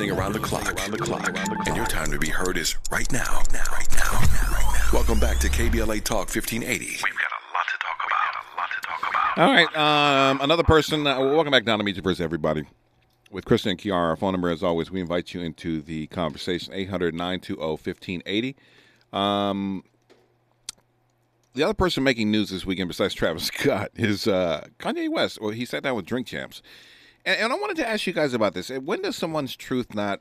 listening 0.00 0.18
around 0.18 0.32
the 0.32 0.38
clock. 0.38 0.78
Around 0.78 0.92
the 0.92 0.98
clock. 0.98 1.66
And 1.66 1.76
your 1.76 1.84
time 1.84 2.10
to 2.10 2.18
be 2.18 2.30
heard 2.30 2.56
is 2.56 2.74
right 2.90 3.10
now. 3.12 3.42
Now. 3.52 3.64
Right 3.70 3.92
now. 3.92 4.18
Welcome 4.94 5.20
back 5.20 5.38
to 5.40 5.48
KBLA 5.48 6.02
Talk 6.04 6.34
1580. 6.34 6.86
We've 6.86 7.00
got 7.02 7.04
a 7.04 7.52
lot 7.52 7.66
to 7.68 7.78
talk 7.78 8.00
about. 8.06 8.34
A 8.40 8.56
lot 8.56 8.70
to 8.70 8.80
talk 8.80 9.10
about. 9.10 9.38
All 9.38 9.52
right, 9.52 10.30
um, 10.30 10.40
another 10.40 10.62
person. 10.62 11.06
Uh, 11.06 11.20
welcome 11.20 11.50
back 11.50 11.66
down 11.66 11.78
to 11.78 11.84
Meet 11.84 11.96
You 11.96 12.02
First, 12.02 12.22
everybody. 12.22 12.64
With 13.30 13.44
Kristen 13.44 13.72
and 13.72 13.78
Kiara, 13.78 14.08
our 14.08 14.16
phone 14.16 14.32
number, 14.32 14.48
as 14.48 14.62
always, 14.62 14.90
we 14.90 15.02
invite 15.02 15.34
you 15.34 15.42
into 15.42 15.82
the 15.82 16.06
conversation 16.06 16.72
800 16.72 17.12
920 17.12 17.60
1580. 17.60 18.56
Um, 19.12 19.84
the 21.52 21.62
other 21.62 21.74
person 21.74 22.02
making 22.02 22.30
news 22.30 22.48
this 22.48 22.64
weekend, 22.64 22.88
besides 22.88 23.12
Travis 23.12 23.44
Scott, 23.52 23.90
is 23.96 24.26
uh, 24.26 24.66
Kanye 24.78 25.10
West. 25.10 25.42
Well, 25.42 25.50
he 25.50 25.66
sat 25.66 25.82
down 25.82 25.94
with 25.94 26.06
Drink 26.06 26.26
Champs. 26.26 26.62
And, 27.24 27.40
and 27.40 27.52
I 27.52 27.56
wanted 27.56 27.76
to 27.78 27.88
ask 27.88 28.06
you 28.06 28.12
guys 28.12 28.34
about 28.34 28.54
this. 28.54 28.70
When 28.70 29.02
does 29.02 29.16
someone's 29.16 29.56
truth 29.56 29.94
not 29.94 30.20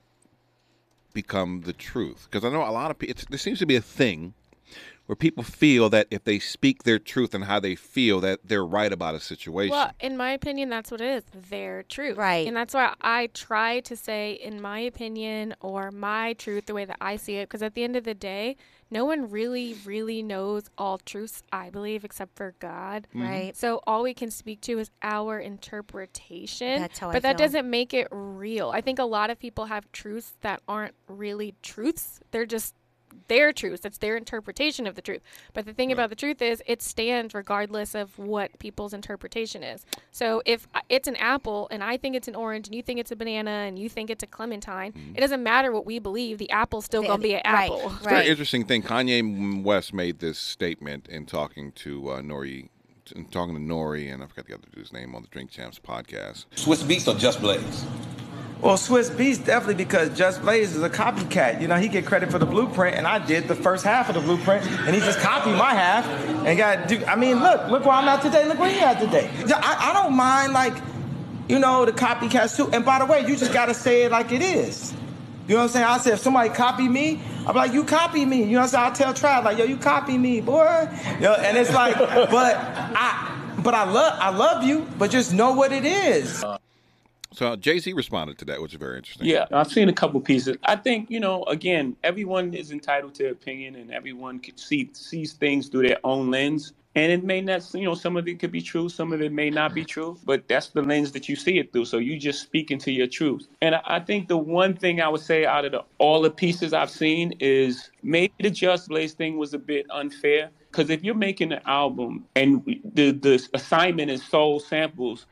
become 1.13 1.61
the 1.61 1.73
truth? 1.73 2.27
Because 2.29 2.45
I 2.45 2.51
know 2.51 2.61
a 2.61 2.71
lot 2.71 2.91
of 2.91 2.99
people, 2.99 3.23
there 3.29 3.39
seems 3.39 3.59
to 3.59 3.65
be 3.65 3.75
a 3.75 3.81
thing 3.81 4.33
where 5.09 5.15
people 5.15 5.43
feel 5.43 5.89
that 5.89 6.05
if 6.11 6.23
they 6.23 6.37
speak 6.37 6.83
their 6.83 6.99
truth 6.99 7.33
and 7.33 7.45
how 7.45 7.59
they 7.59 7.73
feel, 7.73 8.19
that 8.19 8.41
they're 8.43 8.63
right 8.63 8.93
about 8.93 9.15
a 9.15 9.19
situation. 9.19 9.71
Well, 9.71 9.91
in 9.99 10.15
my 10.15 10.33
opinion, 10.33 10.69
that's 10.69 10.91
what 10.91 11.01
it 11.01 11.07
is 11.09 11.23
their 11.49 11.81
truth. 11.81 12.15
Right. 12.15 12.47
And 12.47 12.55
that's 12.55 12.75
why 12.75 12.93
I 13.01 13.25
try 13.33 13.79
to 13.79 13.95
say, 13.95 14.33
in 14.33 14.61
my 14.61 14.77
opinion, 14.77 15.55
or 15.61 15.89
my 15.89 16.33
truth, 16.33 16.67
the 16.67 16.75
way 16.75 16.85
that 16.85 16.97
I 17.01 17.15
see 17.15 17.37
it, 17.37 17.49
because 17.49 17.63
at 17.63 17.73
the 17.73 17.83
end 17.83 17.95
of 17.95 18.03
the 18.03 18.13
day, 18.13 18.55
no 18.91 19.03
one 19.03 19.31
really, 19.31 19.75
really 19.83 20.21
knows 20.21 20.69
all 20.77 20.99
truths, 20.99 21.41
I 21.51 21.71
believe, 21.71 22.05
except 22.05 22.35
for 22.35 22.53
God. 22.59 23.07
Mm-hmm. 23.09 23.21
Right. 23.23 23.57
So 23.57 23.81
all 23.87 24.03
we 24.03 24.13
can 24.13 24.29
speak 24.29 24.61
to 24.61 24.77
is 24.77 24.91
our 25.01 25.39
interpretation. 25.39 26.81
That's 26.81 26.99
how 26.99 27.09
I 27.09 27.13
But 27.13 27.23
that 27.23 27.39
feel. 27.39 27.47
doesn't 27.47 27.67
make 27.67 27.95
it 27.95 28.07
real. 28.11 28.69
I 28.69 28.81
think 28.81 28.99
a 28.99 29.05
lot 29.05 29.31
of 29.31 29.39
people 29.39 29.65
have 29.65 29.91
truths 29.91 30.33
that 30.41 30.61
aren't 30.67 30.93
really 31.07 31.55
truths. 31.63 32.19
They're 32.29 32.45
just 32.45 32.75
their 33.27 33.53
truths. 33.53 33.85
It's 33.85 33.97
their 33.99 34.17
interpretation 34.17 34.87
of 34.87 34.95
the 34.95 35.01
truth. 35.01 35.21
But 35.53 35.65
the 35.65 35.73
thing 35.73 35.91
about 35.91 36.09
the 36.09 36.15
truth 36.15 36.41
is, 36.41 36.61
it 36.65 36.81
stands 36.81 37.33
regardless 37.33 37.95
of 37.95 38.17
what 38.17 38.57
people's 38.59 38.93
interpretation 38.93 39.63
is. 39.63 39.85
So 40.11 40.41
if 40.45 40.67
it's 40.89 41.07
an 41.07 41.15
apple 41.17 41.67
and 41.71 41.83
I 41.83 41.97
think 41.97 42.15
it's 42.15 42.27
an 42.27 42.35
orange 42.35 42.67
and 42.67 42.75
you 42.75 42.81
think 42.81 42.99
it's 42.99 43.11
a 43.11 43.15
banana 43.15 43.51
and 43.51 43.77
you 43.77 43.89
think 43.89 44.09
it's 44.09 44.23
a 44.23 44.27
clementine, 44.27 45.13
it 45.15 45.19
doesn't 45.21 45.43
matter 45.43 45.71
what 45.71 45.85
we 45.85 45.99
believe. 45.99 46.37
The 46.37 46.49
apple's 46.51 46.85
still 46.85 47.03
going 47.03 47.19
to 47.19 47.23
be 47.23 47.33
an 47.35 47.41
Right, 47.45 47.65
apple. 47.65 47.91
It's 47.95 48.05
a 48.05 48.09
very 48.09 48.27
interesting 48.27 48.65
thing. 48.65 48.83
Kanye 48.83 49.63
West 49.63 49.93
made 49.93 50.19
this 50.19 50.37
statement 50.37 51.07
in 51.07 51.25
talking 51.25 51.71
to 51.73 52.11
uh, 52.11 52.15
N.O.R.E., 52.17 52.69
in 53.15 53.25
talking 53.25 53.55
to 53.55 53.61
N.O.R.E., 53.61 54.07
and 54.07 54.21
I 54.23 54.27
forgot 54.27 54.45
the 54.47 54.53
other 54.53 54.67
dude's 54.73 54.93
name 54.93 55.15
on 55.15 55.21
the 55.23 55.27
Drink 55.29 55.49
Champs 55.51 55.79
podcast. 55.79 56.45
Swizz 56.55 56.83
Beatz 56.83 57.07
or 57.13 57.17
Just 57.17 57.41
Blaze? 57.41 57.85
Well, 58.61 58.75
Swizz 58.75 59.09
Beatz 59.11 59.43
definitely 59.43 59.75
because 59.75 60.17
Just 60.17 60.41
Blaze 60.41 60.75
is 60.75 60.83
a 60.83 60.89
copycat. 60.89 61.61
You 61.61 61.69
know, 61.69 61.77
he 61.77 61.87
get 61.87 62.05
credit 62.05 62.29
for 62.29 62.39
the 62.39 62.45
blueprint, 62.45 62.97
and 62.97 63.07
I 63.07 63.25
did 63.25 63.47
the 63.47 63.55
first 63.55 63.85
half 63.85 64.09
of 64.09 64.15
the 64.15 64.21
blueprint, 64.21 64.65
and 64.67 64.93
he 64.93 64.99
just 64.99 65.19
copied 65.19 65.55
my 65.55 65.73
half 65.73 66.05
and 66.45 66.57
got. 66.57 67.07
I 67.07 67.15
mean, 67.15 67.39
look, 67.39 67.69
look 67.69 67.85
where 67.85 67.93
I'm 67.93 68.07
at 68.09 68.21
today. 68.21 68.45
Look 68.45 68.59
where 68.59 68.69
he 68.69 68.79
at 68.81 68.99
today. 68.99 69.29
I, 69.55 69.91
I 69.91 69.93
don't 69.93 70.13
mind 70.13 70.51
like, 70.51 70.73
you 71.47 71.57
know, 71.57 71.85
the 71.85 71.93
copycats 71.93 72.57
too. 72.57 72.69
And 72.73 72.83
by 72.83 72.99
the 72.99 73.05
way, 73.05 73.25
you 73.25 73.37
just 73.37 73.53
gotta 73.53 73.73
say 73.73 74.03
it 74.03 74.11
like 74.11 74.33
it 74.33 74.41
is. 74.41 74.93
You 75.47 75.55
know 75.55 75.61
what 75.61 75.63
I'm 75.63 75.69
saying? 75.69 75.85
I 75.85 75.97
said 75.97 76.13
if 76.13 76.19
somebody 76.19 76.49
copy 76.49 76.89
me, 76.89 77.21
I'm 77.47 77.55
like, 77.55 77.71
you 77.71 77.85
copy 77.85 78.25
me. 78.25 78.43
You 78.43 78.51
know 78.51 78.59
what 78.59 78.73
I'm 78.75 78.93
saying? 78.93 79.09
I 79.09 79.13
tell 79.13 79.13
Trav 79.13 79.45
like, 79.45 79.57
yo, 79.57 79.63
you 79.63 79.77
copy 79.77 80.17
me, 80.17 80.41
boy. 80.41 80.87
Know, 81.21 81.33
and 81.33 81.57
it's 81.57 81.73
like, 81.73 81.97
but 81.97 82.55
I, 82.57 83.55
but 83.63 83.73
I 83.73 83.89
love, 83.89 84.19
I 84.19 84.29
love 84.29 84.65
you, 84.65 84.85
but 84.97 85.11
just 85.11 85.33
know 85.33 85.53
what 85.53 85.71
it 85.71 85.85
is. 85.85 86.43
Uh, 86.43 86.57
So 87.31 87.53
uh, 87.53 87.55
Jay 87.55 87.79
Z 87.79 87.93
responded 87.93 88.37
to 88.39 88.45
that, 88.45 88.61
which 88.61 88.73
is 88.73 88.79
very 88.79 88.97
interesting. 88.97 89.27
Yeah, 89.27 89.45
I've 89.51 89.71
seen 89.71 89.87
a 89.89 89.93
couple 89.93 90.19
pieces. 90.19 90.57
I 90.63 90.75
think 90.75 91.11
you 91.11 91.19
know, 91.19 91.43
again, 91.43 91.95
everyone 92.03 92.53
is 92.53 92.71
entitled 92.71 93.15
to 93.15 93.29
opinion, 93.29 93.75
and 93.75 93.91
everyone 93.91 94.39
could 94.39 94.59
see 94.59 94.89
sees 94.93 95.33
things 95.33 95.67
through 95.67 95.87
their 95.87 95.99
own 96.03 96.31
lens. 96.31 96.73
And 96.95 97.11
it 97.11 97.23
may 97.23 97.39
not, 97.39 97.71
you 97.75 97.83
know, 97.85 97.93
some 97.93 98.17
of 98.17 98.27
it 98.27 98.39
could 98.39 98.51
be 98.51 98.61
true, 98.61 98.89
some 98.89 99.13
of 99.13 99.21
it 99.21 99.31
may 99.31 99.51
not 99.51 99.75
be 99.75 99.85
true, 99.85 100.17
but 100.25 100.47
that's 100.47 100.69
the 100.69 100.81
lens 100.81 101.11
that 101.11 101.29
you 101.29 101.35
see 101.35 101.59
it 101.59 101.71
through. 101.71 101.85
So 101.85 101.99
you 101.99 102.17
just 102.17 102.41
speak 102.41 102.71
into 102.71 102.91
your 102.91 103.05
truth. 103.05 103.47
And 103.61 103.75
I, 103.75 103.81
I 103.85 103.99
think 103.99 104.27
the 104.27 104.37
one 104.37 104.75
thing 104.75 104.99
I 104.99 105.07
would 105.07 105.21
say 105.21 105.45
out 105.45 105.65
of 105.65 105.71
the, 105.71 105.83
all 105.99 106.19
the 106.21 106.31
pieces 106.31 106.73
I've 106.73 106.89
seen 106.89 107.33
is 107.39 107.91
maybe 108.01 108.33
the 108.39 108.49
Just 108.49 108.89
Blaze 108.89 109.13
thing 109.13 109.37
was 109.37 109.53
a 109.53 109.59
bit 109.59 109.85
unfair. 109.91 110.49
Because 110.71 110.89
if 110.89 111.03
you're 111.03 111.13
making 111.15 111.53
an 111.53 111.61
album 111.67 112.25
and 112.35 112.63
the 112.93 113.11
the 113.11 113.47
assignment 113.53 114.09
is 114.09 114.23
soul 114.23 114.59
samples, 114.59 115.27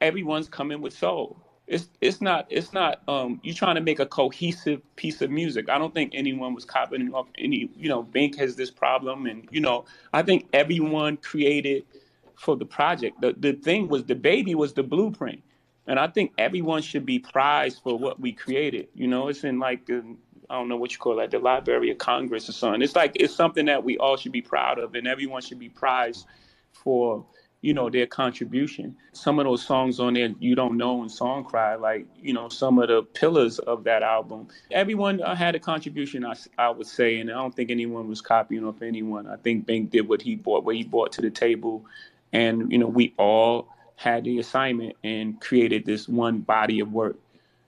everyone's 0.00 0.48
coming 0.48 0.80
with 0.80 0.96
soul. 0.96 1.36
It's 1.72 1.88
it's 2.00 2.20
not 2.20 2.46
it's 2.50 2.72
not 2.74 3.02
um 3.08 3.40
you're 3.42 3.54
trying 3.54 3.76
to 3.76 3.80
make 3.80 4.00
a 4.00 4.06
cohesive 4.06 4.82
piece 4.96 5.22
of 5.22 5.30
music. 5.30 5.70
I 5.70 5.78
don't 5.78 5.94
think 5.94 6.12
anyone 6.14 6.54
was 6.54 6.66
copying 6.66 7.14
off 7.14 7.28
any 7.38 7.70
you 7.76 7.88
know, 7.88 8.02
Bink 8.02 8.36
has 8.38 8.56
this 8.56 8.70
problem 8.70 9.26
and 9.26 9.48
you 9.50 9.60
know, 9.60 9.86
I 10.12 10.22
think 10.22 10.48
everyone 10.52 11.16
created 11.16 11.84
for 12.36 12.56
the 12.56 12.66
project. 12.66 13.20
The 13.22 13.34
the 13.38 13.54
thing 13.54 13.88
was 13.88 14.04
the 14.04 14.16
baby 14.16 14.54
was 14.54 14.74
the 14.74 14.82
blueprint. 14.82 15.42
And 15.86 15.98
I 15.98 16.08
think 16.08 16.32
everyone 16.38 16.82
should 16.82 17.06
be 17.06 17.18
prized 17.18 17.80
for 17.82 17.98
what 17.98 18.20
we 18.20 18.32
created. 18.32 18.88
You 18.94 19.08
know, 19.08 19.28
it's 19.28 19.44
in 19.44 19.58
like 19.58 19.90
um, 19.90 20.18
I 20.50 20.56
don't 20.56 20.68
know 20.68 20.76
what 20.76 20.92
you 20.92 20.98
call 20.98 21.16
that, 21.16 21.30
the 21.30 21.40
Library 21.40 21.90
of 21.90 21.98
Congress 21.98 22.48
or 22.48 22.52
something. 22.52 22.82
It's 22.82 22.96
like 22.96 23.12
it's 23.16 23.34
something 23.34 23.66
that 23.66 23.84
we 23.84 23.98
all 23.98 24.16
should 24.16 24.32
be 24.32 24.42
proud 24.42 24.78
of, 24.78 24.94
and 24.94 25.08
everyone 25.08 25.42
should 25.42 25.58
be 25.58 25.70
prized 25.70 26.26
for 26.72 27.26
you 27.62 27.72
know 27.72 27.88
their 27.88 28.06
contribution. 28.06 28.94
Some 29.12 29.38
of 29.38 29.46
those 29.46 29.64
songs 29.64 29.98
on 30.00 30.14
there 30.14 30.34
you 30.40 30.54
don't 30.54 30.76
know 30.76 31.00
and 31.00 31.10
Song 31.10 31.44
Cry, 31.44 31.76
like 31.76 32.06
you 32.20 32.34
know 32.34 32.48
some 32.48 32.78
of 32.78 32.88
the 32.88 33.02
pillars 33.02 33.58
of 33.60 33.84
that 33.84 34.02
album. 34.02 34.48
Everyone 34.70 35.22
uh, 35.22 35.34
had 35.34 35.54
a 35.54 35.60
contribution, 35.60 36.26
I 36.58 36.70
would 36.70 36.86
say, 36.86 37.20
and 37.20 37.30
I 37.30 37.34
don't 37.34 37.54
think 37.54 37.70
anyone 37.70 38.08
was 38.08 38.20
copying 38.20 38.66
off 38.66 38.82
anyone. 38.82 39.26
I 39.28 39.36
think 39.36 39.64
Bink 39.64 39.90
did 39.90 40.08
what 40.08 40.20
he 40.20 40.34
brought, 40.34 40.64
what 40.64 40.76
he 40.76 40.82
brought 40.82 41.12
to 41.12 41.22
the 41.22 41.30
table, 41.30 41.86
and 42.32 42.70
you 42.70 42.78
know 42.78 42.88
we 42.88 43.14
all 43.16 43.68
had 43.96 44.24
the 44.24 44.40
assignment 44.40 44.96
and 45.04 45.40
created 45.40 45.86
this 45.86 46.08
one 46.08 46.40
body 46.40 46.80
of 46.80 46.92
work. 46.92 47.16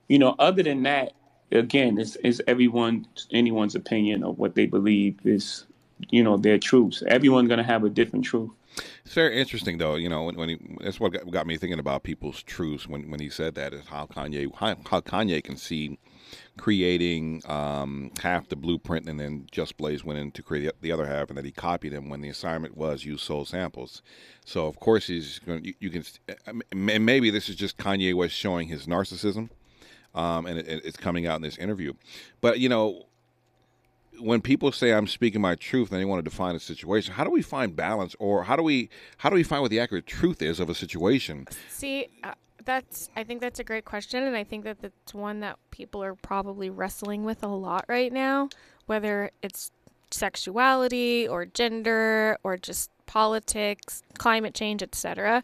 You 0.09 0.19
know, 0.19 0.35
other 0.39 0.65
than 0.65 0.83
that, 0.83 1.13
again, 1.53 1.99
it's, 1.99 2.17
it's 2.25 2.41
everyone 2.49 3.07
anyone's 3.31 3.77
opinion 3.77 4.25
of 4.25 4.39
what 4.39 4.57
they 4.57 4.67
believe 4.67 5.19
is, 5.25 5.65
you 6.11 6.25
know, 6.25 6.37
their 6.37 6.59
truths. 6.59 7.05
Everyone's 7.07 7.49
gonna 7.49 7.63
have 7.63 7.85
a 7.85 7.89
different 7.89 8.25
truth. 8.25 8.51
It's 9.05 9.15
very 9.15 9.39
interesting, 9.39 9.79
though. 9.79 9.95
You 9.95 10.09
know, 10.09 10.25
when, 10.25 10.37
when 10.37 10.49
he, 10.49 10.59
that's 10.81 10.99
what 10.99 11.13
got, 11.13 11.31
got 11.31 11.47
me 11.47 11.57
thinking 11.57 11.79
about 11.79 12.03
people's 12.03 12.43
truths 12.43 12.89
when, 12.89 13.11
when 13.11 13.21
he 13.21 13.31
said 13.31 13.55
that 13.55 13.73
is 13.73 13.87
how 13.87 14.07
Kanye 14.07 14.53
how, 14.55 14.77
how 14.91 15.01
Kanye 15.01 15.43
can 15.43 15.57
see 15.57 15.99
creating 16.57 17.43
um, 17.47 18.11
half 18.21 18.49
the 18.49 18.57
blueprint 18.57 19.09
and 19.09 19.19
then 19.21 19.47
Just 19.51 19.77
Blaze 19.77 20.05
went 20.05 20.19
in 20.19 20.31
to 20.33 20.43
create 20.43 20.73
the 20.81 20.93
other 20.93 21.07
half, 21.07 21.29
and 21.29 21.39
that 21.39 21.45
he 21.45 21.53
copied 21.53 21.93
him 21.93 22.09
when 22.09 22.21
the 22.21 22.29
assignment 22.29 22.77
was 22.77 23.05
use 23.05 23.23
soul 23.23 23.45
samples. 23.45 24.03
So 24.45 24.67
of 24.67 24.79
course 24.81 25.07
he's 25.07 25.39
going. 25.41 25.65
You, 25.65 25.75
you 25.81 25.91
can, 25.91 26.05
and 26.73 27.07
maybe 27.07 27.31
this 27.31 27.49
is 27.49 27.57
just 27.57 27.77
Kanye 27.79 28.15
West 28.15 28.35
showing 28.35 28.69
his 28.69 28.87
narcissism, 28.87 29.51
um, 30.15 30.47
and 30.47 30.59
it, 30.59 30.85
it's 30.85 30.97
coming 30.97 31.27
out 31.27 31.37
in 31.37 31.43
this 31.43 31.59
interview. 31.59 31.93
But 32.41 32.59
you 32.59 32.69
know, 32.69 33.07
when 34.21 34.41
people 34.41 34.73
say 34.73 34.93
I'm 34.93 35.07
speaking 35.07 35.41
my 35.41 35.55
truth 35.55 35.91
and 35.91 36.01
they 36.01 36.05
want 36.05 36.25
to 36.25 36.29
define 36.29 36.55
a 36.55 36.61
situation, 36.61 37.15
how 37.15 37.25
do 37.25 37.31
we 37.31 37.43
find 37.43 37.75
balance, 37.75 38.15
or 38.19 38.45
how 38.45 38.57
do 38.57 38.63
we 38.63 38.89
how 39.19 39.31
do 39.31 39.37
we 39.37 39.43
find 39.43 39.63
what 39.63 39.71
the 39.71 39.81
accurate 39.81 40.07
truth 40.07 40.43
is 40.43 40.61
of 40.61 40.71
a 40.71 40.75
situation? 40.75 41.47
See, 41.69 42.09
uh, 42.23 42.33
that's 42.65 43.11
I 43.17 43.25
think 43.25 43.41
that's 43.41 43.59
a 43.59 43.65
great 43.65 43.85
question, 43.85 44.23
and 44.23 44.37
I 44.37 44.45
think 44.45 44.65
that 44.65 44.81
that's 44.81 45.15
one 45.15 45.41
that 45.41 45.59
people 45.71 46.03
are 46.03 46.15
probably 46.15 46.71
wrestling 46.71 47.25
with 47.25 47.43
a 47.43 47.49
lot 47.49 47.85
right 47.89 48.13
now, 48.13 48.49
whether 48.87 49.31
it's 49.43 49.71
sexuality 50.11 51.27
or 51.27 51.45
gender 51.45 52.39
or 52.45 52.57
just 52.57 52.91
politics, 53.07 54.03
climate 54.19 54.55
change, 54.55 54.83
etc. 54.83 55.43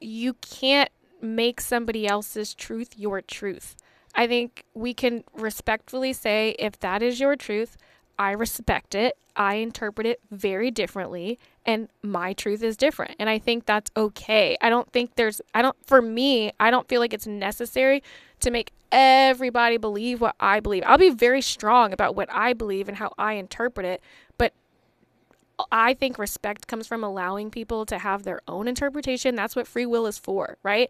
You 0.00 0.34
can't 0.34 0.90
make 1.20 1.60
somebody 1.60 2.06
else's 2.06 2.54
truth 2.54 2.96
your 2.96 3.20
truth. 3.20 3.76
I 4.20 4.26
think 4.26 4.64
we 4.74 4.92
can 4.92 5.24
respectfully 5.32 6.12
say 6.12 6.54
if 6.58 6.78
that 6.80 7.02
is 7.02 7.20
your 7.20 7.36
truth, 7.36 7.78
I 8.18 8.32
respect 8.32 8.94
it. 8.94 9.16
I 9.34 9.54
interpret 9.54 10.06
it 10.06 10.20
very 10.30 10.70
differently 10.70 11.38
and 11.64 11.88
my 12.02 12.34
truth 12.34 12.62
is 12.62 12.76
different. 12.76 13.16
And 13.18 13.30
I 13.30 13.38
think 13.38 13.64
that's 13.64 13.90
okay. 13.96 14.58
I 14.60 14.68
don't 14.68 14.92
think 14.92 15.14
there's 15.14 15.40
I 15.54 15.62
don't 15.62 15.76
for 15.86 16.02
me, 16.02 16.52
I 16.60 16.70
don't 16.70 16.86
feel 16.86 17.00
like 17.00 17.14
it's 17.14 17.26
necessary 17.26 18.02
to 18.40 18.50
make 18.50 18.72
everybody 18.92 19.78
believe 19.78 20.20
what 20.20 20.36
I 20.38 20.60
believe. 20.60 20.82
I'll 20.84 20.98
be 20.98 21.08
very 21.08 21.40
strong 21.40 21.94
about 21.94 22.14
what 22.14 22.30
I 22.30 22.52
believe 22.52 22.88
and 22.88 22.98
how 22.98 23.14
I 23.16 23.34
interpret 23.34 23.86
it, 23.86 24.02
but 24.36 24.52
I 25.72 25.94
think 25.94 26.18
respect 26.18 26.66
comes 26.66 26.86
from 26.86 27.02
allowing 27.02 27.50
people 27.50 27.86
to 27.86 27.98
have 27.98 28.22
their 28.22 28.40
own 28.46 28.68
interpretation. 28.68 29.34
That's 29.34 29.56
what 29.56 29.66
free 29.66 29.86
will 29.86 30.06
is 30.06 30.18
for, 30.18 30.58
right? 30.62 30.88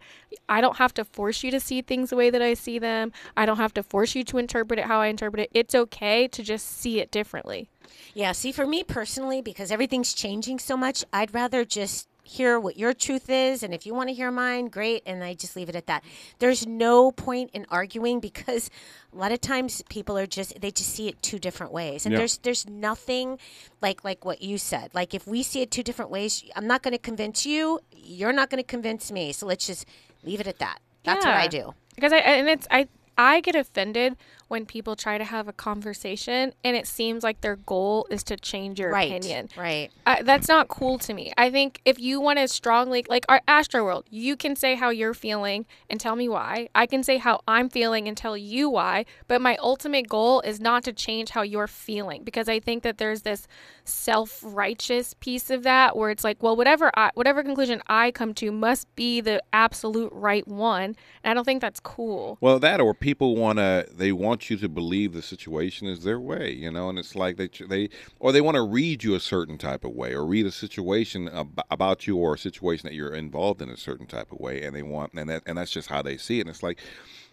I 0.49 0.61
don't 0.61 0.76
have 0.76 0.94
to 0.94 1.05
force 1.05 1.43
you 1.43 1.50
to 1.50 1.61
see 1.61 1.82
things 1.82 2.11
the 2.11 2.17
way 2.17 2.31
that 2.31 2.43
I 2.43 2.55
see 2.55 2.78
them. 2.78 3.12
I 3.37 3.46
don't 3.46 3.56
have 3.56 3.75
to 3.75 3.82
force 3.82 4.14
you 4.14 4.25
to 4.25 4.38
interpret 4.38 4.78
it 4.78 4.87
how 4.87 5.00
I 5.00 5.06
interpret 5.06 5.40
it. 5.40 5.50
It's 5.55 5.75
okay 5.75 6.28
to 6.28 6.43
just 6.43 6.67
see 6.67 7.00
it 7.00 7.11
differently. 7.11 7.69
Yeah, 8.14 8.32
see, 8.32 8.52
for 8.52 8.67
me 8.67 8.84
personally, 8.84 9.40
because 9.40 9.70
everything's 9.70 10.14
changing 10.14 10.58
so 10.58 10.76
much, 10.76 11.05
I'd 11.12 11.34
rather 11.34 11.64
just 11.64 12.08
hear 12.31 12.61
what 12.61 12.77
your 12.77 12.93
truth 12.94 13.29
is, 13.29 13.62
and 13.62 13.75
if 13.75 13.85
you 13.87 13.93
want 13.94 14.09
to 14.09 14.15
hear 14.15 14.31
mine, 14.31 14.67
great. 14.69 15.03
And 15.05 15.25
I 15.25 15.35
just 15.35 15.56
leave 15.56 15.69
it 15.69 15.77
at 15.77 15.87
that. 15.87 16.05
There's 16.38 16.67
no 16.67 17.11
point 17.11 17.50
in 17.53 17.67
arguing 17.69 18.21
because 18.21 18.71
a 19.12 19.17
lot 19.17 19.32
of 19.32 19.41
times 19.41 19.82
people 19.88 20.17
are 20.17 20.27
just 20.27 20.61
they 20.61 20.71
just 20.71 20.91
see 20.94 21.09
it 21.09 21.21
two 21.23 21.38
different 21.38 21.73
ways, 21.73 22.06
and 22.06 22.12
Yeah. 22.12 22.19
there's 22.19 22.38
there's 22.38 22.69
nothing 22.69 23.38
like 23.82 24.05
like 24.05 24.25
what 24.25 24.43
you 24.43 24.59
said. 24.59 24.91
Like 24.94 25.12
if 25.15 25.27
we 25.27 25.43
see 25.43 25.61
it 25.62 25.71
two 25.71 25.82
different 25.82 26.11
ways, 26.11 26.44
I'm 26.56 26.67
not 26.67 26.82
going 26.82 26.93
to 26.93 26.99
convince 26.99 27.44
you. 27.44 27.81
You're 27.93 28.33
not 28.33 28.49
going 28.50 28.62
to 28.62 28.67
convince 28.69 29.11
me. 29.11 29.33
So 29.33 29.47
let's 29.47 29.67
just 29.67 29.85
leave 30.23 30.41
it 30.41 30.47
at 30.47 30.59
that. 30.59 30.79
That's 31.05 31.25
what 31.25 31.35
I 31.35 31.49
do. 31.49 31.75
Because 31.94 32.12
I 32.12 32.19
and 32.19 32.49
it's 32.49 32.67
I 32.71 32.88
I 33.19 33.41
get 33.41 33.55
offended 33.56 34.17
when 34.50 34.67
people 34.67 34.97
try 34.97 35.17
to 35.17 35.23
have 35.23 35.47
a 35.47 35.52
conversation 35.52 36.52
and 36.64 36.76
it 36.76 36.85
seems 36.85 37.23
like 37.23 37.41
their 37.41 37.55
goal 37.55 38.05
is 38.11 38.25
to 38.25 38.37
change 38.37 38.81
your 38.81 38.91
Right. 38.91 39.08
opinion. 39.08 39.49
Right. 39.56 39.93
I, 40.05 40.23
that's 40.23 40.49
not 40.49 40.67
cool 40.67 40.99
to 40.99 41.14
me. 41.14 41.32
I 41.38 41.52
think 41.52 41.81
if 41.85 42.00
you 42.00 42.20
want 42.20 42.41
to 42.41 42.49
strongly, 42.49 43.06
like 43.08 43.25
our 43.29 43.41
Astro 43.47 43.85
World, 43.85 44.06
you 44.11 44.37
can 44.37 44.56
say 44.56 44.75
how 44.75 44.91
you're 44.91 45.14
feeling 45.14 45.67
and 45.88 46.00
tell 46.00 46.17
me 46.17 46.29
why. 46.29 46.69
I 46.75 46.87
can 46.87 47.05
say 47.05 47.19
how 47.19 47.43
I'm 47.47 47.69
feeling 47.69 48.08
and 48.08 48.17
tell 48.17 48.37
you 48.37 48.69
why. 48.69 49.05
But 49.29 49.41
my 49.41 49.56
ultimate 49.61 50.08
goal 50.08 50.41
is 50.41 50.58
not 50.58 50.82
to 50.82 50.93
change 50.93 51.31
how 51.31 51.43
you're 51.43 51.69
feeling 51.69 52.25
because 52.25 52.49
I 52.49 52.58
think 52.58 52.82
that 52.82 52.99
there's 52.99 53.23
this 53.23 53.47
self 53.85 54.41
righteous 54.43 55.14
piece 55.20 55.50
of 55.50 55.62
that 55.62 55.97
where 55.97 56.11
it's 56.11 56.25
like, 56.25 56.43
well, 56.43 56.56
whatever 56.56 56.91
I, 56.97 57.11
whatever 57.14 57.44
conclusion 57.44 57.82
I 57.87 58.11
come 58.11 58.35
to 58.35 58.50
must 58.50 58.93
be 58.97 59.20
the 59.20 59.43
absolute 59.52 60.12
right 60.12 60.47
one. 60.49 60.97
And 61.23 61.31
I 61.31 61.35
don't 61.35 61.44
think 61.44 61.61
that's 61.61 61.81
cool. 61.81 62.38
Well, 62.41 62.58
that 62.58 62.81
or 62.81 62.94
people 62.94 63.37
want 63.37 63.58
to 63.58 63.87
they 63.93 64.11
want 64.11 64.39
you 64.48 64.56
to 64.56 64.69
believe 64.69 65.12
the 65.12 65.22
situation 65.22 65.87
is 65.87 66.04
their 66.04 66.20
way, 66.20 66.52
you 66.52 66.70
know, 66.70 66.88
and 66.88 66.98
it's 66.98 67.14
like 67.14 67.37
they 67.37 67.48
they 67.69 67.90
or 68.19 68.32
they 68.32 68.40
want 68.40 68.54
to 68.54 68.62
read 68.62 69.02
you 69.04 69.14
a 69.14 69.20
certain 69.20 69.58
type 69.58 69.84
of 69.84 69.92
way 69.92 70.14
or 70.14 70.25
read 70.25 70.46
a 70.46 70.52
situation 70.52 71.28
ab- 71.28 71.60
about 71.70 72.06
you 72.06 72.16
or 72.16 72.34
a 72.34 72.38
situation 72.38 72.88
that 72.88 72.94
you're 72.94 73.14
involved 73.14 73.60
in 73.60 73.69
a 73.69 73.76
certain 73.76 74.06
type 74.06 74.32
of 74.32 74.38
way, 74.38 74.62
and 74.62 74.75
they 74.75 74.82
want 74.82 75.12
and 75.14 75.28
that 75.28 75.42
and 75.46 75.58
that's 75.58 75.72
just 75.72 75.88
how 75.88 76.00
they 76.00 76.16
see 76.16 76.38
it. 76.38 76.42
And 76.42 76.50
it's 76.50 76.62
like, 76.62 76.81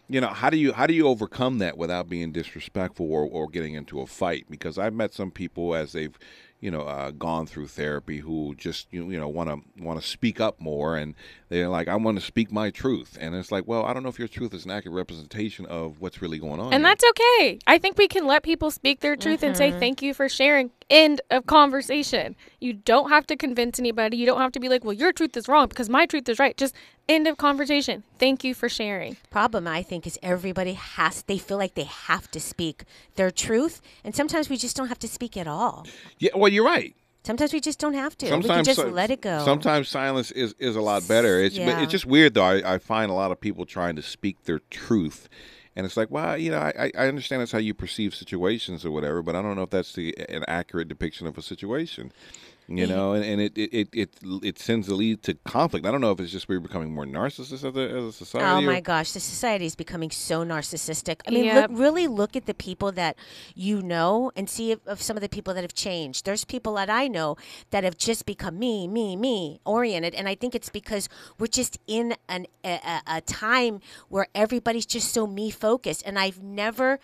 you 0.09 0.19
know, 0.19 0.29
how 0.29 0.49
do 0.49 0.57
you 0.57 0.73
how 0.73 0.87
do 0.87 0.93
you 0.93 1.07
overcome 1.07 1.59
that 1.59 1.77
without 1.77 2.09
being 2.09 2.31
disrespectful 2.31 3.11
or 3.11 3.25
or 3.25 3.47
getting 3.47 3.75
into 3.75 4.01
a 4.01 4.07
fight? 4.07 4.45
Because 4.49 4.77
I've 4.77 4.93
met 4.93 5.13
some 5.13 5.31
people 5.31 5.75
as 5.75 5.93
they've 5.93 6.17
you 6.59 6.71
know 6.71 6.81
uh, 6.81 7.11
gone 7.11 7.45
through 7.45 7.67
therapy 7.67 8.17
who 8.17 8.55
just 8.57 8.87
you 8.91 9.09
you 9.11 9.19
know 9.19 9.27
want 9.27 9.49
to 9.49 9.83
want 9.83 10.01
to 10.01 10.07
speak 10.07 10.41
up 10.41 10.59
more 10.59 10.97
and 10.97 11.13
they're 11.49 11.67
like 11.69 11.87
I 11.87 11.95
want 11.95 12.17
to 12.19 12.25
speak 12.25 12.51
my 12.51 12.71
truth 12.71 13.15
and 13.21 13.35
it's 13.35 13.51
like 13.51 13.67
well 13.67 13.85
I 13.85 13.93
don't 13.93 14.01
know 14.03 14.09
if 14.09 14.17
your 14.17 14.27
truth 14.27 14.53
is 14.55 14.65
an 14.65 14.71
accurate 14.71 14.95
representation 14.95 15.65
of 15.67 16.01
what's 16.01 16.21
really 16.21 16.39
going 16.39 16.59
on 16.59 16.73
And 16.73 16.83
here. 16.83 16.89
that's 16.95 17.03
okay. 17.11 17.59
I 17.67 17.77
think 17.77 17.97
we 17.97 18.07
can 18.07 18.25
let 18.25 18.41
people 18.43 18.71
speak 18.71 19.01
their 19.01 19.15
truth 19.15 19.43
and 19.43 19.55
say 19.55 19.71
thank 19.71 20.01
you 20.01 20.13
for 20.15 20.27
sharing. 20.27 20.71
End 20.89 21.21
of 21.29 21.45
conversation. 21.45 22.35
You 22.61 22.73
don't 22.73 23.09
have 23.09 23.27
to 23.27 23.35
convince 23.35 23.77
anybody. 23.77 24.17
You 24.17 24.25
don't 24.25 24.39
have 24.39 24.53
to 24.53 24.59
be 24.59 24.69
like, 24.69 24.83
well, 24.85 24.93
your 24.93 25.11
truth 25.11 25.35
is 25.35 25.47
wrong 25.49 25.67
because 25.67 25.89
my 25.89 26.05
truth 26.05 26.29
is 26.29 26.39
right. 26.39 26.55
Just 26.55 26.73
end 27.09 27.27
of 27.27 27.37
conversation. 27.37 28.03
Thank 28.19 28.43
you 28.43 28.53
for 28.53 28.67
sharing. 28.69 29.17
problem 29.29 29.67
I 29.67 29.83
think 29.83 30.05
is 30.07 30.19
everybody 30.21 30.73
has 30.73 31.23
they 31.23 31.37
feel 31.37 31.57
like 31.57 31.75
they 31.75 31.83
have 31.83 32.29
to 32.31 32.39
speak 32.39 32.83
their 33.15 33.31
truth 33.31 33.81
and 34.03 34.15
sometimes 34.15 34.49
we 34.49 34.57
just 34.57 34.75
don't 34.75 34.87
have 34.89 34.99
to 34.99 35.07
speak 35.07 35.37
at 35.37 35.47
all. 35.47 35.85
yeah 36.19 36.31
well 36.35 36.51
you're 36.51 36.65
right 36.65 36.93
Sometimes 37.23 37.51
we 37.51 37.59
just 37.59 37.77
don't 37.79 37.93
have 37.93 38.17
to. 38.19 38.25
we 38.27 38.31
can 38.31 38.41
sometimes 38.43 38.67
just 38.67 38.79
si- 38.79 38.85
let 38.85 39.11
it 39.11 39.19
go. 39.21 39.43
sometimes 39.43 39.89
silence 39.89 40.31
is 40.31 40.53
is 40.59 40.75
a 40.75 40.81
lot 40.81 41.07
better 41.07 41.39
it's 41.41 41.55
Yeah. 41.57 41.81
it's 41.81 41.91
just 41.91 42.05
weird 42.05 42.33
though 42.33 42.43
I, 42.43 42.75
I 42.75 42.77
find 42.77 43.09
a 43.11 43.13
lot 43.13 43.31
of 43.31 43.39
people 43.41 43.65
trying 43.65 43.95
to 43.97 44.01
speak 44.01 44.43
their 44.43 44.59
truth 44.69 45.27
and 45.75 45.85
it's 45.85 45.97
like 45.97 46.09
well 46.11 46.37
you 46.37 46.51
know 46.51 46.59
I, 46.59 46.73
I- 46.85 46.91
I 47.03 47.07
understand 47.07 47.41
that's 47.41 47.51
how 47.51 47.57
you 47.59 47.73
perceive 47.73 48.15
situations 48.15 48.85
or 48.85 48.91
whatever 48.91 49.21
but 49.21 49.35
I 49.35 49.41
don't 49.41 49.55
know 49.55 49.63
if 49.63 49.69
that's 49.69 49.93
the 49.93 50.15
an 50.29 50.43
accurate 50.47 50.87
depiction 50.87 51.27
of 51.27 51.37
a 51.37 51.41
situation 51.41 52.11
you 52.69 52.85
know 52.85 53.13
and, 53.13 53.23
and 53.23 53.39
it, 53.41 53.57
it, 53.57 53.69
it 53.73 53.89
it 53.93 54.09
it 54.43 54.55
tends 54.57 54.87
to 54.87 54.93
lead 54.93 55.23
to 55.23 55.33
conflict 55.45 55.85
I 55.85 55.91
don't 55.91 56.01
know 56.01 56.11
if 56.11 56.19
it's 56.19 56.31
just 56.33 56.49
we're 56.49 56.59
becoming 56.59 56.93
more 56.93 57.05
narcissists 57.05 57.53
as 57.53 57.63
a, 57.63 57.69
as 57.97 58.03
a 58.03 58.11
society 58.11 58.45
Oh 58.45 58.57
or- 58.57 58.61
my 58.73 58.81
gosh, 58.81 59.13
the 59.13 59.21
society 59.21 59.65
is 59.65 59.75
becoming 59.75 60.11
so 60.11 60.43
narcissistic. 60.43 61.21
I 61.27 61.31
mean, 61.31 61.45
Yep. 61.45 61.69
look, 61.69 61.79
really 61.79 62.07
look 62.07 62.35
at 62.35 62.45
the 62.45 62.53
people 62.53 62.91
that 62.93 63.15
you 63.55 63.81
know 63.81 64.31
and 64.35 64.49
see 64.49 64.71
if, 64.71 64.85
of 64.85 65.01
some 65.01 65.15
of 65.15 65.21
the 65.21 65.29
people 65.29 65.53
that 65.53 65.63
have 65.63 65.73
changed. 65.73 66.25
There's 66.25 66.43
people 66.43 66.73
that 66.75 66.89
I 66.89 67.07
know 67.07 67.37
that 67.71 67.83
have 67.85 67.97
just 67.97 68.25
become 68.25 68.59
me, 68.59 68.87
me, 68.87 69.15
me 69.15 69.59
oriented, 69.65 70.13
and 70.13 70.27
I 70.27 70.35
think 70.35 70.53
it's 70.53 70.69
because 70.69 71.07
we're 71.39 71.47
just 71.47 71.77
in 71.87 72.15
an, 72.27 72.47
a, 72.65 72.79
a, 72.83 73.01
a 73.17 73.21
time 73.21 73.79
where 74.09 74.27
everybody's 74.35 74.85
just 74.85 75.13
so 75.13 75.25
me 75.25 75.49
focused. 75.51 76.03
And 76.05 76.19
I've 76.19 76.41
never, 76.43 76.99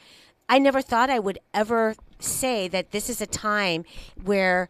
I 0.49 0.59
never 0.59 0.81
thought 0.81 1.09
I 1.09 1.19
would 1.19 1.39
ever 1.53 1.95
say 2.19 2.67
that 2.67 2.91
this 2.91 3.09
is 3.09 3.21
a 3.21 3.27
time 3.27 3.85
where 4.23 4.69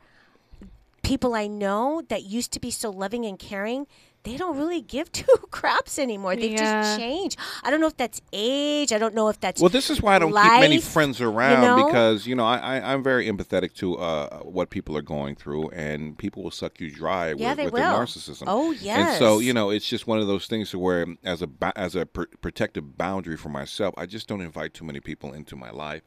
people 1.04 1.36
I 1.36 1.48
know 1.48 2.02
that 2.10 2.24
used 2.24 2.52
to 2.54 2.60
be 2.60 2.72
so 2.72 2.90
loving 2.90 3.26
and 3.26 3.38
caring, 3.38 3.86
they 4.24 4.38
don't 4.38 4.58
really 4.58 4.82
give 4.82 5.12
two 5.12 5.26
craps 5.52 6.00
anymore. 6.00 6.36
They've 6.38 6.52
Yeah. 6.54 6.82
just 6.82 6.98
changed. 7.00 7.38
I 7.62 7.70
don't 7.70 7.82
know 7.82 7.88
if 7.88 7.98
that's 7.98 8.22
age. 8.32 8.94
I 8.94 8.98
don't 8.98 9.14
know 9.14 9.28
if 9.28 9.38
that's 9.42 9.60
Well, 9.62 9.70
this 9.70 9.90
is 9.90 10.02
why 10.02 10.16
I 10.16 10.20
don't 10.20 10.32
keep 10.32 10.62
many 10.62 10.80
friends 10.80 11.20
around 11.20 11.62
know? 11.62 11.86
because 11.86 12.26
you 12.26 12.34
know 12.34 12.46
I, 12.46 12.58
I 12.78 12.94
I'm 12.94 13.04
very 13.04 13.28
empathetic 13.28 13.74
to 13.76 13.98
uh, 13.98 14.40
what 14.44 14.70
people 14.70 14.96
are 14.98 15.02
going 15.02 15.36
through, 15.36 15.70
and 15.72 16.18
people 16.18 16.42
will 16.42 16.52
suck 16.52 16.80
you 16.80 16.90
dry 16.90 17.34
Yeah, 17.34 17.50
with, 17.50 17.58
they 17.58 17.64
with 17.66 17.74
their 17.74 17.92
will. 17.92 18.00
narcissism. 18.00 18.44
Oh, 18.48 18.72
yes. 18.72 19.10
And 19.10 19.18
so 19.20 19.40
you 19.40 19.54
know 19.54 19.70
it's 19.72 19.88
just 19.88 20.08
one 20.08 20.20
of 20.20 20.28
those 20.28 20.48
things 20.48 20.74
where 20.74 21.06
as 21.26 21.42
a 21.42 21.50
as 21.76 21.96
a 21.96 22.06
pr- 22.06 22.24
protective 22.42 22.98
boundary 22.98 23.36
for 23.36 23.50
myself, 23.50 23.94
I 23.98 24.06
just 24.06 24.30
don't 24.30 24.42
invite 24.42 24.74
too 24.74 24.86
many 24.86 25.02
people 25.02 25.34
into 25.34 25.58
my 25.58 25.70
life. 25.70 26.02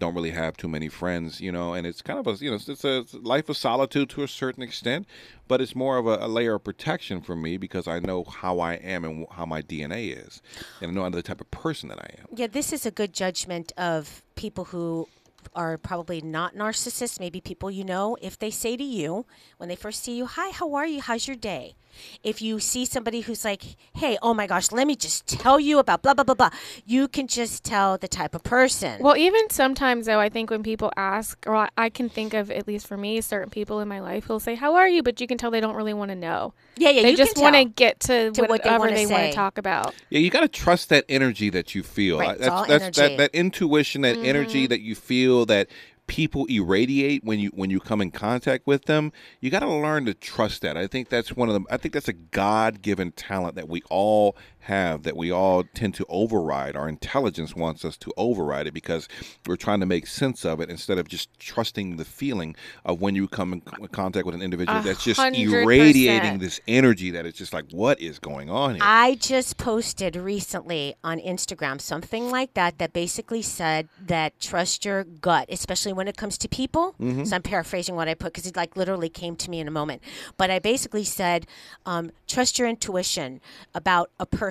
Don't 0.00 0.14
really 0.14 0.32
have 0.32 0.56
too 0.56 0.66
many 0.66 0.88
friends, 0.88 1.40
you 1.40 1.52
know, 1.52 1.74
and 1.74 1.86
it's 1.86 2.02
kind 2.02 2.18
of 2.18 2.26
a 2.26 2.44
you 2.44 2.50
know 2.50 2.58
it's 2.58 2.84
a 2.84 3.04
life 3.12 3.48
of 3.48 3.56
solitude 3.56 4.10
to 4.10 4.22
a 4.22 4.28
certain 4.28 4.62
extent, 4.62 5.06
but 5.46 5.60
it's 5.60 5.76
more 5.76 5.98
of 5.98 6.06
a, 6.06 6.16
a 6.16 6.26
layer 6.26 6.54
of 6.54 6.64
protection 6.64 7.20
for 7.20 7.36
me 7.36 7.56
because 7.58 7.86
I 7.86 8.00
know 8.00 8.24
how 8.24 8.58
I 8.58 8.74
am 8.74 9.04
and 9.04 9.26
how 9.30 9.46
my 9.46 9.62
DNA 9.62 10.26
is, 10.26 10.42
and 10.80 10.90
I 10.90 10.94
know 10.94 11.08
the 11.10 11.22
type 11.22 11.40
of 11.40 11.50
person 11.52 11.88
that 11.90 11.98
I 11.98 12.14
am. 12.18 12.26
Yeah, 12.34 12.48
this 12.48 12.72
is 12.72 12.84
a 12.84 12.90
good 12.90 13.12
judgment 13.12 13.72
of 13.76 14.22
people 14.34 14.64
who 14.64 15.06
are 15.54 15.78
probably 15.78 16.20
not 16.20 16.54
narcissists, 16.54 17.20
maybe 17.20 17.40
people 17.40 17.70
you 17.70 17.84
know, 17.84 18.16
if 18.20 18.38
they 18.38 18.50
say 18.50 18.76
to 18.76 18.84
you 18.84 19.26
when 19.58 19.68
they 19.68 19.76
first 19.76 20.02
see 20.02 20.16
you, 20.16 20.26
Hi, 20.26 20.50
how 20.50 20.74
are 20.74 20.86
you? 20.86 21.00
How's 21.00 21.26
your 21.26 21.36
day? 21.36 21.74
If 22.22 22.40
you 22.42 22.60
see 22.60 22.84
somebody 22.84 23.20
who's 23.20 23.44
like, 23.44 23.62
Hey, 23.94 24.16
oh 24.22 24.34
my 24.34 24.46
gosh, 24.46 24.72
let 24.72 24.86
me 24.86 24.96
just 24.96 25.26
tell 25.26 25.58
you 25.60 25.78
about 25.78 26.02
blah, 26.02 26.14
blah, 26.14 26.24
blah, 26.24 26.34
blah, 26.34 26.50
you 26.86 27.08
can 27.08 27.26
just 27.26 27.64
tell 27.64 27.98
the 27.98 28.08
type 28.08 28.34
of 28.34 28.42
person. 28.42 29.02
Well, 29.02 29.16
even 29.16 29.48
sometimes 29.50 30.06
though, 30.06 30.20
I 30.20 30.28
think 30.28 30.50
when 30.50 30.62
people 30.62 30.92
ask, 30.96 31.38
or 31.46 31.56
I- 31.56 31.68
I 31.76 31.88
can 31.90 32.08
think 32.08 32.34
of 32.34 32.50
at 32.50 32.66
least 32.66 32.86
for 32.86 32.96
me, 32.96 33.20
certain 33.20 33.50
people 33.50 33.80
in 33.80 33.88
my 33.88 34.00
life 34.00 34.24
who'll 34.24 34.40
say, 34.40 34.54
"How 34.54 34.74
are 34.76 34.88
you?" 34.88 35.02
But 35.02 35.20
you 35.20 35.26
can 35.26 35.38
tell 35.38 35.50
they 35.50 35.60
don't 35.60 35.74
really 35.76 35.94
want 35.94 36.10
to 36.10 36.16
know. 36.16 36.52
yeah, 36.76 36.90
yeah, 36.90 37.02
they 37.02 37.10
you 37.10 37.16
just 37.16 37.36
want 37.36 37.56
to 37.56 37.64
get 37.64 38.00
to, 38.00 38.30
To 38.32 38.42
whatever 38.44 38.78
wanna 38.78 38.94
they 38.94 39.06
want 39.06 39.30
to 39.30 39.36
talk 39.36 39.58
about. 39.58 39.94
Yeah, 40.08 40.20
you 40.20 40.30
got 40.30 40.40
to 40.40 40.48
trust 40.48 40.88
that 40.88 41.04
energy 41.08 41.50
that 41.50 41.74
you 41.74 41.82
feel. 41.82 42.18
Right, 42.18 42.28
Uh, 42.28 42.32
it's 42.32 42.40
That's, 42.40 42.50
all 42.52 42.66
that's 42.66 42.96
that, 42.96 43.04
energy. 43.04 43.16
that 43.16 43.30
intuition, 43.34 44.00
that 44.02 44.18
energy 44.22 44.66
that 44.66 44.80
you 44.80 44.94
feel 44.94 45.44
that 45.46 45.68
people 46.10 46.44
irradiate 46.46 47.22
when 47.22 47.38
you 47.38 47.50
when 47.54 47.70
you 47.70 47.78
come 47.78 48.00
in 48.00 48.10
contact 48.10 48.66
with 48.66 48.86
them. 48.86 49.12
You 49.40 49.48
got 49.48 49.60
to 49.60 49.68
learn 49.68 50.06
to 50.06 50.14
trust 50.14 50.60
that. 50.62 50.76
I 50.76 50.88
think 50.88 51.08
that's 51.08 51.36
one 51.36 51.48
of 51.48 51.54
them. 51.54 51.66
I 51.70 51.76
think 51.76 51.94
that's 51.94 52.08
a 52.08 52.12
God 52.12 52.82
given 52.82 53.12
talent 53.12 53.54
that 53.54 53.68
we 53.68 53.82
all 53.90 54.36
have. 54.62 55.02
That 55.02 55.16
we 55.16 55.30
all 55.30 55.64
tend 55.74 55.94
to 55.94 56.06
override. 56.08 56.76
Our 56.76 56.88
intelligence 56.88 57.54
wants 57.56 57.84
us 57.84 57.96
to 57.98 58.12
override 58.16 58.66
it 58.66 58.74
because 58.74 59.08
we're 59.46 59.56
trying 59.56 59.80
to 59.80 59.86
make 59.86 60.06
sense 60.06 60.44
of 60.44 60.60
it 60.60 60.68
instead 60.68 60.98
of 60.98 61.08
just 61.08 61.28
trusting 61.38 61.96
the 61.96 62.04
feeling 62.04 62.54
of 62.84 63.00
when 63.00 63.14
you 63.14 63.26
come 63.28 63.52
in 63.52 63.60
contact 63.88 64.26
with 64.26 64.34
an 64.34 64.42
individual 64.42 64.82
that's 64.82 65.02
just 65.04 65.18
irradiating 65.20 66.38
this 66.38 66.60
energy 66.68 67.10
that 67.10 67.24
it's 67.26 67.38
just 67.38 67.52
like 67.52 67.64
what 67.70 68.00
is 68.00 68.18
going 68.18 68.50
on 68.50 68.74
here. 68.74 68.84
I 68.84 69.14
just 69.14 69.56
posted 69.56 70.16
recently 70.16 70.94
on 71.02 71.18
Instagram 71.18 71.80
something 71.80 72.30
like 72.30 72.54
that 72.54 72.78
that 72.78 72.92
basically 72.92 73.42
said 73.42 73.88
that 74.06 74.38
trust 74.40 74.84
your 74.84 75.04
gut, 75.04 75.46
especially 75.48 75.92
when 75.92 76.08
it 76.08 76.16
comes 76.16 76.36
to 76.38 76.48
people. 76.48 76.94
So 77.24 77.36
I'm 77.36 77.42
paraphrasing 77.42 77.94
what 77.94 78.08
I 78.08 78.14
put 78.14 78.32
because 78.32 78.46
it 78.46 78.56
like 78.56 78.76
literally 78.76 79.08
came 79.08 79.36
to 79.36 79.50
me 79.50 79.60
in 79.60 79.68
a 79.68 79.70
moment. 79.70 80.02
But 80.36 80.50
I 80.50 80.58
basically 80.58 81.04
said 81.04 81.46
um, 81.86 82.10
trust 82.28 82.58
your 82.58 82.68
intuition 82.68 83.40
about 83.74 84.10
a 84.18 84.26
person 84.26 84.49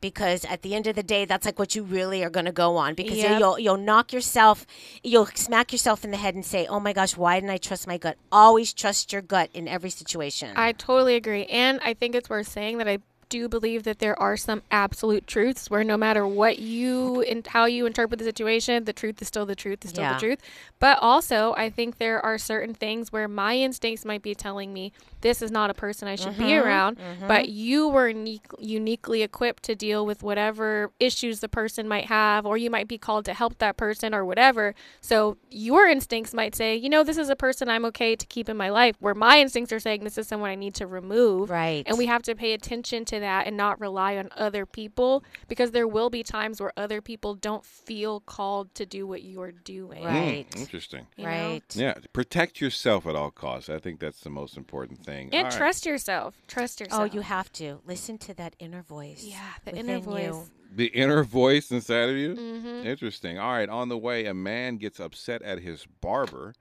because 0.00 0.44
at 0.44 0.62
the 0.62 0.74
end 0.74 0.86
of 0.86 0.94
the 0.94 1.02
day, 1.02 1.24
that's 1.24 1.44
like 1.46 1.58
what 1.58 1.74
you 1.74 1.82
really 1.82 2.22
are 2.22 2.30
going 2.30 2.46
to 2.46 2.52
go 2.52 2.76
on 2.76 2.94
because 2.94 3.18
Yep. 3.18 3.38
you'll 3.40 3.58
you'll 3.58 3.76
knock 3.76 4.12
yourself, 4.12 4.66
you'll 5.02 5.26
smack 5.26 5.72
yourself 5.72 6.04
in 6.04 6.10
the 6.10 6.16
head 6.16 6.34
and 6.34 6.44
say, 6.44 6.66
"Oh 6.66 6.80
my 6.80 6.92
gosh, 6.92 7.16
why 7.16 7.38
didn't 7.40 7.50
I 7.50 7.56
trust 7.58 7.86
my 7.86 7.98
gut?" 7.98 8.16
Always 8.30 8.72
trust 8.72 9.12
your 9.12 9.22
gut 9.22 9.50
in 9.54 9.66
every 9.68 9.90
situation. 9.90 10.52
I 10.56 10.72
totally 10.72 11.16
agree. 11.16 11.46
And 11.46 11.80
I 11.82 11.94
think 11.94 12.14
it's 12.14 12.28
worth 12.30 12.48
saying 12.48 12.78
that 12.78 12.88
I 12.88 12.98
do 13.28 13.48
believe 13.48 13.82
that 13.84 13.98
there 13.98 14.20
are 14.20 14.36
some 14.36 14.62
absolute 14.70 15.26
truths 15.26 15.70
where 15.70 15.84
no 15.84 15.96
matter 15.96 16.26
what 16.26 16.58
you 16.58 17.22
and 17.22 17.46
how 17.46 17.64
you 17.64 17.86
interpret 17.86 18.18
the 18.18 18.24
situation, 18.24 18.84
the 18.84 18.92
truth 18.92 19.20
is 19.20 19.28
still 19.28 19.46
the 19.46 19.56
truth 19.56 19.84
is 19.84 19.90
still 19.90 20.04
Yeah. 20.04 20.14
the 20.14 20.20
truth. 20.20 20.38
But 20.78 20.98
also, 21.00 21.54
I 21.56 21.70
think 21.70 21.98
there 21.98 22.24
are 22.24 22.38
certain 22.38 22.74
things 22.74 23.12
where 23.12 23.28
my 23.28 23.56
instincts 23.56 24.04
might 24.04 24.22
be 24.22 24.34
telling 24.34 24.72
me 24.72 24.92
this 25.20 25.42
is 25.42 25.50
not 25.50 25.70
a 25.70 25.74
person 25.74 26.06
I 26.06 26.14
should 26.14 26.38
be 26.38 26.44
mm-hmm. 26.44 26.66
around, 26.66 26.98
mm-hmm. 26.98 27.26
but 27.26 27.48
you 27.48 27.88
were 27.88 28.08
unique, 28.08 28.46
uniquely 28.58 29.22
equipped 29.22 29.64
to 29.64 29.74
deal 29.74 30.06
with 30.06 30.22
whatever 30.22 30.92
issues 31.00 31.40
the 31.40 31.48
person 31.48 31.88
might 31.88 32.06
have, 32.06 32.46
or 32.46 32.56
you 32.56 32.70
might 32.70 32.88
be 32.88 32.98
called 32.98 33.24
to 33.24 33.34
help 33.34 33.58
that 33.58 33.76
person 33.76 34.14
or 34.14 34.24
whatever. 34.24 34.74
So 35.00 35.36
your 35.50 35.88
instincts 35.88 36.32
might 36.32 36.54
say, 36.54 36.76
you 36.76 36.88
know, 36.88 37.02
this 37.02 37.18
is 37.18 37.28
a 37.28 37.36
person 37.36 37.68
I'm 37.68 37.84
okay 37.86 38.14
to 38.14 38.26
keep 38.26 38.48
in 38.48 38.56
my 38.56 38.70
life, 38.70 38.94
where 39.00 39.14
my 39.14 39.40
instincts 39.40 39.72
are 39.72 39.80
saying 39.80 40.04
this 40.04 40.18
is 40.18 40.28
someone 40.28 40.50
I 40.50 40.54
need 40.54 40.74
to 40.74 40.86
remove. 40.86 41.50
Right. 41.50 41.82
And 41.86 41.98
we 41.98 42.06
have 42.06 42.22
to 42.22 42.34
pay 42.34 42.52
attention 42.52 43.04
to 43.06 43.17
that 43.20 43.46
and 43.46 43.56
not 43.56 43.80
rely 43.80 44.16
on 44.16 44.28
other 44.36 44.66
people 44.66 45.24
because 45.48 45.70
there 45.72 45.86
will 45.88 46.10
be 46.10 46.22
times 46.22 46.60
where 46.60 46.72
other 46.76 47.00
people 47.00 47.34
don't 47.34 47.64
feel 47.64 48.20
called 48.20 48.74
to 48.74 48.86
do 48.86 49.06
what 49.06 49.22
you're 49.22 49.52
doing. 49.52 50.04
Right. 50.04 50.46
Hmm, 50.54 50.60
interesting. 50.60 51.06
you 51.16 51.24
know? 51.24 51.30
Right. 51.30 51.76
Yeah, 51.76 51.94
protect 52.12 52.60
yourself 52.60 53.06
at 53.06 53.14
all 53.16 53.30
costs. 53.30 53.68
I 53.68 53.78
think 53.78 54.00
that's 54.00 54.20
the 54.20 54.30
most 54.30 54.56
important 54.56 55.04
thing. 55.04 55.30
And 55.32 55.44
All 55.46 55.50
right. 55.50 55.52
trust 55.52 55.86
yourself. 55.86 56.34
Trust 56.46 56.80
yourself. 56.80 57.00
Oh, 57.00 57.04
you 57.14 57.20
have 57.22 57.52
to 57.54 57.80
listen 57.86 58.18
to 58.18 58.34
that 58.34 58.54
inner 58.58 58.82
voice. 58.82 59.24
Yeah, 59.24 59.40
the 59.64 59.72
inner 59.76 59.98
within 60.00 60.24
you. 60.24 60.32
voice. 60.32 60.50
the 60.74 60.86
inner 60.86 61.24
voice 61.24 61.70
inside 61.70 62.10
of 62.10 62.16
you. 62.16 62.34
Mm-hmm. 62.34 62.86
Interesting. 62.86 63.38
All 63.38 63.52
right, 63.52 63.68
on 63.68 63.88
the 63.88 63.98
way, 63.98 64.26
a 64.26 64.34
man 64.34 64.76
gets 64.76 65.00
upset 65.00 65.42
at 65.42 65.60
his 65.60 65.86
barber 66.00 66.54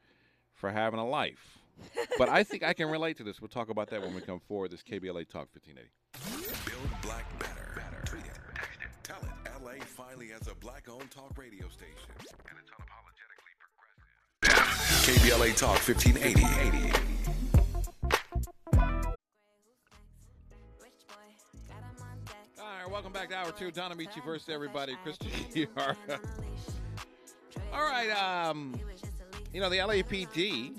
for 0.53 0.71
having 0.71 0.99
a 0.99 1.07
life. 1.07 1.57
but 2.17 2.27
I 2.27 2.43
think 2.43 2.63
I 2.63 2.73
can 2.73 2.89
relate 2.89 3.17
to 3.17 3.23
this. 3.23 3.39
We'll 3.39 3.49
talk 3.49 3.69
about 3.69 3.89
that 3.91 4.01
when 4.01 4.15
we 4.15 4.21
come 4.21 4.39
forward. 4.39 4.71
This 4.71 4.81
KBLA 4.81 5.27
Talk 5.29 5.47
1580. 5.53 6.37
Build 6.67 6.89
black 7.01 7.25
better. 7.39 7.71
better. 7.75 8.03
Tweet 8.05 8.25
it. 8.25 8.31
Tell 9.03 9.17
it. 9.17 9.63
LA 9.63 9.83
finally 9.86 10.27
has 10.27 10.47
a 10.47 10.55
black 10.55 10.89
owned 10.89 11.09
talk 11.09 11.38
radio 11.38 11.67
station. 11.69 12.12
And 12.50 12.57
it's 12.59 12.71
unapologetically 12.71 13.55
progressive. 14.41 15.21
KBLA 15.24 15.55
Talk 15.55 15.79
1580. 15.88 16.43
All 22.59 22.65
right, 22.65 22.91
welcome 22.91 23.13
back 23.13 23.29
to 23.29 23.36
hour 23.36 23.51
two. 23.51 23.71
Don 23.71 23.91
Amiche 23.91 24.24
versus 24.25 24.50
everybody. 24.50 24.97
Christian. 25.03 25.29
All 27.74 27.81
right, 27.81 28.09
um, 28.12 28.75
you 29.53 29.62
know, 29.62 29.69
the 29.69 29.77
LAPD 29.77 30.74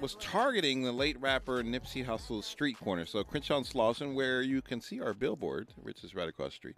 was 0.00 0.16
targeting 0.16 0.82
the 0.82 0.92
late 0.92 1.20
rapper 1.20 1.62
Nipsey 1.62 2.04
Hussle's 2.04 2.46
street 2.46 2.78
corner. 2.78 3.04
So 3.06 3.22
Crenshaw 3.22 3.58
and 3.58 3.66
Slauson, 3.66 4.14
where 4.14 4.40
you 4.42 4.62
can 4.62 4.80
see 4.80 5.00
our 5.00 5.14
billboard, 5.14 5.68
which 5.76 6.02
is 6.02 6.14
right 6.14 6.28
across 6.28 6.50
the 6.50 6.56
street. 6.56 6.76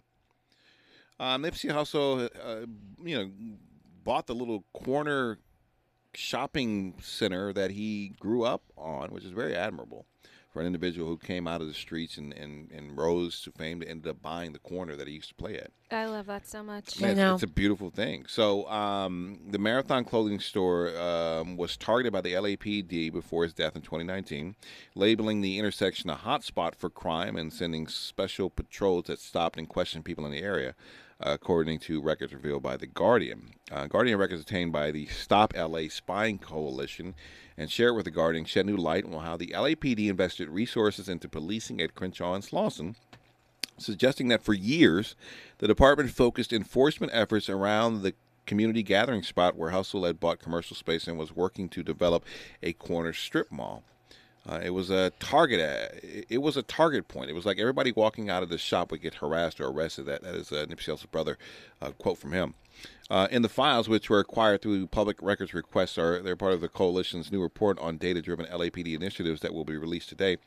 Uh, 1.19 1.37
Nipsey 1.37 1.71
Hussle, 1.71 2.29
uh, 2.43 2.65
you 3.03 3.17
know, 3.17 3.31
bought 4.03 4.27
the 4.27 4.35
little 4.35 4.65
corner 4.73 5.37
shopping 6.13 6.95
center 7.01 7.53
that 7.53 7.71
he 7.71 8.13
grew 8.19 8.43
up 8.43 8.63
on, 8.77 9.11
which 9.11 9.23
is 9.23 9.31
very 9.31 9.55
admirable 9.55 10.05
for 10.53 10.59
an 10.61 10.67
individual 10.67 11.07
who 11.07 11.17
came 11.17 11.47
out 11.47 11.61
of 11.61 11.67
the 11.67 11.73
streets 11.73 12.17
and, 12.17 12.31
and, 12.33 12.71
and 12.71 12.95
rose 12.95 13.41
to 13.41 13.51
fame 13.51 13.81
to 13.81 13.89
ended 13.89 14.07
up 14.07 14.21
buying 14.21 14.53
the 14.53 14.59
corner 14.59 14.95
that 14.95 15.07
he 15.07 15.15
used 15.15 15.29
to 15.29 15.35
play 15.35 15.57
at. 15.57 15.71
I 15.91 16.05
love 16.05 16.27
that 16.27 16.47
so 16.47 16.61
much. 16.61 17.01
I 17.01 17.09
It's, 17.09 17.17
know. 17.17 17.33
it's 17.33 17.43
a 17.43 17.47
beautiful 17.47 17.89
thing. 17.89 18.25
So, 18.27 18.69
um, 18.69 19.39
the 19.49 19.57
Marathon 19.57 20.05
clothing 20.05 20.39
store 20.39 20.95
um, 20.97 21.57
was 21.57 21.75
targeted 21.75 22.13
by 22.13 22.21
the 22.21 22.33
LAPD 22.33 23.11
before 23.11 23.43
his 23.43 23.53
death 23.53 23.75
in 23.75 23.81
2019, 23.81 24.55
labeling 24.93 25.41
the 25.41 25.57
intersection 25.57 26.09
a 26.11 26.15
hotspot 26.15 26.75
for 26.75 26.89
crime 26.89 27.35
and 27.35 27.51
sending 27.51 27.87
special 27.87 28.49
patrols 28.51 29.05
that 29.05 29.19
stopped 29.19 29.57
and 29.57 29.67
questioned 29.67 30.05
people 30.05 30.25
in 30.25 30.31
the 30.31 30.41
area, 30.41 30.75
according 31.25 31.79
to 31.79 32.01
records 32.01 32.33
revealed 32.33 32.63
by 32.63 32.77
The 32.77 32.87
Guardian. 32.87 33.51
Uh, 33.71 33.87
Guardian 33.87 34.17
records 34.17 34.41
obtained 34.41 34.71
by 34.71 34.91
the 34.91 35.07
Stop 35.07 35.53
LA 35.55 35.87
Spying 35.89 36.37
Coalition 36.37 37.15
and 37.57 37.71
shared 37.71 37.95
with 37.95 38.05
The 38.05 38.11
Guardian 38.11 38.45
shed 38.45 38.65
new 38.65 38.77
light 38.77 39.05
on 39.05 39.23
how 39.23 39.37
the 39.37 39.53
LAPD 39.55 40.07
invested 40.07 40.49
resources 40.49 41.09
into 41.09 41.29
policing 41.29 41.81
at 41.81 41.95
Crenshaw 41.95 42.33
and 42.33 42.43
Slauson 42.43 42.95
suggesting 43.77 44.27
that 44.27 44.43
for 44.43 44.53
years 44.53 45.15
the 45.57 45.67
department 45.67 46.11
focused 46.11 46.53
enforcement 46.53 47.11
efforts 47.13 47.49
around 47.49 48.01
the 48.01 48.13
community 48.45 48.83
gathering 48.83 49.23
spot 49.23 49.55
where 49.55 49.71
Hussle 49.71 50.05
had 50.05 50.19
bought 50.19 50.39
commercial 50.39 50.75
space 50.75 51.07
and 51.07 51.17
was 51.17 51.35
working 51.35 51.69
to 51.69 51.83
develop 51.83 52.25
a 52.61 52.73
corner 52.73 53.13
strip 53.13 53.51
mall. 53.51 53.83
Uh, 54.47 54.59
it 54.61 54.71
was 54.71 54.89
a 54.89 55.11
target. 55.19 55.59
uh, 55.61 55.95
It 56.29 56.41
was 56.41 56.57
a 56.57 56.63
target 56.63 57.07
point. 57.07 57.29
It 57.29 57.33
was 57.33 57.45
like 57.45 57.59
everybody 57.59 57.91
walking 57.93 58.29
out 58.29 58.43
of 58.43 58.49
the 58.49 58.57
shop 58.57 58.91
would 58.91 59.01
get 59.01 59.15
harassed 59.15 59.61
or 59.61 59.67
arrested. 59.67 60.05
That 60.05 60.21
that 60.23 60.35
is 60.35 60.51
uh, 60.51 60.65
Nipsey 60.67 60.91
Hussle's 60.91 61.05
brother. 61.05 61.37
Uh, 61.81 61.91
quote 61.91 62.17
from 62.17 62.33
him. 62.33 62.53
Uh, 63.09 63.27
in 63.29 63.41
the 63.43 63.49
files, 63.49 63.87
which 63.87 64.09
were 64.09 64.19
acquired 64.19 64.61
through 64.61 64.87
public 64.87 65.21
records 65.21 65.53
requests, 65.53 65.97
are 65.97 66.21
they're 66.21 66.35
part 66.35 66.53
of 66.53 66.61
the 66.61 66.67
coalition's 66.67 67.31
new 67.31 67.41
report 67.41 67.77
on 67.79 67.97
data-driven 67.97 68.45
LAPD 68.47 68.95
initiatives 68.95 69.41
that 69.41 69.53
will 69.53 69.63
be 69.63 69.77
released 69.77 70.09
today. 70.09 70.37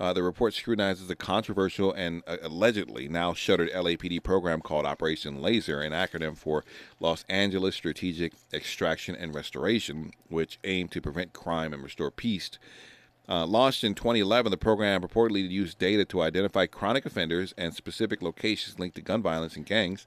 Uh, 0.00 0.12
the 0.12 0.22
report 0.22 0.54
scrutinizes 0.54 1.06
the 1.08 1.16
controversial 1.16 1.92
and 1.92 2.22
uh, 2.26 2.36
allegedly 2.42 3.08
now 3.08 3.34
shuttered 3.34 3.70
LAPD 3.70 4.22
program 4.22 4.60
called 4.60 4.86
Operation 4.86 5.42
Laser, 5.42 5.80
an 5.82 5.92
acronym 5.92 6.36
for 6.36 6.64
Los 6.98 7.24
Angeles 7.28 7.74
Strategic 7.76 8.32
Extraction 8.52 9.14
and 9.14 9.34
Restoration, 9.34 10.12
which 10.28 10.58
aimed 10.64 10.90
to 10.92 11.00
prevent 11.02 11.32
crime 11.34 11.72
and 11.72 11.82
restore 11.82 12.10
peace. 12.10 12.50
Uh, 13.28 13.44
launched 13.44 13.82
in 13.82 13.94
2011, 13.94 14.50
the 14.50 14.56
program 14.56 15.02
reportedly 15.02 15.48
used 15.48 15.78
data 15.78 16.04
to 16.04 16.22
identify 16.22 16.66
chronic 16.66 17.04
offenders 17.04 17.52
and 17.58 17.74
specific 17.74 18.22
locations 18.22 18.78
linked 18.78 18.94
to 18.94 19.02
gun 19.02 19.20
violence 19.20 19.56
and 19.56 19.66
gangs 19.66 20.06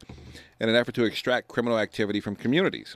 in 0.60 0.70
an 0.70 0.76
effort 0.76 0.96
to 0.96 1.04
extract 1.04 1.50
criminal 1.50 1.78
activity 1.78 2.22
from 2.22 2.36
communities. 2.36 2.96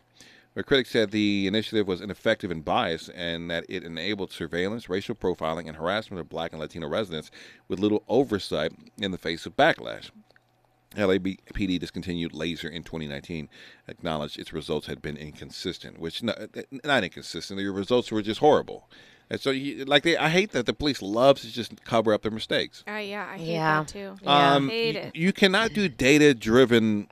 But 0.56 0.66
critics 0.66 0.92
said 0.92 1.12
the 1.12 1.48
initiative 1.48 1.88
was 1.88 2.00
ineffective 2.00 2.52
and 2.52 2.64
biased 2.64 3.10
and 3.10 3.50
that 3.50 3.66
it 3.68 3.84
enabled 3.84 4.32
surveillance, 4.32 4.88
racial 4.88 5.16
profiling, 5.16 5.68
and 5.68 5.76
harassment 5.76 6.22
of 6.22 6.30
black 6.30 6.52
and 6.52 6.62
Latino 6.62 6.88
residents 6.88 7.32
with 7.68 7.80
little 7.80 8.04
oversight 8.08 8.72
in 8.98 9.12
the 9.12 9.18
face 9.18 9.46
of 9.46 9.58
backlash. 9.58 10.12
LAPD 10.96 11.80
discontinued 11.80 12.34
Laser 12.34 12.68
in 12.68 12.84
2019, 12.84 13.50
acknowledged 13.88 14.38
its 14.38 14.54
results 14.54 14.86
had 14.86 15.02
been 15.02 15.18
inconsistent, 15.18 16.00
which 16.00 16.22
not, 16.22 16.38
inconsistent. 17.04 17.58
The 17.58 17.68
results 17.70 18.12
were 18.12 18.22
just 18.22 18.40
horrible. 18.40 18.88
And 19.30 19.40
so, 19.42 19.50
you, 19.52 19.86
like, 19.86 20.04
they, 20.04 20.16
I 20.18 20.30
hate 20.30 20.52
that 20.52 20.66
the 20.66 20.74
police 20.74 21.02
loves 21.02 21.42
to 21.42 21.52
just 21.52 21.84
cover 21.86 22.14
up 22.14 22.22
their 22.22 22.32
mistakes. 22.32 22.84
Uh, 22.88 22.94
yeah, 22.94 23.28
I 23.32 23.38
hate 23.38 23.54
Yeah. 23.54 23.80
that 23.80 23.88
too. 23.88 24.16
Um, 24.28 24.70
hate 24.70 24.96
y- 24.96 25.02
it. 25.02 25.16
You 25.16 25.34
cannot 25.34 25.74
do 25.74 25.88
data 25.90 26.34
driven 26.34 27.08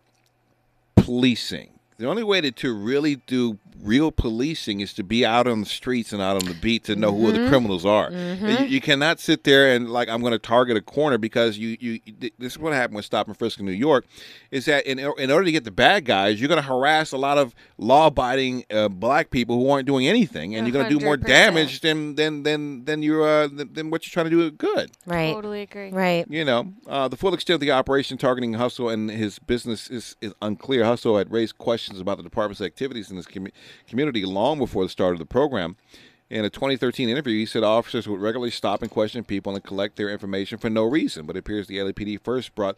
policing. 0.95 1.69
The 1.97 2.07
only 2.07 2.23
way 2.23 2.41
to, 2.41 2.51
to 2.51 2.73
really 2.73 3.15
do 3.15 3.57
real 3.81 4.11
policing 4.11 4.79
is 4.79 4.93
to 4.93 5.03
be 5.03 5.25
out 5.25 5.47
on 5.47 5.61
the 5.61 5.65
streets 5.65 6.13
and 6.13 6.21
out 6.21 6.41
on 6.41 6.47
the 6.47 6.53
beat 6.55 6.83
to 6.85 6.95
know 6.95 7.11
who 7.11 7.31
the 7.31 7.47
criminals 7.49 7.85
are. 7.85 8.11
You, 8.11 8.65
you 8.65 8.81
cannot 8.81 9.19
sit 9.19 9.43
there 9.43 9.73
and 9.75 9.89
like 9.89 10.09
I'm 10.09 10.21
going 10.21 10.33
to 10.33 10.39
target 10.39 10.77
a 10.77 10.81
corner 10.81 11.17
because 11.17 11.57
you 11.57 11.77
you 11.79 11.99
this 12.37 12.53
is 12.53 12.59
what 12.59 12.73
happened 12.73 12.95
with 12.95 13.05
Stop 13.05 13.27
and 13.27 13.37
Frisk 13.37 13.59
in 13.59 13.65
New 13.65 13.71
York 13.71 14.05
is 14.51 14.65
that 14.65 14.85
in 14.85 14.99
in 14.99 15.31
order 15.31 15.45
to 15.45 15.51
get 15.51 15.63
the 15.63 15.71
bad 15.71 16.05
guys 16.05 16.39
you're 16.39 16.47
going 16.47 16.61
to 16.61 16.67
harass 16.67 17.11
a 17.11 17.17
lot 17.17 17.37
of 17.37 17.55
law 17.77 18.07
abiding 18.07 18.65
uh, 18.71 18.87
black 18.87 19.29
people 19.29 19.57
who 19.57 19.69
aren't 19.69 19.87
doing 19.87 20.07
anything 20.07 20.55
and 20.55 20.65
A 20.65 20.69
you're 20.69 20.73
going 20.73 20.89
to 20.91 20.99
do 20.99 21.03
more 21.03 21.17
damage 21.17 21.81
than 21.81 22.15
than 22.15 22.43
than 22.43 22.85
than 22.85 23.01
you 23.01 23.23
uh 23.23 23.47
than, 23.47 23.73
than 23.73 23.89
what 23.89 24.05
you're 24.05 24.11
trying 24.11 24.25
to 24.25 24.29
do 24.29 24.51
good. 24.51 24.91
Right. 25.05 25.33
Totally 25.33 25.61
agree. 25.63 25.91
Right. 25.91 26.25
You 26.29 26.45
know, 26.45 26.73
uh, 26.87 27.07
the 27.07 27.17
full 27.17 27.33
extent 27.33 27.55
of 27.55 27.61
the 27.61 27.71
operation 27.71 28.17
targeting 28.17 28.53
Hussle 28.53 28.93
and 28.93 29.09
his 29.09 29.39
business 29.39 29.89
is, 29.89 30.15
is 30.21 30.33
unclear. 30.41 30.83
Hussle 30.83 31.17
had 31.17 31.31
raised 31.31 31.57
questions 31.57 31.99
about 31.99 32.17
the 32.17 32.23
department's 32.23 32.61
activities 32.61 33.09
in 33.09 33.17
this 33.17 33.25
commu- 33.25 33.51
community 33.87 34.25
long 34.25 34.57
before 34.57 34.83
the 34.83 34.89
start 34.89 35.13
of 35.13 35.19
the 35.19 35.25
program. 35.25 35.75
In 36.29 36.45
a 36.45 36.49
2013 36.49 37.09
interview, 37.09 37.37
he 37.37 37.45
said 37.45 37.63
officers 37.63 38.07
would 38.07 38.21
regularly 38.21 38.51
stop 38.51 38.81
and 38.81 38.89
question 38.89 39.23
people 39.25 39.53
and 39.53 39.63
collect 39.63 39.97
their 39.97 40.09
information 40.09 40.57
for 40.57 40.69
no 40.69 40.83
reason. 40.83 41.25
But 41.25 41.35
it 41.35 41.39
appears 41.39 41.67
the 41.67 41.77
LAPD 41.77 42.21
first 42.21 42.55
brought 42.55 42.77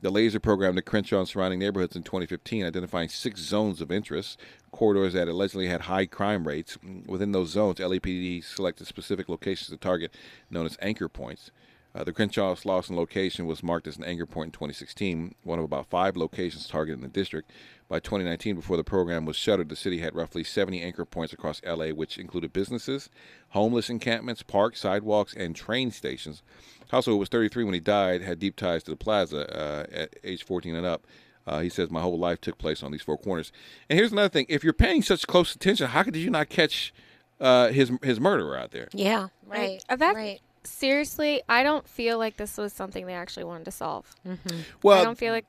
the 0.00 0.10
laser 0.10 0.40
program 0.40 0.74
to 0.76 0.82
Crenshaw 0.82 1.18
and 1.18 1.28
surrounding 1.28 1.58
neighborhoods 1.58 1.96
in 1.96 2.02
2015, 2.02 2.64
identifying 2.64 3.08
six 3.08 3.40
zones 3.40 3.80
of 3.80 3.90
interest, 3.90 4.38
corridors 4.70 5.14
that 5.14 5.28
allegedly 5.28 5.68
had 5.68 5.82
high 5.82 6.06
crime 6.06 6.46
rates. 6.46 6.78
Within 7.06 7.32
those 7.32 7.50
zones, 7.50 7.78
LAPD 7.78 8.44
selected 8.44 8.86
specific 8.86 9.28
locations 9.28 9.68
to 9.68 9.76
target, 9.76 10.14
known 10.50 10.66
as 10.66 10.78
anchor 10.80 11.08
points. 11.08 11.50
Uh, 11.94 12.04
the 12.04 12.12
Crenshaw 12.12 12.54
Slauson 12.54 12.94
location 12.94 13.46
was 13.46 13.62
marked 13.62 13.86
as 13.86 13.96
an 13.96 14.04
anchor 14.04 14.26
point 14.26 14.48
in 14.48 14.52
2016, 14.52 15.34
one 15.44 15.58
of 15.58 15.64
about 15.64 15.86
five 15.86 16.14
locations 16.14 16.68
targeted 16.68 16.98
in 16.98 17.02
the 17.02 17.08
district. 17.08 17.50
By 17.88 18.00
2019, 18.00 18.56
before 18.56 18.76
the 18.76 18.82
program 18.82 19.24
was 19.26 19.36
shuttered, 19.36 19.68
the 19.68 19.76
city 19.76 19.98
had 19.98 20.16
roughly 20.16 20.42
70 20.42 20.82
anchor 20.82 21.04
points 21.04 21.32
across 21.32 21.62
LA, 21.64 21.88
which 21.88 22.18
included 22.18 22.52
businesses, 22.52 23.10
homeless 23.50 23.88
encampments, 23.88 24.42
parks, 24.42 24.80
sidewalks, 24.80 25.34
and 25.34 25.54
train 25.54 25.92
stations. 25.92 26.42
Hussle, 26.90 27.06
who 27.06 27.16
was 27.16 27.28
33 27.28 27.62
when 27.62 27.74
he 27.74 27.80
died, 27.80 28.22
had 28.22 28.40
deep 28.40 28.56
ties 28.56 28.82
to 28.84 28.90
the 28.90 28.96
plaza 28.96 29.48
uh, 29.56 29.86
at 29.92 30.16
age 30.24 30.44
14 30.44 30.74
and 30.74 30.86
up. 30.86 31.06
Uh, 31.46 31.60
he 31.60 31.68
says, 31.68 31.90
My 31.90 32.00
whole 32.00 32.18
life 32.18 32.40
took 32.40 32.58
place 32.58 32.82
on 32.82 32.90
these 32.90 33.02
four 33.02 33.16
corners. 33.16 33.52
And 33.88 33.96
here's 33.98 34.10
another 34.10 34.28
thing 34.28 34.46
if 34.48 34.64
you're 34.64 34.72
paying 34.72 35.02
such 35.02 35.26
close 35.26 35.54
attention, 35.54 35.86
how 35.88 36.02
could 36.02 36.16
you 36.16 36.30
not 36.30 36.48
catch 36.48 36.92
uh, 37.40 37.68
his 37.68 37.92
his 38.02 38.18
murderer 38.18 38.58
out 38.58 38.72
there? 38.72 38.88
Yeah. 38.92 39.28
Right. 39.46 39.84
Uh, 39.88 39.94
that 39.96 40.14
right. 40.16 40.40
Seriously, 40.68 41.42
I 41.48 41.62
don't 41.62 41.86
feel 41.88 42.18
like 42.18 42.36
this 42.36 42.56
was 42.56 42.72
something 42.72 43.06
they 43.06 43.14
actually 43.14 43.44
wanted 43.44 43.64
to 43.66 43.70
solve. 43.70 44.14
I 44.28 44.36
Well, 44.82 45.00
I 45.00 45.04
don't 45.04 45.18
feel 45.18 45.32
like 45.32 45.46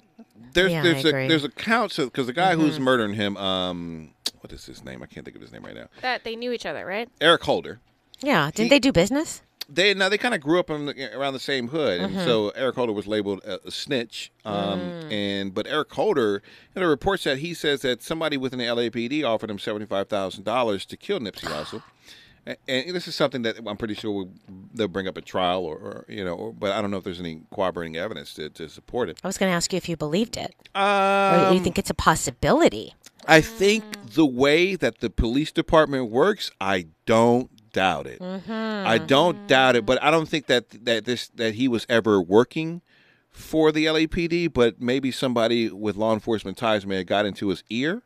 there's 0.54 0.72
Yeah, 0.72 0.82
there's 0.84 1.06
a 1.06 1.10
agree. 1.10 1.28
there's 1.28 1.44
a 1.44 1.50
count 1.50 1.96
because 1.96 2.28
the 2.28 2.34
guy 2.34 2.56
who's 2.56 2.80
murdering 2.80 3.14
him, 3.14 3.38
um, 3.38 4.12
what 4.40 4.52
is 4.54 4.66
his 4.66 4.84
name? 4.84 5.04
I 5.04 5.06
can't 5.08 5.26
think 5.26 5.36
of 5.36 5.42
his 5.42 5.52
name 5.52 5.64
right 5.66 5.76
now. 5.76 5.88
that 6.02 6.24
they 6.24 6.36
knew 6.36 6.52
each 6.52 6.66
other, 6.66 6.86
right? 6.86 7.10
Eric 7.22 7.44
Holder. 7.44 7.80
Yeah. 8.22 8.50
Didn't 8.54 8.70
they 8.70 8.80
do 8.80 8.92
business? 8.92 9.42
They 9.70 9.94
now 9.94 10.08
they 10.08 10.18
kind 10.18 10.34
of 10.34 10.40
grew 10.40 10.60
up 10.62 10.70
in 10.70 10.86
the, 10.86 11.14
around 11.18 11.34
the 11.34 11.42
same 11.42 11.68
hood, 11.68 12.00
and 12.00 12.16
so 12.22 12.48
Mm-hmm. 12.52 12.60
Eric 12.60 12.76
Holder 12.76 12.94
was 12.94 13.06
labeled 13.06 13.44
a, 13.44 13.60
a 13.68 13.72
snitch. 13.72 14.32
Um, 14.46 14.80
Mm. 14.80 15.12
And 15.12 15.54
but 15.54 15.68
Eric 15.68 15.92
Holder, 15.94 16.42
in 16.74 16.82
the 16.82 16.88
reports 16.88 17.26
that 17.26 17.40
he 17.40 17.54
says 17.54 17.82
that 17.82 18.02
somebody 18.02 18.38
within 18.38 18.60
the 18.60 18.66
LAPD 18.66 19.26
offered 19.26 19.50
him 19.50 19.60
seventy 19.60 19.86
five 19.86 20.08
thousand 20.08 20.46
dollars 20.46 20.86
to 20.86 20.96
kill 20.96 21.20
Nipsey 21.20 21.50
Hussle. 21.52 21.84
A- 22.48 22.58
And 22.70 22.96
this 22.96 23.08
is 23.08 23.16
something 23.16 23.42
that 23.44 23.58
I'm 23.66 23.78
pretty 23.78 23.94
sure 23.94 24.12
we'll, 24.12 24.30
they'll 24.74 24.88
bring 24.88 25.08
up 25.08 25.18
at 25.18 25.26
trial, 25.26 25.64
or, 25.66 25.76
or 25.78 26.06
you 26.08 26.24
know, 26.24 26.34
or, 26.34 26.54
but 26.54 26.72
I 26.72 26.82
don't 26.82 26.90
know 26.92 26.98
if 26.98 27.04
there's 27.04 27.20
any 27.20 27.42
corroborating 27.54 27.98
evidence 27.98 28.34
to, 28.36 28.50
to 28.52 28.70
support 28.70 29.10
it. 29.10 29.20
I 29.24 29.28
was 29.28 29.38
going 29.38 29.52
to 29.52 29.56
ask 29.56 29.74
you 29.74 29.78
if 29.78 29.88
you 29.90 29.98
believed 29.98 30.38
it. 30.38 30.56
Or 30.74 30.82
Um, 30.82 31.54
you 31.54 31.60
think 31.60 31.78
it's 31.78 31.90
a 31.90 31.94
possibility? 31.96 32.96
I 33.28 33.42
think 33.42 33.84
the 34.14 34.26
way 34.26 34.76
that 34.76 35.00
the 35.00 35.10
police 35.10 35.52
department 35.52 36.10
works, 36.10 36.50
I 36.62 36.88
don't 37.06 37.50
doubt 37.74 38.08
it. 38.08 38.22
I 38.22 38.98
don't 38.98 39.46
doubt 39.48 39.76
it, 39.76 39.86
but 39.86 40.02
I 40.02 40.10
don't 40.10 40.30
think 40.30 40.48
that 40.48 40.70
that 40.86 41.04
this 41.06 41.28
that 41.36 41.56
he 41.56 41.68
was 41.68 41.86
ever 41.90 42.22
working 42.22 42.82
for 43.30 43.72
the 43.72 43.86
LAPD, 43.86 44.52
but 44.54 44.82
maybe 44.82 45.12
somebody 45.12 45.70
with 45.70 45.96
law 45.98 46.14
enforcement 46.14 46.58
ties 46.58 46.86
may 46.88 46.98
have 46.98 47.06
got 47.06 47.26
into 47.26 47.50
his 47.50 47.64
ear 47.70 48.02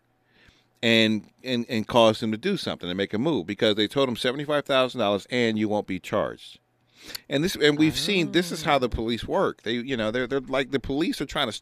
and 0.84 1.28
and 1.44 1.66
and 1.70 1.88
caused 1.88 2.22
him 2.24 2.32
to 2.32 2.38
do 2.38 2.58
something 2.58 2.90
to 2.90 2.96
make 2.96 3.14
a 3.14 3.20
move 3.20 3.46
because 3.46 3.76
they 3.76 3.88
told 3.88 4.10
him 4.10 4.16
seventy 4.16 4.44
five 4.44 4.66
thousand 4.66 5.00
dollars 5.00 5.28
and 5.30 5.58
you 5.58 5.70
won't 5.70 5.88
be 5.88 6.00
charged. 6.00 6.60
And 7.30 7.44
this 7.44 7.56
and 7.56 7.78
we've 7.78 7.98
seen 7.98 8.32
this 8.32 8.52
is 8.52 8.64
how 8.64 8.78
the 8.78 8.88
ah. 8.88 8.96
police 8.96 9.28
work. 9.28 9.64
They 9.64 9.74
you 9.74 9.98
know 9.98 10.12
they're 10.12 10.28
they're 10.28 10.40
like 10.40 10.72
the 10.72 10.80
police 10.80 11.22
are 11.22 11.26
trying 11.26 11.52
to 11.52 11.62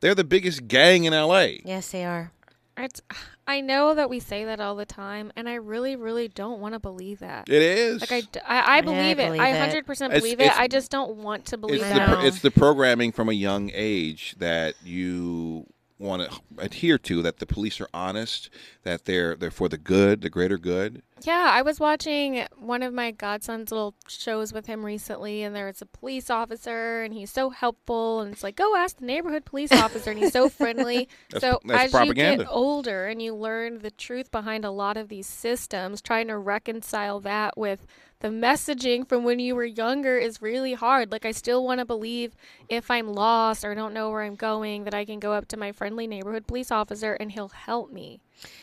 they're 0.00 0.14
the 0.14 0.24
biggest 0.24 0.68
gang 0.68 1.04
in 1.04 1.12
LA. 1.12 1.58
Yes, 1.64 1.90
they 1.90 2.04
are. 2.04 2.32
It's, 2.78 3.02
I 3.48 3.60
know 3.60 3.94
that 3.94 4.08
we 4.08 4.20
say 4.20 4.44
that 4.44 4.60
all 4.60 4.76
the 4.76 4.86
time, 4.86 5.32
and 5.34 5.48
I 5.48 5.54
really, 5.54 5.96
really 5.96 6.28
don't 6.28 6.60
want 6.60 6.74
to 6.74 6.78
believe 6.78 7.18
that. 7.18 7.48
It 7.48 7.60
is. 7.60 8.08
Like 8.08 8.26
I, 8.46 8.82
believe 8.82 9.18
it. 9.18 9.26
believe 9.26 9.40
I 9.40 9.48
it. 9.48 9.58
hundred 9.58 9.84
percent 9.84 10.12
believe 10.12 10.38
it's- 10.38 10.56
it. 10.56 10.60
I 10.60 10.68
just 10.68 10.90
don't 10.90 11.16
want 11.16 11.46
to 11.46 11.58
believe 11.58 11.82
it's 11.82 11.90
it. 11.90 11.94
the 11.94 12.24
it's 12.24 12.40
the 12.40 12.52
programming 12.52 13.10
from 13.10 13.28
a 13.28 13.32
young 13.32 13.72
age 13.74 14.36
that 14.38 14.74
you 14.84 15.66
want 15.98 16.30
to 16.30 16.40
adhere 16.58 16.98
to 16.98 17.22
that 17.22 17.38
the 17.38 17.46
police 17.46 17.80
are 17.80 17.88
honest 17.92 18.50
that 18.84 19.04
they're 19.04 19.34
they're 19.34 19.50
for 19.50 19.68
the 19.68 19.78
good 19.78 20.20
the 20.20 20.30
greater 20.30 20.58
good 20.58 21.02
Yeah, 21.24 21.50
I 21.52 21.62
was 21.62 21.80
watching 21.80 22.46
one 22.56 22.82
of 22.82 22.92
my 22.94 23.10
godson's 23.10 23.70
little 23.70 23.94
shows 24.08 24.52
with 24.52 24.66
him 24.66 24.84
recently, 24.84 25.42
and 25.42 25.54
there's 25.54 25.82
a 25.82 25.86
police 25.86 26.30
officer, 26.30 27.02
and 27.02 27.12
he's 27.12 27.30
so 27.30 27.50
helpful, 27.50 28.20
and 28.20 28.32
it's 28.32 28.42
like, 28.42 28.56
go 28.56 28.76
ask 28.76 28.98
the 28.98 29.04
neighborhood 29.06 29.44
police 29.44 29.72
officer, 29.72 30.10
and 30.10 30.18
he's 30.18 30.32
so 30.32 30.48
friendly. 30.48 31.08
That's- 31.30 31.40
so 31.52 31.60
that's 31.64 31.84
as 31.86 31.90
propaganda. 31.90 32.30
you 32.32 32.48
get 32.48 32.48
older 32.50 33.06
and 33.06 33.20
you 33.22 33.34
learn 33.34 33.78
the 33.80 33.90
truth 33.90 34.30
behind 34.30 34.64
a 34.64 34.70
lot 34.70 34.96
of 34.96 35.08
these 35.08 35.26
systems, 35.26 36.00
trying 36.00 36.28
to 36.28 36.38
reconcile 36.38 37.20
that 37.20 37.56
with 37.58 37.86
the 38.20 38.28
messaging 38.28 39.08
from 39.08 39.22
when 39.24 39.38
you 39.38 39.54
were 39.54 39.64
younger 39.64 40.18
is 40.18 40.42
really 40.42 40.74
hard. 40.74 41.12
Like 41.12 41.24
I 41.24 41.30
still 41.30 41.64
want 41.64 41.78
to 41.78 41.84
believe 41.84 42.34
if 42.68 42.90
I'm 42.90 43.06
lost 43.12 43.64
or 43.64 43.74
don't 43.76 43.94
know 43.94 44.10
where 44.10 44.22
I'm 44.22 44.34
going, 44.34 44.84
that 44.84 44.94
I 44.94 45.04
can 45.04 45.20
go 45.20 45.32
up 45.32 45.46
to 45.48 45.56
my 45.56 45.70
friendly 45.72 46.06
neighborhood 46.08 46.46
police 46.46 46.70
officer 46.72 47.12
and 47.14 47.30
he'll 47.30 47.48
help 47.50 47.92
me. 47.92 48.20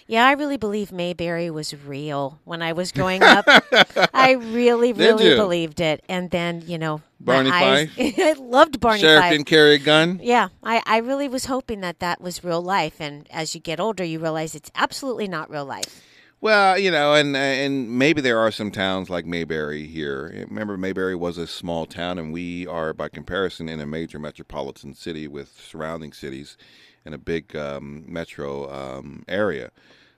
Yeah, 0.08 0.26
I 0.26 0.34
really 0.34 0.58
believe 0.58 0.92
Mayberry 0.92 1.50
was 1.50 1.74
real 1.74 2.40
when 2.44 2.62
I 2.62 2.74
was 2.74 2.92
growing 2.92 3.24
up. 3.24 3.46
I 4.14 4.34
really, 4.34 4.94
really 4.94 5.36
believed 5.36 5.82
it. 5.82 6.04
And 6.08 6.30
then, 6.30 6.64
you 6.68 6.78
know, 6.78 7.02
Barney 7.20 7.50
eyes, 7.50 7.90
Fife? 7.90 8.20
I 8.20 8.34
loved 8.40 8.80
Barney 8.80 9.00
sheriff 9.00 9.22
Fife. 9.22 9.32
didn't 9.32 9.48
carry 9.48 9.76
a 9.76 9.80
gun 9.80 10.20
Yeah, 10.22 10.50
I, 10.64 10.84
I 10.86 10.98
really 10.98 11.28
was 11.28 11.46
hoping 11.46 11.82
that 11.82 12.00
that 12.00 12.22
was 12.22 12.44
real 12.44 12.62
life. 12.62 13.02
And 13.02 13.28
as 13.32 13.56
you 13.56 13.62
get 13.62 13.80
older, 13.80 14.04
you 14.04 14.20
realize 14.20 14.54
it's 14.54 14.72
absolutely 14.76 15.28
not 15.28 15.50
real 15.50 15.66
life. 15.66 16.04
Well 16.46 16.78
you 16.78 16.92
know 16.92 17.16
and 17.16 17.36
and 17.36 17.90
maybe 17.98 18.22
there 18.22 18.38
are 18.38 18.52
some 18.52 18.70
towns 18.70 19.10
like 19.10 19.26
mayberry 19.26 19.88
here. 19.88 20.46
Remember 20.48 20.78
mayberry 20.78 21.16
was 21.16 21.40
a 21.40 21.48
small 21.48 21.88
town 21.88 22.20
and 22.20 22.32
we 22.32 22.68
are 22.68 22.94
by 22.94 23.10
comparison 23.10 23.68
in 23.68 23.80
a 23.80 23.86
major 23.88 24.20
metropolitan 24.20 24.94
city 24.94 25.28
with 25.28 25.60
surrounding 25.60 26.14
cities 26.14 26.56
in 27.04 27.16
a 27.16 27.18
big 27.18 27.56
um, 27.56 28.06
metro 28.08 28.72
um, 28.72 29.24
area 29.28 29.72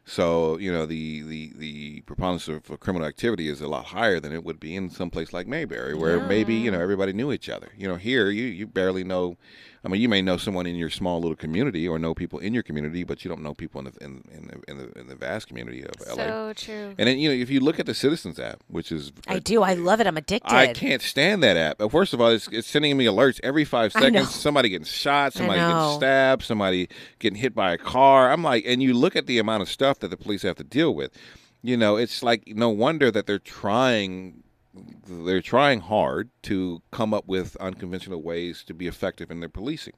So 0.09 0.57
you 0.57 0.71
know 0.71 0.85
the 0.85 1.21
the 1.23 1.51
the 1.57 2.01
preponderance 2.01 2.47
of 2.47 2.79
criminal 2.79 3.05
activity 3.05 3.49
is 3.49 3.59
a 3.59 3.67
lot 3.67 3.87
higher 3.87 4.21
than 4.21 4.31
it 4.31 4.45
would 4.45 4.57
be 4.57 4.73
in 4.73 4.89
some 4.89 5.09
place 5.09 5.33
like 5.33 5.47
Mayberry, 5.47 5.93
where 5.95 6.21
maybe 6.21 6.53
you 6.55 6.71
know 6.71 6.79
everybody 6.79 7.11
knew 7.11 7.33
each 7.33 7.49
other. 7.49 7.73
You 7.77 7.89
know, 7.89 7.97
here 7.97 8.29
you 8.29 8.45
you 8.45 8.67
barely 8.67 9.03
know. 9.03 9.35
I 9.85 9.89
mean, 9.89 10.01
you 10.01 10.09
may 10.09 10.21
know 10.21 10.37
someone 10.37 10.65
in 10.65 10.75
your 10.75 10.89
small 10.89 11.21
little 11.21 11.35
community 11.35 11.87
or 11.87 11.99
know 11.99 12.13
people 12.13 12.39
in 12.39 12.53
your 12.53 12.63
community, 12.63 13.03
but 13.03 13.23
you 13.23 13.29
don't 13.29 13.41
know 13.41 13.53
people 13.53 13.79
in 13.79 13.85
the 13.85 14.03
in, 14.03 14.23
in 14.31 14.47
the 14.47 14.71
in 14.71 14.77
the 14.77 14.99
in 14.99 15.07
the 15.07 15.15
vast 15.15 15.47
community 15.47 15.83
of 15.83 15.91
LA. 16.07 16.15
So 16.15 16.53
true. 16.55 16.95
And 16.97 17.07
then 17.07 17.19
you 17.19 17.29
know 17.29 17.35
if 17.35 17.49
you 17.49 17.59
look 17.59 17.79
at 17.79 17.85
the 17.85 17.93
Citizens 17.93 18.39
app, 18.39 18.61
which 18.67 18.91
is 18.91 19.11
I 19.27 19.39
do. 19.39 19.61
I 19.61 19.73
love 19.73 19.99
it. 19.99 20.07
I'm 20.07 20.17
addicted. 20.17 20.53
I 20.53 20.73
can't 20.73 21.01
stand 21.01 21.43
that 21.43 21.57
app. 21.57 21.81
Uh, 21.81 21.89
First 21.89 22.13
of 22.13 22.21
all, 22.21 22.29
it's, 22.29 22.47
it's 22.49 22.67
sending 22.67 22.95
me 22.97 23.05
alerts 23.05 23.39
every 23.43 23.65
five 23.65 23.91
seconds. 23.91 24.33
Somebody 24.33 24.69
getting 24.69 24.85
shot, 24.85 25.33
somebody 25.33 25.59
getting 25.59 25.97
stabbed, 25.97 26.43
somebody 26.43 26.89
getting 27.19 27.39
hit 27.39 27.53
by 27.53 27.73
a 27.73 27.77
car. 27.77 28.31
I'm 28.31 28.43
like, 28.43 28.63
and 28.65 28.81
you 28.81 28.93
look 28.93 29.15
at 29.15 29.25
the 29.25 29.37
amount 29.39 29.61
of 29.63 29.69
stuff 29.69 29.96
that 29.99 30.09
the 30.09 30.17
police 30.17 30.43
have 30.43 30.55
to 30.57 30.63
deal 30.63 30.93
with. 30.93 31.11
You 31.61 31.77
know, 31.77 31.95
it's 31.95 32.23
like 32.23 32.43
no 32.47 32.69
wonder 32.69 33.11
that 33.11 33.27
they're 33.27 33.39
trying. 33.39 34.43
They're 35.07 35.41
trying 35.41 35.81
hard 35.81 36.29
to 36.43 36.83
come 36.91 37.13
up 37.13 37.27
with 37.27 37.55
unconventional 37.57 38.21
ways 38.21 38.63
to 38.67 38.75
be 38.75 38.87
effective 38.87 39.31
in 39.31 39.39
their 39.39 39.49
policing. 39.49 39.95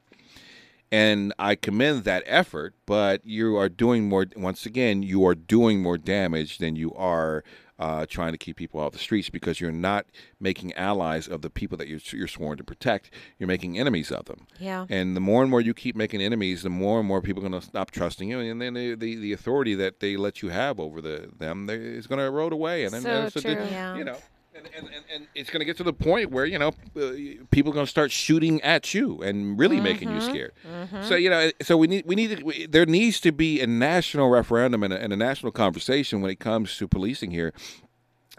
And 0.92 1.32
I 1.38 1.54
commend 1.54 2.04
that 2.04 2.24
effort, 2.26 2.74
but 2.86 3.24
you 3.24 3.56
are 3.56 3.68
doing 3.68 4.08
more. 4.08 4.26
Once 4.36 4.66
again, 4.66 5.02
you 5.02 5.24
are 5.26 5.34
doing 5.34 5.82
more 5.82 5.98
damage 5.98 6.58
than 6.58 6.76
you 6.76 6.92
are 6.94 7.44
uh, 7.80 8.06
trying 8.06 8.30
to 8.30 8.38
keep 8.38 8.56
people 8.56 8.78
off 8.78 8.92
the 8.92 8.98
streets 8.98 9.28
because 9.30 9.60
you're 9.60 9.72
not 9.72 10.06
making 10.38 10.72
allies 10.74 11.26
of 11.26 11.40
the 11.42 11.50
people 11.50 11.76
that 11.78 11.88
you're, 11.88 11.98
you're 12.12 12.28
sworn 12.28 12.56
to 12.58 12.62
protect. 12.62 13.10
You're 13.38 13.46
making 13.48 13.78
enemies 13.78 14.12
of 14.12 14.26
them. 14.26 14.46
Yeah. 14.60 14.86
And 14.88 15.16
the 15.16 15.20
more 15.20 15.42
and 15.42 15.50
more 15.50 15.60
you 15.60 15.74
keep 15.74 15.96
making 15.96 16.20
enemies, 16.20 16.62
the 16.62 16.70
more 16.70 16.98
and 17.00 17.08
more 17.08 17.22
people 17.22 17.44
are 17.44 17.48
going 17.48 17.60
to 17.60 17.66
stop 17.66 17.90
trusting 17.90 18.28
you, 18.28 18.38
and 18.38 18.60
then 18.60 18.74
the, 18.74 18.94
the, 18.94 19.16
the 19.16 19.32
authority 19.32 19.74
that 19.76 20.00
they 20.00 20.16
let 20.16 20.42
you 20.42 20.50
have 20.50 20.78
over 20.78 21.00
the 21.00 21.30
them 21.38 21.66
they, 21.66 21.74
is 21.76 22.06
going 22.06 22.18
to 22.18 22.24
erode 22.26 22.52
away. 22.52 22.84
And 22.84 22.92
then 22.92 23.02
So 23.02 23.08
that's 23.08 23.34
what 23.34 23.44
they- 23.44 23.54
true. 23.56 23.64
Yeah. 23.70 23.96
you 23.96 24.04
know. 24.04 24.18
And, 24.60 24.74
and, 24.76 24.94
and, 24.94 25.04
and 25.14 25.26
it's 25.34 25.50
going 25.50 25.60
to 25.60 25.64
get 25.64 25.76
to 25.78 25.84
the 25.84 25.92
point 25.92 26.30
where 26.30 26.44
you 26.44 26.58
know 26.58 26.68
uh, 26.96 27.12
people 27.50 27.72
are 27.72 27.74
going 27.74 27.86
to 27.86 27.90
start 27.90 28.10
shooting 28.10 28.60
at 28.62 28.92
you 28.94 29.22
and 29.22 29.58
really 29.58 29.80
making 29.80 30.10
you 30.10 30.18
mm-hmm. 30.18 30.30
scared. 30.30 30.52
Mm-hmm. 30.66 31.02
So 31.04 31.14
you 31.14 31.30
know, 31.30 31.38
eh, 31.38 31.52
so 31.62 31.76
we 31.76 31.86
need 31.86 32.04
we 32.06 32.14
need 32.14 32.38
to, 32.38 32.44
we, 32.44 32.66
there 32.66 32.86
needs 32.86 33.20
to 33.20 33.32
be 33.32 33.60
a 33.60 33.66
national 33.66 34.28
referendum 34.28 34.82
and 34.82 34.92
a, 34.92 35.00
and 35.00 35.12
a 35.12 35.16
national 35.16 35.52
conversation 35.52 36.20
when 36.20 36.30
it 36.30 36.40
comes 36.40 36.76
to 36.76 36.86
policing 36.86 37.30
here 37.30 37.52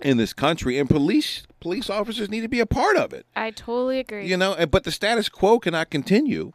in 0.01 0.17
this 0.17 0.33
country, 0.33 0.77
and 0.77 0.89
police 0.89 1.43
police 1.59 1.89
officers 1.89 2.29
need 2.29 2.41
to 2.41 2.47
be 2.47 2.59
a 2.59 2.65
part 2.65 2.97
of 2.97 3.13
it. 3.13 3.25
I 3.35 3.51
totally 3.51 3.99
agree. 3.99 4.27
You 4.27 4.37
know, 4.37 4.65
but 4.67 4.83
the 4.83 4.91
status 4.91 5.29
quo 5.29 5.59
cannot 5.59 5.89
continue. 5.89 6.53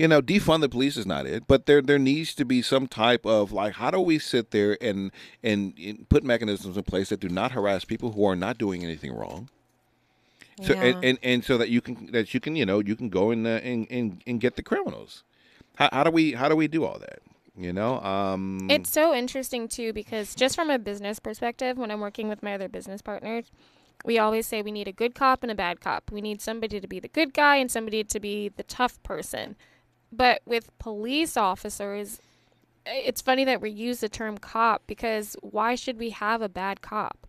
You 0.00 0.08
know, 0.08 0.22
defund 0.22 0.62
the 0.62 0.68
police 0.70 0.96
is 0.96 1.04
not 1.04 1.26
it, 1.26 1.46
but 1.46 1.66
there 1.66 1.82
there 1.82 1.98
needs 1.98 2.34
to 2.36 2.46
be 2.46 2.62
some 2.62 2.86
type 2.86 3.26
of 3.26 3.52
like, 3.52 3.74
how 3.74 3.90
do 3.90 4.00
we 4.00 4.18
sit 4.18 4.50
there 4.50 4.78
and 4.80 5.10
and, 5.42 5.74
and 5.78 6.08
put 6.08 6.24
mechanisms 6.24 6.78
in 6.78 6.82
place 6.84 7.10
that 7.10 7.20
do 7.20 7.28
not 7.28 7.52
harass 7.52 7.84
people 7.84 8.12
who 8.12 8.24
are 8.24 8.34
not 8.34 8.56
doing 8.56 8.82
anything 8.82 9.12
wrong. 9.12 9.50
So 10.62 10.72
Yeah. 10.72 10.84
and, 10.86 11.04
and, 11.04 11.18
and 11.22 11.44
so 11.44 11.58
that 11.58 11.68
you 11.68 11.82
can 11.82 12.12
that 12.12 12.32
you 12.32 12.40
can 12.40 12.56
you 12.56 12.64
know 12.64 12.78
you 12.78 12.96
can 12.96 13.10
go 13.10 13.30
and 13.30 13.46
uh, 13.46 13.60
and, 13.62 13.86
and 13.90 14.22
and 14.26 14.40
get 14.40 14.56
the 14.56 14.62
criminals. 14.62 15.22
How, 15.74 15.90
how 15.92 16.04
do 16.04 16.10
we 16.10 16.32
how 16.32 16.48
do 16.48 16.56
we 16.56 16.66
do 16.66 16.86
all 16.86 16.98
that? 16.98 17.18
You 17.54 17.74
know, 17.74 18.00
um, 18.00 18.70
It's 18.70 18.88
so 18.88 19.14
interesting 19.14 19.68
too 19.68 19.92
because 19.92 20.34
just 20.34 20.54
from 20.54 20.70
a 20.70 20.78
business 20.78 21.18
perspective, 21.18 21.76
when 21.76 21.90
I'm 21.90 22.00
working 22.00 22.30
with 22.30 22.42
my 22.42 22.54
other 22.54 22.70
business 22.70 23.02
partners, 23.02 23.50
we 24.06 24.18
always 24.18 24.46
say 24.46 24.62
we 24.62 24.72
need 24.72 24.88
a 24.88 24.92
good 24.92 25.14
cop 25.14 25.42
and 25.42 25.52
a 25.52 25.54
bad 25.54 25.82
cop. 25.82 26.10
We 26.10 26.22
need 26.22 26.40
somebody 26.40 26.80
to 26.80 26.88
be 26.88 27.00
the 27.00 27.08
good 27.08 27.34
guy 27.34 27.56
and 27.56 27.70
somebody 27.70 28.02
to 28.02 28.18
be 28.18 28.48
the 28.48 28.62
tough 28.62 29.02
person. 29.02 29.56
But 30.12 30.42
with 30.44 30.76
police 30.78 31.36
officers, 31.36 32.20
it's 32.86 33.20
funny 33.20 33.44
that 33.44 33.60
we 33.60 33.70
use 33.70 34.00
the 34.00 34.08
term 34.08 34.38
cop 34.38 34.82
because 34.86 35.36
why 35.40 35.74
should 35.74 35.98
we 35.98 36.10
have 36.10 36.42
a 36.42 36.48
bad 36.48 36.80
cop? 36.80 37.26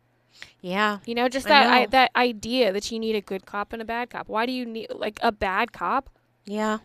Yeah. 0.62 1.00
You 1.06 1.16
know, 1.16 1.30
just 1.30 1.48
that 1.48 1.68
I 1.68 1.82
know. 1.82 1.88
that 1.88 2.12
idea 2.16 2.72
that 2.72 2.92
you 2.92 3.00
need 3.00 3.16
a 3.16 3.22
good 3.22 3.46
cop 3.46 3.74
and 3.74 3.82
a 3.82 3.86
bad 3.86 4.10
cop. 4.10 4.28
Why 4.28 4.46
do 4.46 4.52
you 4.52 4.66
need 4.66 4.88
like 4.94 5.20
a 5.22 5.32
bad 5.32 5.72
cop? 5.72 6.10
Yeah. 6.46 6.80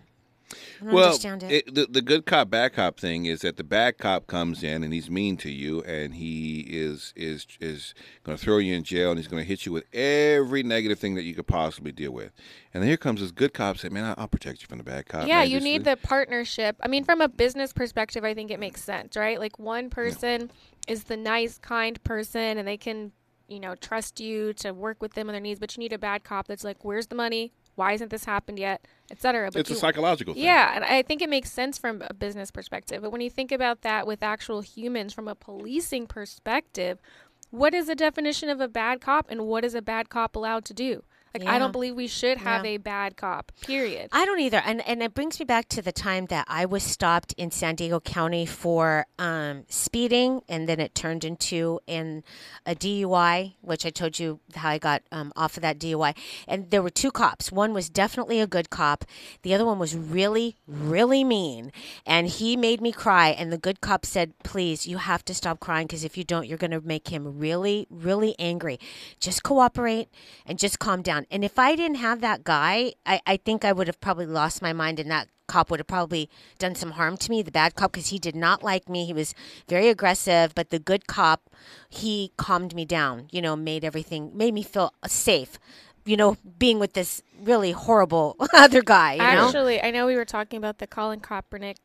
Well, 0.80 1.18
it. 1.42 1.74
the 1.74 1.86
the 1.86 2.02
good 2.02 2.26
cop 2.26 2.50
bad 2.50 2.74
cop 2.74 2.98
thing 2.98 3.24
is 3.24 3.40
that 3.40 3.56
the 3.56 3.64
bad 3.64 3.98
cop 3.98 4.26
comes 4.26 4.62
in 4.62 4.84
and 4.84 4.92
he's 4.92 5.10
mean 5.10 5.36
to 5.38 5.50
you 5.50 5.82
and 5.82 6.14
he 6.14 6.60
is 6.60 7.12
is 7.16 7.46
is 7.60 7.94
going 8.22 8.36
to 8.36 8.42
throw 8.42 8.58
you 8.58 8.74
in 8.74 8.84
jail 8.84 9.10
and 9.10 9.18
he's 9.18 9.28
going 9.28 9.42
to 9.42 9.48
hit 9.48 9.66
you 9.66 9.72
with 9.72 9.84
every 9.92 10.62
negative 10.62 10.98
thing 10.98 11.14
that 11.14 11.24
you 11.24 11.34
could 11.34 11.46
possibly 11.46 11.92
deal 11.92 12.12
with. 12.12 12.32
And 12.72 12.82
then 12.82 12.88
here 12.88 12.96
comes 12.96 13.20
this 13.20 13.32
good 13.32 13.54
cop 13.54 13.78
saying, 13.78 13.94
"Man, 13.94 14.14
I'll 14.16 14.28
protect 14.28 14.62
you 14.62 14.68
from 14.68 14.78
the 14.78 14.84
bad 14.84 15.06
cop." 15.06 15.26
yeah, 15.26 15.40
man. 15.40 15.50
you 15.50 15.60
need 15.60 15.84
the 15.84 15.96
partnership. 15.96 16.76
I 16.82 16.88
mean, 16.88 17.04
from 17.04 17.20
a 17.20 17.28
business 17.28 17.72
perspective, 17.72 18.24
I 18.24 18.34
think 18.34 18.50
it 18.50 18.60
makes 18.60 18.82
sense, 18.82 19.16
right? 19.16 19.40
Like 19.40 19.58
one 19.58 19.90
person 19.90 20.50
is 20.86 21.04
the 21.04 21.16
nice, 21.16 21.58
kind 21.58 22.02
person, 22.04 22.58
and 22.58 22.68
they 22.68 22.76
can 22.76 23.12
you 23.48 23.60
know, 23.60 23.74
trust 23.76 24.20
you 24.20 24.52
to 24.52 24.72
work 24.72 25.00
with 25.00 25.14
them 25.14 25.28
on 25.28 25.32
their 25.32 25.40
needs, 25.40 25.60
but 25.60 25.76
you 25.76 25.80
need 25.80 25.92
a 25.92 25.98
bad 25.98 26.24
cop 26.24 26.48
that's 26.48 26.64
like, 26.64 26.84
where's 26.84 27.06
the 27.06 27.14
money? 27.14 27.52
Why 27.76 27.92
hasn't 27.92 28.10
this 28.10 28.24
happened 28.24 28.58
yet? 28.58 28.84
Etc. 29.10 29.50
But 29.52 29.60
It's 29.60 29.70
a 29.70 29.74
psychological 29.76 30.34
thing. 30.34 30.42
yeah, 30.42 30.72
and 30.74 30.84
I 30.84 31.02
think 31.02 31.22
it 31.22 31.28
makes 31.30 31.52
sense 31.52 31.78
from 31.78 32.02
a 32.02 32.12
business 32.12 32.50
perspective. 32.50 33.02
But 33.02 33.12
when 33.12 33.20
you 33.20 33.30
think 33.30 33.52
about 33.52 33.82
that 33.82 34.06
with 34.06 34.22
actual 34.22 34.62
humans 34.62 35.12
from 35.12 35.28
a 35.28 35.34
policing 35.34 36.08
perspective, 36.08 36.98
what 37.50 37.72
is 37.74 37.86
the 37.86 37.94
definition 37.94 38.48
of 38.48 38.60
a 38.60 38.66
bad 38.66 39.00
cop 39.00 39.30
and 39.30 39.46
what 39.46 39.64
is 39.64 39.74
a 39.74 39.82
bad 39.82 40.08
cop 40.08 40.34
allowed 40.34 40.64
to 40.64 40.74
do? 40.74 41.04
Like 41.40 41.48
I 41.48 41.58
don't 41.58 41.72
believe 41.72 41.94
we 41.94 42.06
should 42.06 42.38
have 42.38 42.64
Yeah. 42.64 42.72
a 42.72 42.76
bad 42.78 43.16
cop. 43.16 43.52
Period. 43.60 44.08
I 44.12 44.24
don't 44.24 44.40
either, 44.40 44.62
and 44.64 44.86
and 44.86 45.02
it 45.02 45.14
brings 45.14 45.38
me 45.38 45.44
back 45.44 45.68
to 45.70 45.82
the 45.82 45.92
time 45.92 46.26
that 46.26 46.44
I 46.48 46.64
was 46.66 46.82
stopped 46.82 47.34
in 47.36 47.50
San 47.50 47.74
Diego 47.74 48.00
County 48.00 48.46
for 48.46 49.06
um, 49.18 49.64
speeding, 49.68 50.42
and 50.48 50.68
then 50.68 50.80
it 50.80 50.94
turned 50.94 51.24
into 51.24 51.80
in 51.86 52.24
a 52.64 52.74
DUI, 52.74 53.54
which 53.60 53.84
I 53.84 53.90
told 53.90 54.18
you 54.18 54.40
how 54.54 54.70
I 54.70 54.78
got 54.78 55.02
um, 55.12 55.32
off 55.36 55.56
of 55.56 55.62
that 55.62 55.78
DUI. 55.78 56.16
And 56.48 56.70
there 56.70 56.82
were 56.82 56.90
two 56.90 57.10
cops. 57.10 57.52
One 57.52 57.72
was 57.72 57.88
definitely 57.88 58.40
a 58.40 58.46
good 58.46 58.70
cop. 58.70 59.04
The 59.42 59.54
other 59.54 59.64
one 59.64 59.78
was 59.78 59.94
really, 59.96 60.56
really 60.66 61.24
mean, 61.24 61.72
and 62.06 62.28
he 62.28 62.56
made 62.56 62.80
me 62.80 62.92
cry. 62.92 63.28
And 63.28 63.52
the 63.52 63.58
good 63.58 63.80
cop 63.80 64.06
said, 64.06 64.32
"Please, 64.42 64.86
you 64.86 64.98
have 64.98 65.24
to 65.26 65.34
stop 65.34 65.60
crying 65.60 65.86
because 65.86 66.04
if 66.04 66.16
you 66.16 66.24
don't, 66.24 66.46
you're 66.46 66.58
going 66.58 66.70
to 66.70 66.80
make 66.80 67.08
him 67.08 67.38
really, 67.38 67.86
really 67.90 68.34
angry. 68.38 68.78
Just 69.20 69.42
cooperate 69.42 70.08
and 70.46 70.58
just 70.58 70.78
calm 70.78 71.02
down." 71.02 71.25
And 71.30 71.44
if 71.44 71.58
I 71.58 71.74
didn't 71.76 71.96
have 71.98 72.20
that 72.20 72.44
guy, 72.44 72.92
I, 73.04 73.20
I 73.26 73.36
think 73.36 73.64
I 73.64 73.72
would 73.72 73.86
have 73.86 74.00
probably 74.00 74.26
lost 74.26 74.62
my 74.62 74.72
mind 74.72 75.00
and 75.00 75.10
that 75.10 75.28
cop 75.46 75.70
would 75.70 75.80
have 75.80 75.86
probably 75.86 76.28
done 76.58 76.74
some 76.74 76.92
harm 76.92 77.16
to 77.16 77.30
me, 77.30 77.42
the 77.42 77.50
bad 77.52 77.74
cop, 77.74 77.92
because 77.92 78.08
he 78.08 78.18
did 78.18 78.34
not 78.36 78.62
like 78.62 78.88
me. 78.88 79.04
He 79.06 79.12
was 79.12 79.34
very 79.68 79.88
aggressive, 79.88 80.54
but 80.54 80.70
the 80.70 80.78
good 80.78 81.06
cop, 81.06 81.50
he 81.88 82.32
calmed 82.36 82.74
me 82.74 82.84
down, 82.84 83.28
you 83.30 83.40
know, 83.40 83.56
made 83.56 83.84
everything, 83.84 84.30
made 84.36 84.54
me 84.54 84.62
feel 84.62 84.92
safe, 85.06 85.58
you 86.04 86.16
know, 86.16 86.36
being 86.58 86.78
with 86.78 86.94
this 86.94 87.22
really 87.40 87.72
horrible 87.72 88.36
other 88.54 88.82
guy, 88.82 89.14
you 89.14 89.20
know? 89.20 89.46
Actually, 89.48 89.82
I 89.82 89.90
know 89.90 90.06
we 90.06 90.16
were 90.16 90.24
talking 90.24 90.58
about 90.58 90.78
the 90.78 90.86
Colin 90.86 91.20
Kaepernick. 91.20 91.76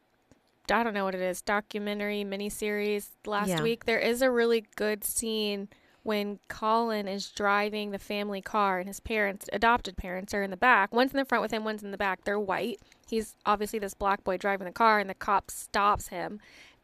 I 0.69 0.83
don't 0.83 0.93
know 0.93 1.03
what 1.03 1.15
it 1.15 1.21
is, 1.21 1.41
documentary 1.41 2.23
miniseries 2.23 3.09
last 3.25 3.49
Yeah. 3.49 3.63
week. 3.63 3.85
There 3.85 3.99
is 3.99 4.21
a 4.21 4.31
really 4.31 4.65
good 4.75 5.03
scene 5.03 5.67
when 6.03 6.39
Colin 6.47 7.07
is 7.07 7.29
driving 7.29 7.91
the 7.91 7.99
family 7.99 8.41
car 8.41 8.79
and 8.79 8.87
his 8.87 8.99
parents, 8.99 9.47
adopted 9.53 9.97
parents, 9.97 10.33
are 10.33 10.43
in 10.43 10.51
the 10.51 10.57
back. 10.57 10.93
One's 10.93 11.11
in 11.11 11.17
the 11.17 11.25
front 11.25 11.41
with 11.41 11.51
him, 11.51 11.63
one's 11.63 11.83
in 11.83 11.91
the 11.91 11.97
back. 11.97 12.23
They're 12.23 12.39
white. 12.39 12.79
He's 13.07 13.35
obviously 13.45 13.79
this 13.79 13.93
black 13.93 14.23
boy 14.23 14.37
driving 14.37 14.65
the 14.65 14.71
car, 14.71 14.99
and 14.99 15.09
the 15.09 15.13
cop 15.13 15.51
stops 15.51 16.07
him 16.07 16.39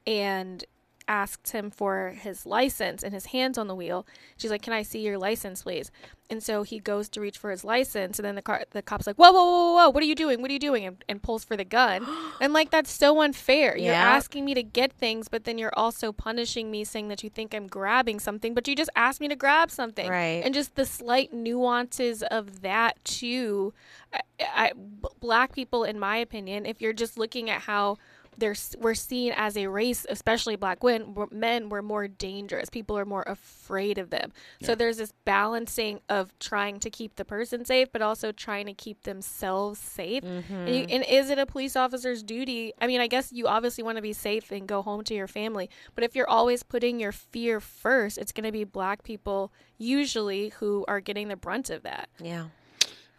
and 0.05 0.63
asks 1.07 1.51
him 1.51 1.71
for 1.71 2.09
his 2.19 2.45
license 2.45 3.03
and 3.03 3.13
his 3.13 3.27
hands 3.27 3.57
on 3.57 3.67
the 3.67 3.75
wheel. 3.75 4.05
She's 4.37 4.51
like, 4.51 4.61
"Can 4.61 4.73
I 4.73 4.81
see 4.83 4.99
your 4.99 5.17
license, 5.17 5.63
please?" 5.63 5.91
And 6.29 6.43
so 6.43 6.63
he 6.63 6.79
goes 6.79 7.07
to 7.09 7.21
reach 7.21 7.37
for 7.37 7.51
his 7.51 7.63
license, 7.63 8.19
and 8.19 8.25
then 8.25 8.35
the 8.35 8.41
car, 8.41 8.65
the 8.71 8.81
cop's 8.81 9.07
like, 9.07 9.15
"Whoa, 9.15 9.31
whoa, 9.31 9.45
whoa, 9.45 9.73
whoa! 9.75 9.89
What 9.89 10.03
are 10.03 10.05
you 10.05 10.15
doing? 10.15 10.41
What 10.41 10.49
are 10.49 10.53
you 10.53 10.59
doing?" 10.59 10.85
And, 10.85 11.03
and 11.07 11.23
pulls 11.23 11.43
for 11.45 11.55
the 11.55 11.63
gun. 11.63 12.05
and 12.41 12.51
like 12.53 12.69
that's 12.69 12.91
so 12.91 13.21
unfair. 13.21 13.77
You're 13.77 13.93
Yeah. 13.93 14.09
asking 14.17 14.43
me 14.45 14.53
to 14.53 14.63
get 14.63 14.91
things, 14.93 15.29
but 15.29 15.45
then 15.45 15.57
you're 15.57 15.73
also 15.77 16.11
punishing 16.11 16.69
me, 16.69 16.83
saying 16.83 17.07
that 17.07 17.23
you 17.23 17.29
think 17.29 17.53
I'm 17.53 17.67
grabbing 17.67 18.19
something, 18.19 18.53
but 18.53 18.67
you 18.67 18.75
just 18.75 18.89
asked 18.95 19.21
me 19.21 19.27
to 19.29 19.35
grab 19.35 19.71
something. 19.71 20.09
Right. 20.09 20.41
And 20.43 20.53
just 20.53 20.75
the 20.75 20.85
slight 20.85 21.31
nuances 21.33 22.23
of 22.23 22.61
that 22.61 23.03
too. 23.05 23.73
I, 24.13 24.19
I, 24.39 24.71
black 25.19 25.53
people, 25.53 25.83
in 25.83 25.97
my 25.99 26.17
opinion, 26.17 26.65
if 26.65 26.81
you're 26.81 26.93
just 26.93 27.17
looking 27.17 27.49
at 27.49 27.61
how 27.61 27.97
they're 28.37 28.55
we're 28.79 28.93
seen 28.93 29.33
as 29.35 29.57
a 29.57 29.67
race, 29.67 30.05
especially 30.09 30.55
black 30.55 30.83
men, 30.83 31.15
men 31.31 31.69
were 31.69 31.81
more 31.81 32.07
dangerous. 32.07 32.69
People 32.69 32.97
are 32.97 33.05
more 33.05 33.23
afraid 33.23 33.97
of 33.97 34.09
them. 34.09 34.31
So 34.61 34.75
there's 34.75 34.97
this 34.97 35.13
balancing 35.25 36.01
of 36.09 36.37
trying 36.39 36.79
to 36.81 36.89
keep 36.89 37.15
the 37.15 37.25
person 37.25 37.65
safe, 37.65 37.89
but 37.91 38.01
also 38.01 38.31
trying 38.31 38.67
to 38.67 38.73
keep 38.73 39.03
themselves 39.03 39.79
safe. 39.79 40.23
And, 40.23 40.43
you, 40.69 40.83
mm-hmm. 40.83 40.95
and 40.95 41.05
is 41.05 41.29
it 41.29 41.39
a 41.39 41.45
police 41.45 41.75
officer's 41.75 42.23
duty? 42.23 42.73
I 42.79 42.87
mean, 42.87 43.01
I 43.01 43.07
guess 43.07 43.31
you 43.31 43.47
obviously 43.47 43.83
want 43.83 43.97
to 43.97 44.01
be 44.01 44.13
safe 44.13 44.51
and 44.51 44.67
go 44.67 44.81
home 44.81 45.03
to 45.05 45.13
your 45.13 45.27
family, 45.27 45.69
but 45.95 46.03
if 46.03 46.15
you're 46.15 46.29
always 46.29 46.63
putting 46.63 46.99
your 46.99 47.11
fear 47.11 47.59
first, 47.59 48.17
it's 48.17 48.31
going 48.31 48.45
to 48.45 48.51
be 48.51 48.63
black 48.63 49.03
people 49.03 49.51
usually 49.77 50.49
who 50.59 50.85
are 50.87 50.99
getting 50.99 51.27
the 51.27 51.35
brunt 51.35 51.69
of 51.69 51.83
that. 51.83 52.09
Yeah. 52.21 52.45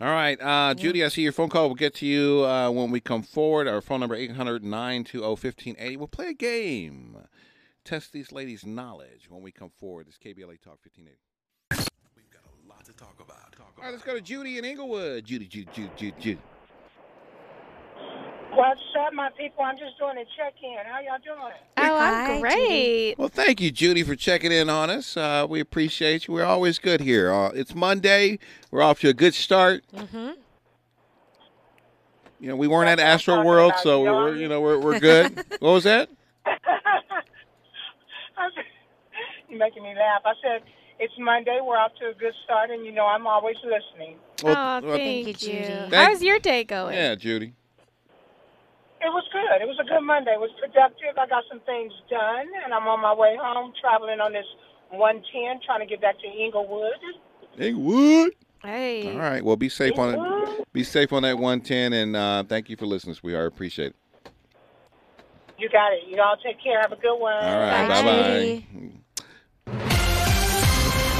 All 0.01 0.07
right, 0.07 0.41
uh, 0.41 0.75
Judy, 0.75 1.05
I 1.05 1.09
see 1.09 1.23
your 1.23 1.33
phone 1.33 1.49
call. 1.49 1.67
We'll 1.67 1.75
get 1.75 1.93
to 1.97 2.07
you 2.07 2.45
uh, 2.47 2.71
when 2.71 2.93
we 2.93 3.01
come 3.01 3.25
forward. 3.25 3.67
Our 3.67 3.81
phone 3.81 3.99
number 3.99 4.17
800-920-1580. 4.17 5.97
We'll 5.97 6.07
play 6.07 6.29
a 6.29 6.35
game. 6.35 7.17
Test 7.85 8.13
these 8.13 8.31
ladies' 8.31 8.65
knowledge 8.65 9.27
when 9.29 9.43
we 9.43 9.51
come 9.51 9.71
forward. 9.71 10.07
It's 10.07 10.17
KBLA 10.17 10.63
Talk 10.63 10.79
1580. 10.87 11.19
We've 12.15 12.31
got 12.31 12.43
a 12.45 12.69
lot 12.69 12.85
to 12.85 12.93
talk 12.93 13.17
about. 13.19 13.51
Talk 13.51 13.75
All 13.77 13.83
right, 13.83 13.91
let's 13.91 14.05
go 14.05 14.15
to 14.15 14.21
Judy 14.21 14.59
in 14.59 14.65
Inglewood. 14.65 15.25
Judy, 15.25 15.49
Judy, 15.49 15.69
Judy, 15.75 15.91
Judy, 15.97 16.15
Judy. 16.21 16.41
What's 18.59 18.81
up, 18.99 19.15
my 19.15 19.31
people? 19.39 19.63
I'm 19.63 19.79
just 19.79 19.97
doing 20.01 20.19
a 20.19 20.25
check-in. 20.37 20.79
How 20.85 20.99
y'all 20.99 21.19
doing? 21.25 21.53
Oh, 21.77 21.97
I'm 21.97 22.27
Judy. 22.27 22.41
great. 22.41 23.15
Well, 23.17 23.29
thank 23.29 23.61
you, 23.61 23.71
Judy, 23.71 24.03
for 24.03 24.17
checking 24.17 24.51
in 24.51 24.69
on 24.69 24.91
us. 24.91 25.17
Uh, 25.17 25.47
we 25.49 25.61
appreciate 25.61 26.27
you. 26.27 26.35
We're 26.35 26.45
always 26.45 26.81
good 26.81 27.01
here. 27.01 27.33
Uh, 27.33 27.51
it's 27.51 27.77
Monday. 27.77 28.41
We're 28.73 28.83
off 28.83 28.99
to 28.99 29.11
a 29.11 29.15
good 29.15 29.35
start. 29.35 29.85
Mm-hmm. 29.95 30.31
You 32.41 32.49
know, 32.49 32.57
we 32.57 32.67
weren't 32.67 32.89
at 32.89 32.97
That's 32.97 33.29
what 33.29 33.35
I'm 33.35 33.39
Astro 33.43 33.47
World, 33.47 33.71
about, 33.75 33.83
so 33.85 34.01
you 34.01 34.07
know 34.07 34.13
we're, 34.17 34.19
what 34.19 34.27
I 34.27 34.31
we're 34.33 34.37
you 34.37 34.49
know 34.49 34.61
we're 34.61 34.79
we're 34.81 34.99
good. 34.99 35.37
what 35.61 35.71
was 35.71 35.85
that? 35.85 36.09
You're 39.49 39.61
making 39.61 39.85
me 39.85 39.95
laugh. 39.95 40.23
I 40.25 40.33
said 40.43 40.63
it's 40.99 41.15
Monday. 41.17 41.61
We're 41.63 41.79
off 41.79 41.93
to 42.01 42.09
a 42.09 42.15
good 42.15 42.35
start, 42.43 42.71
and 42.71 42.85
you 42.85 42.91
know 42.91 43.07
I'm 43.07 43.25
always 43.29 43.57
listening. 43.63 44.17
Well, 44.43 44.57
oh, 44.57 44.81
well, 44.85 44.97
thank, 44.97 45.27
you, 45.27 45.29
you. 45.29 45.35
Judy. 45.35 45.63
Thank- 45.63 45.95
How's 45.95 46.25
your 46.25 46.41
day 46.41 46.65
going? 46.65 46.97
Yeah, 46.97 47.15
Judy. 47.15 47.55
It 49.01 49.11
was 49.15 49.25
good. 49.33 49.63
It 49.63 49.69
was 49.69 49.79
a 49.81 49.85
good 49.85 50.03
Monday. 50.03 50.33
It 50.33 50.41
was 50.41 50.51
productive. 50.59 51.17
I 51.17 51.27
got 51.27 51.45
some 51.49 51.61
things 51.61 51.93
done, 52.11 52.47
and 52.65 52.75
I'm 52.75 52.89
on 52.89 53.01
my 53.01 53.15
way 53.15 53.37
home, 53.41 53.73
traveling 53.81 54.21
on 54.21 54.33
this 54.33 54.47
110, 54.91 55.61
trying 55.65 55.81
to 55.81 55.87
get 55.87 56.01
back 56.01 56.19
to 56.19 56.27
Inglewood. 56.27 56.99
Inglewood. 57.59 58.35
Hey. 58.63 59.13
All 59.13 59.19
right. 59.19 59.45
Well, 59.45 59.57
be 59.57 59.69
safe 59.69 59.97
on 59.99 60.15
it. 60.15 60.73
Be 60.73 60.83
safe 60.83 61.13
on 61.13 61.23
that 61.23 61.39
110, 61.39 61.93
and 61.93 62.17
uh, 62.17 62.43
thank 62.49 62.69
you 62.69 62.77
for 62.77 62.87
listening, 62.87 63.15
sweetheart. 63.15 63.47
Appreciate 63.47 63.95
it. 63.95 63.97
You 65.59 65.69
got 65.69 65.93
it. 65.93 66.01
You 66.09 66.21
all 66.21 66.37
take 66.43 66.63
care. 66.63 66.81
Have 66.81 66.93
a 66.93 66.97
good 66.97 67.17
one. 67.17 67.35
All 67.35 67.61
right. 67.61 67.89
Bye, 67.89 68.03
Bye 68.03 68.65
bye. 69.73 69.79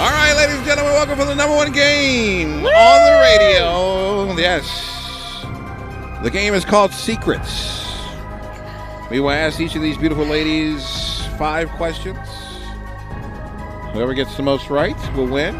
All 0.01 0.11
right, 0.11 0.35
ladies 0.37 0.57
and 0.57 0.65
gentlemen, 0.65 0.93
welcome 0.95 1.19
for 1.19 1.25
the 1.25 1.35
number 1.35 1.57
one 1.57 1.73
game 1.73 2.65
on 2.65 2.65
the 2.65 3.21
radio. 3.21 4.37
Yes. 4.37 4.98
The 6.23 6.31
game 6.31 6.53
is 6.53 6.65
called 6.65 6.93
Secrets. 6.93 7.87
We 9.09 9.21
will 9.21 9.31
ask 9.31 9.61
each 9.61 9.77
of 9.77 9.83
these 9.83 9.97
beautiful 9.97 10.25
ladies 10.25 11.25
five 11.39 11.71
questions. 11.71 12.19
Whoever 13.93 14.15
gets 14.15 14.37
the 14.37 14.43
most 14.43 14.69
right 14.69 14.97
will 15.15 15.29
win. 15.29 15.55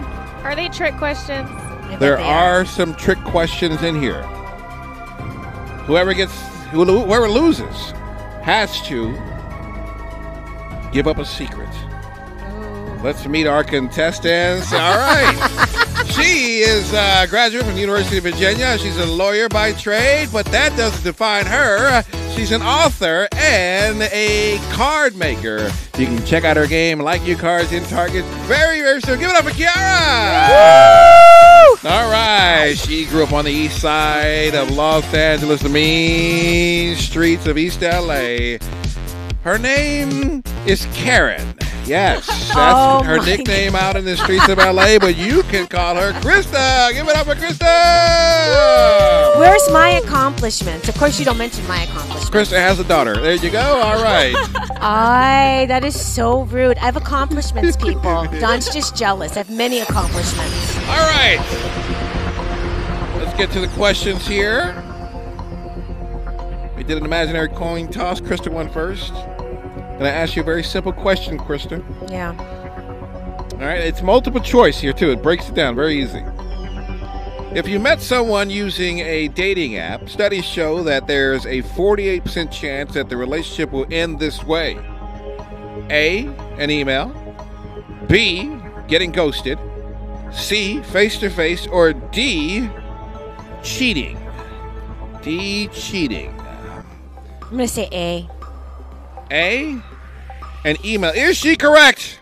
Are 0.45 0.57
they 0.57 0.69
trick 0.69 0.97
questions? 0.97 1.49
There 2.01 2.19
are 2.19 2.65
some 2.65 2.95
trick 2.97 3.23
questions 3.25 3.83
in 3.85 4.01
here. 4.01 4.23
Whoever 5.87 6.13
gets, 6.13 6.37
whoever 6.71 7.29
loses, 7.29 7.93
has 8.43 8.83
to 8.89 9.13
give 10.93 11.07
up 11.07 11.19
a 11.19 11.25
secret. 11.25 11.69
Let's 13.03 13.27
meet 13.27 13.47
our 13.47 13.63
contestants. 13.63 14.73
All 14.73 14.79
right. 14.81 15.65
she 16.21 16.61
is 16.61 16.93
a 16.93 17.27
graduate 17.29 17.65
from 17.65 17.75
the 17.75 17.81
University 17.81 18.19
of 18.19 18.25
Virginia. 18.25 18.77
She's 18.79 18.97
a 18.99 19.07
lawyer 19.07 19.49
by 19.49 19.73
trade, 19.73 20.29
but 20.33 20.47
that 20.47 20.77
doesn't 20.77 21.05
define 21.05 21.47
her. 21.47 22.03
She's 22.35 22.53
an 22.53 22.63
author 22.63 23.29
and 23.37 24.03
a 24.03 24.59
card 24.73 25.17
maker. 25.17 25.71
You 25.97 26.07
can 26.07 26.25
check 26.25 26.45
out 26.45 26.57
her 26.57 26.67
game, 26.67 27.01
Like 27.01 27.25
You 27.27 27.37
Cards, 27.37 27.73
in 27.73 27.85
Target 27.85 28.25
very, 28.47 28.81
very 28.81 29.01
soon. 29.01 29.19
Give 29.19 29.31
it 29.31 29.37
up 29.37 29.45
for 29.45 29.51
Kiara! 29.51 31.19
All 31.85 32.11
right. 32.11 32.75
She 32.77 33.07
grew 33.07 33.25
up 33.25 33.33
on 33.33 33.45
the 33.45 33.51
east 33.51 33.81
side 33.81 34.55
of 34.55 34.71
Los 34.71 35.05
Angeles, 35.13 35.63
the 35.63 35.69
mean 35.69 36.97
streets 36.97 37.47
of 37.47 37.59
East 37.59 37.83
LA. 37.83 38.59
Her 39.43 39.59
name 39.59 40.43
is 40.67 40.87
Karen. 40.93 41.55
Yes, 41.89 42.27
that's 42.53 42.53
Oh, 42.55 43.03
her 43.03 43.19
nickname 43.25 43.75
out 43.75 43.97
in 43.97 44.05
the 44.05 44.17
streets 44.17 44.49
of 44.49 44.59
LA, 44.59 44.99
but 44.99 45.17
you 45.17 45.43
can 45.45 45.67
call 45.67 45.97
her 45.97 46.13
Crysta. 46.21 46.93
Give 46.93 47.09
it 47.09 47.17
up 47.17 47.27
for 47.27 47.35
Crysta. 47.35 49.39
Where's 49.39 49.69
my 49.73 50.01
accomplishments? 50.05 50.89
Of 50.89 50.97
course, 50.97 51.19
you 51.19 51.25
don't 51.25 51.39
mention 51.39 51.67
my 51.67 51.83
accomplishments. 51.85 52.31
Crysta 52.31 52.59
has 52.59 52.79
a 52.79 52.85
daughter. 52.85 53.17
There 53.21 53.35
you 53.35 53.51
go. 53.51 53.81
All 53.81 54.03
right. 54.03 54.35
I. 54.83 55.65
That 55.69 55.85
is 55.85 55.99
so 55.99 56.43
rude. 56.45 56.77
I 56.79 56.85
have 56.85 56.97
accomplishments, 56.97 57.77
people. 57.77 58.27
Don's 58.39 58.69
just 58.73 58.95
jealous. 58.97 59.33
I 59.33 59.39
have 59.39 59.51
many 59.51 59.81
accomplishments. 59.81 60.77
All 60.89 61.09
right. 61.09 61.39
Let's 63.17 63.37
get 63.37 63.51
to 63.53 63.61
the 63.61 63.69
questions 63.69 64.27
here. 64.27 64.75
We 66.77 66.85
did 66.85 66.99
an 66.99 67.05
imaginary 67.05 67.49
coin 67.49 67.89
toss. 67.89 68.21
Crysta 68.21 68.53
won 68.53 68.69
first. 68.71 69.13
And 69.99 70.07
I 70.07 70.11
ask 70.11 70.37
you 70.37 70.43
a 70.43 70.45
very 70.45 70.63
simple 70.63 70.93
question, 70.93 71.37
Crysta. 71.37 71.83
Yeah. 72.09 72.35
All 73.53 73.67
right, 73.67 73.81
it's 73.81 74.03
multiple 74.03 74.41
choice 74.41 74.79
here 74.79 74.93
too. 74.93 75.11
It 75.11 75.23
breaks 75.23 75.49
it 75.49 75.57
down 75.57 75.75
very 75.75 76.01
easy. 76.01 76.23
If 77.53 77.67
you 77.67 77.81
met 77.81 78.01
someone 78.01 78.51
using 78.51 79.01
a 79.01 79.27
dating 79.29 79.77
app, 79.77 80.09
studies 80.09 80.45
show 80.45 80.85
that 80.85 81.09
there's 81.09 81.45
a 81.47 81.63
48% 81.63 82.53
chance 82.53 82.95
that 82.95 83.09
the 83.09 83.17
relationship 83.17 83.73
will 83.73 83.87
end 83.91 84.21
this 84.21 84.45
way. 84.45 84.79
A, 85.91 86.27
an 86.59 86.71
email. 86.71 87.13
B, 88.07 88.55
getting 88.87 89.11
ghosted. 89.11 89.59
C, 90.31 90.81
face 90.83 91.19
to 91.19 91.31
face. 91.31 91.67
Or 91.67 91.93
D, 91.93 92.69
cheating. 93.63 94.17
D, 95.23 95.67
cheating. 95.69 96.39
I'm 97.43 97.51
gonna 97.51 97.67
say 97.67 97.89
A. 97.91 98.29
A, 99.31 99.81
an 100.65 100.77
email. 100.85 101.11
Is 101.11 101.37
she 101.37 101.57
correct? 101.57 102.21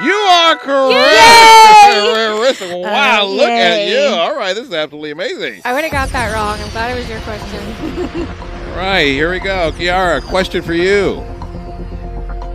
You 0.00 0.12
are 0.12 0.56
correct. 0.56 2.60
Wow, 2.60 3.22
Uh, 3.22 3.26
look 3.26 3.48
at 3.48 3.88
you. 3.88 4.14
All 4.14 4.36
right, 4.36 4.54
this 4.54 4.68
is 4.68 4.72
absolutely 4.72 5.10
amazing. 5.10 5.60
I 5.64 5.72
would 5.72 5.82
have 5.82 5.90
got 5.92 6.08
that 6.10 6.32
wrong. 6.32 6.58
I'm 6.60 6.70
glad 6.70 6.96
it 6.96 7.00
was 7.00 7.08
your 7.08 7.18
question. 7.20 8.26
All 8.70 8.76
right, 8.76 9.06
here 9.08 9.30
we 9.32 9.40
go. 9.40 9.72
Kiara, 9.72 10.22
question 10.22 10.62
for 10.62 10.74
you. 10.74 11.16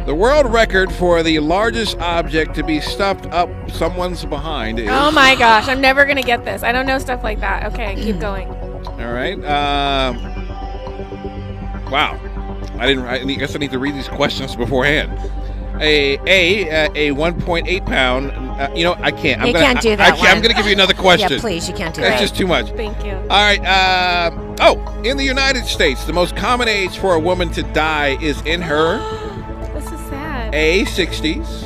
The 0.06 0.16
world 0.16 0.52
record 0.52 0.92
for 0.92 1.22
the 1.22 1.40
largest 1.40 1.98
object 2.00 2.56
to 2.56 2.64
be 2.64 2.80
stuffed 2.80 3.26
up 3.28 3.50
someone's 3.72 4.24
behind 4.26 4.80
is. 4.80 4.88
oh 4.90 5.12
my 5.12 5.36
gosh, 5.36 5.68
I'm 5.68 5.82
never 5.82 6.06
gonna 6.06 6.22
get 6.24 6.46
this. 6.46 6.64
I 6.64 6.72
don't 6.72 6.86
know 6.86 6.98
stuff 7.00 7.24
like 7.24 7.40
that. 7.42 7.72
Okay, 7.74 7.96
keep 7.96 8.20
going. 8.20 8.48
All 9.04 9.14
right. 9.14 9.38
Uh, 9.44 10.14
wow. 11.92 12.20
I 12.80 12.88
didn't. 12.88 13.06
I 13.06 13.24
guess 13.36 13.56
I 13.56 13.60
need 13.60 13.72
to 13.72 13.80
read 13.80 13.96
these 13.96 14.08
questions 14.08 14.56
beforehand. 14.56 15.12
A 15.82 16.18
a 16.28 16.86
uh, 16.86 16.94
a, 16.96 17.12
one 17.12 17.40
point 17.42 17.68
eight 17.68 17.86
pound. 17.86 18.32
Uh, 18.32 18.72
you 18.76 18.84
know 18.84 18.94
I 19.00 19.12
can't. 19.12 19.42
I'm 19.42 19.48
you 19.48 19.54
gonna, 19.54 19.66
can't 19.66 19.82
do 19.82 19.96
that. 19.96 20.20
I, 20.20 20.32
am 20.32 20.42
going 20.42 20.56
to 20.56 20.56
give 20.56 20.68
you 20.68 20.74
another 20.74 20.94
question. 20.94 21.32
yeah, 21.32 21.40
please. 21.40 21.68
You 21.68 21.76
can't 21.76 21.94
do 21.94 22.02
That's 22.02 22.14
that. 22.14 22.20
That's 22.20 22.32
just 22.32 22.36
too 22.36 22.48
much. 22.48 22.70
Thank 22.72 23.04
you. 23.04 23.12
All 23.12 23.28
right. 23.28 23.60
Uh, 23.66 24.56
oh, 24.62 25.02
in 25.04 25.18
the 25.18 25.24
United 25.24 25.66
States, 25.66 26.06
the 26.06 26.14
most 26.14 26.36
common 26.36 26.68
age 26.68 26.98
for 26.98 27.16
a 27.16 27.20
woman 27.20 27.50
to 27.52 27.64
die 27.64 28.18
is 28.22 28.42
in 28.46 28.62
her. 28.62 28.98
this 29.74 29.86
is 29.86 30.00
sad. 30.08 30.54
A 30.54 30.86
sixties, 30.86 31.66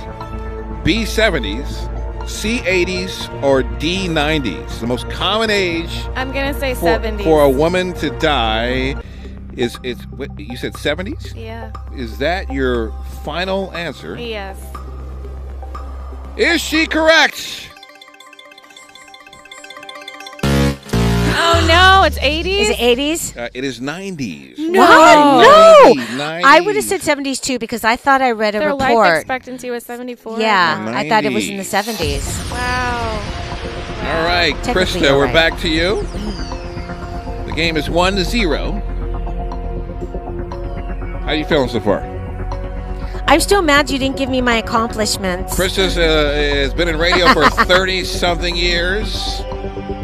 B 0.83 1.05
seventies, 1.05 1.87
C80s 2.27 3.41
or 3.41 3.63
D90s? 3.63 4.81
The 4.81 4.87
most 4.87 5.09
common 5.09 5.49
age. 5.49 6.03
I'm 6.15 6.31
gonna 6.31 6.53
say 6.53 6.75
for, 6.75 6.85
70s 6.85 7.23
for 7.23 7.43
a 7.43 7.49
woman 7.49 7.93
to 7.95 8.09
die. 8.19 8.95
Is 9.55 9.79
it's 9.81 10.03
what, 10.03 10.37
you 10.39 10.55
said 10.57 10.73
70s? 10.73 11.33
Yeah. 11.35 11.71
Is 11.95 12.19
that 12.19 12.51
your 12.51 12.91
final 13.23 13.73
answer? 13.73 14.17
Yes. 14.19 14.59
Is 16.37 16.61
she 16.61 16.85
correct? 16.85 17.66
Oh 21.39 21.65
no, 21.67 22.03
it's 22.05 22.17
80s. 22.17 22.59
Is 22.61 22.69
it 22.71 22.77
80s? 22.77 23.37
Uh, 23.37 23.49
it 23.53 23.63
is 23.63 23.79
90s. 23.79 24.57
No, 24.57 24.81
Right, 24.81 25.93
no. 25.95 26.01
90s. 26.17 26.41
I 26.43 26.61
would 26.61 26.75
have 26.75 26.83
said 26.85 27.01
70s 27.01 27.39
too 27.41 27.59
because 27.59 27.83
I 27.83 27.95
thought 27.95 28.21
I 28.21 28.31
read 28.31 28.55
a 28.55 28.59
report. 28.59 28.79
Their 28.79 28.87
life 28.87 28.89
report. 28.89 29.17
expectancy 29.19 29.69
was 29.69 29.83
74. 29.83 30.39
Yeah, 30.39 30.93
I 30.95 31.07
thought 31.07 31.25
it 31.25 31.33
was 31.33 31.47
in 31.47 31.57
the 31.57 31.63
70s. 31.63 32.51
Wow. 32.51 33.33
All 34.07 34.23
right, 34.25 34.53
Crysta, 34.63 35.01
we're 35.15 35.25
right. 35.25 35.33
back 35.33 35.59
to 35.59 35.69
you. 35.69 36.01
The 37.45 37.53
game 37.55 37.75
is 37.77 37.89
one 37.89 38.15
to 38.15 38.23
zero. 38.23 38.71
How 41.21 41.27
are 41.33 41.35
you 41.35 41.45
feeling 41.45 41.67
so 41.69 41.79
far? 41.81 41.99
I'm 43.27 43.41
still 43.41 43.61
mad 43.61 43.89
you 43.89 43.99
didn't 43.99 44.15
give 44.15 44.29
me 44.29 44.39
my 44.41 44.55
accomplishments. 44.55 45.53
Crysta's 45.53 45.97
uh, 45.97 46.01
has 46.01 46.73
been 46.73 46.87
in 46.87 46.97
radio 46.97 47.27
for 47.33 47.45
30 47.49 48.05
something 48.05 48.55
years. 48.55 49.41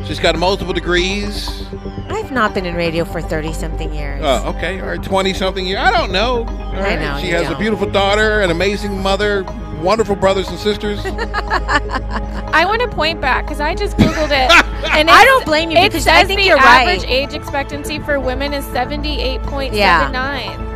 She's 0.05 0.19
got 0.19 0.37
multiple 0.37 0.73
degrees. 0.73 1.65
I've 2.09 2.31
not 2.31 2.53
been 2.53 2.65
in 2.65 2.75
radio 2.75 3.05
for 3.05 3.21
30 3.21 3.53
something 3.53 3.93
years. 3.93 4.21
Oh, 4.23 4.49
okay, 4.55 4.79
or 4.81 4.97
20 4.97 5.33
something 5.33 5.65
years. 5.65 5.79
I 5.79 5.91
don't 5.91 6.11
know. 6.11 6.45
All 6.47 6.73
right. 6.73 6.99
know, 6.99 7.17
She 7.19 7.27
you 7.27 7.33
has 7.35 7.47
a 7.47 7.51
don't. 7.51 7.59
beautiful 7.59 7.89
daughter, 7.89 8.41
an 8.41 8.51
amazing 8.51 9.01
mother, 9.01 9.43
wonderful 9.81 10.15
brothers 10.15 10.47
and 10.49 10.59
sisters. 10.59 10.99
I 11.05 12.63
want 12.65 12.81
to 12.81 12.87
point 12.89 13.21
back 13.21 13.45
because 13.45 13.59
I 13.61 13.75
just 13.75 13.95
googled 13.97 14.31
it, 14.31 14.51
and 14.93 15.09
I 15.09 15.23
don't 15.25 15.45
blame 15.45 15.71
you 15.71 15.77
It 15.77 15.89
because 15.89 16.03
says 16.03 16.13
I 16.13 16.23
think 16.25 16.41
the 16.41 16.47
you're 16.47 16.57
average 16.57 17.03
right. 17.03 17.09
age 17.09 17.33
expectancy 17.33 17.99
for 17.99 18.19
women 18.19 18.53
is 18.53 18.65
78.79. 18.65 20.72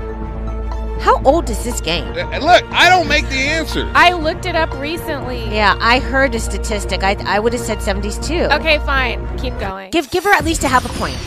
How 0.99 1.21
old 1.23 1.49
is 1.49 1.63
this 1.63 1.79
game? 1.81 2.05
And 2.17 2.43
look, 2.43 2.63
I 2.71 2.89
don't 2.89 3.07
make 3.07 3.27
the 3.29 3.35
answer. 3.35 3.89
I 3.93 4.13
looked 4.13 4.45
it 4.45 4.55
up 4.55 4.73
recently. 4.73 5.43
Yeah, 5.53 5.77
I 5.79 5.99
heard 5.99 6.33
a 6.35 6.39
statistic. 6.39 7.03
I, 7.03 7.15
I 7.25 7.39
would 7.39 7.53
have 7.53 7.61
said 7.61 7.79
70s 7.79 8.25
too. 8.25 8.47
Okay, 8.55 8.79
fine. 8.79 9.37
Keep 9.37 9.59
going. 9.59 9.91
Give 9.91 10.09
give 10.09 10.23
her 10.23 10.33
at 10.33 10.43
least 10.43 10.63
a 10.63 10.67
half 10.67 10.85
a 10.85 10.89
point. 10.97 11.17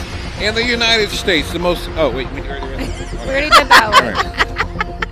In 0.41 0.55
the 0.55 0.65
United 0.65 1.11
States, 1.11 1.53
the 1.53 1.59
most. 1.59 1.89
Oh, 1.97 2.11
wait. 2.11 2.31
We, 2.33 2.41
we 2.41 2.49
already 2.49 3.51
did 3.51 3.69
that 3.69 3.91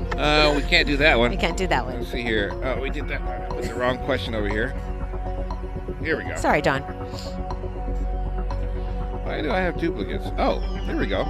one. 0.08 0.18
uh, 0.18 0.52
we 0.56 0.62
can't 0.62 0.86
do 0.86 0.96
that 0.96 1.18
one. 1.18 1.30
We 1.30 1.36
can't 1.36 1.56
do 1.56 1.66
that 1.66 1.84
one. 1.84 1.98
Let's 1.98 2.10
see 2.10 2.22
here. 2.22 2.52
Oh, 2.64 2.80
we 2.80 2.90
did 2.90 3.08
that 3.08 3.22
one. 3.22 3.56
With 3.56 3.68
the 3.68 3.74
wrong 3.74 3.98
question 3.98 4.34
over 4.34 4.48
here. 4.48 4.74
Here 6.02 6.16
we 6.16 6.24
go. 6.24 6.36
Sorry, 6.36 6.62
Don. 6.62 6.82
Why 9.24 9.42
do 9.42 9.50
I 9.50 9.58
have 9.58 9.78
duplicates? 9.78 10.26
Oh, 10.38 10.60
there 10.86 10.96
we 10.96 11.06
go. 11.06 11.24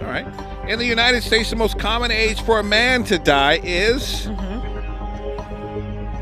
All 0.00 0.06
right. 0.06 0.26
In 0.68 0.78
the 0.78 0.84
United 0.84 1.22
States, 1.22 1.50
the 1.50 1.56
most 1.56 1.78
common 1.78 2.10
age 2.10 2.42
for 2.42 2.58
a 2.58 2.62
man 2.62 3.04
to 3.04 3.18
die 3.18 3.60
is 3.62 4.26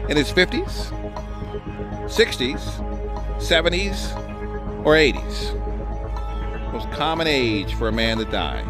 in 0.09 0.17
his 0.17 0.31
50s, 0.33 0.93
60s, 2.07 2.61
70s, 3.39 4.15
or 4.85 4.95
80s. 4.95 6.73
Most 6.73 6.91
common 6.91 7.27
age 7.27 7.75
for 7.75 7.89
a 7.89 7.93
man 7.93 8.19
to 8.19 8.25
die. 8.25 8.65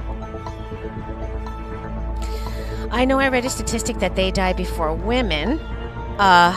I 2.90 3.04
know 3.04 3.18
I 3.18 3.28
read 3.28 3.44
a 3.44 3.50
statistic 3.50 3.98
that 3.98 4.14
they 4.14 4.30
die 4.30 4.52
before 4.52 4.94
women. 4.94 5.58
Uh, 6.18 6.54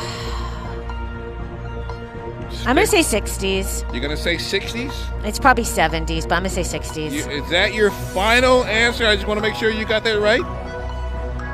I'm 2.68 2.76
gonna 2.76 2.86
say 2.86 3.00
60s. 3.00 3.90
You're 3.94 4.02
going 4.02 4.14
to 4.14 4.22
say 4.22 4.36
60s? 4.36 5.26
It's 5.26 5.40
probably 5.40 5.64
70s, 5.64 6.24
but 6.24 6.34
I'm 6.34 6.44
gonna 6.44 6.50
say 6.50 6.64
60s. 6.64 7.12
You, 7.12 7.24
is 7.32 7.50
that 7.50 7.74
your 7.74 7.92
final 7.92 8.66
answer? 8.66 9.06
I 9.06 9.16
just 9.16 9.26
want 9.26 9.38
to 9.38 9.42
make 9.42 9.56
sure 9.56 9.70
you 9.70 9.86
got 9.86 10.04
that 10.04 10.20
right. 10.20 10.42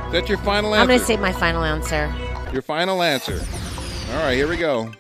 Is 0.08 0.12
that 0.12 0.28
your 0.28 0.40
final 0.40 0.74
answer? 0.74 0.82
I'm 0.82 0.88
gonna 0.88 1.06
say 1.06 1.18
my 1.18 1.32
final 1.32 1.64
answer. 1.64 2.12
Your 2.52 2.64
final 2.64 3.04
answer. 3.04 3.40
All 4.10 4.24
right, 4.24 4.34
here 4.34 4.48
we 4.48 4.58
go. 4.58 4.92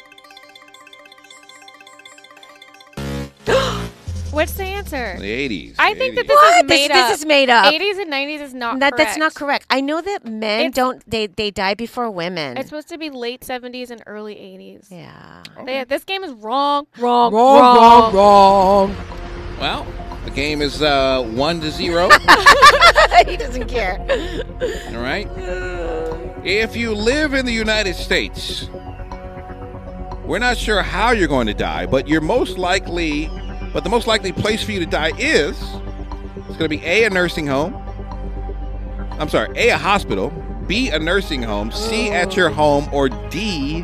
What's 4.34 4.54
the 4.54 4.64
answer? 4.64 5.16
The 5.20 5.26
80s. 5.50 5.76
I 5.78 5.94
the 5.94 6.00
think 6.00 6.16
that 6.16 6.26
80s. 6.26 6.28
this 6.28 6.36
What? 6.36 6.56
is 6.56 6.62
This, 6.68 6.70
made 6.80 6.92
this 6.92 6.98
up. 7.04 7.14
is 7.14 7.26
made 7.26 7.50
up. 7.50 7.74
80s 7.74 8.02
and 8.02 8.12
90s 8.12 8.42
is 8.42 8.54
not 8.54 8.80
That, 8.80 8.98
that's 8.98 9.16
not 9.18 9.36
correct. 9.36 9.68
correct. 9.70 9.78
I 9.78 9.80
know 9.82 10.02
that 10.02 10.26
men 10.26 10.60
It's- 10.68 10.74
don't. 10.74 11.04
They 11.10 11.28
they 11.28 11.52
die 11.52 11.76
before 11.76 12.10
women. 12.10 12.58
It's 12.58 12.70
supposed 12.70 12.90
to 12.90 12.98
be 12.98 13.10
late 13.12 13.42
70s 13.42 13.92
and 13.92 14.02
early 14.08 14.36
80s. 14.36 14.88
yeah. 14.90 15.44
They, 15.66 15.84
this 15.84 16.04
game 16.04 16.24
is 16.24 16.32
wrong, 16.34 16.88
wrong. 16.98 17.32
Wrong. 17.34 18.14
wrong. 18.14 18.96
Well, 19.60 19.86
the 20.26 20.32
game 20.32 20.62
is 20.62 20.82
uh, 20.82 21.22
one 21.24 21.62
to 21.62 21.70
zero. 21.72 22.10
he 23.28 23.38
doesn't 23.38 23.68
care. 23.68 24.00
all 24.90 25.02
right. 25.02 25.28
If 26.44 26.76
you 26.76 26.96
live 26.96 27.34
in 27.36 27.46
the 27.46 27.54
United 27.54 27.96
States, 27.96 28.68
we're 30.26 30.40
not 30.40 30.58
sure 30.58 30.82
how 30.82 31.12
you're 31.12 31.28
going 31.28 31.48
to 31.48 31.54
die, 31.54 31.86
but 31.86 32.08
you're 32.08 32.22
most 32.22 32.58
likely, 32.58 33.30
but 33.74 33.84
the 33.84 33.90
most 33.90 34.08
likely 34.08 34.32
place 34.32 34.64
for 34.64 34.72
you 34.72 34.80
to 34.80 34.86
die 34.86 35.12
is 35.18 35.60
it's 36.38 36.58
going 36.58 36.60
to 36.60 36.70
be 36.70 36.84
a 36.86 37.06
a 37.06 37.10
nursing 37.10 37.48
home. 37.48 37.74
I'm 39.20 39.30
sorry, 39.30 39.50
a 39.58 39.70
a 39.70 39.78
hospital, 39.78 40.30
b 40.68 40.90
a 40.90 41.00
nursing 41.00 41.42
home, 41.44 41.72
c 41.72 42.10
at 42.12 42.36
your 42.36 42.50
home, 42.50 42.88
or 42.94 43.10
d 43.10 43.84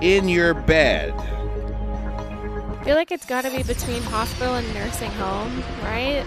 in 0.00 0.28
your 0.28 0.54
bed. 0.54 1.12
I 1.14 2.84
feel 2.84 2.94
like 2.96 3.12
it's 3.12 3.26
got 3.26 3.42
to 3.44 3.50
be 3.50 3.62
between 3.62 4.02
hospital 4.02 4.54
and 4.54 4.74
nursing 4.74 5.10
home, 5.12 5.62
right? 5.82 6.24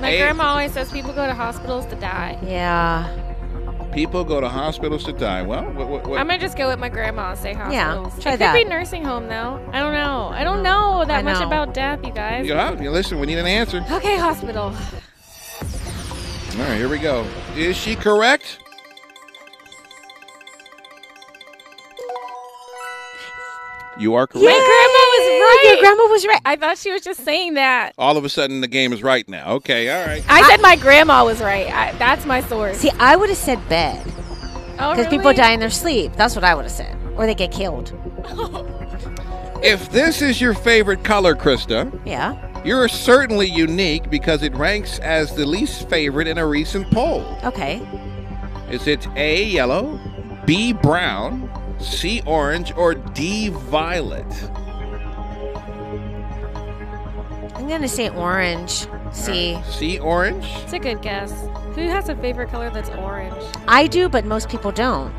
My 0.00 0.10
Hey. 0.10 0.18
grandma 0.18 0.44
always 0.48 0.72
says 0.72 0.90
people 0.90 1.12
go 1.12 1.26
to 1.26 1.34
hospitals 1.34 1.86
to 1.86 1.96
die. 1.96 2.36
Yeah. 2.44 3.06
People 3.92 4.22
go 4.24 4.40
to 4.40 4.48
hospitals 4.48 5.04
to 5.04 5.12
die. 5.12 5.42
Well, 5.42 5.64
what, 5.72 5.88
what, 5.88 6.06
what? 6.06 6.20
I'm 6.20 6.26
gonna 6.26 6.38
just 6.38 6.56
go 6.56 6.68
with 6.68 6.78
my 6.78 6.88
grandma 6.88 7.30
and 7.30 7.38
say 7.38 7.54
hospital. 7.54 7.72
Yeah, 7.72 7.94
hospitals. 7.96 8.22
try 8.22 8.32
it 8.34 8.36
that. 8.38 8.54
could 8.54 8.64
be 8.64 8.68
nursing 8.68 9.04
home 9.04 9.28
though. 9.28 9.60
I 9.72 9.80
don't 9.80 9.94
know. 9.94 10.28
I 10.28 10.44
don't 10.44 10.62
know 10.62 11.04
that 11.06 11.18
I 11.18 11.22
much 11.22 11.40
about 11.42 11.74
death, 11.74 12.04
you 12.04 12.12
guys. 12.12 12.46
yeah, 12.46 12.80
you 12.80 12.90
listen. 12.90 13.18
We 13.18 13.26
need 13.26 13.38
an 13.38 13.46
answer. 13.46 13.84
Okay, 13.90 14.16
hospital. 14.16 14.74
All 16.58 16.64
right, 16.64 16.76
here 16.76 16.88
we 16.88 16.98
go. 16.98 17.26
Is 17.56 17.76
she 17.76 17.94
correct? 17.96 18.58
You 23.98 24.14
are 24.14 24.26
correct. 24.26 24.44
My 24.44 24.50
grandma 24.50 24.97
was 24.97 24.97
right. 25.18 25.62
Your 25.64 25.80
grandma 25.80 26.02
was 26.04 26.26
right. 26.26 26.40
I 26.44 26.56
thought 26.56 26.78
she 26.78 26.90
was 26.92 27.02
just 27.02 27.24
saying 27.24 27.54
that. 27.54 27.94
All 27.98 28.16
of 28.16 28.24
a 28.24 28.28
sudden, 28.28 28.60
the 28.60 28.68
game 28.68 28.92
is 28.92 29.02
right 29.02 29.28
now. 29.28 29.52
Okay, 29.54 29.88
all 29.90 30.06
right. 30.06 30.24
I 30.28 30.48
said 30.48 30.60
my 30.60 30.76
grandma 30.76 31.24
was 31.24 31.40
right. 31.40 31.68
I, 31.72 31.92
that's 31.98 32.24
my 32.26 32.40
source. 32.42 32.78
See, 32.78 32.90
I 32.98 33.16
would 33.16 33.28
have 33.28 33.38
said 33.38 33.66
bed 33.68 34.02
oh, 34.78 34.90
because 34.94 35.06
people 35.08 35.32
die 35.32 35.52
in 35.52 35.60
their 35.60 35.70
sleep. 35.70 36.12
That's 36.14 36.34
what 36.34 36.44
I 36.44 36.54
would 36.54 36.64
have 36.64 36.72
said, 36.72 36.96
or 37.16 37.26
they 37.26 37.34
get 37.34 37.50
killed. 37.52 37.92
If 39.60 39.90
this 39.90 40.22
is 40.22 40.40
your 40.40 40.54
favorite 40.54 41.02
color, 41.02 41.34
Crysta, 41.34 41.90
Yeah. 42.06 42.36
you're 42.64 42.86
certainly 42.86 43.48
unique 43.48 44.08
because 44.08 44.44
it 44.44 44.54
ranks 44.54 45.00
as 45.00 45.34
the 45.34 45.44
least 45.44 45.88
favorite 45.88 46.28
in 46.28 46.38
a 46.38 46.46
recent 46.46 46.88
poll. 46.92 47.26
Okay. 47.42 47.82
Is 48.70 48.86
it 48.86 49.08
A, 49.16 49.42
yellow, 49.42 49.98
B, 50.46 50.72
brown, 50.72 51.50
C, 51.80 52.22
orange, 52.24 52.72
or 52.76 52.94
D, 52.94 53.48
violet? 53.48 54.24
I'm 57.68 57.74
gonna 57.74 57.86
say 57.86 58.08
orange. 58.08 58.86
See, 59.12 59.58
C, 59.68 59.98
orange? 59.98 60.46
It's 60.62 60.72
a 60.72 60.78
good 60.78 61.02
guess. 61.02 61.30
Who 61.74 61.82
has 61.82 62.08
a 62.08 62.16
favorite 62.16 62.48
color 62.50 62.70
that's 62.70 62.88
orange? 62.88 63.34
I 63.68 63.86
do, 63.86 64.08
but 64.08 64.24
most 64.24 64.48
people 64.48 64.72
don't. 64.72 65.14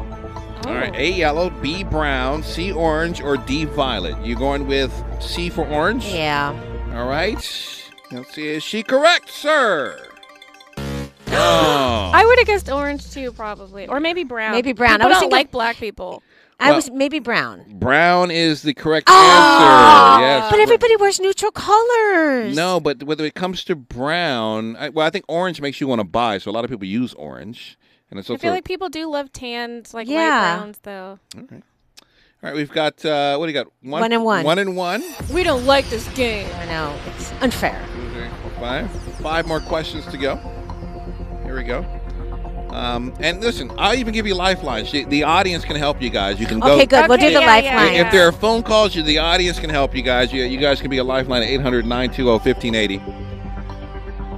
All 0.65 0.73
right, 0.73 0.91
Oh. 0.91 0.97
A, 0.99 1.11
yellow, 1.11 1.51
B, 1.51 1.83
brown, 1.83 2.41
C, 2.41 2.71
orange, 2.71 3.21
or 3.21 3.37
D, 3.37 3.65
violet. 3.65 4.19
You 4.25 4.35
going 4.35 4.65
with 4.65 4.91
C 5.19 5.49
for 5.51 5.63
orange? 5.67 6.07
Yeah. 6.07 6.59
All 6.95 7.07
right. 7.07 7.35
Let's 8.11 8.33
see. 8.33 8.47
Is 8.47 8.63
she 8.63 8.81
correct, 8.81 9.29
sir? 9.29 10.07
Oh. 11.31 12.11
I 12.13 12.25
would 12.25 12.39
have 12.39 12.47
guessed 12.47 12.69
orange 12.71 13.11
too, 13.11 13.31
probably, 13.31 13.87
or 13.87 13.99
maybe 13.99 14.23
brown. 14.23 14.51
Maybe 14.51 14.73
brown. 14.73 14.93
I 14.93 14.95
People 14.95 15.09
was 15.09 15.13
don't 15.17 15.21
thinking- 15.21 15.37
like 15.37 15.51
black 15.51 15.75
people. 15.77 16.23
I 16.59 16.67
Well- 16.69 16.75
was 16.75 16.91
maybe 16.91 17.19
brown. 17.19 17.63
Brown 17.69 18.31
is 18.31 18.63
the 18.63 18.73
correct 18.73 19.07
Oh! 19.09 19.13
answer. 19.13 20.25
Yes. 20.25 20.51
But 20.51 20.59
everybody 20.59 20.95
wears 20.97 21.19
neutral 21.19 21.51
colors. 21.51 22.55
No, 22.55 22.79
but 22.79 23.03
when 23.03 23.19
it 23.21 23.33
comes 23.33 23.63
to 23.65 23.75
brown, 23.75 24.75
I, 24.75 24.89
well, 24.89 25.05
I 25.07 25.09
think 25.09 25.25
orange 25.27 25.61
makes 25.61 25.79
you 25.79 25.87
want 25.87 25.99
to 25.99 26.03
buy, 26.05 26.37
so 26.37 26.51
a 26.51 26.53
lot 26.53 26.65
of 26.65 26.69
people 26.69 26.85
use 26.85 27.13
orange, 27.13 27.77
and 28.11 28.19
it's 28.19 28.29
I 28.29 28.35
feel 28.37 28.51
like 28.51 28.65
people 28.65 28.89
do 28.89 29.09
love 29.09 29.31
tans, 29.31 29.93
like 29.93 30.07
Yeah. 30.09 30.17
light 30.17 30.57
browns, 30.57 30.79
though. 30.83 31.19
All 32.41 32.49
right, 32.49 32.55
we've 32.55 32.71
got 32.71 33.03
uh, 33.05 33.37
what 33.37 33.47
do 33.47 33.51
you 33.53 33.57
got? 33.57 33.67
One 33.81 34.11
and 34.13 34.23
one. 34.23 34.45
One 34.45 34.59
and 34.59 34.75
one. 34.77 35.03
We 35.33 35.43
don't 35.43 35.65
like 35.65 35.89
this 35.89 36.07
game. 36.13 36.47
I 36.59 36.65
know 36.65 36.93
it's 37.07 37.31
unfair. 37.41 37.81
Two, 37.95 38.09
three, 38.11 38.27
four, 38.41 38.51
five. 38.59 38.91
Five 39.21 39.45
more 39.47 39.59
questions 39.59 40.05
to 40.07 40.17
go. 40.17 40.37
Here 41.43 41.55
we 41.57 41.63
go. 41.63 41.85
Um, 42.71 43.13
and 43.19 43.41
listen, 43.41 43.71
I'll 43.77 43.95
even 43.95 44.13
give 44.13 44.27
you 44.27 44.35
lifelines. 44.35 44.91
The, 44.91 45.03
the 45.05 45.23
audience 45.23 45.65
can 45.65 45.75
help 45.75 46.01
you 46.01 46.09
guys. 46.09 46.39
You 46.39 46.45
can 46.45 46.59
go. 46.59 46.73
Okay, 46.75 46.85
good. 46.85 47.09
we'll 47.09 47.17
do 47.17 47.25
Okay, 47.25 47.33
the 47.33 47.41
yeah, 47.41 47.47
lifeline. 47.47 47.93
yeah, 47.95 48.05
If 48.05 48.11
there 48.11 48.27
are 48.27 48.31
phone 48.31 48.61
calls, 48.63 48.95
you, 48.95 49.01
the 49.03 49.17
audience 49.17 49.59
can 49.59 49.69
help 49.69 49.95
you 49.95 50.01
guys. 50.03 50.31
You, 50.31 50.43
you 50.43 50.59
guys 50.59 50.79
can 50.79 50.89
be 50.89 50.97
a 50.99 51.03
lifeline 51.03 51.41
at 51.41 51.49
800 51.49 51.85
920 51.85 52.29
1580. 52.29 53.01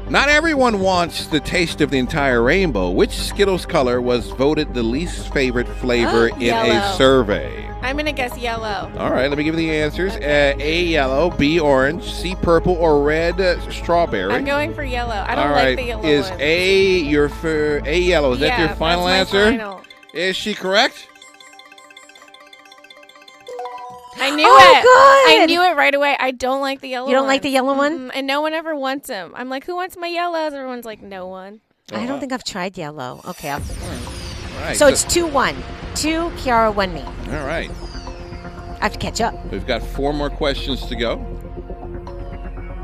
Not 0.10 0.28
everyone 0.28 0.80
wants 0.82 1.28
the 1.28 1.40
taste 1.40 1.80
of 1.82 1.90
the 1.90 1.98
entire 1.98 2.42
rainbow. 2.42 2.90
Which 2.90 3.12
Skittles 3.12 3.66
color 3.66 4.02
was 4.02 4.28
voted 4.32 4.74
the 4.74 4.84
least 4.84 5.32
favorite 5.34 5.68
flavor 5.68 6.28
in 6.40 6.54
a 6.54 6.94
survey? 6.98 7.71
I'm 7.82 7.98
gonna 7.98 8.12
guess 8.14 8.38
yellow. 8.38 8.92
All 8.98 9.10
right, 9.12 9.28
let 9.28 9.38
me 9.38 9.44
give 9.44 9.56
you 9.56 9.60
the 9.68 9.72
answers. 9.76 10.14
Uh, 10.16 10.54
a 10.60 10.84
yellow, 10.84 11.32
B 11.32 11.60
orange, 11.60 12.04
C 12.14 12.36
purple, 12.36 12.74
or 12.76 13.02
red 13.04 13.40
uh, 13.42 13.60
strawberry. 13.72 14.32
I'm 14.34 14.46
going 14.46 14.74
for 14.74 14.84
yellow. 14.84 15.16
I 15.28 15.34
don't 15.36 15.48
All 15.48 15.54
like 15.54 15.78
the 15.78 15.84
yellow 15.86 16.04
is 16.04 16.30
one. 16.30 16.42
A 16.42 17.00
your 17.00 17.28
for 17.30 17.82
A 17.86 18.00
yellow? 18.00 18.34
Is 18.34 18.40
that 18.42 18.60
your 18.60 18.70
final 18.76 19.06
that's 19.06 19.34
my 19.34 19.40
answer? 19.40 19.58
final. 19.58 19.82
Is 20.14 20.36
she 20.36 20.54
correct? 20.54 21.08
I 24.18 24.30
knew 24.36 24.46
Oh, 24.46 24.74
it. 24.78 24.84
good. 24.84 25.42
I 25.42 25.46
knew 25.48 25.62
it 25.64 25.76
right 25.76 25.96
away. 25.96 26.16
I 26.20 26.32
don't 26.32 26.62
like 26.62 26.82
the 26.82 26.90
yellow. 26.90 27.06
One. 27.06 27.12
You 27.12 27.18
don't 27.18 27.28
like 27.28 27.42
the 27.42 27.50
yellow 27.50 27.74
one? 27.76 27.98
Mm-mm, 27.98 28.12
and 28.14 28.28
no 28.28 28.42
one 28.42 28.54
ever 28.54 28.76
wants 28.76 29.08
them. 29.08 29.32
I'm 29.36 29.50
like, 29.50 29.66
who 29.66 29.76
wants 29.76 29.98
my 29.98 30.08
yellows? 30.08 30.54
Everyone's 30.54 30.86
like, 30.86 31.02
no 31.02 31.28
one. 31.28 31.62
I 31.92 32.06
don't 32.06 32.20
think 32.20 32.32
I've 32.32 32.44
tried 32.44 32.78
yellow. 32.78 33.22
Okay, 33.28 33.50
I'll, 33.50 33.60
All 33.60 34.62
right. 34.62 34.78
so 34.78 34.88
it's 34.88 35.04
two 35.04 35.26
one. 35.26 35.56
Two 35.96 36.30
Kiara, 36.38 36.74
one 36.74 36.94
me. 36.94 37.02
all 37.02 37.46
right. 37.46 37.70
I 38.80 38.86
have 38.86 38.94
to 38.94 39.00
catch 39.00 39.22
up. 39.22 39.34
We've 39.52 39.66
got 39.68 39.84
four 39.84 40.14
more 40.14 40.30
questions 40.30 40.86
to 40.88 40.96
go. 40.96 41.24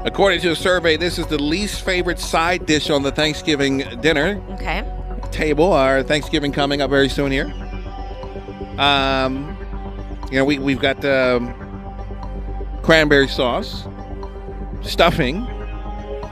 According 0.05 0.41
to 0.41 0.51
a 0.51 0.55
survey, 0.55 0.95
this 0.97 1.17
is 1.17 1.25
the 1.27 1.41
least 1.41 1.81
favorite 1.81 2.19
side 2.19 2.65
dish 2.65 2.89
on 2.89 3.01
the 3.03 3.11
Thanksgiving 3.11 3.79
dinner 4.01 4.41
Okay. 4.51 4.83
table. 5.31 5.73
Our 5.73 6.03
Thanksgiving 6.03 6.51
coming 6.51 6.81
up 6.81 6.89
very 6.89 7.09
soon 7.09 7.31
here. 7.31 7.51
Um, 8.77 9.57
you 10.31 10.37
know, 10.37 10.45
we 10.45 10.59
we've 10.59 10.79
got 10.79 11.03
um, 11.03 11.53
cranberry 12.83 13.27
sauce, 13.27 13.85
stuffing, 14.83 15.41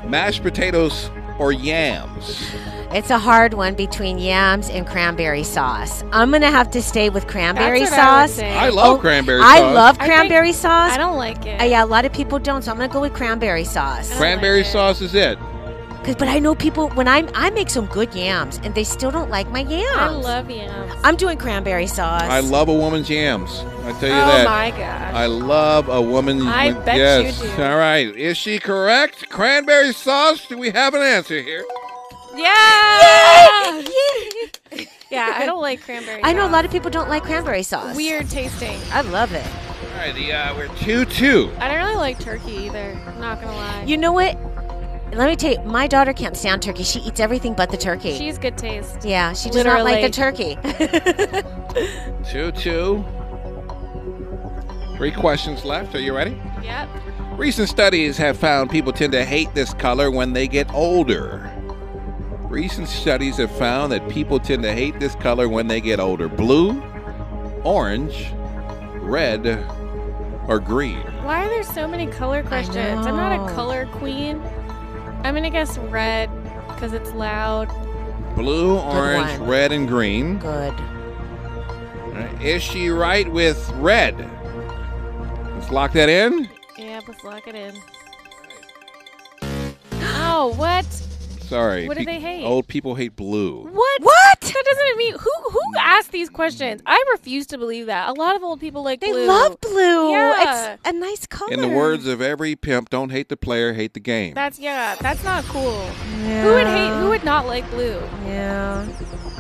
mashed 0.08 0.44
potatoes, 0.44 1.10
or 1.40 1.52
yams. 1.52 2.46
It's 2.91 3.10
a 3.10 3.17
hard 3.19 3.54
one 3.54 3.74
between 3.76 4.17
yams 4.19 4.69
and 4.69 4.88
cranberry 4.88 5.43
sauce. 5.43 6.04
I'm 6.12 6.32
gonna 6.32 6.52
have 6.52 6.69
to 6.71 6.82
stay 6.82 7.10
with 7.10 7.28
cranberry 7.28 7.80
That's 7.80 7.91
what 7.91 8.00
I 8.00 8.21
would 8.21 8.30
sauce. 8.30 8.38
say. 8.38 8.54
I 8.56 8.69
love 8.69 8.98
Oh, 8.98 9.00
cranberry 9.02 9.41
I 9.41 9.58
sauce. 9.58 9.76
love 9.76 9.95
I 10.00 10.04
think- 10.06 10.13
cranberry 10.13 10.54
sauce. 10.54 10.91
I 10.93 10.98
don't 10.98 11.17
like 11.17 11.45
it. 11.45 11.60
Uh, 11.60 11.65
yeah, 11.65 11.84
a 11.84 11.86
lot 11.86 12.06
of 12.06 12.13
people 12.13 12.39
don't, 12.39 12.63
so 12.63 12.71
I'm 12.71 12.78
gonna 12.78 12.88
go 12.91 13.02
with 13.02 13.13
cranberry 13.13 13.63
sauce. 13.65 14.13
Cranberry 14.15 14.63
like 14.63 14.71
sauce 14.71 15.02
is 15.02 15.13
it. 15.15 15.38
'Cause- 16.06 16.15
but 16.15 16.28
I 16.28 16.38
know 16.38 16.54
people 16.54 16.89
when 16.89 17.08
I 17.08 17.24
I 17.34 17.50
make 17.50 17.69
some 17.71 17.88
good 17.88 18.13
yams, 18.13 18.60
and 18.63 18.76
they 18.76 18.84
still 18.84 19.10
don't 19.10 19.32
like 19.32 19.50
my 19.52 19.62
yams. 19.62 19.98
I 19.98 20.08
love 20.10 20.52
yams. 20.52 20.93
I'm 21.04 21.15
doing 21.15 21.36
cranberry 21.38 21.88
sauce. 21.88 22.21
I 22.21 22.41
love 22.41 22.69
a 22.69 22.74
woman's 22.74 23.10
yams. 23.10 23.63
I 23.88 23.91
tell 23.93 24.10
you 24.10 24.15
oh 24.15 24.28
that. 24.28 24.45
my 24.48 24.69
gosh. 24.69 25.13
I 25.15 25.26
love 25.26 25.89
a 25.89 26.00
woman. 26.00 26.48
I 26.48 26.71
when- 26.74 26.82
bet 26.86 27.26
you 27.26 27.32
do. 27.58 27.63
All 27.63 27.76
right. 27.78 28.15
Is 28.15 28.38
she 28.38 28.60
correct? 28.60 29.30
Cranberry 29.30 29.93
sauce? 29.93 30.45
Do 30.48 30.58
we 30.60 30.69
have 30.69 30.93
an 30.93 31.02
answer 31.02 31.41
here? 31.41 31.65
Yeah. 32.38 33.82
yeah, 35.10 35.34
I 35.36 35.43
don't 35.45 35.62
like 35.62 35.82
cranberry. 35.82 36.21
I 36.24 36.34
know 36.34 36.45
a 36.48 36.50
lot 36.50 36.65
of 36.65 36.71
people 36.71 36.89
don't 36.91 37.10
like 37.10 37.24
cranberry 37.24 37.63
sauce. 37.63 37.95
weird 37.95 38.30
tasting. 38.30 38.78
I 38.91 39.02
love 39.02 39.34
it. 39.34 39.45
All 39.45 39.98
right. 39.98 40.13
The, 40.13 40.34
uh, 40.34 40.56
we're 40.56 40.67
2 40.76 41.06
2. 41.06 41.52
I 41.60 41.67
don't 41.67 41.78
really 41.78 41.95
like 41.95 42.19
turkey 42.19 42.54
either. 42.54 43.00
I'm 43.08 43.19
not 43.19 43.41
gonna 43.41 43.56
lie. 43.56 43.84
You 43.86 43.98
know 43.98 44.12
what? 44.12 44.38
Let 45.13 45.30
me 45.30 45.36
tell 45.38 45.52
you, 45.54 45.60
my 45.62 45.88
daughter 45.88 46.12
can't 46.13 46.36
stand 46.36 46.62
turkey. 46.62 46.84
She 46.84 47.00
eats 47.00 47.19
everything 47.21 47.54
but 47.54 47.69
the 47.71 47.78
turkey. 47.78 48.17
She's 48.17 48.38
good 48.38 48.58
taste. 48.58 49.06
yeah, 49.06 49.32
she 49.34 49.50
does 49.50 49.63
not 49.63 49.84
like 49.86 50.02
the 50.02 50.10
turkey. 50.10 50.58
2 52.32 52.52
2. 52.52 53.06
Three 54.98 55.12
questions 55.12 55.63
left. 55.65 55.93
Are 55.95 56.00
you 56.00 56.15
ready? 56.15 56.41
Yep. 56.63 56.89
Recent 57.38 57.67
studies 57.69 58.17
have 58.17 58.38
found 58.38 58.69
people 58.69 58.93
tend 58.93 59.12
to 59.12 59.26
hate 59.26 59.54
this 59.54 59.74
color 59.74 60.10
when 60.10 60.32
they 60.34 60.48
get 60.48 60.74
older. 60.74 61.52
Recent 62.56 62.88
studies 62.88 63.36
have 63.36 63.52
found 63.52 63.91
that 63.91 64.08
people 64.08 64.39
tend 64.39 64.63
to 64.63 64.72
hate 64.72 64.98
this 64.98 65.13
color 65.15 65.50
when 65.50 65.68
they 65.68 65.82
get 65.82 66.00
older. 66.00 66.30
Blue, 66.30 66.82
orange, 67.65 68.32
red, 68.94 69.46
or 70.48 70.62
green. 70.62 71.02
Why 71.26 71.46
are 71.46 71.50
there 71.50 71.63
so 71.63 71.86
many 71.86 72.08
color 72.08 72.44
questions? 72.44 73.06
I'm 73.06 73.18
not 73.18 73.34
a 73.34 73.54
color 73.54 73.88
queen. 73.88 74.41
I'm 75.26 75.36
gonna 75.36 75.50
guess 75.50 75.78
red 75.78 76.30
because 76.70 76.94
it's 76.94 77.12
loud. 77.12 77.68
Blue, 78.36 78.80
orange, 78.80 79.38
one. 79.38 79.50
red, 79.50 79.74
and 79.74 79.86
green. 79.86 80.38
Good. 80.38 80.74
Is 82.41 82.63
she 82.63 82.88
right 82.88 83.30
with 83.30 83.70
red? 83.72 84.18
Let's 85.56 85.72
lock 85.72 85.91
that 85.91 86.08
in. 86.08 86.50
Yeah, 86.78 87.02
let's 87.06 87.22
lock 87.22 87.50
it 87.50 87.56
in. 87.56 87.76
Oh, 90.18 90.54
what? 90.56 90.86
Sorry. 91.56 91.88
What 91.88 91.98
do 91.98 92.06
pe- 92.06 92.12
they 92.13 92.20
hate? 92.20 92.44
Old 92.46 92.68
people 92.68 92.96
hate 92.96 93.15
blue. 93.15 93.63
What? 93.63 94.02
What? 94.02 94.41
That 94.41 94.63
doesn't 94.65 94.98
mean 94.98 95.13
who 95.13 95.32
who 95.52 95.62
asked 95.80 96.12
these 96.12 96.30
questions. 96.30 96.82
I 96.86 97.02
refuse 97.12 97.46
to 97.48 97.58
believe 97.58 97.86
that. 97.88 98.10
A 98.10 98.13
lot 98.13 98.36
of 98.36 98.44
old 98.44 98.60
people 98.60 98.84
like 98.84 99.00
They 99.02 99.12
blue. 99.12 99.26
love 99.28 99.60
blue. 99.62 100.12
Yeah. 100.12 100.74
It's 100.74 100.82
a 100.86 100.94
nice 100.94 101.26
color. 101.28 101.54
In 101.54 101.62
the 101.62 101.68
words 101.68 102.08
of 102.08 102.22
every 102.22 102.56
pimp, 102.56 102.89
don't 102.89 103.10
hate 103.10 103.30
the 103.30 103.38
player, 103.38 103.74
hate 103.74 103.94
the 103.94 104.00
game. 104.00 104.34
That's 104.34 104.58
yeah. 104.60 104.96
That's 105.00 105.24
not 105.24 105.44
cool. 105.46 105.84
yeah. 106.24 106.44
Who 106.44 106.54
would 106.54 106.68
hate? 106.68 107.00
Who 107.02 107.10
would 107.10 107.24
not 107.24 107.46
like 107.48 107.70
blue? 107.70 108.00
Yeah. 108.26 108.86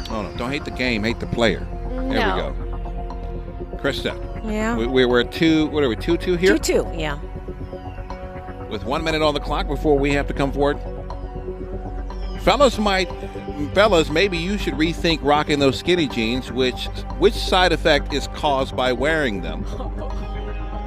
oh 0.09 0.21
no, 0.23 0.35
don't 0.37 0.51
hate 0.51 0.65
the 0.65 0.71
game, 0.71 1.03
hate 1.03 1.19
the 1.19 1.27
player. 1.27 1.65
There 1.89 2.03
we 2.03 2.13
go. 2.13 2.55
Crysta, 3.77 4.15
Yeah. 4.49 4.75
we, 4.75 4.87
we, 4.87 5.05
we're 5.05 5.23
two. 5.23 5.67
What 5.67 5.83
are 5.83 5.89
we? 5.89 5.95
Two 5.95 6.17
two 6.17 6.35
here. 6.35 6.57
Two 6.57 6.83
two. 6.83 6.91
Yeah. 6.97 7.19
with 8.69 8.83
one 8.83 9.03
minute 9.03 9.21
on 9.21 9.33
the 9.33 9.39
clock 9.39 9.67
before 9.67 9.97
we 9.97 10.11
have 10.13 10.27
to 10.27 10.33
come 10.33 10.51
forward. 10.51 10.77
Fellas 12.45 12.77
might, 12.77 13.09
fellas, 13.73 14.11
maybe 14.11 14.37
you 14.37 14.59
should 14.59 14.75
rethink 14.75 15.17
rocking 15.23 15.57
those 15.57 15.79
skinny 15.79 16.07
jeans. 16.07 16.51
Which 16.51 16.85
which 17.17 17.33
side 17.33 17.71
effect 17.71 18.13
is 18.13 18.27
caused 18.35 18.75
by 18.75 18.93
wearing 18.93 19.41
them? 19.41 19.65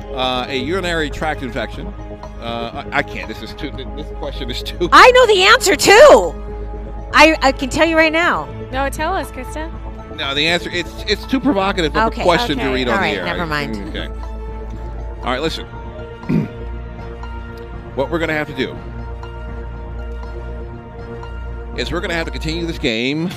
Uh, 0.08 0.46
a 0.48 0.58
urinary 0.58 1.10
tract 1.10 1.42
infection. 1.42 1.86
Uh, 1.86 2.84
I, 2.90 2.98
I 2.98 3.02
can't. 3.04 3.28
This 3.28 3.40
is 3.40 3.54
too. 3.54 3.70
This 3.70 4.08
question 4.18 4.50
is 4.50 4.64
too. 4.64 4.88
I 4.90 5.08
know 5.12 5.26
the 5.26 5.44
answer 5.44 5.76
too. 5.76 6.34
I 7.12 7.36
I 7.40 7.52
can 7.52 7.70
tell 7.70 7.86
you 7.86 7.96
right 7.96 8.12
now. 8.12 8.46
No, 8.72 8.88
tell 8.88 9.14
us, 9.14 9.30
Crysta. 9.30 9.70
No, 10.16 10.34
the 10.34 10.48
answer 10.48 10.70
it's 10.72 10.90
it's 11.06 11.24
too 11.26 11.38
provocative 11.38 11.96
of 11.96 12.08
Okay, 12.08 12.22
a 12.22 12.24
question 12.24 12.58
to 12.58 12.68
read 12.70 12.88
on 12.88 12.98
right, 12.98 13.14
the 13.14 13.20
air. 13.20 13.26
never 13.26 13.46
mind. 13.46 13.76
Okay. 13.90 14.08
All 15.18 15.24
right, 15.24 15.40
listen. 15.40 15.66
what 17.94 18.10
we're 18.10 18.18
going 18.18 18.30
to 18.30 18.34
have 18.34 18.48
to 18.48 18.56
do 18.56 18.76
is 21.78 21.92
we're 21.92 22.00
going 22.00 22.10
to 22.10 22.16
have 22.16 22.26
to 22.26 22.32
continue 22.32 22.66
this 22.66 22.78
game 22.78 23.30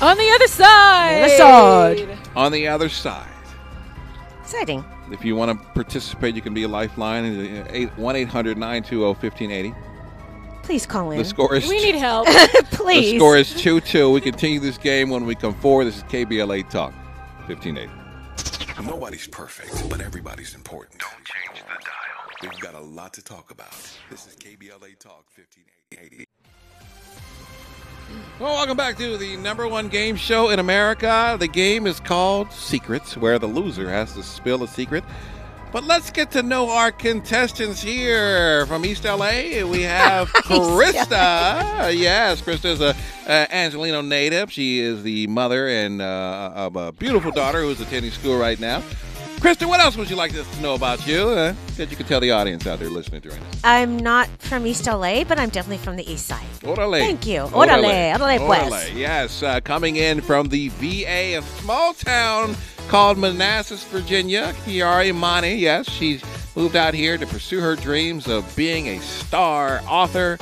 On 0.00 0.16
the 0.18 0.30
other 0.34 0.48
side. 0.48 1.22
other 1.22 1.36
side. 1.36 2.18
on 2.34 2.52
the 2.52 2.66
other 2.68 2.88
side. 2.88 3.28
Exciting. 4.40 4.84
If 5.12 5.24
you 5.24 5.36
want 5.36 5.50
to 5.58 5.66
participate, 5.68 6.34
you 6.34 6.42
can 6.42 6.54
be 6.54 6.64
a 6.64 6.68
lifeline. 6.68 7.24
Uh, 7.24 7.86
1 7.96 8.16
800 8.16 8.58
920 8.58 9.04
1580. 9.04 9.74
Please 10.62 10.86
call 10.86 11.10
in. 11.10 11.18
The 11.18 11.24
score 11.24 11.54
is 11.54 11.68
We 11.68 11.82
need 11.82 11.94
help. 11.94 12.26
Please. 12.72 13.12
The 13.12 13.18
score 13.18 13.36
is 13.36 13.54
2 13.54 13.80
2. 13.80 14.10
We 14.10 14.20
continue 14.20 14.60
this 14.60 14.78
game 14.78 15.10
when 15.10 15.24
we 15.24 15.34
come 15.34 15.54
forward. 15.54 15.84
This 15.86 15.98
is 15.98 16.02
KBLA 16.04 16.68
Talk 16.70 16.92
1580. 17.46 17.90
Nobody's 18.84 19.28
perfect, 19.28 19.88
but 19.88 20.00
everybody's 20.00 20.54
important. 20.54 21.00
Don't 21.00 21.24
change 21.24 21.62
the 21.62 21.84
dial. 21.84 22.50
We've 22.50 22.60
got 22.60 22.74
a 22.74 22.80
lot 22.80 23.12
to 23.14 23.22
talk 23.22 23.50
about. 23.50 23.72
This 24.10 24.26
is 24.26 24.34
KBLA 24.36 24.98
Talk 24.98 25.24
1580. 25.36 26.26
Well, 28.38 28.54
welcome 28.54 28.76
back 28.76 28.96
to 28.98 29.16
the 29.16 29.36
number 29.36 29.68
one 29.68 29.88
game 29.88 30.16
show 30.16 30.50
in 30.50 30.58
America. 30.58 31.36
The 31.38 31.48
game 31.48 31.86
is 31.86 32.00
called 32.00 32.52
Secrets, 32.52 33.16
where 33.16 33.38
the 33.38 33.46
loser 33.46 33.88
has 33.88 34.14
to 34.14 34.22
spill 34.22 34.62
a 34.62 34.68
secret. 34.68 35.04
But 35.72 35.84
let's 35.84 36.10
get 36.10 36.30
to 36.32 36.42
know 36.42 36.68
our 36.68 36.92
contestants 36.92 37.80
here 37.80 38.66
from 38.66 38.84
East 38.84 39.04
LA. 39.04 39.64
We 39.64 39.82
have 39.82 40.28
Crysta. 40.32 41.96
yes, 41.96 42.42
Crysta 42.42 42.66
is 42.66 42.80
a, 42.82 42.94
a 43.26 43.54
Angelino 43.54 44.02
native. 44.02 44.52
She 44.52 44.80
is 44.80 45.02
the 45.02 45.26
mother 45.28 45.68
and 45.68 46.02
uh, 46.02 46.52
of 46.54 46.76
a 46.76 46.92
beautiful 46.92 47.30
daughter 47.30 47.62
who's 47.62 47.80
attending 47.80 48.10
school 48.12 48.38
right 48.38 48.60
now. 48.60 48.82
Crysta, 49.42 49.66
what 49.66 49.80
else 49.80 49.96
would 49.96 50.08
you 50.08 50.14
like 50.14 50.32
us 50.36 50.48
to 50.54 50.62
know 50.62 50.74
about 50.76 51.04
you 51.04 51.30
uh, 51.30 51.52
that 51.76 51.90
you 51.90 51.96
can 51.96 52.06
tell 52.06 52.20
the 52.20 52.30
audience 52.30 52.64
out 52.64 52.78
there 52.78 52.88
listening 52.88 53.22
during 53.22 53.40
this? 53.50 53.60
I'm 53.64 53.96
not 53.96 54.28
from 54.38 54.64
East 54.68 54.86
LA, 54.86 55.24
but 55.24 55.36
I'm 55.36 55.48
definitely 55.48 55.82
from 55.82 55.96
the 55.96 56.08
East 56.08 56.28
side. 56.28 56.46
Orale. 56.60 57.00
Thank 57.00 57.26
you. 57.26 57.40
Orale. 57.40 58.14
Orale, 58.14 58.38
pues. 58.38 58.72
Orale. 58.72 58.94
Yes, 58.94 59.42
uh, 59.42 59.58
coming 59.58 59.96
in 59.96 60.20
from 60.20 60.46
the 60.46 60.68
VA, 60.68 61.36
a 61.38 61.42
small 61.42 61.92
town 61.92 62.54
called 62.86 63.18
Manassas, 63.18 63.82
Virginia. 63.82 64.52
Kiara 64.64 65.06
Imani. 65.06 65.56
Yes, 65.56 65.90
she's 65.90 66.22
moved 66.54 66.76
out 66.76 66.94
here 66.94 67.18
to 67.18 67.26
pursue 67.26 67.58
her 67.58 67.74
dreams 67.74 68.28
of 68.28 68.54
being 68.54 68.86
a 68.86 69.00
star 69.00 69.80
author 69.88 70.38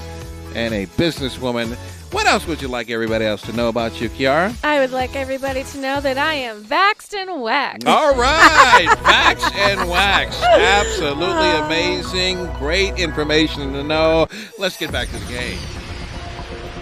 and 0.55 0.74
a 0.74 0.84
businesswoman. 0.88 1.74
What 2.12 2.26
else 2.26 2.44
would 2.48 2.61
you 2.61 2.66
like 2.66 2.90
everybody 2.90 3.24
else 3.24 3.42
to 3.42 3.52
know 3.52 3.68
about 3.68 4.00
you, 4.00 4.08
Kiara? 4.11 4.52
I 4.64 4.80
would 4.80 4.90
like 4.90 5.14
everybody 5.14 5.62
to 5.62 5.78
know 5.78 6.00
that 6.00 6.18
I 6.18 6.34
am 6.34 6.64
vaxxed 6.64 7.14
and 7.14 7.40
waxed. 7.40 7.86
All 7.86 8.16
right, 8.16 8.88
Wax 9.04 9.44
and 9.54 9.88
Wax. 9.88 10.42
Absolutely 10.42 11.24
ah. 11.28 11.66
amazing. 11.66 12.46
Great 12.54 12.98
information 12.98 13.72
to 13.74 13.84
know. 13.84 14.26
Let's 14.58 14.76
get 14.76 14.90
back 14.90 15.08
to 15.11 15.18
the 15.18 15.26
game. 15.26 15.58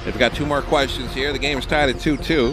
We've 0.06 0.18
got 0.18 0.34
two 0.34 0.46
more 0.46 0.62
questions 0.62 1.12
here. 1.12 1.30
The 1.34 1.38
game 1.38 1.58
is 1.58 1.66
tied 1.66 1.90
at 1.90 2.00
2 2.00 2.16
2. 2.16 2.52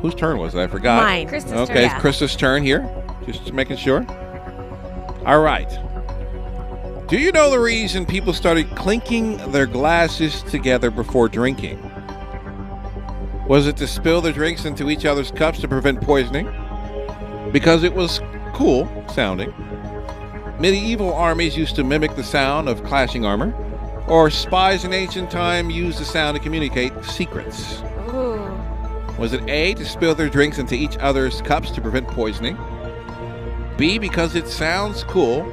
Whose 0.00 0.14
turn 0.14 0.38
was 0.38 0.54
it? 0.54 0.58
I 0.60 0.66
forgot. 0.66 1.02
Mine. 1.02 1.28
Crysta's 1.28 1.52
Okay, 1.52 1.74
turn. 1.74 1.84
it's 1.84 1.94
Crysta's 2.02 2.34
turn 2.34 2.62
here. 2.62 2.88
Just 3.26 3.52
making 3.52 3.76
sure. 3.76 4.06
All 5.26 5.40
right. 5.40 5.68
Do 7.10 7.18
you 7.18 7.32
know 7.32 7.50
the 7.50 7.58
reason 7.58 8.06
people 8.06 8.32
started 8.32 8.76
clinking 8.76 9.38
their 9.50 9.66
glasses 9.66 10.44
together 10.44 10.92
before 10.92 11.28
drinking? 11.28 11.82
Was 13.48 13.66
it 13.66 13.76
to 13.78 13.88
spill 13.88 14.20
their 14.20 14.32
drinks 14.32 14.64
into 14.64 14.88
each 14.88 15.04
other's 15.04 15.32
cups 15.32 15.60
to 15.62 15.66
prevent 15.66 16.00
poisoning? 16.02 16.46
Because 17.50 17.82
it 17.82 17.92
was 17.92 18.20
cool 18.54 18.88
sounding. 19.12 19.52
Medieval 20.60 21.12
armies 21.12 21.56
used 21.56 21.74
to 21.74 21.82
mimic 21.82 22.14
the 22.14 22.22
sound 22.22 22.68
of 22.68 22.84
clashing 22.84 23.24
armor, 23.24 23.52
or 24.06 24.30
spies 24.30 24.84
in 24.84 24.92
ancient 24.92 25.32
time 25.32 25.68
used 25.68 25.98
the 25.98 26.04
sound 26.04 26.36
to 26.36 26.40
communicate 26.40 26.92
secrets. 27.02 27.82
Ooh. 28.14 28.56
Was 29.18 29.32
it 29.32 29.42
A, 29.50 29.74
to 29.74 29.84
spill 29.84 30.14
their 30.14 30.28
drinks 30.28 30.58
into 30.58 30.76
each 30.76 30.96
other's 30.98 31.42
cups 31.42 31.72
to 31.72 31.80
prevent 31.80 32.06
poisoning? 32.06 32.56
B, 33.76 33.98
because 33.98 34.36
it 34.36 34.46
sounds 34.46 35.02
cool? 35.02 35.52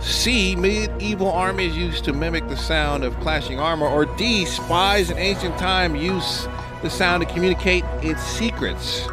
C, 0.00 0.56
medieval 0.56 1.30
armies 1.30 1.76
used 1.76 2.04
to 2.04 2.12
mimic 2.12 2.48
the 2.48 2.56
sound 2.56 3.04
of 3.04 3.18
clashing 3.20 3.58
armor? 3.60 3.86
Or 3.86 4.06
D, 4.06 4.44
spies 4.46 5.10
in 5.10 5.18
ancient 5.18 5.58
time 5.58 5.94
used 5.94 6.48
the 6.82 6.88
sound 6.90 7.22
to 7.26 7.32
communicate 7.32 7.84
its 8.02 8.22
secrets? 8.22 9.06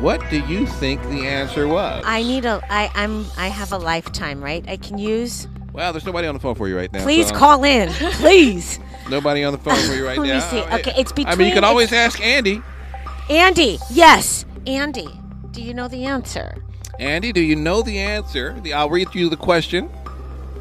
What 0.00 0.20
do 0.30 0.40
you 0.40 0.66
think 0.66 1.00
the 1.04 1.26
answer 1.26 1.66
was? 1.68 2.02
I 2.06 2.22
need 2.22 2.44
a. 2.44 2.60
I. 2.68 2.90
I'm. 2.94 3.24
I 3.36 3.48
have 3.48 3.72
a 3.72 3.78
lifetime, 3.78 4.42
right? 4.42 4.64
I 4.68 4.76
can 4.76 4.98
use. 4.98 5.46
Well, 5.72 5.92
there's 5.92 6.04
nobody 6.04 6.26
on 6.26 6.34
the 6.34 6.40
phone 6.40 6.56
for 6.56 6.68
you 6.68 6.76
right 6.76 6.92
now. 6.92 7.02
Please 7.02 7.28
so- 7.28 7.36
call 7.36 7.64
in, 7.64 7.88
please. 8.14 8.78
Nobody 9.08 9.44
on 9.44 9.52
the 9.52 9.58
phone 9.58 9.76
for 9.86 9.94
you 9.94 10.04
right 10.06 10.18
Let 10.18 10.24
me 10.24 10.28
now. 10.28 10.40
see. 10.40 10.60
Okay, 10.60 10.92
it's 10.98 11.12
between. 11.12 11.28
I 11.32 11.36
mean, 11.36 11.48
you 11.48 11.54
can 11.54 11.64
always 11.64 11.92
ask 11.92 12.20
Andy. 12.20 12.60
Andy. 13.30 13.78
Yes, 13.90 14.44
Andy. 14.66 15.08
Do 15.52 15.62
you 15.62 15.72
know 15.72 15.86
the 15.88 16.04
answer? 16.04 16.56
Andy, 16.98 17.32
do 17.32 17.40
you 17.40 17.56
know 17.56 17.82
the 17.82 17.98
answer? 17.98 18.58
The, 18.60 18.72
I'll 18.74 18.90
read 18.90 19.14
you 19.14 19.28
the 19.28 19.36
question. 19.36 19.88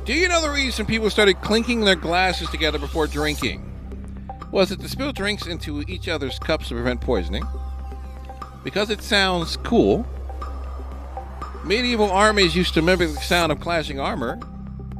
Do 0.04 0.14
you 0.14 0.28
know 0.28 0.42
the 0.42 0.50
reason 0.50 0.88
people 0.88 1.12
started 1.12 1.42
clinking 1.42 1.82
their 1.82 1.96
glasses 1.96 2.50
together 2.50 2.80
before 2.80 3.06
drinking? 3.06 3.68
Was 4.52 4.72
it 4.72 4.80
to 4.80 4.90
spill 4.90 5.12
drinks 5.14 5.46
into 5.46 5.82
each 5.84 6.08
other's 6.08 6.40
cups 6.40 6.70
to 6.70 6.74
prevent 6.74 7.02
poisoning? 7.02 7.44
Because 8.64 8.90
it 8.90 9.04
sounds 9.04 9.58
cool. 9.58 10.06
Medieval 11.64 12.10
armies 12.10 12.56
used 12.56 12.74
to 12.74 12.82
mimic 12.82 13.14
the 13.14 13.22
sound 13.22 13.52
of 13.52 13.60
clashing 13.60 14.00
armor, 14.00 14.40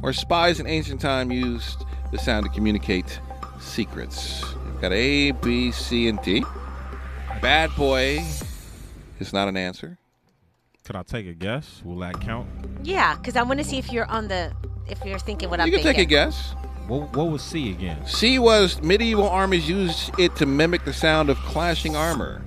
or 0.02 0.12
spies 0.12 0.60
in 0.60 0.68
ancient 0.68 1.00
time 1.00 1.32
used 1.32 1.84
the 2.12 2.18
sound 2.18 2.46
to 2.46 2.52
communicate 2.52 3.18
secrets. 3.60 4.44
You've 4.66 4.80
got 4.80 4.92
A, 4.92 5.32
B, 5.32 5.72
C, 5.72 6.06
and 6.06 6.22
D. 6.22 6.44
Bad 7.40 7.74
boy 7.76 8.24
is 9.18 9.32
not 9.32 9.48
an 9.48 9.56
answer. 9.56 9.98
Could 10.84 10.94
I 10.94 11.02
take 11.02 11.26
a 11.26 11.34
guess? 11.34 11.82
Will 11.84 11.98
that 11.98 12.20
count? 12.20 12.48
Yeah, 12.84 13.16
because 13.16 13.34
I 13.34 13.42
want 13.42 13.58
to 13.58 13.64
see 13.64 13.78
if 13.78 13.92
you're 13.92 14.06
on 14.06 14.28
the. 14.28 14.52
If 14.88 15.04
you're 15.04 15.18
thinking 15.18 15.48
what 15.50 15.58
you 15.60 15.64
I'm 15.64 15.70
thinking, 15.70 15.78
You 15.78 15.78
can 15.78 15.94
thinking. 15.94 15.94
take 15.94 16.06
a 16.06 16.26
guess. 16.26 16.54
What, 16.88 17.16
what 17.16 17.30
was 17.30 17.42
C 17.42 17.70
again? 17.70 18.04
C 18.06 18.38
was 18.38 18.82
medieval 18.82 19.28
armies 19.28 19.68
used 19.68 20.10
it 20.18 20.34
to 20.36 20.46
mimic 20.46 20.84
the 20.84 20.92
sound 20.92 21.30
of 21.30 21.36
clashing 21.38 21.94
armor. 21.96 22.42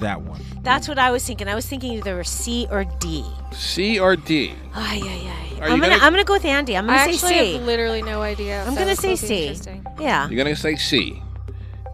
That 0.00 0.22
one. 0.22 0.40
That's 0.62 0.88
what 0.88 0.98
I 0.98 1.10
was 1.10 1.24
thinking. 1.26 1.46
I 1.48 1.54
was 1.54 1.66
thinking 1.66 1.92
either 1.92 2.22
C 2.24 2.66
or 2.70 2.84
D. 2.84 3.24
C 3.52 3.98
or 4.00 4.16
D. 4.16 4.54
Ay, 4.74 5.00
ay, 5.02 5.08
ay. 5.28 5.60
Are 5.60 5.64
I'm 5.64 5.78
gonna, 5.78 5.90
gonna- 5.92 6.04
I'm 6.04 6.12
gonna 6.12 6.24
go 6.24 6.32
with 6.34 6.44
Andy. 6.44 6.76
I'm 6.76 6.86
gonna 6.86 6.98
I 6.98 7.06
say 7.06 7.12
actually 7.12 7.28
C. 7.46 7.52
have 7.54 7.62
literally 7.64 8.02
no 8.02 8.22
idea. 8.22 8.60
I'm 8.62 8.74
That 8.74 8.80
gonna 8.80 8.90
was 8.92 8.98
say 8.98 9.14
supposed 9.14 9.22
be 9.30 9.36
C. 9.36 9.42
interesting. 9.42 9.86
Yeah. 10.00 10.28
You're 10.28 10.42
gonna 10.42 10.56
say 10.56 10.76
C. 10.76 11.22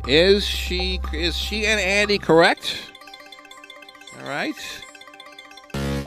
Is 0.06 0.46
she 0.46 1.00
is 1.12 1.36
she 1.36 1.66
and 1.66 1.80
Andy 1.80 2.18
correct? 2.18 2.78
All 4.22 4.28
right. 4.28 4.54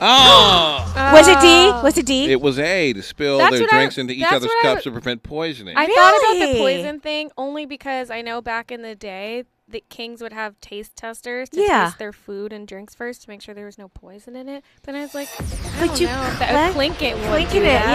Oh, 0.00 1.10
Was 1.12 1.28
it 1.28 1.40
D? 1.40 1.46
Oh. 1.46 1.80
Was 1.82 1.98
it 1.98 2.06
D? 2.06 2.30
it 2.32 2.40
was 2.40 2.58
A 2.58 2.92
to 2.92 3.02
spill 3.02 3.38
That's 3.38 3.52
their 3.52 3.60
what 3.62 3.72
I- 3.72 3.76
drinks 3.78 3.98
into 3.98 4.14
each 4.14 4.20
that's 4.20 4.34
other's 4.34 4.48
what 4.48 4.66
I 4.66 4.72
cups 4.74 4.84
to 4.84 4.90
prevent 4.90 5.22
poisoning. 5.22 5.76
I 5.76 5.86
thought 5.86 6.18
about 6.38 6.52
the 6.52 6.58
poison 6.58 7.00
thing 7.00 7.30
only 7.36 7.66
because 7.66 8.10
I 8.10 8.22
know 8.22 8.40
back 8.40 8.70
in 8.72 8.82
the 8.82 8.94
day 8.94 9.44
the 9.68 9.84
kings 9.88 10.20
would 10.20 10.32
have 10.32 10.60
taste 10.60 10.96
testers 10.96 11.48
to 11.50 11.60
Yeah. 11.60 11.84
taste 11.84 11.98
their 12.00 12.12
food 12.12 12.52
and 12.52 12.66
drinks 12.66 12.92
first 12.92 13.22
to 13.22 13.28
make 13.30 13.40
sure 13.40 13.54
there 13.54 13.66
was 13.66 13.78
no 13.78 13.86
poison 13.88 14.34
in 14.34 14.48
it. 14.48 14.64
But 14.84 14.96
I 14.96 15.02
was 15.02 15.14
like, 15.14 15.28
I 15.38 15.44
But 15.78 15.86
don't 15.86 16.00
you 16.00 16.06
know. 16.08 16.22
if 16.26 16.38
That 16.40 16.50
clink- 16.50 16.66
would 16.66 16.98
clink 16.98 17.02
it. 17.02 17.16
would 17.16 17.26
Clinking 17.28 17.60
do 17.60 17.66
it, 17.66 17.70
that. 17.70 17.92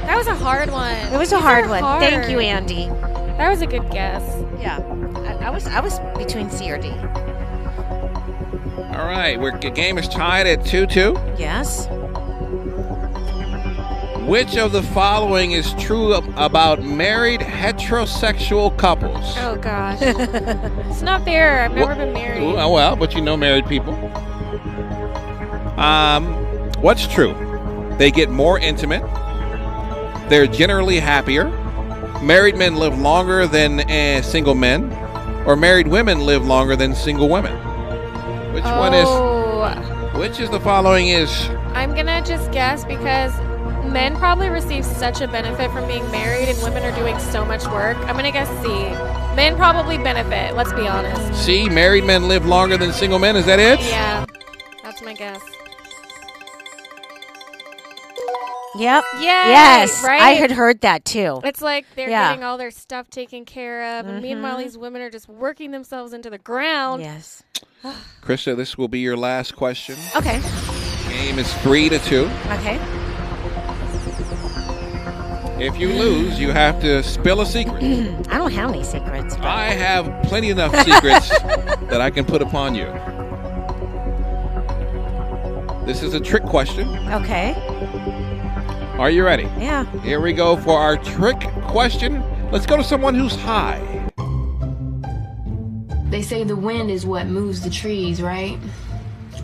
yeah. 0.00 0.06
That 0.06 0.16
was 0.16 0.26
a 0.26 0.34
hard 0.34 0.70
one. 0.70 0.94
It 0.94 1.18
was 1.18 1.32
a 1.32 1.36
These 1.36 1.44
hard 1.44 1.66
are 1.66 1.68
one. 1.68 2.00
Thank 2.00 2.30
you, 2.30 2.36
hard. 2.40 2.44
Andy. 2.46 2.88
That 3.36 3.50
was 3.50 3.60
a 3.60 3.66
good 3.66 3.90
guess. 3.90 4.22
Yeah. 4.58 4.78
I, 5.38 5.48
I 5.48 5.50
was 5.50 5.66
I 5.66 5.80
was 5.80 5.98
between 6.16 6.50
C 6.50 6.70
or 6.72 6.78
D. 6.78 6.88
All 8.96 9.04
right, 9.04 9.38
we're, 9.38 9.58
the 9.58 9.70
game 9.70 9.98
is 9.98 10.08
tied 10.08 10.46
at 10.46 10.64
two-two. 10.64 11.18
Yes. 11.36 11.86
Which 14.26 14.56
of 14.56 14.72
the 14.72 14.82
following 14.82 15.52
is 15.52 15.74
true 15.74 16.14
about 16.14 16.82
married 16.82 17.40
heterosexual 17.40 18.74
couples? 18.78 19.34
Oh 19.36 19.56
gosh, 19.56 19.98
it's 20.00 21.02
not 21.02 21.24
fair. 21.24 21.62
I've 21.62 21.74
never 21.74 21.92
Wha- 21.92 21.98
been 21.98 22.14
married. 22.14 22.54
Well, 22.54 22.72
well, 22.72 22.96
but 22.96 23.14
you 23.14 23.20
know 23.20 23.36
married 23.36 23.66
people. 23.66 23.92
Um, 25.78 26.32
what's 26.80 27.06
true? 27.06 27.34
They 27.98 28.10
get 28.10 28.30
more 28.30 28.58
intimate. 28.58 29.02
They're 30.30 30.46
generally 30.46 31.00
happier. 31.00 31.50
Married 32.22 32.56
men 32.56 32.76
live 32.76 32.98
longer 32.98 33.46
than 33.46 33.80
uh, 33.90 34.22
single 34.22 34.54
men, 34.54 34.90
or 35.46 35.54
married 35.54 35.86
women 35.86 36.20
live 36.24 36.46
longer 36.46 36.76
than 36.76 36.94
single 36.94 37.28
women. 37.28 37.54
Which 38.56 38.64
one 38.64 38.94
is? 38.94 39.04
Oh, 39.06 40.18
Which 40.18 40.40
is 40.40 40.48
the 40.48 40.58
following 40.58 41.08
is? 41.08 41.30
I'm 41.74 41.94
gonna 41.94 42.24
just 42.24 42.50
guess 42.52 42.86
because 42.86 43.38
men 43.92 44.16
probably 44.16 44.48
receive 44.48 44.82
such 44.82 45.20
a 45.20 45.28
benefit 45.28 45.70
from 45.72 45.86
being 45.86 46.10
married, 46.10 46.48
and 46.48 46.62
women 46.62 46.82
are 46.82 46.96
doing 46.96 47.18
so 47.18 47.44
much 47.44 47.66
work. 47.66 47.98
I'm 47.98 48.16
gonna 48.16 48.32
guess 48.32 48.48
C. 48.62 48.68
Men 49.36 49.56
probably 49.56 49.98
benefit. 49.98 50.56
Let's 50.56 50.72
be 50.72 50.88
honest. 50.88 51.44
C. 51.44 51.68
Married 51.68 52.04
men 52.04 52.28
live 52.28 52.46
longer 52.46 52.78
than 52.78 52.94
single 52.94 53.18
men. 53.18 53.36
Is 53.36 53.44
that 53.44 53.60
it? 53.60 53.78
Yeah, 53.80 54.24
that's 54.82 55.02
my 55.02 55.12
guess. 55.12 55.42
Yep. 58.78 59.04
Yay, 59.16 59.22
Yes. 59.24 60.02
right? 60.04 60.20
I 60.20 60.30
had 60.30 60.50
heard 60.50 60.80
that 60.82 61.04
too. 61.04 61.40
It's 61.44 61.62
like 61.62 61.86
they're 61.94 62.10
Yeah. 62.10 62.30
getting 62.30 62.44
all 62.44 62.58
their 62.58 62.70
stuff 62.70 63.08
taken 63.10 63.44
care 63.44 63.98
of, 64.00 64.06
and 64.06 64.16
mm-hmm. 64.16 64.22
meanwhile, 64.22 64.58
these 64.58 64.76
women 64.76 65.02
are 65.02 65.10
just 65.10 65.28
working 65.28 65.70
themselves 65.70 66.12
into 66.12 66.30
the 66.30 66.38
ground. 66.38 67.02
Yes. 67.02 67.42
Krista, 68.22 68.56
this 68.56 68.76
will 68.76 68.88
be 68.88 69.00
your 69.00 69.16
last 69.16 69.56
question. 69.56 69.96
Okay. 70.14 70.40
Game 71.08 71.38
is 71.38 71.52
three 71.58 71.88
to 71.88 71.98
two. 72.00 72.30
Okay. 72.50 72.78
If 75.58 75.78
you 75.78 75.88
lose, 75.88 76.38
you 76.38 76.50
have 76.50 76.80
to 76.82 77.02
spill 77.02 77.40
a 77.40 77.46
secret. 77.46 77.82
I 78.28 78.36
don't 78.36 78.52
have 78.52 78.70
any 78.70 78.84
secrets. 78.84 79.36
but- 79.36 79.46
I 79.46 79.70
have 79.70 80.22
plenty 80.24 80.50
enough 80.50 80.74
secrets 80.84 81.28
that 81.88 82.00
I 82.02 82.10
can 82.10 82.26
put 82.26 82.42
upon 82.42 82.74
you. 82.74 82.86
This 85.86 86.02
is 86.02 86.14
a 86.14 86.20
trick 86.20 86.42
question. 86.42 86.88
Okay. 87.10 87.54
Are 88.98 89.10
you 89.10 89.24
ready? 89.24 89.44
Yeah. 89.58 89.84
Here 90.00 90.20
we 90.20 90.32
go 90.32 90.56
for 90.56 90.78
our 90.78 90.96
trick 90.96 91.38
question. 91.66 92.22
Let's 92.50 92.64
go 92.64 92.78
to 92.78 92.82
someone 92.82 93.14
who's 93.14 93.36
high. 93.36 94.08
They 96.08 96.22
say 96.22 96.44
the 96.44 96.56
wind 96.56 96.90
is 96.90 97.04
what 97.04 97.26
moves 97.26 97.60
the 97.60 97.68
trees, 97.68 98.22
right? 98.22 98.58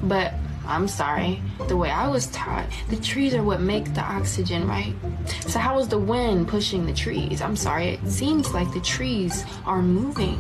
But 0.05 0.33
I'm 0.67 0.89
sorry. 0.89 1.43
The 1.69 1.77
way 1.77 1.91
I 1.91 2.09
was 2.09 2.29
taught, 2.29 2.65
the 2.89 2.97
trees 2.97 3.35
are 3.35 3.43
what 3.43 3.61
make 3.61 3.93
the 3.93 4.01
oxygen, 4.01 4.67
right? 4.67 4.95
So 5.41 5.59
how 5.59 5.79
is 5.81 5.89
the 5.89 5.99
wind 5.99 6.49
pushing 6.49 6.87
the 6.87 6.95
trees? 6.95 7.43
I'm 7.43 7.57
sorry. 7.57 7.89
It 7.89 8.09
seems 8.09 8.55
like 8.55 8.73
the 8.73 8.81
trees 8.81 9.45
are 9.67 9.83
moving. 9.83 10.37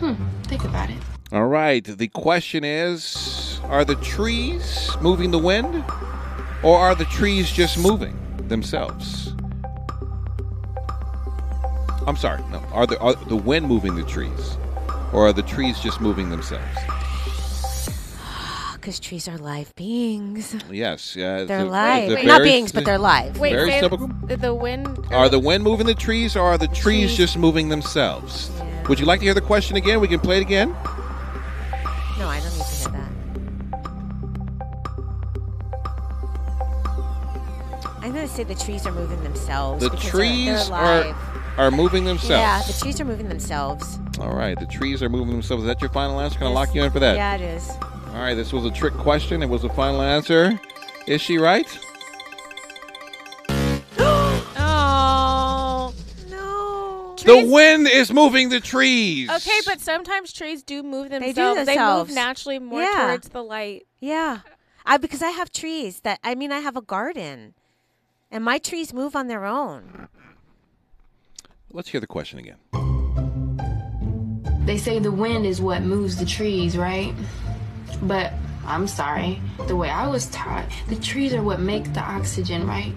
Hmm. 0.00 0.14
Think 0.44 0.64
about 0.64 0.88
it. 0.88 0.96
All 1.30 1.46
right. 1.46 1.84
The 1.84 2.08
question 2.08 2.64
is 2.64 3.60
Are 3.64 3.84
the 3.84 3.96
trees 3.96 4.90
moving 5.02 5.30
the 5.30 5.38
wind, 5.38 5.84
or 6.64 6.78
are 6.78 6.94
the 6.94 7.04
trees 7.06 7.50
just 7.50 7.78
moving 7.78 8.16
themselves? 8.48 9.32
I'm 12.06 12.16
sorry. 12.16 12.42
No. 12.50 12.58
Are 12.72 12.86
the, 12.86 12.98
are 12.98 13.14
the 13.14 13.36
wind 13.36 13.66
moving 13.66 13.94
the 13.94 14.04
trees, 14.04 14.56
or 15.12 15.26
are 15.28 15.32
the 15.32 15.42
trees 15.42 15.78
just 15.80 16.00
moving 16.00 16.28
themselves? 16.30 16.76
Because 18.74 19.00
trees 19.00 19.26
are 19.28 19.38
live 19.38 19.74
beings. 19.76 20.54
Yes. 20.70 21.16
Yeah. 21.16 21.44
They're 21.44 21.60
a- 21.60 21.64
live. 21.64 22.10
it's 22.10 22.22
a 22.22 22.26
Not 22.26 22.38
very- 22.40 22.50
beings, 22.50 22.70
but 22.72 22.84
they're 22.84 22.98
live. 22.98 23.38
Wait, 23.38 23.52
Very 23.54 23.70
say 23.70 23.80
typical. 23.80 24.08
the, 24.26 24.36
the 24.36 24.54
wind. 24.54 24.86
Are 25.10 25.30
the 25.30 25.38
wind 25.38 25.64
moving 25.64 25.86
the 25.86 25.94
trees, 25.94 26.36
or 26.36 26.42
are 26.42 26.58
the 26.58 26.66
trees 26.68 27.06
Trees. 27.06 27.16
just 27.16 27.38
moving 27.38 27.70
themselves? 27.70 28.50
Would 28.88 29.00
you 29.00 29.06
like 29.06 29.20
to 29.20 29.24
hear 29.24 29.32
the 29.32 29.40
question 29.40 29.76
again? 29.76 30.00
We 30.00 30.08
can 30.08 30.20
play 30.20 30.36
it 30.36 30.42
again. 30.42 30.68
No, 32.18 32.28
I 32.28 32.40
don't 32.40 32.53
going 38.14 38.26
to 38.26 38.32
say 38.32 38.44
the 38.44 38.54
trees 38.54 38.86
are 38.86 38.92
moving 38.92 39.22
themselves. 39.22 39.82
The 39.84 39.90
because 39.90 40.04
they're- 40.04 40.10
trees 40.12 40.68
they're 40.68 40.76
are 40.76 41.16
are 41.58 41.70
moving 41.70 42.04
themselves. 42.04 42.30
Yeah, 42.30 42.62
the 42.66 42.72
trees 42.72 43.00
are 43.00 43.04
moving 43.04 43.28
themselves. 43.28 43.98
All 44.18 44.34
right, 44.34 44.58
the 44.58 44.66
trees 44.66 45.02
are 45.02 45.08
moving 45.08 45.32
themselves. 45.32 45.62
Is 45.62 45.66
that 45.68 45.80
your 45.80 45.90
final 45.90 46.18
answer? 46.20 46.36
Can 46.38 46.46
I 46.48 46.50
Yes. 46.50 46.54
lock 46.56 46.74
you 46.74 46.82
in 46.82 46.90
for 46.90 46.98
that? 47.00 47.16
Yeah, 47.16 47.34
it 47.36 47.40
is. 47.42 47.70
All 48.12 48.20
right, 48.20 48.34
this 48.34 48.52
was 48.52 48.64
a 48.64 48.70
trick 48.70 48.94
question. 48.94 49.42
It 49.42 49.48
was 49.48 49.62
the 49.62 49.68
final 49.68 50.00
answer. 50.02 50.58
Is 51.06 51.20
she 51.20 51.38
right? 51.38 51.66
Oh. 54.56 55.92
No. 56.30 57.14
The 57.24 57.46
wind 57.46 57.88
is 57.88 58.12
moving 58.12 58.48
the 58.48 58.60
trees. 58.60 59.30
Okay, 59.30 59.58
but 59.66 59.80
sometimes 59.80 60.32
trees 60.32 60.62
do 60.62 60.82
move 60.82 61.10
themselves. 61.10 61.34
They 61.36 61.42
themselves. 61.42 61.60
do 61.60 61.64
They 61.66 61.78
move 61.78 62.10
naturally 62.14 62.58
more 62.58 62.82
Yeah. 62.82 63.06
towards 63.06 63.28
the 63.28 63.42
light. 63.42 63.86
Yeah. 64.00 64.38
I, 64.86 64.96
because 64.98 65.22
I 65.22 65.30
have 65.30 65.50
trees 65.52 66.00
that, 66.00 66.18
I 66.24 66.34
mean, 66.34 66.52
I 66.52 66.58
have 66.60 66.76
a 66.76 66.82
garden. 66.82 67.54
And 68.34 68.44
my 68.44 68.58
trees 68.58 68.92
move 68.92 69.14
on 69.14 69.28
their 69.28 69.44
own. 69.44 70.08
Let's 71.70 71.88
hear 71.88 72.00
the 72.00 72.08
question 72.08 72.40
again. 72.40 72.56
They 74.66 74.76
say 74.76 74.98
the 74.98 75.12
wind 75.12 75.46
is 75.46 75.60
what 75.60 75.82
moves 75.82 76.16
the 76.16 76.24
trees, 76.26 76.76
right? 76.76 77.14
But 78.02 78.32
I'm 78.66 78.88
sorry. 78.88 79.40
The 79.68 79.76
way 79.76 79.88
I 79.88 80.08
was 80.08 80.26
taught, 80.30 80.66
the 80.88 80.96
trees 80.96 81.32
are 81.32 81.44
what 81.44 81.60
make 81.60 81.92
the 81.94 82.00
oxygen, 82.00 82.66
right? 82.66 82.92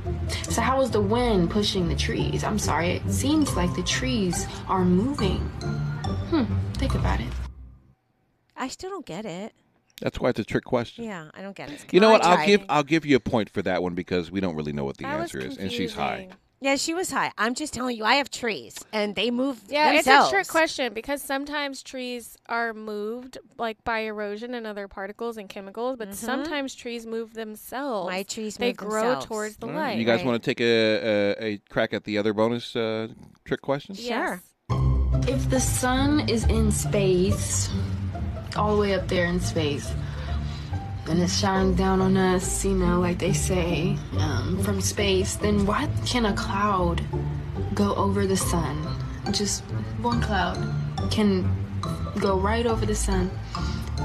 So 0.50 0.62
how 0.62 0.82
is 0.82 0.90
the 0.90 1.02
wind 1.02 1.52
pushing 1.52 1.88
the 1.88 1.96
trees? 1.96 2.44
I'm 2.44 2.58
sorry. 2.58 2.94
It 2.94 3.12
seems 3.12 3.56
like 3.56 3.72
the 3.76 3.84
trees 3.84 4.48
are 4.68 4.84
moving. 4.84 5.38
Hmm. 6.32 6.46
Think 6.74 6.96
about 6.96 7.20
it. 7.20 7.30
I 8.56 8.70
still 8.70 8.90
don't 8.90 9.06
get 9.06 9.26
it. 9.26 9.54
That's 10.02 10.20
why 10.20 10.30
it's 10.30 10.40
a 10.40 10.44
trick 10.44 10.64
question. 10.64 11.06
Yeah, 11.06 11.30
I 11.34 11.42
don't 11.42 11.56
get 11.56 11.72
it. 11.72 11.86
You 11.92 12.00
know 12.00 12.12
what? 12.12 12.24
I'll 12.24 12.46
give 12.46 12.64
I'll 12.70 12.84
give 12.84 13.06
you 13.06 13.16
a 13.16 13.20
point 13.20 13.50
for 13.50 13.62
that 13.64 13.82
one 13.82 13.96
because 13.96 14.30
we 14.32 14.40
don't 14.40 14.56
really 14.56 14.74
know 14.74 14.86
what 14.86 14.98
the 14.98 15.04
That 15.04 15.20
was 15.20 15.34
answer 15.34 15.40
is, 15.40 15.58
and 15.58 15.72
she's 15.72 15.94
high. 15.94 16.10
confusing. 16.18 16.38
Yeah, 16.60 16.76
she 16.76 16.96
was 16.96 17.12
high. 17.12 17.32
I'm 17.38 17.54
just 17.54 17.72
telling 17.72 17.96
you, 17.96 18.04
I 18.04 18.16
have 18.16 18.32
trees, 18.32 18.76
and 18.92 19.16
they 19.16 19.30
move 19.30 19.62
Yeah, 19.70 19.94
themselves. 19.94 20.30
it's 20.30 20.34
a 20.34 20.36
trick 20.38 20.48
question 20.48 20.92
because 20.92 21.22
sometimes 21.22 21.84
trees 21.84 22.36
are 22.50 22.74
moved 22.74 23.38
like 23.60 23.84
by 23.84 24.00
erosion 24.00 24.56
and 24.56 24.66
other 24.66 24.88
particles 24.88 25.38
and 25.38 25.48
chemicals, 25.48 25.98
but 25.98 26.16
sometimes 26.16 26.74
trees 26.74 27.06
move 27.06 27.36
themselves. 27.36 28.08
Mm-hmm. 28.08 28.16
My 28.18 28.24
trees 28.24 28.58
they 28.58 28.70
move 28.70 28.78
grow 28.78 29.02
themselves. 29.04 29.26
towards 29.28 29.58
the 29.58 29.68
All 29.68 29.74
light. 29.74 30.00
You 30.00 30.06
guys 30.06 30.18
right. 30.22 30.26
want 30.26 30.44
to 30.44 30.50
take 30.50 30.60
a, 30.60 31.36
a, 31.40 31.44
a 31.46 31.58
crack 31.70 31.94
at 31.94 32.06
the 32.06 32.18
other 32.18 32.34
bonus 32.34 32.76
uh, 32.76 33.10
trick 33.46 33.62
question? 33.62 33.96
Yes. 33.98 34.42
If 35.28 35.50
the 35.52 35.60
sun 35.60 36.28
is 36.28 36.44
in 36.46 36.72
space, 36.72 37.70
all 38.58 38.76
the 38.76 38.82
way 38.82 38.94
up 38.94 39.08
there 39.08 39.26
in 39.26 39.40
space, 39.40 39.94
and 41.08 41.22
it's 41.22 41.38
shining 41.38 41.76
down 41.76 42.02
on 42.02 42.18
us, 42.18 42.66
you 42.66 42.74
know, 42.74 43.00
like 43.00 43.20
they 43.20 43.34
say, 43.34 43.98
um, 44.20 44.62
from 44.64 44.82
space, 44.82 45.36
then 45.36 45.66
why 45.66 45.88
can 46.06 46.26
a 46.26 46.34
cloud 46.34 47.02
go 47.74 47.96
over 47.96 48.26
the 48.26 48.38
sun? 48.38 48.86
Just 49.32 49.64
one 50.02 50.22
cloud 50.22 50.58
can 51.12 51.50
go 52.20 52.38
right 52.40 52.66
over 52.66 52.86
the 52.86 52.96
sun, 52.96 53.30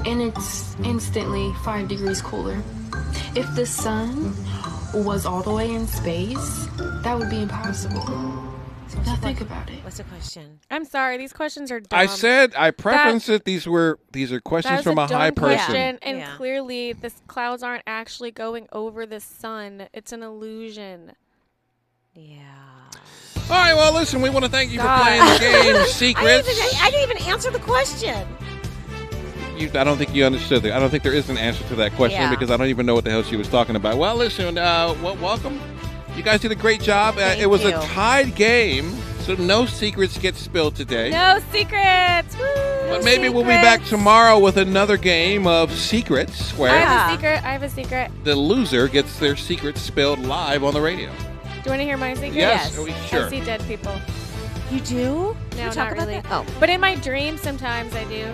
and 0.06 0.20
it's 0.20 0.76
instantly 0.84 1.52
five 1.64 1.88
degrees 1.88 2.20
cooler. 2.22 2.62
If 3.34 3.52
the 3.54 3.66
sun 3.66 4.34
was 4.92 5.24
all 5.24 5.42
the 5.42 5.52
way 5.52 5.72
in 5.74 5.86
space, 5.86 6.66
that 7.02 7.18
would 7.18 7.30
be 7.30 7.42
impossible. 7.42 8.51
Now 9.22 9.28
think 9.28 9.40
about 9.40 9.70
it. 9.70 9.84
What's 9.84 9.98
the 9.98 10.04
question? 10.04 10.58
I'm 10.70 10.84
sorry, 10.84 11.16
these 11.16 11.32
questions 11.32 11.70
are 11.70 11.80
dumb. 11.80 11.98
I 11.98 12.06
said 12.06 12.54
I 12.56 12.70
preferenced 12.72 13.28
it. 13.28 13.44
These 13.44 13.66
were 13.66 13.98
these 14.12 14.32
are 14.32 14.40
questions 14.40 14.72
That's 14.78 14.82
from 14.82 14.98
a, 14.98 15.06
dumb 15.06 15.20
high 15.20 15.30
person. 15.30 15.98
and 16.02 16.18
Yeah. 16.18 16.36
clearly 16.36 16.92
the 16.92 17.12
clouds 17.28 17.62
aren't 17.62 17.84
actually 17.86 18.32
going 18.32 18.66
over 18.72 19.06
the 19.06 19.20
sun. 19.20 19.86
It's 19.92 20.12
an 20.12 20.22
illusion. 20.22 21.12
Yeah. 22.14 22.40
All 23.50 23.56
right, 23.58 23.74
well, 23.74 23.92
listen, 23.92 24.22
we 24.22 24.30
want 24.30 24.44
to 24.44 24.50
thank 24.50 24.70
you 24.72 24.80
for 24.80 24.86
playing 24.86 25.20
the 25.20 25.38
game 25.38 25.76
I 25.76 25.86
Secrets. 25.86 26.46
didn't, 26.46 26.64
even, 26.64 26.78
I 26.80 26.90
didn't 26.90 27.10
even 27.10 27.28
answer 27.28 27.50
the 27.50 27.58
question. 27.58 28.26
You, 29.56 29.68
I 29.74 29.84
don't 29.84 29.98
think 29.98 30.14
you 30.14 30.24
understood. 30.24 30.62
The, 30.62 30.74
I 30.74 30.78
don't 30.78 30.90
think 30.90 31.02
there 31.02 31.12
is 31.14 31.28
an 31.28 31.36
answer 31.38 31.62
to 31.68 31.74
that 31.76 31.92
question 31.92 32.20
Yeah. 32.20 32.30
because 32.30 32.50
I 32.50 32.56
don't 32.56 32.68
even 32.68 32.86
know 32.86 32.94
what 32.94 33.04
the 33.04 33.10
hell 33.10 33.22
she 33.22 33.36
was 33.36 33.48
talking 33.48 33.76
about. 33.76 33.98
Well, 33.98 34.16
listen, 34.16 34.58
uh, 34.58 34.94
well, 35.02 35.16
welcome. 35.16 35.60
You 36.16 36.22
guys 36.22 36.40
did 36.40 36.52
a 36.52 36.56
great 36.56 36.80
job. 36.82 37.16
Uh, 37.18 37.34
it 37.38 37.46
was 37.46 37.62
you. 37.62 37.70
a 37.70 37.80
tied 37.82 38.34
game, 38.34 38.94
so 39.24 39.34
no 39.36 39.66
secrets 39.66 40.18
get 40.18 40.34
spilled 40.36 40.74
today. 40.76 41.10
No 41.10 41.38
secrets. 41.52 42.36
Woo! 42.36 42.44
but 42.88 43.04
maybe 43.04 43.28
we'll 43.30 43.42
be 43.42 43.48
back 43.48 43.82
tomorrow 43.84 44.38
with 44.38 44.58
another 44.58 44.96
game 44.98 45.46
of 45.46 45.72
secrets 45.72 46.52
I 46.52 46.56
where 46.56 46.70
have 46.70 46.80
Yeah. 46.80 47.08
a 47.08 47.12
secret. 47.12 47.44
I 47.44 47.52
have 47.52 47.62
a 47.62 47.68
secret. 47.70 48.10
the 48.24 48.34
loser 48.36 48.86
gets 48.88 49.18
their 49.18 49.34
secrets 49.36 49.80
spilled 49.80 50.18
live 50.20 50.62
on 50.62 50.74
the 50.74 50.80
radio. 50.80 51.08
Do 51.10 51.14
you 51.66 51.70
want 51.70 51.80
to 51.80 51.84
hear 51.84 51.96
my 51.96 52.12
secret? 52.14 52.34
Yes, 52.34 52.74
Yes. 52.76 52.78
we- 52.78 53.08
sure. 53.08 53.26
I 53.26 53.30
see 53.30 53.40
dead 53.40 53.62
people. 53.66 53.94
You 54.70 54.80
do? 54.80 55.36
No, 55.56 55.64
You 55.64 55.70
talk 55.70 55.76
not 55.76 55.92
about 55.92 56.06
really. 56.08 56.20
that? 56.20 56.26
Oh, 56.30 56.44
But 56.60 56.68
in 56.70 56.80
my 56.80 56.94
dreams, 56.96 57.40
sometimes 57.40 57.94
I 57.94 58.04
do. 58.04 58.26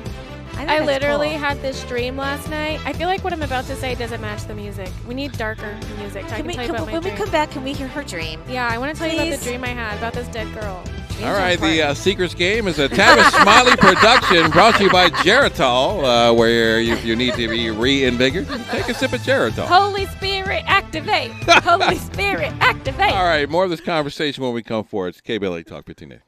I, 0.58 0.78
I 0.78 0.84
literally 0.84 1.30
cool. 1.30 1.38
had 1.38 1.62
this 1.62 1.84
dream 1.84 2.16
last 2.16 2.50
night. 2.50 2.80
I 2.84 2.92
feel 2.92 3.06
like 3.08 3.22
what 3.22 3.32
I'm 3.32 3.42
about 3.42 3.64
to 3.66 3.76
say 3.76 3.94
doesn't 3.94 4.20
match 4.20 4.44
the 4.44 4.54
music. 4.54 4.90
We 5.06 5.14
need 5.14 5.32
darker 5.32 5.78
music. 5.98 6.26
Can 6.26 6.36
can, 6.38 6.46
we, 6.46 6.54
tell 6.54 6.62
you 6.64 6.66
can, 6.68 6.74
about 6.76 6.86
we- 6.86 6.92
my 6.92 6.98
when 6.98 7.10
we 7.12 7.16
come 7.16 7.30
back, 7.30 7.50
can 7.50 7.62
we 7.62 7.72
hear 7.72 7.88
her 7.88 8.02
dream? 8.02 8.42
yeah, 8.48 8.68
I 8.70 8.78
want 8.78 8.94
to 8.94 8.98
tell 8.98 9.08
you 9.12 9.20
about 9.20 9.38
the 9.38 9.44
dream 9.44 9.62
I 9.64 9.68
had 9.68 9.96
about 9.98 10.14
this 10.14 10.28
dead 10.28 10.52
girl. 10.54 10.82
All 11.20 11.32
right, 11.32 11.58
the 11.58 11.82
uh, 11.82 11.94
Secrets 11.94 12.32
game 12.32 12.68
is 12.68 12.78
a 12.78 12.88
Tavis 12.88 13.28
Smiley 13.42 13.74
production 13.76 14.52
brought 14.52 14.76
to 14.76 14.84
you 14.84 14.90
by 14.90 15.10
Geritol, 15.10 16.04
uh, 16.04 16.32
where 16.32 16.80
you, 16.80 16.94
you 16.98 17.16
need 17.16 17.34
to 17.34 17.48
be 17.48 17.70
reinvigorated, 17.70 18.64
take 18.66 18.88
a 18.88 18.94
sip 18.94 19.12
of 19.12 19.20
Geritol. 19.22 19.66
Holy 19.66 20.06
Spirit, 20.06 20.62
activate! 20.68 21.32
Holy 21.64 21.96
Spirit, 22.12 22.52
activate! 22.60 23.10
All 23.10 23.24
right, 23.24 23.50
more 23.50 23.64
of 23.64 23.70
this 23.70 23.80
conversation 23.80 24.44
when 24.44 24.52
we 24.52 24.62
come 24.62 24.84
forward. 24.84 25.08
It's 25.08 25.20
KBLA 25.20 25.66
Talk 25.66 25.86
15 25.86 26.20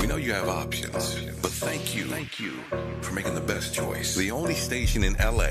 We 0.00 0.06
know 0.06 0.16
you 0.16 0.32
have 0.32 0.48
options, 0.48 1.14
but 1.42 1.50
thank 1.50 1.94
you, 1.94 2.04
thank 2.04 2.40
you 2.40 2.52
for 3.00 3.12
making 3.12 3.34
the 3.34 3.40
best 3.40 3.74
choice. 3.74 4.14
The 4.14 4.30
only 4.30 4.54
station 4.54 5.04
in 5.04 5.14
LA 5.14 5.50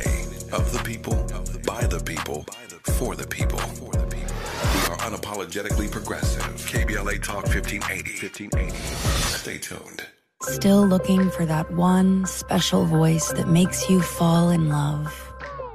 of 0.51 0.71
the 0.71 0.81
people, 0.83 1.15
by 1.65 1.85
the 1.87 2.01
people, 2.03 2.45
for 2.97 3.15
the 3.15 3.27
people. 3.27 3.59
We 3.59 4.81
are 4.91 4.97
unapologetically 4.97 5.91
progressive. 5.91 6.43
KBLA 6.43 7.23
Talk 7.23 7.45
1580. 7.45 8.27
1580. 8.27 8.77
Stay 9.37 9.57
tuned. 9.57 10.05
Still 10.41 10.85
looking 10.85 11.31
for 11.31 11.45
that 11.45 11.71
one 11.71 12.25
special 12.25 12.85
voice 12.85 13.31
that 13.33 13.47
makes 13.47 13.89
you 13.89 14.01
fall 14.01 14.49
in 14.49 14.69
love 14.69 15.31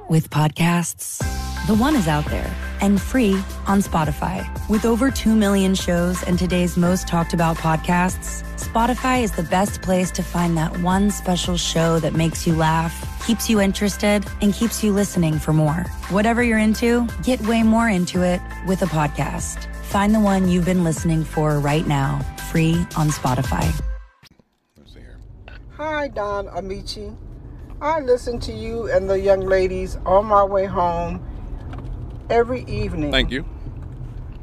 with 0.09 0.29
podcasts? 0.29 1.50
The 1.67 1.75
one 1.75 1.95
is 1.95 2.07
out 2.07 2.25
there 2.25 2.51
and 2.81 2.99
free 2.99 3.35
on 3.67 3.83
Spotify. 3.83 4.49
With 4.67 4.83
over 4.83 5.11
2 5.11 5.35
million 5.35 5.75
shows 5.75 6.23
and 6.23 6.39
today's 6.39 6.75
most 6.75 7.07
talked 7.07 7.33
about 7.33 7.55
podcasts, 7.55 8.41
Spotify 8.55 9.21
is 9.21 9.31
the 9.33 9.43
best 9.43 9.83
place 9.83 10.09
to 10.11 10.23
find 10.23 10.57
that 10.57 10.75
one 10.79 11.11
special 11.11 11.57
show 11.57 11.99
that 11.99 12.13
makes 12.13 12.47
you 12.47 12.55
laugh, 12.55 13.23
keeps 13.27 13.47
you 13.47 13.61
interested, 13.61 14.25
and 14.41 14.55
keeps 14.55 14.83
you 14.83 14.91
listening 14.91 15.37
for 15.37 15.53
more. 15.53 15.85
Whatever 16.09 16.41
you're 16.41 16.57
into, 16.57 17.07
get 17.21 17.39
way 17.41 17.61
more 17.61 17.87
into 17.87 18.23
it 18.23 18.41
with 18.65 18.81
a 18.81 18.87
podcast. 18.87 19.71
Find 19.83 20.15
the 20.15 20.19
one 20.19 20.49
you've 20.49 20.65
been 20.65 20.83
listening 20.83 21.23
for 21.23 21.59
right 21.59 21.85
now, 21.85 22.21
free 22.49 22.73
on 22.97 23.09
Spotify. 23.09 23.71
Hi, 25.77 26.07
Don 26.07 26.47
Amiche. 26.47 27.15
I 27.79 27.99
listen 27.99 28.39
to 28.39 28.51
you 28.51 28.89
and 28.91 29.07
the 29.07 29.19
young 29.19 29.41
ladies 29.41 29.97
on 30.07 30.25
my 30.25 30.43
way 30.43 30.65
home 30.65 31.27
every 32.29 32.63
evening. 32.65 33.11
Thank 33.11 33.31
you. 33.31 33.45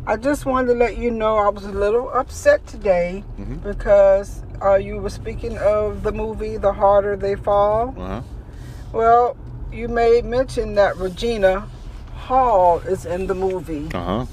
I 0.06 0.16
just 0.16 0.46
wanted 0.46 0.68
to 0.68 0.74
let 0.74 0.96
you 0.96 1.10
know 1.10 1.36
I 1.36 1.48
was 1.50 1.64
a 1.64 1.72
little 1.72 2.10
upset 2.10 2.66
today 2.66 3.22
Mm-hmm. 3.38 3.56
because 3.56 4.42
uh, 4.62 4.74
you 4.76 4.96
were 4.96 5.10
speaking 5.10 5.56
of 5.58 6.02
the 6.02 6.12
movie 6.12 6.56
The 6.56 6.72
Harder 6.72 7.16
They 7.16 7.34
Fall. 7.34 7.94
Uh-huh. 7.96 8.22
Well, 8.92 9.36
you 9.72 9.86
made 9.88 10.24
mention 10.24 10.74
that 10.76 10.96
Regina 10.96 11.68
Hall 12.14 12.78
is 12.80 13.04
in 13.06 13.26
the 13.26 13.34
movie 13.34 13.88
Uh-huh. 13.94 14.26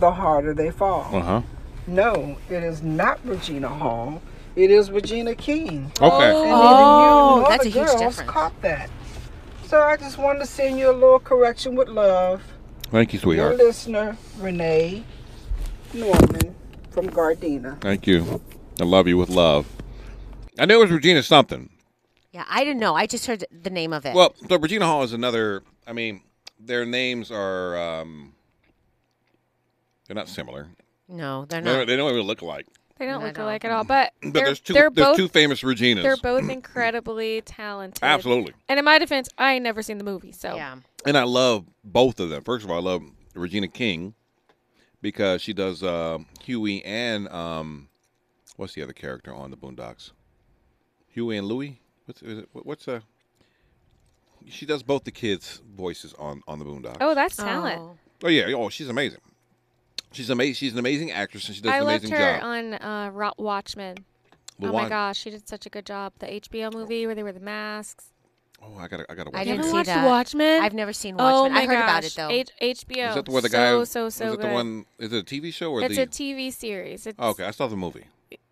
The 0.00 0.10
Harder 0.10 0.54
They 0.54 0.70
Fall. 0.70 1.14
Uh-huh. 1.14 1.42
No, 1.86 2.36
it 2.48 2.62
is 2.64 2.82
not 2.82 3.20
Regina 3.24 3.68
Hall. 3.68 4.20
It 4.56 4.70
is 4.70 4.90
Regina 4.90 5.34
King. 5.34 5.92
Okay. 6.00 6.30
And 6.30 6.52
Oh, 6.52 6.72
even 6.72 6.98
you 7.42 7.44
that's 7.48 7.64
the 7.64 7.68
a 7.68 7.72
huge 7.72 7.98
difference. 7.98 8.20
caught 8.30 8.60
that. 8.62 8.88
So 9.64 9.80
I 9.80 9.96
just 9.98 10.16
wanted 10.16 10.38
to 10.40 10.46
send 10.46 10.78
you 10.78 10.90
a 10.90 10.92
little 10.92 11.20
correction 11.20 11.74
with 11.76 11.88
love. 11.88 12.42
Thank 12.90 13.12
you, 13.12 13.18
Your 13.18 13.22
sweetheart. 13.22 13.56
listener, 13.56 14.16
Renee 14.38 15.04
Norman 15.92 16.54
from 16.90 17.08
Gardena. 17.10 17.80
Thank 17.80 18.06
you. 18.06 18.40
I 18.80 18.84
love 18.84 19.08
you 19.08 19.16
with 19.16 19.28
love. 19.28 19.66
I 20.58 20.64
knew 20.66 20.76
it 20.76 20.82
was 20.82 20.90
Regina 20.90 21.22
something. 21.22 21.70
Yeah, 22.32 22.44
I 22.48 22.64
didn't 22.64 22.80
know. 22.80 22.94
I 22.94 23.06
just 23.06 23.26
heard 23.26 23.44
the 23.50 23.70
name 23.70 23.92
of 23.92 24.04
it. 24.06 24.14
Well, 24.14 24.34
so 24.48 24.58
Regina 24.58 24.86
Hall 24.86 25.02
is 25.02 25.12
another. 25.12 25.62
I 25.86 25.92
mean, 25.92 26.22
their 26.60 26.84
names 26.84 27.30
are. 27.30 27.76
um 27.76 28.34
They're 30.06 30.14
not 30.16 30.28
similar. 30.28 30.68
no, 31.08 31.44
they're 31.46 31.60
They, 31.62 31.76
not. 31.78 31.86
they 31.86 31.96
don't 31.96 32.10
even 32.12 32.22
look 32.26 32.42
alike. 32.42 32.66
They 32.98 33.04
don't 33.04 33.20
Not 33.20 33.26
look 33.26 33.38
at 33.38 33.40
all. 33.40 33.46
alike 33.48 33.64
at 33.66 33.70
all, 33.72 33.84
but, 33.84 34.14
But 34.22 34.32
there's 34.32 34.58
two. 34.58 34.72
They're 34.72 34.88
there's 34.88 35.08
both, 35.08 35.16
two 35.18 35.28
famous 35.28 35.60
Reginas. 35.62 36.02
They're 36.02 36.16
both 36.16 36.48
incredibly 36.48 37.42
talented. 37.42 38.02
Absolutely. 38.02 38.54
And 38.70 38.78
in 38.78 38.86
my 38.86 38.98
defense, 38.98 39.28
I 39.36 39.52
ain't 39.54 39.64
never 39.64 39.82
seen 39.82 39.98
the 39.98 40.04
movie, 40.04 40.32
so 40.32 40.56
Yeah. 40.56 40.76
And 41.06 41.16
I 41.16 41.22
love 41.22 41.64
both 41.84 42.18
of 42.20 42.30
them. 42.30 42.42
First 42.42 42.64
of 42.64 42.70
all, 42.70 42.76
I 42.76 42.80
love 42.80 43.02
Regina 43.34 43.68
King 43.68 44.14
because 45.00 45.40
she 45.40 45.52
does 45.52 45.82
uh, 45.82 46.18
Huey 46.42 46.84
and 46.84 47.28
um, 47.28 47.88
what's 48.56 48.74
the 48.74 48.82
other 48.82 48.92
character 48.92 49.32
on 49.32 49.50
the 49.52 49.56
Boondocks? 49.56 50.10
Huey 51.08 51.36
and 51.36 51.46
Louie. 51.46 51.80
What's 52.06 52.22
is 52.22 52.38
it, 52.38 52.48
what's 52.52 52.88
uh? 52.88 53.00
She 54.48 54.66
does 54.66 54.82
both 54.82 55.04
the 55.04 55.10
kids' 55.10 55.60
voices 55.76 56.12
on 56.18 56.42
on 56.46 56.58
the 56.58 56.64
Boondocks. 56.64 56.98
Oh, 57.00 57.14
that's 57.14 57.36
talent. 57.36 57.80
Oh. 57.80 57.96
Oh 58.24 58.28
yeah. 58.28 58.52
Oh, 58.54 58.68
she's 58.68 58.88
amazing. 58.88 59.20
She's 60.12 60.30
amazing. 60.30 60.54
She's 60.54 60.72
an 60.72 60.78
amazing 60.78 61.12
actress, 61.12 61.46
and 61.46 61.54
she 61.54 61.62
does 61.62 61.72
I 61.72 61.78
an 61.78 61.84
loved 61.84 62.08
her 62.08 62.38
job. 62.38 62.42
on 62.42 62.74
uh, 62.74 63.30
Watchmen. 63.38 63.98
The 64.58 64.68
oh 64.68 64.72
Wa- 64.72 64.82
my 64.82 64.88
gosh, 64.88 65.18
she 65.18 65.30
did 65.30 65.46
such 65.46 65.66
a 65.66 65.68
good 65.68 65.84
job. 65.84 66.14
The 66.18 66.26
HBO 66.26 66.72
movie 66.72 67.06
where 67.06 67.14
they 67.14 67.22
wear 67.22 67.32
the 67.32 67.40
masks. 67.40 68.06
Oh, 68.62 68.76
I 68.78 68.88
gotta, 68.88 69.04
I 69.10 69.14
gotta 69.14 69.30
I 69.34 69.38
watch 69.38 69.44
didn't 69.46 69.58
that. 69.62 69.66
see 69.66 69.72
watched 69.72 69.86
that. 69.86 70.04
Watchmen? 70.06 70.62
I've 70.62 70.74
never 70.74 70.92
seen 70.92 71.16
Watchmen. 71.16 71.34
Oh 71.34 71.48
my 71.54 71.60
I 71.62 71.66
heard 71.66 71.74
about 71.82 72.04
it 72.04 72.14
though. 72.16 72.30
H- 72.30 72.50
HBO. 72.60 73.08
Is 73.10 73.14
that 73.14 73.24
the 73.26 73.30
where 73.32 73.42
the 73.42 73.48
guy? 73.48 73.84
So 73.84 73.84
so 73.84 74.06
is 74.06 74.20
it 74.20 74.24
good. 74.40 74.40
the 74.40 74.48
one? 74.52 74.86
Is 74.98 75.12
it 75.12 75.18
a 75.18 75.22
TV 75.40 75.52
show 75.52 75.72
or 75.72 75.82
it's 75.82 75.94
the? 75.96 76.02
a 76.02 76.06
TV 76.06 76.52
series. 76.52 77.06
It's, 77.06 77.16
Oh, 77.18 77.30
okay, 77.30 77.44
I 77.44 77.50
saw 77.50 77.66
the 77.66 77.76
movie. 77.76 78.04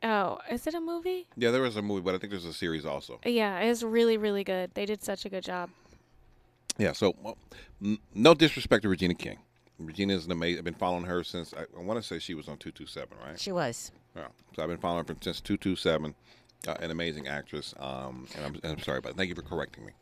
Oh, 0.02 0.38
is 0.50 0.66
it 0.66 0.74
a 0.74 0.80
movie? 0.80 1.26
Yeah, 1.36 1.50
there 1.50 1.62
was 1.62 1.76
a 1.76 1.82
movie, 1.82 2.02
but 2.02 2.14
I 2.14 2.18
think 2.18 2.30
there's 2.30 2.44
a 2.44 2.52
series 2.52 2.84
also. 2.84 3.18
Yeah, 3.24 3.58
it's 3.60 3.82
really 3.82 4.16
really 4.16 4.44
good. 4.44 4.70
They 4.74 4.86
did 4.86 5.02
such 5.02 5.24
a 5.24 5.28
good 5.28 5.42
job. 5.44 5.70
Yeah, 6.78 6.92
so 6.92 7.14
well, 7.22 7.38
n- 7.82 7.98
no 8.14 8.34
disrespect 8.34 8.82
to 8.82 8.88
Regina 8.88 9.14
King. 9.14 9.38
Regina 9.78 10.14
is 10.14 10.26
an 10.26 10.32
amazing. 10.32 10.58
I've 10.58 10.64
been 10.64 10.74
following 10.74 11.04
her 11.04 11.24
since 11.24 11.52
I, 11.54 11.62
I 11.76 11.82
want 11.82 12.00
to 12.00 12.06
say 12.06 12.18
she 12.18 12.34
was 12.34 12.48
on 12.48 12.58
two 12.58 12.70
two 12.70 12.86
seven, 12.86 13.16
right? 13.24 13.40
She 13.40 13.52
was. 13.52 13.90
Yeah, 14.14 14.26
so 14.54 14.62
I've 14.62 14.68
been 14.68 14.78
following 14.78 15.04
her 15.06 15.16
since 15.20 15.40
two 15.40 15.56
two 15.56 15.74
seven. 15.76 16.14
Uh, 16.66 16.74
an 16.80 16.90
amazing 16.90 17.28
actress. 17.28 17.74
Um, 17.78 18.26
and 18.36 18.46
I'm, 18.46 18.54
and 18.62 18.72
I'm 18.72 18.78
sorry, 18.80 19.00
but 19.00 19.16
thank 19.16 19.28
you 19.28 19.34
for 19.34 19.42
correcting 19.42 19.84
me. 19.84 19.92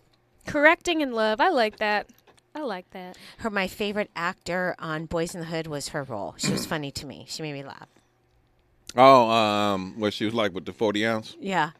Correcting 0.47 1.01
in 1.01 1.13
love. 1.13 1.41
I 1.41 1.49
like 1.49 1.79
that. 1.79 2.09
I 2.55 2.61
like 2.61 2.91
that. 2.91 3.17
Her 3.39 3.51
my 3.51 3.67
favorite 3.67 4.11
actor 4.15 4.77
on 4.79 5.07
Boys 5.07 5.35
in 5.35 5.41
the 5.41 5.47
Hood 5.47 5.67
was 5.67 5.89
her 5.89 6.03
role. 6.03 6.35
She 6.37 6.53
was 6.53 6.67
funny 6.67 6.91
to 6.93 7.07
me. 7.07 7.25
She 7.29 7.43
made 7.43 7.55
me 7.55 7.65
laugh. 7.65 7.89
Oh, 8.95 9.31
um, 9.31 9.99
what 9.99 10.13
she 10.13 10.25
was 10.25 10.35
like 10.35 10.53
with 10.53 10.67
the 10.67 10.73
forty 10.73 11.07
ounce. 11.07 11.37
Yeah. 11.41 11.71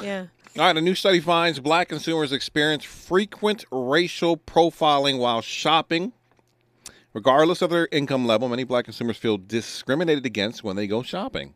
Yeah. 0.00 0.26
All 0.56 0.64
right, 0.64 0.76
a 0.76 0.80
new 0.80 0.94
study 0.94 1.20
finds 1.20 1.60
black 1.60 1.88
consumers 1.88 2.32
experience 2.32 2.84
frequent 2.84 3.64
racial 3.70 4.36
profiling 4.36 5.18
while 5.18 5.40
shopping. 5.40 6.12
Regardless 7.12 7.60
of 7.60 7.70
their 7.70 7.88
income 7.90 8.24
level, 8.24 8.48
many 8.48 8.64
black 8.64 8.84
consumers 8.84 9.16
feel 9.16 9.36
discriminated 9.36 10.24
against 10.24 10.62
when 10.62 10.76
they 10.76 10.86
go 10.86 11.02
shopping. 11.02 11.54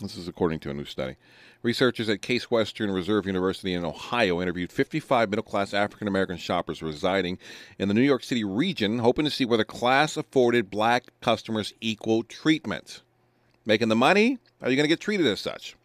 This 0.00 0.16
is 0.16 0.28
according 0.28 0.60
to 0.60 0.70
a 0.70 0.74
new 0.74 0.84
study. 0.84 1.16
Researchers 1.62 2.08
at 2.08 2.22
Case 2.22 2.50
Western 2.50 2.90
Reserve 2.90 3.26
University 3.26 3.72
in 3.72 3.84
Ohio 3.84 4.42
interviewed 4.42 4.72
55 4.72 5.30
middle 5.30 5.44
class 5.44 5.72
African 5.72 6.08
American 6.08 6.36
shoppers 6.36 6.82
residing 6.82 7.38
in 7.78 7.88
the 7.88 7.94
New 7.94 8.02
York 8.02 8.24
City 8.24 8.42
region, 8.42 8.98
hoping 8.98 9.24
to 9.24 9.30
see 9.30 9.44
whether 9.44 9.64
class 9.64 10.16
afforded 10.16 10.70
black 10.70 11.04
customers 11.20 11.72
equal 11.80 12.24
treatment. 12.24 13.02
Making 13.64 13.88
the 13.88 13.96
money? 13.96 14.38
Are 14.60 14.70
you 14.70 14.76
going 14.76 14.84
to 14.84 14.88
get 14.88 15.00
treated 15.00 15.26
as 15.26 15.40
such? 15.40 15.76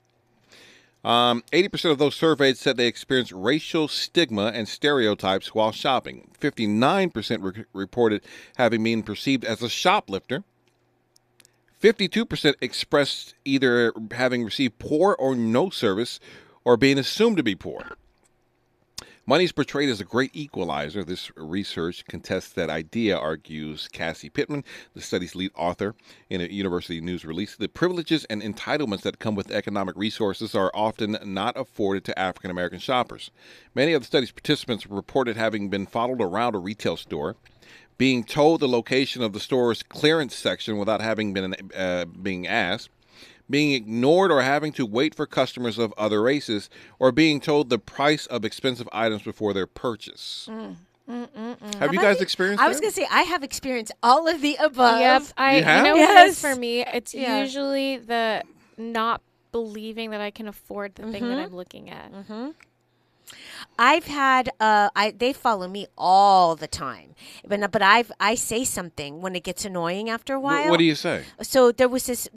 Um, 1.03 1.43
80% 1.53 1.91
of 1.91 1.99
those 1.99 2.15
surveyed 2.15 2.57
said 2.57 2.75
they 2.75 2.87
experienced 2.87 3.31
racial 3.31 3.87
stigma 3.87 4.47
and 4.47 4.67
stereotypes 4.67 5.53
while 5.53 5.71
shopping. 5.71 6.29
59% 6.41 7.43
re- 7.43 7.65
reported 7.71 8.23
having 8.57 8.83
been 8.83 9.03
perceived 9.03 9.45
as 9.45 9.61
a 9.61 9.69
shoplifter. 9.69 10.43
52% 11.81 12.55
expressed 12.61 13.35
either 13.45 13.93
having 14.11 14.43
received 14.43 14.79
poor 14.79 15.15
or 15.17 15.35
no 15.35 15.69
service 15.69 16.19
or 16.65 16.77
being 16.77 16.97
assumed 16.97 17.37
to 17.37 17.43
be 17.43 17.55
poor. 17.55 17.97
Money 19.29 19.43
is 19.43 19.51
portrayed 19.51 19.89
as 19.89 19.99
a 19.99 20.05
great 20.05 20.31
equalizer. 20.33 21.03
This 21.03 21.29
research 21.35 22.05
contests 22.05 22.53
that 22.53 22.69
idea, 22.69 23.17
argues 23.17 23.89
Cassi 23.91 24.31
Pittman, 24.31 24.63
the 24.93 25.01
study's 25.01 25.35
lead 25.35 25.51
author, 25.53 25.95
in 26.29 26.39
a 26.39 26.45
university 26.45 27.01
news 27.01 27.25
release. 27.25 27.57
The 27.57 27.67
privileges 27.67 28.23
and 28.29 28.41
entitlements 28.41 29.01
that 29.01 29.19
come 29.19 29.35
with 29.35 29.51
economic 29.51 29.97
resources 29.97 30.55
are 30.55 30.71
often 30.73 31.17
not 31.25 31.59
afforded 31.59 32.05
to 32.05 32.17
African 32.17 32.49
American 32.49 32.79
shoppers. 32.79 33.29
Many 33.75 33.91
of 33.91 34.01
the 34.01 34.07
study's 34.07 34.31
participants 34.31 34.87
reported 34.87 35.35
having 35.35 35.67
been 35.67 35.87
followed 35.87 36.21
around 36.21 36.55
a 36.55 36.59
retail 36.59 36.95
store, 36.95 37.35
being 37.97 38.23
told 38.23 38.59
the 38.59 38.67
location 38.67 39.21
of 39.23 39.33
the 39.33 39.39
store's 39.39 39.81
clearance 39.83 40.35
section 40.35 40.77
without 40.77 41.01
having 41.01 41.33
been 41.33 41.55
uh, 41.75 42.05
being 42.05 42.47
asked, 42.47 42.89
being 43.49 43.71
ignored 43.73 44.31
or 44.31 44.41
having 44.41 44.71
to 44.73 44.85
wait 44.85 45.15
for 45.15 45.25
customers 45.25 45.77
of 45.77 45.93
other 45.97 46.21
races, 46.21 46.69
or 46.99 47.11
being 47.11 47.39
told 47.39 47.69
the 47.69 47.79
price 47.79 48.25
of 48.27 48.43
expensive 48.45 48.87
items 48.91 49.23
before 49.23 49.53
their 49.53 49.67
purchase. 49.67 50.47
Have 51.79 51.93
you 51.93 51.99
guys 52.01 52.19
experienced 52.21 52.61
I 52.61 52.67
was 52.67 52.79
going 52.81 52.91
to 52.91 52.95
say 52.95 53.07
I 53.09 53.21
have 53.23 53.41
experienced 53.43 53.93
all 54.03 54.27
of 54.27 54.41
the 54.41 54.55
above. 54.59 54.99
Yep. 54.99 55.23
I 55.37 55.51
You 55.53 55.57
you, 55.59 55.63
have? 55.63 55.83
know 55.85 55.91
what 55.95 56.01
it 56.09 56.13
Yes. 56.27 56.41
for 56.41 56.55
me. 56.55 56.81
It's 56.81 57.13
Yeah. 57.13 57.39
usually 57.39 57.97
the 57.97 58.43
not 58.77 59.21
believing 59.53 60.09
that 60.11 60.19
I 60.21 60.29
can 60.31 60.47
afford 60.49 60.95
the 60.95 61.03
thing 61.03 61.23
that 61.29 61.37
Mhm. 61.37 61.43
I'm 61.45 61.55
looking 61.55 61.89
at. 61.89 62.11
Mm-hmm. 62.11 62.49
I've 63.79 64.05
had 64.05 64.49
uh 64.59 64.89
I 64.95 65.11
they 65.11 65.33
follow 65.33 65.67
me 65.67 65.87
all 65.97 66.55
the 66.55 66.67
time. 66.67 67.15
But 67.47 67.71
but 67.71 67.81
I've 67.81 68.11
I 68.19 68.35
say 68.35 68.63
something 68.63 69.21
when 69.21 69.35
it 69.35 69.43
gets 69.43 69.65
annoying 69.65 70.09
after 70.09 70.33
a 70.33 70.39
while. 70.39 70.69
What 70.69 70.77
do 70.79 70.83
you 70.83 70.95
say? 70.95 71.23
So 71.41 71.71
there 71.71 71.87
was 71.87 72.05
this 72.05 72.27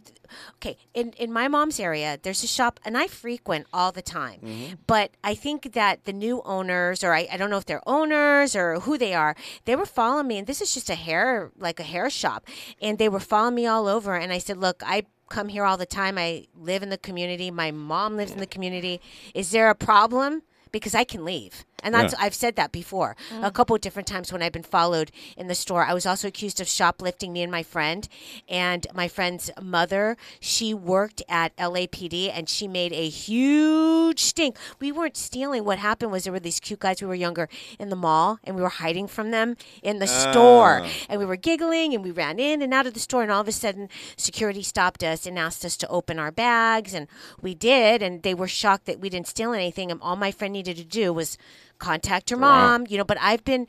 okay, 0.56 0.76
in 0.94 1.12
in 1.12 1.32
my 1.32 1.48
mom's 1.48 1.80
area, 1.80 2.18
there's 2.22 2.42
a 2.44 2.46
shop 2.46 2.80
and 2.84 2.96
I 2.96 3.06
frequent 3.06 3.66
all 3.72 3.92
the 3.92 4.02
time. 4.02 4.40
Mm-hmm. 4.40 4.74
But 4.86 5.12
I 5.24 5.34
think 5.34 5.72
that 5.72 6.04
the 6.04 6.12
new 6.12 6.42
owners 6.44 7.02
or 7.02 7.14
I, 7.14 7.28
I 7.32 7.36
don't 7.36 7.50
know 7.50 7.58
if 7.58 7.66
they're 7.66 7.88
owners 7.88 8.54
or 8.54 8.80
who 8.80 8.98
they 8.98 9.14
are, 9.14 9.34
they 9.64 9.76
were 9.76 9.86
following 9.86 10.28
me 10.28 10.38
and 10.38 10.46
this 10.46 10.60
is 10.60 10.74
just 10.74 10.90
a 10.90 10.94
hair 10.94 11.52
like 11.56 11.80
a 11.80 11.84
hair 11.84 12.10
shop 12.10 12.46
and 12.82 12.98
they 12.98 13.08
were 13.08 13.20
following 13.20 13.54
me 13.54 13.66
all 13.66 13.86
over 13.86 14.16
and 14.16 14.32
I 14.32 14.38
said, 14.38 14.58
"Look, 14.58 14.82
I 14.84 15.06
come 15.30 15.48
here 15.48 15.64
all 15.64 15.76
the 15.76 15.86
time. 15.86 16.18
I 16.18 16.46
live 16.54 16.82
in 16.82 16.90
the 16.90 16.98
community. 16.98 17.50
My 17.50 17.70
mom 17.70 18.16
lives 18.16 18.32
in 18.32 18.38
the 18.38 18.46
community. 18.46 19.00
Is 19.34 19.52
there 19.52 19.70
a 19.70 19.74
problem?" 19.74 20.42
Because 20.72 20.94
I 20.94 21.04
can 21.04 21.24
leave. 21.24 21.64
And 21.82 21.94
that's 21.94 22.12
Yeah. 22.12 22.24
I've 22.26 22.34
said 22.34 22.56
that 22.56 22.72
before 22.72 23.16
a 23.42 23.50
couple 23.50 23.74
of 23.74 23.80
different 23.80 24.06
times 24.06 24.30
when 24.30 24.42
I've 24.42 24.52
been 24.52 24.62
followed 24.62 25.10
in 25.34 25.46
the 25.48 25.54
store. 25.54 25.82
I 25.84 25.94
was 25.94 26.04
also 26.04 26.28
accused 26.28 26.60
of 26.60 26.68
shoplifting 26.68 27.32
me 27.32 27.42
and 27.42 27.50
my 27.50 27.62
friend, 27.62 28.06
and 28.50 28.86
my 28.92 29.08
friend's 29.08 29.50
mother. 29.62 30.18
She 30.40 30.74
worked 30.74 31.22
at 31.26 31.56
LAPD 31.56 32.30
and 32.34 32.50
she 32.50 32.68
made 32.68 32.92
a 32.92 33.08
huge 33.08 34.20
stink. 34.20 34.56
We 34.78 34.92
weren't 34.92 35.16
stealing. 35.16 35.64
What 35.64 35.78
happened 35.78 36.12
was 36.12 36.24
there 36.24 36.32
were 36.32 36.40
these 36.40 36.60
cute 36.60 36.80
guys. 36.80 37.00
We 37.00 37.08
were 37.08 37.14
younger 37.14 37.48
in 37.78 37.88
the 37.88 37.96
mall, 37.96 38.38
and 38.44 38.56
we 38.56 38.62
were 38.62 38.68
hiding 38.68 39.06
from 39.08 39.30
them 39.30 39.56
in 39.82 39.98
the 40.00 40.06
store, 40.06 40.82
Ah. 40.84 40.88
and 41.08 41.18
we 41.18 41.24
were 41.26 41.36
giggling, 41.36 41.94
and 41.94 42.04
we 42.04 42.10
ran 42.10 42.38
in 42.38 42.60
and 42.62 42.74
out 42.74 42.86
of 42.86 42.94
the 42.94 43.00
store, 43.00 43.22
and 43.22 43.32
all 43.32 43.40
of 43.40 43.48
a 43.48 43.52
sudden, 43.52 43.88
security 44.16 44.62
stopped 44.62 45.02
us 45.02 45.24
and 45.26 45.38
asked 45.38 45.64
us 45.64 45.76
to 45.78 45.88
open 45.88 46.18
our 46.18 46.30
bags, 46.30 46.92
and 46.94 47.06
we 47.40 47.54
did, 47.54 48.02
and 48.02 48.22
they 48.22 48.34
were 48.34 48.48
shocked 48.48 48.84
that 48.86 49.00
we 49.00 49.08
didn't 49.08 49.28
steal 49.28 49.52
anything, 49.54 49.90
and 49.90 50.00
all 50.02 50.16
my 50.16 50.30
friend 50.30 50.56
needed 50.62 50.76
to 50.76 50.84
do 50.84 51.12
was 51.12 51.36
contact 51.78 52.30
Wow. 52.30 52.38
mom, 52.38 52.86
you 52.88 52.98
know. 52.98 53.04
But 53.04 53.18
I've 53.20 53.44
been 53.44 53.66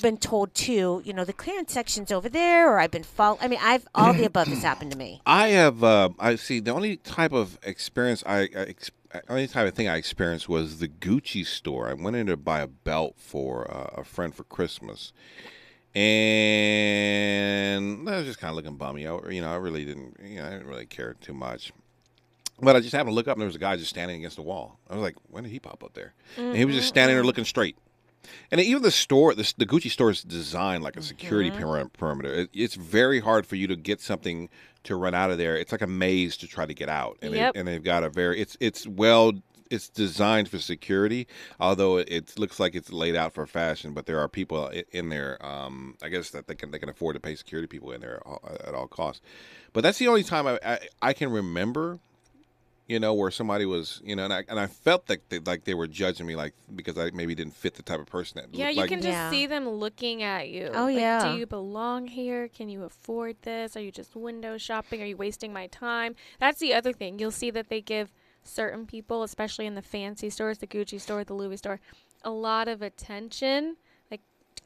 been 0.00 0.18
told 0.18 0.54
too, 0.54 1.00
you 1.04 1.12
know, 1.12 1.24
the 1.24 1.32
clearance 1.32 1.72
section's 1.72 2.12
over 2.12 2.28
there, 2.28 2.70
or 2.70 2.78
I've 2.78 2.90
been 2.90 3.02
follow. 3.04 3.38
I 3.40 3.48
mean, 3.48 3.60
I've 3.62 3.86
all 3.94 4.12
the 4.12 4.24
above 4.24 4.48
has 4.48 4.62
happened 4.62 4.90
to 4.92 4.98
me. 4.98 5.20
I 5.26 5.48
have. 5.48 5.82
Uh, 5.82 6.10
I 6.18 6.36
see. 6.36 6.60
The 6.60 6.72
only 6.72 6.96
type 6.98 7.32
of 7.32 7.58
experience 7.62 8.22
I, 8.26 8.40
I 8.42 8.48
ex- 8.68 8.90
only 9.28 9.46
type 9.46 9.68
of 9.68 9.74
thing 9.74 9.88
I 9.88 9.96
experienced 9.96 10.48
was 10.48 10.78
the 10.80 10.88
Gucci 10.88 11.46
store. 11.46 11.88
I 11.88 11.94
went 11.94 12.16
in 12.16 12.26
to 12.26 12.36
buy 12.36 12.60
a 12.60 12.66
belt 12.66 13.14
for 13.16 13.70
uh, 13.70 14.00
a 14.00 14.04
friend 14.04 14.34
for 14.34 14.44
Christmas, 14.44 15.12
and 16.64 18.08
I 18.08 18.16
was 18.18 18.26
just 18.26 18.38
kind 18.40 18.50
of 18.50 18.56
looking 18.56 18.76
bummy. 18.76 19.06
I, 19.06 19.16
you 19.30 19.40
know, 19.40 19.50
I 19.52 19.56
really 19.56 19.84
didn't. 19.84 20.18
You 20.22 20.40
know, 20.40 20.46
I 20.46 20.50
didn't 20.50 20.66
really 20.66 20.86
care 20.86 21.14
too 21.14 21.34
much. 21.34 21.72
But 22.60 22.76
I 22.76 22.80
just 22.80 22.92
happened 22.92 23.10
to 23.10 23.14
look 23.14 23.26
up, 23.28 23.34
and 23.36 23.40
there 23.42 23.46
was 23.48 23.56
a 23.56 23.60
guy 23.60 23.76
just 23.76 23.90
standing 23.90 24.18
against 24.18 24.36
the 24.36 24.42
wall. 24.42 24.78
I 24.88 24.94
was 24.94 25.02
like, 25.02 25.16
"When 25.30 25.42
did 25.42 25.50
he 25.50 25.58
pop 25.58 25.82
up 25.82 25.94
there?" 25.94 26.14
And 26.36 26.56
he 26.56 26.64
was 26.64 26.74
just 26.76 26.88
standing 26.88 27.16
there 27.16 27.24
looking 27.24 27.44
straight. 27.44 27.76
And 28.50 28.60
even 28.60 28.82
the 28.82 28.90
store, 28.90 29.34
the, 29.34 29.52
the 29.58 29.66
Gucci 29.66 29.90
store 29.90 30.10
is 30.10 30.22
designed 30.22 30.82
like 30.82 30.96
a 30.96 31.02
security 31.02 31.50
peri- 31.50 31.88
perimeter. 31.90 32.32
It, 32.32 32.50
it's 32.54 32.74
very 32.74 33.20
hard 33.20 33.46
for 33.46 33.56
you 33.56 33.66
to 33.66 33.76
get 33.76 34.00
something 34.00 34.48
to 34.84 34.96
run 34.96 35.14
out 35.14 35.30
of 35.30 35.36
there. 35.38 35.56
It's 35.56 35.72
like 35.72 35.82
a 35.82 35.86
maze 35.86 36.36
to 36.38 36.46
try 36.46 36.64
to 36.64 36.72
get 36.74 36.88
out. 36.88 37.18
And, 37.20 37.34
Yep. 37.34 37.52
they, 37.54 37.58
and 37.60 37.68
they've 37.68 37.82
got 37.84 38.02
a 38.04 38.08
very, 38.08 38.40
it's 38.40 38.56
it's 38.60 38.86
well, 38.86 39.32
it's 39.70 39.88
designed 39.88 40.48
for 40.48 40.58
security. 40.58 41.26
Although 41.60 41.98
it, 41.98 42.08
it 42.10 42.38
looks 42.38 42.60
like 42.60 42.74
it's 42.74 42.92
laid 42.92 43.16
out 43.16 43.34
for 43.34 43.46
fashion, 43.46 43.92
but 43.92 44.06
there 44.06 44.20
are 44.20 44.28
people 44.28 44.70
in 44.92 45.08
there. 45.08 45.44
Um, 45.44 45.96
I 46.02 46.08
guess 46.08 46.30
that 46.30 46.46
they 46.46 46.54
can 46.54 46.70
they 46.70 46.78
can 46.78 46.88
afford 46.88 47.14
to 47.16 47.20
pay 47.20 47.34
security 47.34 47.66
people 47.66 47.90
in 47.92 48.00
there 48.00 48.22
at 48.66 48.74
all 48.74 48.86
costs. 48.86 49.20
But 49.72 49.82
that's 49.82 49.98
the 49.98 50.08
only 50.08 50.22
time 50.22 50.46
I 50.46 50.58
I, 50.64 50.78
I 51.02 51.12
can 51.12 51.30
remember 51.30 51.98
you 52.86 53.00
know, 53.00 53.14
where 53.14 53.30
somebody 53.30 53.64
was, 53.64 54.02
you 54.04 54.14
know, 54.14 54.24
and 54.24 54.32
I 54.32 54.44
and 54.48 54.60
I 54.60 54.66
felt 54.66 55.08
like 55.08 55.28
they, 55.30 55.38
like 55.38 55.64
they 55.64 55.74
were 55.74 55.86
judging 55.86 56.26
me, 56.26 56.36
like 56.36 56.52
because 56.74 56.98
I 56.98 57.10
maybe 57.14 57.34
didn't 57.34 57.54
fit 57.54 57.74
the 57.74 57.82
type 57.82 57.98
of 58.00 58.06
person 58.06 58.40
that. 58.40 58.54
Yeah, 58.54 58.68
you 58.68 58.76
like, 58.76 58.76
Yeah, 58.76 58.82
you 58.82 58.88
can 58.88 58.98
just 59.00 59.08
Yeah. 59.18 59.30
see 59.30 59.46
them 59.46 59.68
looking 59.68 60.22
at 60.22 60.48
you. 60.50 60.70
Oh, 60.74 60.84
Like, 60.84 60.96
yeah. 60.96 61.32
Do 61.32 61.38
you 61.38 61.46
belong 61.46 62.08
here? 62.08 62.48
Can 62.48 62.68
you 62.68 62.84
afford 62.84 63.36
this? 63.42 63.76
Are 63.76 63.80
you 63.80 63.90
just 63.90 64.14
window 64.14 64.58
shopping? 64.58 65.00
Are 65.02 65.06
you 65.06 65.16
wasting 65.16 65.52
my 65.52 65.66
time? 65.68 66.14
That's 66.38 66.60
the 66.60 66.74
other 66.74 66.92
thing. 66.92 67.18
You'll 67.18 67.30
see 67.30 67.50
that 67.52 67.68
they 67.68 67.80
give 67.80 68.12
certain 68.42 68.86
people, 68.86 69.22
especially 69.22 69.64
in 69.64 69.74
the 69.74 69.82
fancy 69.82 70.28
stores, 70.28 70.58
the 70.58 70.66
Gucci 70.66 71.00
store, 71.00 71.24
the 71.24 71.32
Louis 71.34 71.56
store, 71.56 71.80
a 72.22 72.30
lot 72.30 72.68
of 72.68 72.82
attention. 72.82 73.76
Like, 74.10 74.20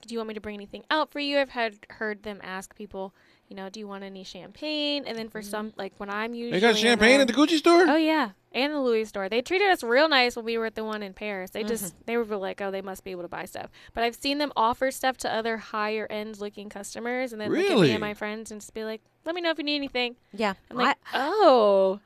do 0.04 0.12
you 0.12 0.18
want 0.18 0.28
me 0.28 0.34
to 0.34 0.40
bring 0.40 0.56
anything 0.56 0.82
out 0.90 1.12
for 1.12 1.20
you? 1.20 1.38
I've 1.38 1.50
had 1.50 1.76
heard 1.90 2.24
them 2.24 2.40
ask 2.42 2.74
people, 2.74 3.14
you 3.48 3.56
know, 3.56 3.68
do 3.70 3.80
you 3.80 3.88
want 3.88 4.04
any 4.04 4.24
champagne? 4.24 5.04
And 5.06 5.16
then 5.18 5.28
for 5.28 5.42
some, 5.42 5.72
like 5.76 5.92
when 5.98 6.10
I'm 6.10 6.34
usually 6.34 6.60
They 6.60 6.66
got 6.66 6.76
champagne 6.76 7.12
there- 7.12 7.20
at 7.22 7.26
the 7.26 7.32
Gucci 7.32 7.58
store. 7.58 7.84
Oh 7.88 7.96
yeah, 7.96 8.30
and 8.52 8.72
the 8.74 8.80
Louis 8.80 9.04
store. 9.06 9.28
They 9.28 9.40
treated 9.42 9.70
us 9.70 9.82
real 9.82 10.08
nice 10.08 10.36
when 10.36 10.44
we 10.44 10.58
were 10.58 10.66
at 10.66 10.74
the 10.74 10.84
one 10.84 11.02
in 11.02 11.14
Paris. 11.14 11.50
They 11.50 11.64
just 11.64 11.84
Mm-hmm. 11.86 12.02
they 12.06 12.16
were 12.16 12.24
like, 12.36 12.60
oh, 12.60 12.70
they 12.70 12.82
must 12.82 13.04
be 13.04 13.10
able 13.10 13.22
to 13.22 13.28
buy 13.28 13.44
stuff. 13.46 13.70
But 13.94 14.04
I've 14.04 14.16
seen 14.16 14.38
them 14.38 14.52
offer 14.56 14.90
stuff 14.90 15.16
to 15.18 15.32
other 15.32 15.56
higher 15.56 16.06
end 16.10 16.38
looking 16.40 16.68
customers, 16.68 17.32
and 17.32 17.40
then 17.40 17.50
look 17.50 17.58
at 17.60 17.64
me 17.68 17.70
Really? 17.74 17.90
and 17.92 18.00
my 18.00 18.14
friends 18.14 18.50
and 18.50 18.60
just 18.60 18.74
be 18.74 18.84
like, 18.84 19.00
let 19.24 19.34
me 19.34 19.40
know 19.40 19.50
if 19.50 19.58
you 19.58 19.64
need 19.64 19.76
anything. 19.76 20.16
Yeah, 20.32 20.54
I'm 20.70 20.76
like, 20.76 20.96
I, 21.12 21.28
oh, 21.30 22.00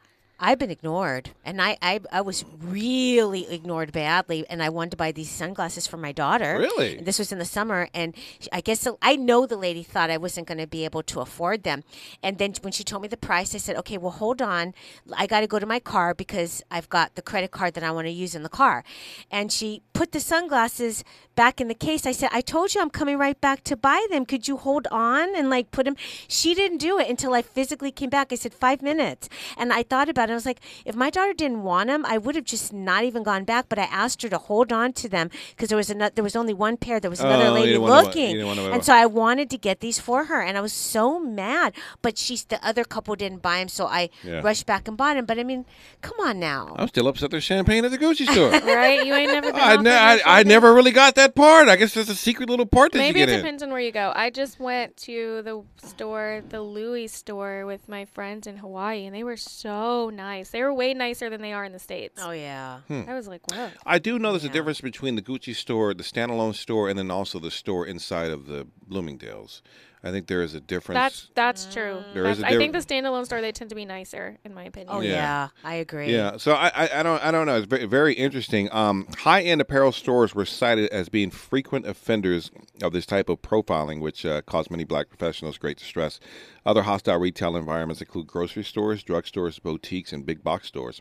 I've 0.44 0.58
been 0.58 0.72
ignored, 0.72 1.30
and 1.44 1.62
I, 1.62 1.78
I 1.80 2.00
I 2.10 2.20
was 2.20 2.44
really 2.60 3.48
ignored 3.48 3.92
badly, 3.92 4.44
and 4.50 4.60
I 4.60 4.70
wanted 4.70 4.90
to 4.90 4.96
buy 4.96 5.12
these 5.12 5.30
sunglasses 5.30 5.86
for 5.86 5.96
my 5.96 6.10
daughter. 6.10 6.58
Really? 6.58 6.98
And 6.98 7.06
this 7.06 7.20
was 7.20 7.30
in 7.30 7.38
the 7.38 7.44
summer, 7.44 7.88
and 7.94 8.12
I 8.52 8.60
guess 8.60 8.82
the, 8.82 8.96
I 9.00 9.14
know 9.14 9.46
the 9.46 9.56
lady 9.56 9.84
thought 9.84 10.10
I 10.10 10.16
wasn't 10.16 10.48
going 10.48 10.58
to 10.58 10.66
be 10.66 10.84
able 10.84 11.04
to 11.04 11.20
afford 11.20 11.62
them, 11.62 11.84
and 12.24 12.38
then 12.38 12.54
when 12.62 12.72
she 12.72 12.82
told 12.82 13.02
me 13.02 13.08
the 13.08 13.16
price, 13.16 13.54
I 13.54 13.58
said, 13.58 13.76
"Okay, 13.76 13.98
well, 13.98 14.10
hold 14.10 14.42
on, 14.42 14.74
I 15.16 15.28
got 15.28 15.42
to 15.42 15.46
go 15.46 15.60
to 15.60 15.66
my 15.66 15.78
car 15.78 16.12
because 16.12 16.60
I've 16.72 16.88
got 16.88 17.14
the 17.14 17.22
credit 17.22 17.52
card 17.52 17.74
that 17.74 17.84
I 17.84 17.92
want 17.92 18.08
to 18.08 18.10
use 18.10 18.34
in 18.34 18.42
the 18.42 18.48
car," 18.48 18.82
and 19.30 19.52
she 19.52 19.82
put 19.92 20.10
the 20.10 20.18
sunglasses 20.18 21.04
back 21.36 21.60
in 21.60 21.68
the 21.68 21.74
case. 21.86 22.04
I 22.04 22.10
said, 22.10 22.30
"I 22.32 22.40
told 22.40 22.74
you 22.74 22.80
I'm 22.80 22.90
coming 22.90 23.16
right 23.16 23.40
back 23.40 23.62
to 23.70 23.76
buy 23.76 24.04
them. 24.10 24.26
Could 24.26 24.48
you 24.48 24.56
hold 24.56 24.88
on 24.90 25.36
and 25.36 25.48
like 25.48 25.70
put 25.70 25.84
them?" 25.84 25.94
She 26.26 26.52
didn't 26.52 26.78
do 26.78 26.98
it 26.98 27.08
until 27.08 27.32
I 27.32 27.42
physically 27.42 27.92
came 27.92 28.10
back. 28.10 28.32
I 28.32 28.34
said 28.34 28.52
five 28.52 28.82
minutes, 28.82 29.28
and 29.56 29.72
I 29.72 29.84
thought 29.84 30.08
about 30.08 30.30
it. 30.30 30.31
I 30.32 30.34
was 30.36 30.46
like, 30.46 30.60
if 30.84 30.94
my 30.94 31.10
daughter 31.10 31.32
didn't 31.32 31.62
want 31.62 31.88
them, 31.88 32.04
I 32.06 32.18
would 32.18 32.34
have 32.34 32.44
just 32.44 32.72
not 32.72 33.04
even 33.04 33.22
gone 33.22 33.44
back. 33.44 33.66
But 33.68 33.78
I 33.78 33.84
asked 33.84 34.22
her 34.22 34.28
to 34.28 34.38
hold 34.38 34.72
on 34.72 34.92
to 34.94 35.08
them 35.08 35.30
because 35.50 35.68
there 35.68 35.76
was 35.78 35.90
another. 35.90 36.12
There 36.14 36.24
was 36.24 36.36
only 36.36 36.54
one 36.54 36.76
pair. 36.76 37.00
There 37.00 37.10
was 37.10 37.20
another 37.20 37.46
Oh, 37.46 37.52
lady 37.52 37.68
didn't 37.72 37.82
wanna- 37.82 38.00
you 38.00 38.06
looking, 38.06 38.46
wanna- 38.46 38.70
and 38.70 38.84
so 38.84 38.92
I 38.94 39.06
wanted 39.06 39.50
to 39.50 39.58
get 39.58 39.80
these 39.80 39.98
for 39.98 40.24
her, 40.24 40.40
and 40.40 40.56
I 40.58 40.60
was 40.60 40.72
so 40.72 41.18
mad. 41.20 41.74
But 42.02 42.18
she's 42.18 42.44
the 42.44 42.64
other 42.66 42.84
couple 42.84 43.14
didn't 43.16 43.42
buy 43.42 43.58
them, 43.58 43.68
so 43.68 43.86
I 43.86 44.10
Yeah. 44.22 44.40
rushed 44.42 44.66
back 44.66 44.88
and 44.88 44.96
bought 44.96 45.14
them. 45.14 45.24
But 45.26 45.38
I 45.38 45.44
mean, 45.44 45.64
come 46.00 46.18
on 46.20 46.38
now. 46.40 46.74
I'm 46.78 46.88
still 46.88 47.08
upset 47.08 47.30
there's 47.30 47.44
champagne 47.44 47.84
at 47.84 47.90
the 47.90 47.98
Gucci 47.98 48.26
store. 48.30 48.50
right? 48.76 49.04
You 49.04 49.14
ain't 49.14 49.32
never. 49.32 49.52
Been 49.52 49.60
I, 49.60 49.76
ne- 49.76 49.90
I, 49.90 50.20
I 50.40 50.42
never 50.44 50.72
really 50.74 50.92
got 50.92 51.14
that 51.16 51.34
part. 51.34 51.68
I 51.68 51.76
guess 51.76 51.94
there's 51.94 52.08
a 52.08 52.14
secret 52.14 52.48
little 52.48 52.66
part 52.66 52.92
that 52.92 52.98
Maybe 52.98 53.18
you 53.20 53.24
it 53.24 53.26
get 53.28 53.34
in. 53.38 53.40
depends 53.44 53.62
on 53.62 53.70
where 53.70 53.80
you 53.80 53.92
go. 53.92 54.12
I 54.14 54.30
just 54.30 54.58
went 54.60 54.96
to 55.08 55.42
the 55.42 55.62
store, 55.86 56.42
the 56.48 56.62
Louis 56.62 57.08
store, 57.08 57.66
with 57.66 57.88
my 57.88 58.04
friends 58.04 58.46
in 58.46 58.56
Hawaii, 58.58 59.04
and 59.06 59.14
they 59.14 59.24
were 59.24 59.36
so 59.36 60.10
nice. 60.10 60.21
They 60.50 60.62
were 60.62 60.72
way 60.72 60.94
nicer 60.94 61.28
than 61.30 61.40
they 61.40 61.52
are 61.52 61.64
in 61.64 61.72
the 61.72 61.78
states. 61.78 62.20
Oh 62.22 62.30
yeah. 62.30 62.80
Hmm. 62.88 63.02
I 63.08 63.14
was 63.14 63.28
like, 63.28 63.50
whoa. 63.50 63.70
I 63.84 63.98
do 63.98 64.18
know 64.18 64.32
there's 64.32 64.44
a 64.44 64.48
difference 64.48 64.80
between 64.80 65.16
the 65.16 65.22
Gucci 65.22 65.54
store, 65.54 65.94
the 65.94 66.02
standalone 66.02 66.54
store, 66.54 66.88
and 66.88 66.98
then 66.98 67.10
also 67.10 67.38
the 67.38 67.50
store 67.50 67.86
inside 67.86 68.30
of 68.30 68.46
the 68.46 68.66
Bloomingdale's. 68.86 69.62
I 70.04 70.10
think 70.10 70.26
there 70.26 70.42
is 70.42 70.54
a 70.54 70.60
difference. 70.60 70.96
That's 70.96 71.30
that's 71.34 71.72
true. 71.72 72.02
There 72.12 72.26
is 72.26 72.38
That's- 72.38 72.52
a 72.52 72.56
I 72.56 72.58
think 72.58 72.72
the 72.72 72.80
standalone 72.80 73.24
store 73.24 73.40
they 73.40 73.52
tend 73.52 73.70
to 73.70 73.76
be 73.76 73.84
nicer, 73.84 74.36
in 74.44 74.52
my 74.52 74.64
opinion. 74.64 74.88
Oh 74.92 75.00
Yeah. 75.00 75.10
yeah. 75.12 75.48
I 75.62 75.74
agree. 75.74 76.12
Yeah, 76.12 76.38
so 76.38 76.54
I, 76.54 76.72
I, 76.74 77.00
I 77.00 77.02
don't 77.04 77.24
I 77.24 77.30
don't 77.30 77.46
know. 77.46 77.56
It's 77.56 77.66
very, 77.66 77.84
very 77.86 78.14
interesting. 78.14 78.68
Um, 78.72 79.06
high 79.18 79.42
end 79.42 79.60
apparel 79.60 79.92
stores 79.92 80.34
were 80.34 80.44
cited 80.44 80.90
as 80.90 81.08
being 81.08 81.30
frequent 81.30 81.86
offenders 81.86 82.50
of 82.82 82.92
this 82.92 83.06
type 83.06 83.28
of 83.28 83.42
profiling, 83.42 84.00
which 84.00 84.26
uh, 84.26 84.42
caused 84.42 84.70
many 84.72 84.82
black 84.84 85.08
professionals 85.08 85.56
great 85.56 85.78
distress. 85.78 86.18
Other 86.66 86.82
hostile 86.82 87.18
retail 87.18 87.56
environments 87.56 88.00
include 88.00 88.26
grocery 88.26 88.64
stores, 88.64 89.04
drugstores, 89.04 89.62
boutiques, 89.62 90.12
and 90.12 90.26
big 90.26 90.42
box 90.42 90.66
stores. 90.66 91.00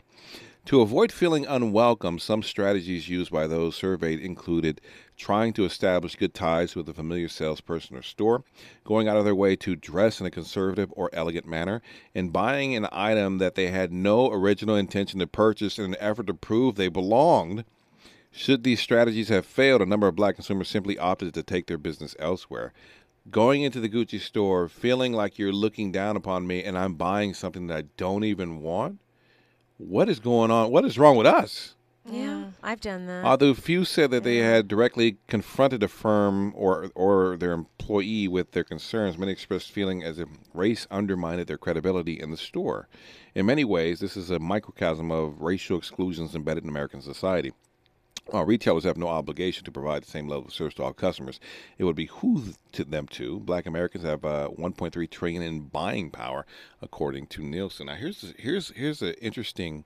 To 0.66 0.80
avoid 0.80 1.10
feeling 1.10 1.44
unwelcome, 1.44 2.20
some 2.20 2.40
strategies 2.44 3.08
used 3.08 3.32
by 3.32 3.48
those 3.48 3.74
surveyed 3.74 4.20
included 4.20 4.80
trying 5.16 5.52
to 5.54 5.64
establish 5.64 6.14
good 6.14 6.34
ties 6.34 6.76
with 6.76 6.88
a 6.88 6.94
familiar 6.94 7.28
salesperson 7.28 7.96
or 7.96 8.02
store, 8.02 8.44
going 8.84 9.08
out 9.08 9.16
of 9.16 9.24
their 9.24 9.34
way 9.34 9.56
to 9.56 9.74
dress 9.74 10.20
in 10.20 10.26
a 10.26 10.30
conservative 10.30 10.92
or 10.94 11.10
elegant 11.12 11.46
manner, 11.46 11.82
and 12.14 12.32
buying 12.32 12.76
an 12.76 12.86
item 12.92 13.38
that 13.38 13.56
they 13.56 13.72
had 13.72 13.92
no 13.92 14.30
original 14.30 14.76
intention 14.76 15.18
to 15.18 15.26
purchase 15.26 15.80
in 15.80 15.84
an 15.84 15.96
effort 15.98 16.28
to 16.28 16.34
prove 16.34 16.76
they 16.76 16.88
belonged. 16.88 17.64
Should 18.30 18.62
these 18.62 18.80
strategies 18.80 19.30
have 19.30 19.44
failed, 19.44 19.82
a 19.82 19.86
number 19.86 20.06
of 20.06 20.14
black 20.14 20.36
consumers 20.36 20.68
simply 20.68 20.96
opted 20.96 21.34
to 21.34 21.42
take 21.42 21.66
their 21.66 21.76
business 21.76 22.14
elsewhere. 22.20 22.72
Going 23.32 23.62
into 23.62 23.80
the 23.80 23.88
Gucci 23.88 24.20
store, 24.20 24.68
feeling 24.68 25.12
like 25.12 25.40
you're 25.40 25.52
looking 25.52 25.90
down 25.90 26.16
upon 26.16 26.46
me 26.46 26.62
and 26.62 26.78
I'm 26.78 26.94
buying 26.94 27.34
something 27.34 27.66
that 27.66 27.76
I 27.76 27.82
don't 27.96 28.22
even 28.22 28.60
want? 28.60 29.00
What 29.88 30.08
is 30.08 30.20
going 30.20 30.50
on? 30.50 30.70
What 30.70 30.84
is 30.84 30.98
wrong 30.98 31.16
with 31.16 31.26
us? 31.26 31.74
Yeah. 32.04 32.50
I've 32.62 32.80
done 32.80 33.06
that. 33.06 33.24
Although 33.24 33.54
few 33.54 33.84
said 33.84 34.10
that 34.10 34.24
they 34.24 34.38
had 34.38 34.68
directly 34.68 35.18
confronted 35.28 35.82
a 35.82 35.88
firm 35.88 36.52
or 36.56 36.90
or 36.94 37.36
their 37.36 37.52
employee 37.52 38.28
with 38.28 38.52
their 38.52 38.64
concerns, 38.64 39.18
many 39.18 39.32
expressed 39.32 39.70
feeling 39.70 40.02
as 40.02 40.18
if 40.18 40.28
race 40.54 40.86
undermined 40.90 41.46
their 41.46 41.58
credibility 41.58 42.20
in 42.20 42.30
the 42.30 42.36
store. 42.36 42.88
In 43.34 43.46
many 43.46 43.64
ways, 43.64 44.00
this 44.00 44.16
is 44.16 44.30
a 44.30 44.38
microcosm 44.38 45.10
of 45.10 45.40
racial 45.40 45.78
exclusions 45.78 46.34
embedded 46.34 46.64
in 46.64 46.70
American 46.70 47.02
society. 47.02 47.52
While 48.32 48.46
retailers 48.46 48.84
have 48.84 48.96
no 48.96 49.08
obligation 49.08 49.66
to 49.66 49.70
provide 49.70 50.04
the 50.04 50.10
same 50.10 50.26
level 50.26 50.46
of 50.46 50.54
service 50.54 50.72
to 50.74 50.84
all 50.84 50.94
customers, 50.94 51.38
it 51.76 51.84
would 51.84 51.96
behoove 51.96 52.56
to 52.72 52.82
them 52.82 53.06
to. 53.08 53.38
Black 53.40 53.66
Americans 53.66 54.04
have 54.04 54.24
uh, 54.24 54.48
1.3 54.58 55.10
trillion 55.10 55.42
in 55.42 55.60
buying 55.68 56.10
power, 56.10 56.46
according 56.80 57.26
to 57.26 57.42
Nielsen. 57.42 57.88
Now, 57.88 57.94
here's 57.94 58.32
here's 58.38 58.70
here's 58.70 59.02
an 59.02 59.12
interesting 59.20 59.84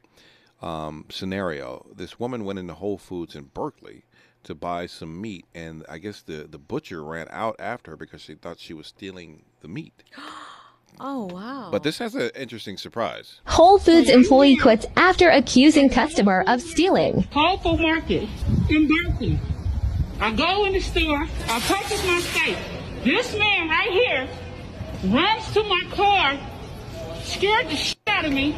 um, 0.63 1.07
scenario. 1.11 1.87
This 1.93 2.21
woman 2.21 2.45
went 2.45 2.61
into 2.61 2.75
Whole 2.75 2.99
Foods 2.99 3.35
in 3.35 3.51
Berkeley 3.53 4.05
to 4.45 4.55
buy 4.55 4.87
some 4.87 5.21
meat, 5.21 5.47
and 5.53 5.85
I 5.89 5.99
guess 5.99 6.23
the 6.23 6.47
the 6.49 6.59
butcher 6.59 7.03
ran 7.03 7.27
out 7.31 7.57
after 7.59 7.91
her 7.91 7.97
because 7.97 8.21
she 8.21 8.37
thought 8.37 8.61
she 8.61 8.75
was 8.75 8.87
stealing 8.87 9.43
the 9.61 9.67
meat. 9.67 10.05
Oh 11.01 11.29
wow. 11.33 11.69
But 11.71 11.83
this 11.83 11.99
has 11.99 12.15
an 12.15 12.31
interesting 12.35 12.77
surprise. 12.77 13.41
Whole 13.47 13.79
Foods 13.79 14.09
employee 14.09 14.57
quits 14.57 14.87
after 14.97 15.29
accusing 15.29 15.91
customer 15.91 16.43
of 16.47 16.63
stealing. 16.63 17.27
Whole 17.33 17.59
Food 17.59 17.81
Market 17.81 18.29
in 18.71 18.89
Berkeley. 18.89 19.39
I 20.21 20.33
go 20.33 20.65
in 20.65 20.73
the 20.73 20.81
store, 20.81 21.27
I 21.49 21.61
purchase 21.61 22.07
my 22.07 22.21
steak. 22.21 22.57
This 23.05 23.37
man 23.37 23.69
right 23.69 23.91
here 23.91 24.29
runs 25.13 25.53
to 25.53 25.63
my 25.65 25.83
car, 25.91 26.39
scared 27.23 27.69
the 27.69 27.77
shit 27.77 27.99
out 28.07 28.25
of 28.25 28.33
me, 28.33 28.57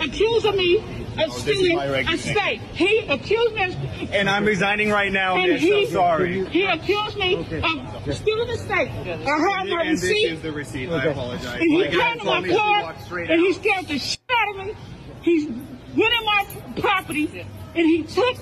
accusing 0.00 0.56
me 0.56 0.78
of 0.78 0.84
oh, 1.18 1.36
is 1.36 1.42
stealing 1.42 1.78
a 1.78 1.92
regular 1.92 2.16
steak. 2.16 2.60
He 2.60 2.98
accused 3.08 3.54
me 3.54 3.64
of 3.64 4.12
And 4.12 4.30
I'm 4.30 4.44
resigning 4.44 4.90
right 4.90 5.12
now, 5.12 5.36
and 5.36 5.52
miss. 5.52 5.62
he, 5.62 5.86
I'm 5.86 5.92
sorry. 5.92 6.44
he 6.46 6.64
accused 6.64 7.16
me 7.16 7.34
of 7.36 8.14
stealing 8.14 8.50
a 8.50 8.56
steak. 8.56 8.88
I 8.88 9.06
have 9.06 9.66
my 9.66 9.82
And 9.84 9.98
this 9.98 10.04
is 10.04 10.42
the 10.42 10.52
receipt. 10.52 10.90
I 10.90 11.04
apologize. 11.04 11.60
And 11.60 11.70
he 11.70 11.78
My 11.78 11.86
guy 11.86 12.10
came 12.12 12.18
to 12.18 12.24
my 12.24 12.48
car 12.48 12.82
walk 12.82 13.00
straight 13.00 13.30
and 13.30 13.40
he 13.40 13.52
scared 13.52 13.86
the 13.86 13.98
shit 13.98 14.20
out 14.30 14.60
of 14.60 14.66
me. 14.66 14.74
He 15.22 15.46
went 15.46 16.14
in 16.14 16.24
my 16.24 16.46
property 16.76 17.46
and 17.74 17.86
he 17.86 18.02
took 18.04 18.36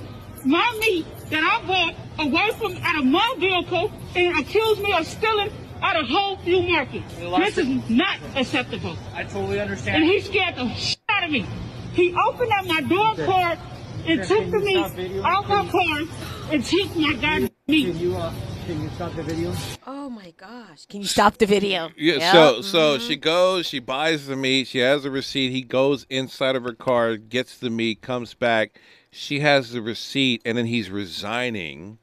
my 0.45 0.77
meat 0.81 1.07
that 1.31 1.43
I 1.43 1.67
bought 1.67 1.95
away 2.19 2.51
from 2.59 2.77
out 2.83 2.99
of 2.99 3.05
my 3.05 3.35
vehicle 3.39 3.91
and 4.15 4.39
accused 4.39 4.81
me 4.81 4.93
of 4.93 5.07
stealing 5.07 5.51
out 5.83 5.97
of 5.97 6.07
Whole 6.09 6.37
Food 6.39 6.69
Market. 6.69 7.03
This 7.19 7.59
is 7.59 7.91
not 7.91 8.19
acceptable. 8.35 8.97
I 9.15 9.25
totally 9.25 9.61
understand. 9.61 10.03
And 10.03 10.05
he 10.05 10.21
scared 10.21 10.57
the 10.57 10.96
shit 11.17 11.23
out 11.23 11.25
of 11.25 11.31
me. 11.31 11.47
He 11.93 12.15
opened 12.29 12.53
up 12.53 12.67
my 12.67 12.81
door 12.83 13.15
card 13.27 13.59
and 14.07 14.21
Can 14.21 14.29
took 14.29 14.51
the 14.51 14.59
meat 14.59 14.87
stop 14.87 14.93
videoing? 14.93 15.49
my 15.49 15.71
car 15.71 16.53
and 16.53 16.65
took 16.65 16.97
my 16.97 17.13
goddamn 17.13 17.49
meat. 17.67 17.87
Can 17.93 17.99
you, 17.99 18.17
uh, 18.17 18.33
can 18.67 18.83
you 18.83 18.89
stop 18.91 19.15
the 19.15 19.23
video? 19.23 19.53
Oh 19.87 20.11
my 20.11 20.33
gosh. 20.37 20.87
Can 20.87 21.01
you 21.01 21.07
stop 21.07 21.39
the 21.39 21.47
video? 21.47 21.91
Yeah, 21.97 22.15
Yep. 22.17 22.33
so 22.33 22.61
so 22.63 22.99
Mhm. 22.99 23.09
she 23.09 23.17
goes, 23.17 23.67
she 23.67 23.79
buys 23.79 24.27
the 24.27 24.37
meat, 24.37 24.67
she 24.69 24.79
has 24.79 25.05
a 25.05 25.11
receipt. 25.11 25.51
He 25.51 25.63
goes 25.63 26.07
inside 26.11 26.55
of 26.57 26.63
her 26.65 26.75
car, 26.75 27.17
gets 27.17 27.57
the 27.59 27.71
meat, 27.71 28.03
comes 28.03 28.35
back. 28.35 28.79
She 29.11 29.41
has 29.41 29.71
the 29.73 29.81
receipt, 29.81 30.43
and 30.45 30.59
then 30.59 30.67
he's 30.67 30.91
resigning 30.91 31.99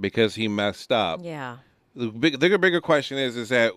because 0.00 0.36
he 0.36 0.48
messed 0.48 0.90
up. 0.90 1.20
Yeah. 1.22 1.58
The 1.94 2.08
big, 2.08 2.40
bigger, 2.40 2.58
bigger 2.58 2.80
question 2.80 3.18
is, 3.18 3.36
is 3.36 3.50
that 3.50 3.72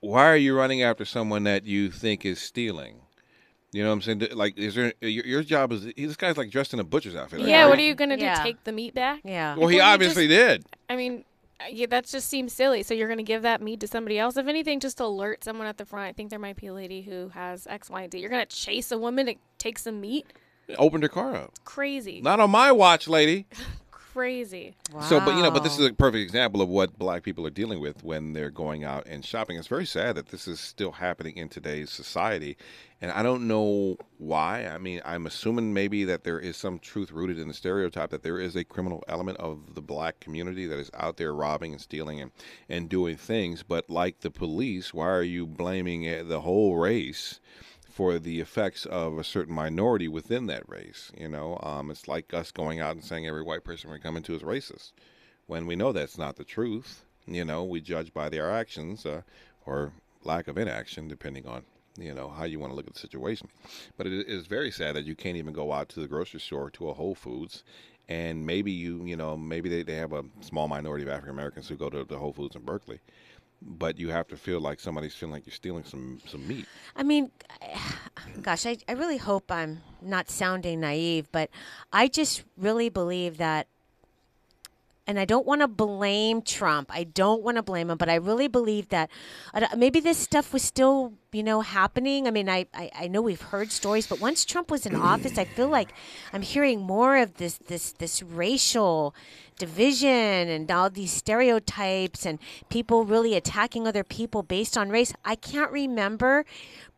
why 0.00 0.26
are 0.26 0.36
you 0.36 0.56
running 0.56 0.82
after 0.82 1.04
someone 1.04 1.42
that 1.44 1.64
you 1.64 1.90
think 1.90 2.24
is 2.24 2.40
stealing? 2.40 3.00
You 3.72 3.82
know 3.82 3.90
what 3.90 3.94
I'm 3.94 4.02
saying? 4.02 4.28
Like, 4.32 4.56
is 4.56 4.74
there 4.74 4.94
your, 5.00 5.26
your 5.26 5.42
job 5.42 5.72
is 5.72 5.84
this 5.84 6.16
guy's 6.16 6.38
like 6.38 6.50
dressed 6.50 6.72
in 6.72 6.80
a 6.80 6.84
butcher's 6.84 7.14
outfit? 7.14 7.40
Yeah, 7.40 7.66
what 7.68 7.78
are 7.78 7.82
you 7.82 7.94
gonna 7.94 8.16
do? 8.16 8.24
Yeah. 8.24 8.42
Take 8.42 8.64
the 8.64 8.72
meat 8.72 8.94
back? 8.94 9.20
Yeah. 9.24 9.56
Well, 9.56 9.68
he 9.68 9.76
you 9.76 9.82
obviously 9.82 10.26
did. 10.26 10.64
I 10.88 10.96
mean, 10.96 11.24
uh, 11.60 11.64
yeah, 11.70 11.86
that 11.86 12.06
just 12.06 12.28
seems 12.28 12.52
silly. 12.54 12.82
So 12.82 12.94
you're 12.94 13.08
gonna 13.08 13.22
give 13.22 13.42
that 13.42 13.60
meat 13.60 13.80
to 13.80 13.86
somebody 13.86 14.18
else? 14.18 14.38
If 14.38 14.46
anything, 14.46 14.80
just 14.80 15.00
alert 15.00 15.44
someone 15.44 15.66
at 15.66 15.76
the 15.76 15.84
front. 15.84 16.08
I 16.08 16.12
think 16.12 16.30
there 16.30 16.38
might 16.38 16.56
be 16.56 16.68
a 16.68 16.72
lady 16.72 17.02
who 17.02 17.28
has 17.30 17.66
X, 17.66 17.90
Y, 17.90 18.02
and 18.02 18.12
Z. 18.12 18.18
You're 18.18 18.30
gonna 18.30 18.46
chase 18.46 18.90
a 18.90 18.96
woman 18.98 19.26
to 19.26 19.34
take 19.58 19.78
some 19.78 20.00
meat? 20.00 20.26
Opened 20.78 21.02
her 21.02 21.08
car 21.08 21.34
up. 21.34 21.52
Crazy. 21.64 22.20
Not 22.22 22.40
on 22.40 22.50
my 22.50 22.72
watch, 22.72 23.06
lady. 23.06 23.46
Crazy. 24.18 24.74
So, 25.02 25.20
but 25.20 25.36
you 25.36 25.42
know, 25.44 25.52
but 25.52 25.62
this 25.62 25.78
is 25.78 25.86
a 25.86 25.92
perfect 25.92 26.24
example 26.24 26.60
of 26.60 26.68
what 26.68 26.98
black 26.98 27.22
people 27.22 27.46
are 27.46 27.50
dealing 27.50 27.78
with 27.78 28.02
when 28.02 28.32
they're 28.32 28.50
going 28.50 28.82
out 28.82 29.06
and 29.06 29.24
shopping. 29.24 29.56
It's 29.56 29.68
very 29.68 29.86
sad 29.86 30.16
that 30.16 30.26
this 30.30 30.48
is 30.48 30.58
still 30.58 30.90
happening 30.90 31.36
in 31.36 31.48
today's 31.48 31.88
society, 31.92 32.56
and 33.00 33.12
I 33.12 33.22
don't 33.22 33.46
know 33.46 33.96
why. 34.16 34.66
I 34.66 34.76
mean, 34.78 35.00
I'm 35.04 35.26
assuming 35.26 35.72
maybe 35.72 36.02
that 36.02 36.24
there 36.24 36.40
is 36.40 36.56
some 36.56 36.80
truth 36.80 37.12
rooted 37.12 37.38
in 37.38 37.46
the 37.46 37.54
stereotype 37.54 38.10
that 38.10 38.24
there 38.24 38.40
is 38.40 38.56
a 38.56 38.64
criminal 38.64 39.04
element 39.06 39.38
of 39.38 39.76
the 39.76 39.82
black 39.82 40.18
community 40.18 40.66
that 40.66 40.80
is 40.80 40.90
out 40.94 41.16
there 41.16 41.32
robbing 41.32 41.70
and 41.70 41.80
stealing 41.80 42.20
and 42.20 42.32
and 42.68 42.88
doing 42.88 43.16
things. 43.16 43.62
But 43.62 43.88
like 43.88 44.18
the 44.18 44.32
police, 44.32 44.92
why 44.92 45.06
are 45.06 45.22
you 45.22 45.46
blaming 45.46 46.08
uh, 46.08 46.24
the 46.26 46.40
whole 46.40 46.76
race? 46.76 47.38
For 47.98 48.20
the 48.20 48.38
effects 48.38 48.86
of 48.86 49.18
a 49.18 49.24
certain 49.24 49.52
minority 49.52 50.06
within 50.06 50.46
that 50.46 50.62
race. 50.68 51.10
You 51.18 51.28
know, 51.28 51.58
um, 51.64 51.90
it's 51.90 52.06
like 52.06 52.32
us 52.32 52.52
going 52.52 52.78
out 52.78 52.92
and 52.92 53.02
saying 53.02 53.26
every 53.26 53.42
white 53.42 53.64
person 53.64 53.90
we 53.90 53.98
come 53.98 54.16
into 54.16 54.36
is 54.36 54.42
racist, 54.42 54.92
when 55.48 55.66
we 55.66 55.74
know 55.74 55.90
that's 55.90 56.16
not 56.16 56.36
the 56.36 56.44
truth. 56.44 57.02
You 57.26 57.44
know, 57.44 57.64
we 57.64 57.80
judge 57.80 58.14
by 58.14 58.28
their 58.28 58.52
actions 58.52 59.04
uh, 59.04 59.22
or 59.66 59.90
lack 60.22 60.46
of 60.46 60.56
inaction, 60.56 61.08
depending 61.08 61.48
on 61.48 61.64
you 61.98 62.14
know 62.14 62.28
how 62.28 62.44
you 62.44 62.60
want 62.60 62.70
to 62.70 62.76
look 62.76 62.86
at 62.86 62.92
the 62.92 63.00
situation. 63.00 63.48
But 63.96 64.06
it 64.06 64.28
is 64.28 64.46
very 64.46 64.70
sad 64.70 64.94
that 64.94 65.04
you 65.04 65.16
can't 65.16 65.36
even 65.36 65.52
go 65.52 65.72
out 65.72 65.88
to 65.88 66.00
the 66.00 66.06
grocery 66.06 66.38
store 66.38 66.70
to 66.70 66.90
a 66.90 66.94
Whole 66.94 67.16
Foods. 67.16 67.64
And 68.08 68.46
maybe 68.46 68.72
you, 68.72 69.04
you 69.04 69.16
know, 69.16 69.36
maybe 69.36 69.68
they, 69.68 69.82
they 69.82 69.96
have 69.96 70.12
a 70.12 70.24
small 70.40 70.66
minority 70.66 71.04
of 71.04 71.10
African 71.10 71.30
Americans 71.30 71.68
who 71.68 71.76
go 71.76 71.90
to 71.90 72.04
the 72.04 72.16
Whole 72.16 72.32
Foods 72.32 72.56
in 72.56 72.62
Berkeley, 72.62 73.00
but 73.60 73.98
you 73.98 74.08
have 74.08 74.26
to 74.28 74.36
feel 74.36 74.60
like 74.60 74.80
somebody's 74.80 75.14
feeling 75.14 75.34
like 75.34 75.46
you're 75.46 75.54
stealing 75.54 75.84
some 75.84 76.18
some 76.26 76.46
meat. 76.48 76.66
I 76.96 77.02
mean, 77.02 77.30
gosh, 78.42 78.64
I, 78.66 78.78
I 78.88 78.92
really 78.92 79.18
hope 79.18 79.50
I'm 79.52 79.82
not 80.00 80.30
sounding 80.30 80.80
naive, 80.80 81.30
but 81.32 81.50
I 81.92 82.08
just 82.08 82.44
really 82.56 82.88
believe 82.88 83.36
that, 83.38 83.66
and 85.08 85.18
I 85.18 85.24
don't 85.24 85.46
want 85.46 85.62
to 85.62 85.68
blame 85.68 86.42
Trump. 86.42 86.90
I 86.92 87.04
don't 87.04 87.42
want 87.42 87.56
to 87.56 87.62
blame 87.62 87.88
him, 87.88 87.96
but 87.96 88.10
I 88.10 88.16
really 88.16 88.46
believe 88.46 88.90
that 88.90 89.08
uh, 89.54 89.66
maybe 89.74 90.00
this 90.00 90.18
stuff 90.18 90.52
was 90.52 90.62
still, 90.62 91.14
you 91.32 91.42
know, 91.42 91.62
happening. 91.62 92.28
I 92.28 92.30
mean, 92.30 92.50
I, 92.50 92.66
I, 92.74 92.90
I 92.94 93.08
know 93.08 93.22
we've 93.22 93.40
heard 93.40 93.72
stories, 93.72 94.06
but 94.06 94.20
once 94.20 94.44
Trump 94.44 94.70
was 94.70 94.84
in 94.84 94.94
office, 94.94 95.38
I 95.38 95.46
feel 95.46 95.68
like 95.68 95.94
I'm 96.34 96.42
hearing 96.42 96.80
more 96.82 97.16
of 97.16 97.38
this 97.38 97.56
this 97.56 97.92
this 97.92 98.22
racial 98.22 99.14
division 99.58 100.10
and 100.10 100.70
all 100.70 100.90
these 100.90 101.10
stereotypes 101.10 102.26
and 102.26 102.38
people 102.68 103.04
really 103.04 103.34
attacking 103.34 103.88
other 103.88 104.04
people 104.04 104.42
based 104.42 104.76
on 104.76 104.90
race. 104.90 105.14
I 105.24 105.36
can't 105.36 105.72
remember 105.72 106.44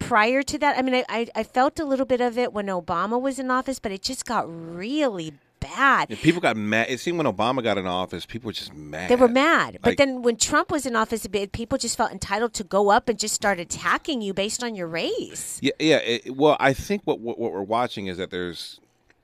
prior 0.00 0.42
to 0.42 0.58
that. 0.58 0.76
I 0.76 0.82
mean, 0.82 0.96
I, 0.96 1.04
I, 1.08 1.26
I 1.36 1.42
felt 1.44 1.78
a 1.78 1.84
little 1.84 2.06
bit 2.06 2.20
of 2.20 2.36
it 2.36 2.52
when 2.52 2.66
Obama 2.66 3.20
was 3.20 3.38
in 3.38 3.52
office, 3.52 3.78
but 3.78 3.92
it 3.92 4.02
just 4.02 4.26
got 4.26 4.44
really 4.48 5.32
bad. 5.60 6.10
And 6.10 6.18
people 6.18 6.40
got 6.40 6.56
mad. 6.56 6.86
It 6.90 6.98
seemed 7.00 7.18
when 7.18 7.26
Obama 7.26 7.62
got 7.62 7.78
in 7.78 7.86
office, 7.86 8.26
people 8.26 8.48
were 8.48 8.52
just 8.52 8.74
mad. 8.74 9.10
They 9.10 9.16
were 9.16 9.28
mad. 9.28 9.78
But 9.82 9.96
then 9.98 10.22
when 10.22 10.36
Trump 10.36 10.70
was 10.70 10.86
in 10.86 10.96
office, 10.96 11.24
a 11.24 11.28
bit, 11.28 11.52
people 11.52 11.78
just 11.78 11.96
felt 11.96 12.10
entitled 12.12 12.54
to 12.54 12.64
go 12.64 12.90
up 12.90 13.08
and 13.08 13.18
just 13.18 13.34
start 13.34 13.60
attacking 13.60 14.22
you 14.22 14.32
based 14.34 14.64
on 14.64 14.74
your 14.74 14.86
race. 14.88 15.58
Yeah, 15.62 15.72
yeah. 15.78 15.96
It, 15.98 16.36
well, 16.36 16.56
I 16.58 16.72
think 16.72 17.02
what, 17.04 17.20
what 17.20 17.38
what 17.38 17.52
we're 17.52 17.62
watching 17.62 18.06
is 18.06 18.16
that 18.16 18.30
there's, 18.30 18.80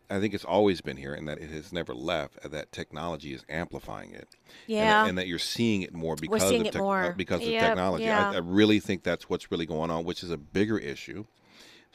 I 0.08 0.20
think 0.20 0.34
it's 0.34 0.44
always 0.44 0.80
been 0.80 0.96
here, 0.96 1.14
and 1.14 1.26
that 1.28 1.38
it 1.38 1.50
has 1.50 1.72
never 1.72 1.94
left. 1.94 2.38
and 2.44 2.52
That 2.52 2.70
technology 2.70 3.32
is 3.34 3.44
amplifying 3.48 4.12
it. 4.12 4.28
And 4.28 4.76
Yeah. 4.76 5.02
that, 5.02 5.08
and 5.08 5.18
that 5.18 5.26
you're 5.26 5.38
seeing 5.38 5.82
it 5.82 5.92
more 5.94 6.16
because 6.16 6.42
seeing 6.42 6.60
of 6.60 6.66
it 6.68 6.72
tech- 6.74 6.82
more. 6.82 7.04
uh, 7.04 7.12
because 7.16 7.42
of 7.42 7.48
Yep, 7.48 7.62
technology. 7.68 8.04
yeah. 8.04 8.30
I, 8.30 8.34
I 8.36 8.38
really 8.38 8.78
think 8.80 9.02
that's 9.02 9.28
what's 9.28 9.50
really 9.50 9.66
going 9.66 9.90
on, 9.90 10.04
which 10.04 10.22
is 10.22 10.30
a 10.30 10.36
bigger 10.36 10.78
issue. 10.78 11.24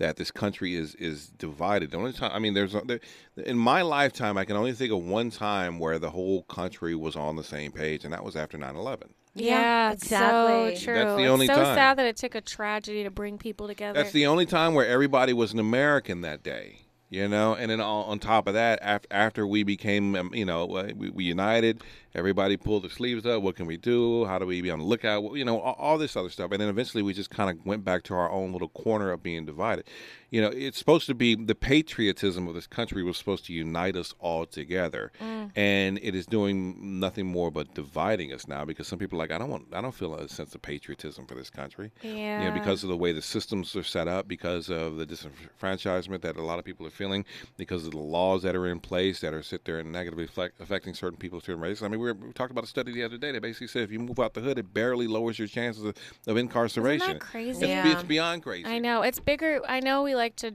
That 0.02 0.16
this 0.18 0.32
country 0.32 0.76
is 0.76 0.96
is 0.96 1.28
divided. 1.28 1.92
The 1.92 1.98
only 1.98 2.12
time, 2.12 2.32
I 2.34 2.40
mean, 2.40 2.56
there's 2.56 2.76
there, 2.86 3.00
in 3.38 3.56
my 3.56 3.84
lifetime, 3.84 4.36
I 4.36 4.46
can 4.46 4.56
only 4.56 4.74
think 4.74 4.92
of 4.92 5.04
one 5.04 5.30
time 5.30 5.78
where 5.78 6.00
the 6.00 6.10
whole 6.10 6.42
country 6.42 6.96
was 6.96 7.16
on 7.16 7.36
the 7.36 7.44
same 7.44 7.72
page, 7.72 8.04
and 8.04 8.12
that 8.12 8.24
was 8.24 8.36
after 8.36 8.58
9/11. 8.58 9.12
Yeah, 9.36 9.92
exactly. 9.92 10.76
So 10.76 10.86
true. 10.86 10.94
That's 10.96 11.18
the 11.18 11.28
only 11.28 11.46
it's 11.46 11.54
so 11.54 11.64
time. 11.64 11.76
sad 11.76 11.98
that 12.00 12.08
it 12.08 12.18
took 12.18 12.34
a 12.34 12.42
tragedy 12.42 13.04
to 13.04 13.12
bring 13.12 13.38
people 13.38 13.68
together. 13.68 13.94
That's 13.94 14.12
the 14.12 14.26
only 14.26 14.48
time 14.48 14.74
where 14.74 14.88
everybody 14.88 15.34
was 15.34 15.54
an 15.54 15.60
American 15.60 16.22
that 16.22 16.42
day, 16.42 16.81
you 17.12 17.28
know. 17.28 17.54
And 17.54 17.70
then 17.70 17.80
on, 17.80 18.18
top 18.18 18.48
of 18.48 18.56
that, 18.56 19.06
after 19.12 19.46
we 19.46 19.62
became, 19.62 20.16
um, 20.16 20.34
you 20.34 20.46
know, 20.46 20.64
uh, 20.76 20.92
we, 20.96 21.26
united, 21.26 21.84
everybody 22.16 22.58
pulled 22.58 22.84
their 22.84 22.90
sleeves 22.90 23.26
up. 23.26 23.44
What 23.44 23.56
can 23.56 23.68
we 23.68 23.78
do? 23.78 24.26
How 24.26 24.40
do 24.40 24.48
we 24.48 24.62
be 24.62 24.72
on 24.72 24.80
the 24.80 24.86
lookout? 24.86 25.36
You 25.36 25.46
know, 25.46 25.60
all 25.60 26.00
this 26.00 26.16
other 26.16 26.30
stuff. 26.30 26.52
And 26.52 26.60
then 26.60 26.70
eventually, 26.70 27.04
we 27.04 27.14
just 27.14 27.30
kind 27.30 27.52
of 27.52 27.64
went 27.64 27.86
back 27.86 28.02
to 28.04 28.16
our 28.16 28.32
own 28.32 28.54
little 28.54 28.70
corner 28.70 29.12
of 29.12 29.22
being 29.22 29.46
divided. 29.46 29.86
You 30.32 30.42
know, 30.42 30.48
it's 30.48 30.78
supposed 30.80 31.08
to 31.08 31.14
be 31.14 31.36
the 31.36 31.54
patriotism 31.56 32.48
of 32.48 32.54
this 32.56 32.66
country 32.66 33.04
was 33.04 33.18
supposed 33.18 33.46
to 33.48 33.54
unite 33.54 33.98
us 33.98 34.14
all 34.18 34.46
together, 34.46 35.12
Mm. 35.22 35.52
and 35.58 36.00
it 36.02 36.16
is 36.16 36.26
doing 36.26 37.00
nothing 37.02 37.28
more 37.28 37.52
but 37.52 37.74
dividing 37.76 38.32
us 38.32 38.48
now. 38.48 38.64
Because 38.64 38.88
some 38.88 38.98
people 38.98 39.18
are 39.18 39.24
like, 39.24 39.32
I 39.32 39.38
don't 39.38 39.50
want, 39.50 39.66
I 39.74 39.82
don't 39.82 39.94
feel 39.94 40.16
a 40.16 40.30
sense 40.30 40.56
of 40.56 40.62
patriotism 40.62 41.26
for 41.28 41.36
this 41.36 41.50
country. 41.50 41.92
You 42.02 42.16
know, 42.16 42.52
because 42.54 42.82
of 42.84 42.90
the 42.90 42.96
way 42.96 43.12
the 43.12 43.22
systems 43.22 43.76
are 43.76 43.84
set 43.84 44.08
up, 44.08 44.30
because 44.30 44.70
of 44.70 44.96
the 44.96 45.06
disenfranchisement 45.06 46.22
that 46.22 46.38
a 46.38 46.42
lot 46.42 46.60
of 46.60 46.66
people 46.66 46.88
are 46.88 46.92
feeling, 46.92 47.26
because 47.58 47.86
of 47.86 47.92
the 47.92 47.98
laws 47.98 48.44
that 48.44 48.56
are 48.56 48.68
in 48.68 48.80
place 48.80 49.20
that 49.20 49.34
are 49.34 49.44
sit 49.44 49.66
there 49.66 49.80
and 49.80 49.92
negatively 49.92 50.24
affect, 50.24 50.62
affecting 50.62 50.94
certain 50.94 51.18
people 51.18 51.42
certain 51.42 51.62
races. 51.62 51.84
I 51.84 51.90
mean, 51.90 52.00
we, 52.00 52.06
were, 52.08 52.14
we 52.14 52.32
talked 52.32 52.52
about 52.52 52.64
a 52.64 52.68
study 52.68 52.94
the 52.94 53.04
other 53.04 53.18
day 53.18 53.34
that 53.34 53.42
basically 53.42 53.68
said 53.68 53.84
if 53.84 53.92
you 53.92 54.00
move 54.00 54.20
out 54.20 54.34
the 54.34 54.40
hood, 54.42 54.58
it 54.58 54.74
barely 54.74 55.08
lowers 55.08 55.38
your 55.40 55.50
chances 55.50 55.84
of, 55.84 55.96
of 56.28 56.38
incarceration. 56.38 57.02
Isn't 57.02 57.14
that 57.20 57.20
crazy? 57.20 57.50
It's, 57.50 57.68
Yeah. 57.68 57.92
it's 57.92 58.04
beyond 58.04 58.44
crazy. 58.44 58.66
I 58.66 58.80
know 58.80 59.02
it's 59.02 59.20
bigger. 59.20 59.60
I 59.68 59.82
know 59.82 60.04
we 60.04 60.16
like 60.22 60.36
to 60.36 60.54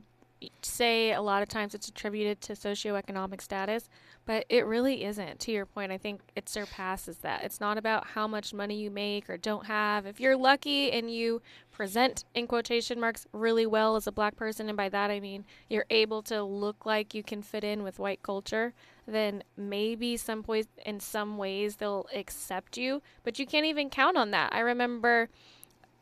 say 0.62 1.12
a 1.12 1.20
lot 1.20 1.42
of 1.42 1.48
times 1.48 1.74
it's 1.74 1.88
attributed 1.88 2.40
to 2.42 2.52
socioeconomic 2.52 3.40
status, 3.40 3.88
but 4.26 4.44
it 4.48 4.66
really 4.66 5.02
isn't. 5.02 5.40
To 5.40 5.50
your 5.50 5.66
point, 5.66 5.90
I 5.90 5.98
think 5.98 6.20
it 6.36 6.48
surpasses 6.48 7.18
that. 7.18 7.42
It's 7.42 7.58
not 7.58 7.78
about 7.78 8.08
how 8.08 8.28
much 8.28 8.54
money 8.54 8.76
you 8.78 8.90
make 8.90 9.28
or 9.28 9.36
don't 9.36 9.66
have. 9.66 10.06
If 10.06 10.20
you're 10.20 10.36
lucky 10.36 10.92
and 10.92 11.10
you 11.10 11.42
present 11.72 12.24
in 12.34 12.46
quotation 12.46 13.00
marks 13.00 13.26
really 13.32 13.66
well 13.66 13.96
as 13.96 14.06
a 14.06 14.12
black 14.12 14.36
person, 14.36 14.68
and 14.68 14.76
by 14.76 14.88
that 14.90 15.10
I 15.10 15.18
mean 15.20 15.44
you're 15.68 15.86
able 15.90 16.22
to 16.24 16.44
look 16.44 16.86
like 16.86 17.14
you 17.14 17.24
can 17.24 17.42
fit 17.42 17.64
in 17.64 17.82
with 17.82 17.98
white 17.98 18.22
culture, 18.22 18.72
then 19.06 19.42
maybe 19.56 20.16
some 20.16 20.44
ways, 20.46 20.66
in 20.84 21.00
some 21.00 21.38
ways 21.38 21.76
they'll 21.76 22.06
accept 22.14 22.76
you. 22.76 23.02
But 23.24 23.38
you 23.38 23.46
can't 23.46 23.66
even 23.66 23.90
count 23.90 24.16
on 24.16 24.30
that. 24.32 24.52
I 24.52 24.60
remember 24.60 25.28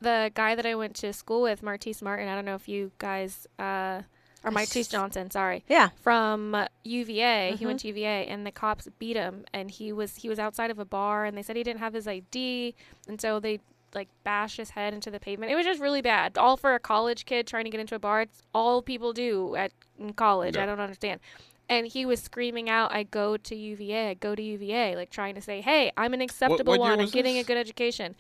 the 0.01 0.31
guy 0.35 0.55
that 0.55 0.67
I 0.67 0.75
went 0.75 0.95
to 0.97 1.13
school 1.13 1.43
with, 1.43 1.63
Martese 1.63 2.03
Martin. 2.03 2.29
I 2.29 2.35
don't 2.35 2.45
know 2.45 2.55
if 2.55 2.69
you 2.69 2.93
guys, 2.99 3.47
uh, 3.59 4.03
or 4.45 4.51
Martese 4.51 4.91
Johnson. 4.91 5.31
Sorry. 5.31 5.65
Yeah. 5.69 5.91
From 6.03 6.55
uh, 6.55 6.67
UVA, 6.85 7.57
he 7.59 7.67
went 7.67 7.81
to 7.81 7.89
UVA, 7.89 8.27
and 8.27 8.47
the 8.47 8.53
cops 8.53 8.89
beat 8.99 9.17
him, 9.17 9.45
and 9.53 9.71
he 9.71 9.93
was 9.93 10.17
he 10.17 10.29
was 10.29 10.39
outside 10.39 10.71
of 10.71 10.79
a 10.79 10.85
bar, 10.85 11.25
and 11.25 11.37
they 11.37 11.43
said 11.43 11.57
he 11.57 11.63
didn't 11.63 11.81
have 11.81 11.95
his 11.95 12.07
ID, 12.07 12.75
and 13.09 13.21
so 13.21 13.41
they 13.41 13.61
like 13.95 14.09
bashed 14.25 14.57
his 14.57 14.71
head 14.71 14.93
into 14.93 15.11
the 15.11 15.21
pavement. 15.21 15.53
It 15.53 15.55
was 15.55 15.65
just 15.65 15.81
really 15.81 16.03
bad. 16.03 16.37
All 16.37 16.57
for 16.57 16.75
a 16.75 16.81
college 16.81 17.25
kid 17.25 17.47
trying 17.47 17.65
to 17.65 17.71
get 17.71 17.81
into 17.81 17.95
a 17.95 17.99
bar. 17.99 18.23
It's 18.23 18.43
all 18.55 18.83
people 18.83 19.13
do 19.13 19.55
at 19.57 19.73
in 19.99 20.13
college. 20.13 20.57
I 20.57 20.67
don't 20.67 20.81
understand. 20.81 21.21
And 21.69 21.87
he 21.87 22.05
was 22.05 22.21
screaming 22.21 22.69
out, 22.69 22.93
"I 22.93 23.05
go 23.05 23.39
to 23.39 23.55
UVA, 23.55 24.11
I 24.11 24.15
go 24.15 24.35
to 24.35 24.43
UVA," 24.43 24.97
like 24.97 25.11
trying 25.11 25.35
to 25.37 25.41
say, 25.41 25.63
"Hey, 25.63 25.91
I'm 25.97 26.13
an 26.13 26.21
acceptable 26.21 26.73
what 26.73 26.81
year 26.81 26.91
one. 26.91 26.93
I'm 26.93 26.99
was 26.99 27.13
getting 27.13 27.39
a 27.39 27.45
good 27.45 27.57
education." 27.57 28.17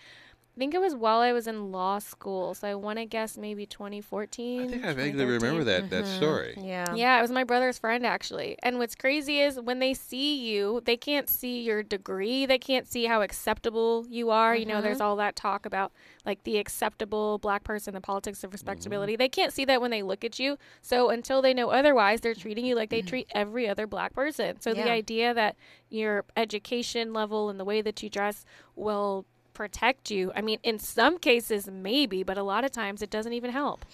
I 0.56 0.60
think 0.60 0.72
it 0.72 0.80
was 0.80 0.94
while 0.94 1.18
I 1.18 1.32
was 1.32 1.48
in 1.48 1.72
law 1.72 1.98
school, 1.98 2.54
so 2.54 2.68
I 2.68 2.76
want 2.76 3.00
to 3.00 3.06
guess 3.06 3.36
maybe 3.36 3.66
2014. 3.66 4.62
I 4.62 4.68
think 4.68 4.84
I 4.84 4.92
vaguely 4.92 5.24
remember 5.24 5.64
that 5.64 5.90
that 5.90 6.04
mm-hmm. 6.04 6.16
story. 6.16 6.54
Yeah. 6.56 6.94
Yeah, 6.94 7.18
it 7.18 7.22
was 7.22 7.32
my 7.32 7.42
brother's 7.42 7.76
friend 7.76 8.06
actually. 8.06 8.56
And 8.62 8.78
what's 8.78 8.94
crazy 8.94 9.40
is 9.40 9.58
when 9.58 9.80
they 9.80 9.94
see 9.94 10.36
you, 10.36 10.80
they 10.84 10.96
can't 10.96 11.28
see 11.28 11.62
your 11.62 11.82
degree. 11.82 12.46
They 12.46 12.58
can't 12.58 12.86
see 12.86 13.06
how 13.06 13.22
acceptable 13.22 14.06
you 14.08 14.30
are. 14.30 14.54
You 14.54 14.66
know, 14.66 14.80
there's 14.80 14.98
mm-hmm. 14.98 15.06
all 15.06 15.16
that 15.16 15.34
talk 15.34 15.66
about 15.66 15.90
like 16.24 16.44
the 16.44 16.58
acceptable 16.58 17.38
black 17.38 17.64
person, 17.64 17.92
the 17.92 18.00
politics 18.00 18.44
of 18.44 18.52
respectability. 18.52 19.14
Mm-hmm. 19.14 19.18
They 19.18 19.28
can't 19.28 19.52
see 19.52 19.64
that 19.64 19.80
when 19.80 19.90
they 19.90 20.04
look 20.04 20.24
at 20.24 20.38
you. 20.38 20.56
So 20.82 21.10
until 21.10 21.42
they 21.42 21.52
know 21.52 21.70
otherwise, 21.70 22.20
they're 22.20 22.32
treating 22.32 22.64
you 22.64 22.76
like 22.76 22.90
they 22.90 23.02
treat 23.02 23.26
every 23.32 23.68
other 23.68 23.88
black 23.88 24.14
person. 24.14 24.60
So 24.60 24.72
the 24.72 24.88
idea 24.88 25.34
that 25.34 25.56
your 25.90 26.24
education 26.36 27.12
level 27.12 27.50
and 27.50 27.58
the 27.58 27.64
way 27.64 27.82
that 27.82 28.04
you 28.04 28.08
dress 28.08 28.44
will 28.76 29.26
protect 29.54 30.10
you. 30.10 30.32
I 30.34 30.42
mean, 30.42 30.58
in 30.62 30.78
some 30.78 31.18
cases 31.18 31.68
maybe, 31.70 32.22
but 32.22 32.36
a 32.36 32.42
lot 32.42 32.64
of 32.64 32.72
times 32.72 33.00
it 33.02 33.10
doesn't 33.10 33.32
even 33.32 33.50
help. 33.50 33.84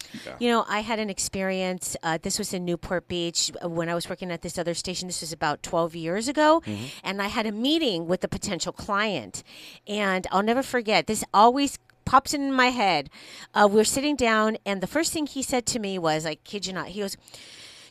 You 0.41 0.49
know, 0.49 0.65
I 0.69 0.81
had 0.81 0.99
an 0.99 1.11
experience. 1.11 1.97
Uh, 2.03 2.19
this 2.21 2.39
was 2.39 2.53
in 2.53 2.65
Newport 2.65 3.07
Beach 3.07 3.53
uh, 3.63 3.69
when 3.69 3.89
I 3.89 3.95
was 3.95 4.09
working 4.09 4.31
at 4.33 4.43
this 4.43 4.59
other 4.59 4.75
station. 4.75 5.07
This 5.07 5.21
was 5.21 5.33
about 5.33 5.63
12 5.63 5.95
years 5.95 6.27
ago. 6.29 6.63
And 7.05 7.21
I 7.23 7.29
had 7.29 7.47
a 7.47 7.53
meeting 7.53 8.07
with 8.07 8.25
a 8.25 8.29
potential 8.29 8.73
client. 8.73 9.43
And 9.87 10.27
I'll 10.33 10.43
never 10.43 10.63
forget, 10.63 11.07
this 11.07 11.25
always 11.33 11.79
pops 12.05 12.35
in 12.35 12.53
my 12.53 12.69
head. 12.69 13.09
Uh, 13.55 13.69
We're 13.71 13.85
sitting 13.85 14.17
down, 14.17 14.57
and 14.67 14.81
the 14.81 14.89
first 14.89 15.13
thing 15.13 15.27
he 15.27 15.43
said 15.43 15.65
to 15.67 15.79
me 15.79 15.99
was, 15.99 16.27
I 16.27 16.35
kid 16.37 16.67
you 16.67 16.73
not, 16.73 16.89
he 16.89 17.01
goes, 17.01 17.17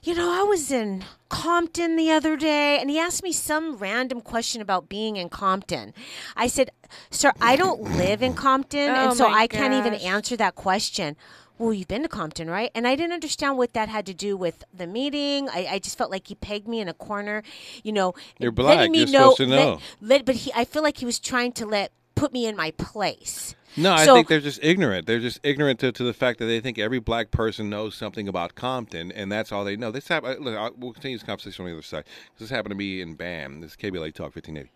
you 0.03 0.15
know, 0.15 0.29
I 0.31 0.43
was 0.43 0.71
in 0.71 1.03
Compton 1.29 1.95
the 1.95 2.11
other 2.11 2.35
day, 2.37 2.77
and 2.79 2.89
he 2.89 2.99
asked 2.99 3.23
me 3.23 3.31
some 3.31 3.77
random 3.77 4.21
question 4.21 4.61
about 4.61 4.89
being 4.89 5.15
in 5.17 5.29
Compton. 5.29 5.93
I 6.35 6.47
said, 6.47 6.71
Sir, 7.11 7.33
I 7.41 7.55
don't 7.55 7.81
live 7.97 8.21
in 8.21 8.33
Compton, 8.33 8.89
Oh 8.89 9.09
and 9.09 9.13
so 9.17 9.29
my 9.29 9.39
I 9.39 9.47
can't 9.47 9.73
even 9.73 9.93
answer 9.95 10.35
that 10.37 10.55
question. 10.55 11.15
Well, 11.57 11.73
you've 11.73 11.89
been 11.89 12.03
to 12.03 12.07
Compton, 12.09 12.49
right? 12.49 12.71
And 12.73 12.87
I 12.87 12.95
didn't 12.95 13.11
understand 13.11 13.57
what 13.57 13.73
that 13.73 13.89
had 13.89 14.05
to 14.05 14.13
do 14.13 14.37
with 14.37 14.63
the 14.73 14.87
meeting. 14.87 15.49
I, 15.49 15.67
I 15.71 15.79
just 15.79 15.97
felt 15.97 16.09
like 16.09 16.27
he 16.27 16.35
pegged 16.35 16.69
me 16.69 16.79
in 16.79 16.87
a 16.87 16.93
corner, 16.93 17.43
you 17.83 17.91
know. 17.91 18.13
You're 18.39 18.51
letting 18.53 18.63
black. 18.77 18.89
me 18.91 18.99
You're 18.99 19.07
supposed 19.07 19.37
to 19.37 19.45
let- 19.45 19.55
know. 19.65 19.79
let- 19.99 20.23
but 20.25 20.35
he, 20.35 20.53
I 20.55 20.63
feel 20.63 20.81
like 20.83 20.97
he 20.97 21.05
was 21.05 21.19
trying 21.19 21.51
to 21.53 21.65
let 21.65 21.91
put 22.19 22.33
me 22.33 22.45
in 22.45 22.55
my 22.55 22.71
place. 22.71 23.55
No, 23.77 23.93
I 23.93 24.05
So- 24.05 24.15
think 24.15 24.27
they're 24.27 24.39
just 24.41 24.59
ignorant. 24.61 25.05
They're 25.07 25.19
just 25.19 25.39
ignorant 25.43 25.79
to, 25.79 25.91
to 25.91 26.03
the 26.03 26.13
fact 26.13 26.39
that 26.39 26.45
they 26.45 26.59
think 26.59 26.77
every 26.77 26.99
black 26.99 27.31
person 27.31 27.69
knows 27.69 27.95
something 27.95 28.27
about 28.27 28.55
Compton, 28.55 29.11
and 29.11 29.31
that's 29.31 29.51
all 29.51 29.63
they 29.63 29.77
know. 29.77 29.91
This 29.91 30.07
happened. 30.07 30.43
Look, 30.43 30.55
I, 30.57 30.69
we'll 30.77 30.91
continue 30.93 31.17
this 31.17 31.25
conversation 31.25 31.63
on 31.65 31.71
the 31.71 31.77
other 31.77 31.83
side. 31.83 32.03
This 32.37 32.49
happened 32.49 32.71
to 32.71 32.75
me 32.75 32.99
in 33.01 33.13
BAM. 33.15 33.61
This 33.61 33.71
is 33.71 33.77
KBLA 33.77 34.13
Talk 34.13 34.35
1580. 34.35 34.69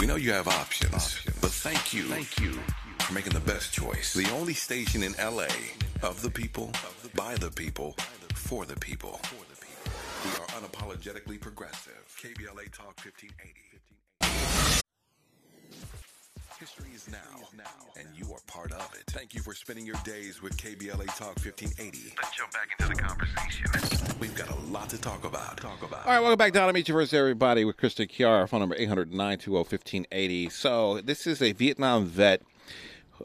We 0.00 0.06
know 0.06 0.16
you 0.16 0.32
have 0.32 0.46
options, 0.48 1.18
but 1.40 1.50
thank 1.50 1.94
you. 1.94 2.02
Thank 2.04 2.38
you 2.40 2.52
for 3.00 3.12
making 3.14 3.32
the 3.32 3.40
best 3.40 3.72
choice. 3.72 4.12
The 4.12 4.30
only 4.32 4.54
station 4.54 5.02
in 5.02 5.14
LA 5.14 5.48
of 6.02 6.20
the 6.22 6.30
people, 6.30 6.70
by 7.14 7.34
the 7.36 7.50
people, 7.50 7.96
for 8.34 8.64
the 8.66 8.76
people. 8.76 9.18
We 10.24 10.30
are 10.32 10.46
unapologetically 10.60 11.40
progressive. 11.40 11.94
KBLA 12.20 12.70
Talk 12.72 12.98
1580. 13.02 13.65
History 16.58 16.88
is 16.94 17.06
now, 17.10 17.62
and 17.98 18.08
you 18.14 18.32
are 18.32 18.40
part 18.46 18.72
of 18.72 18.94
it. 18.94 19.04
Thank 19.08 19.34
you 19.34 19.42
for 19.42 19.54
spending 19.54 19.84
your 19.84 19.96
days 20.04 20.40
with 20.40 20.56
KBLA 20.56 21.06
Talk 21.18 21.36
1580. 21.44 22.14
Let's 22.16 22.34
jump 22.34 22.50
back 22.52 22.68
into 22.78 22.94
the 22.94 23.02
conversation. 23.02 24.16
We've 24.18 24.34
got 24.34 24.48
a 24.48 24.54
lot 24.70 24.88
to 24.88 24.98
talk 24.98 25.24
about. 25.26 25.58
Talk 25.58 25.82
about. 25.82 26.06
All 26.06 26.12
right, 26.12 26.20
welcome 26.20 26.38
back 26.38 26.54
How 26.54 26.66
to 26.66 26.72
Meet 26.72 26.88
You 26.88 26.94
First, 26.94 27.12
everybody, 27.12 27.66
with 27.66 27.76
Crysta 27.76 28.10
Kiara, 28.10 28.48
phone 28.48 28.60
number 28.60 28.74
800 28.78 29.12
920 29.12 29.54
1580. 29.58 30.48
So, 30.48 31.02
this 31.02 31.26
is 31.26 31.42
a 31.42 31.52
Vietnam 31.52 32.06
vet. 32.06 32.40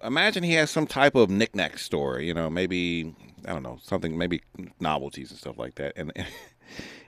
Imagine 0.04 0.44
he 0.44 0.56
has 0.56 0.70
some 0.70 0.86
type 0.86 1.16
of 1.16 1.30
knickknack 1.30 1.78
story, 1.78 2.28
you 2.28 2.34
know, 2.34 2.50
maybe, 2.50 3.16
I 3.48 3.54
don't 3.54 3.64
know, 3.64 3.80
something, 3.82 4.18
maybe 4.18 4.42
novelties 4.82 5.32
and 5.32 5.40
stuff 5.40 5.58
like 5.58 5.76
that. 5.76 5.94
And 5.96 6.12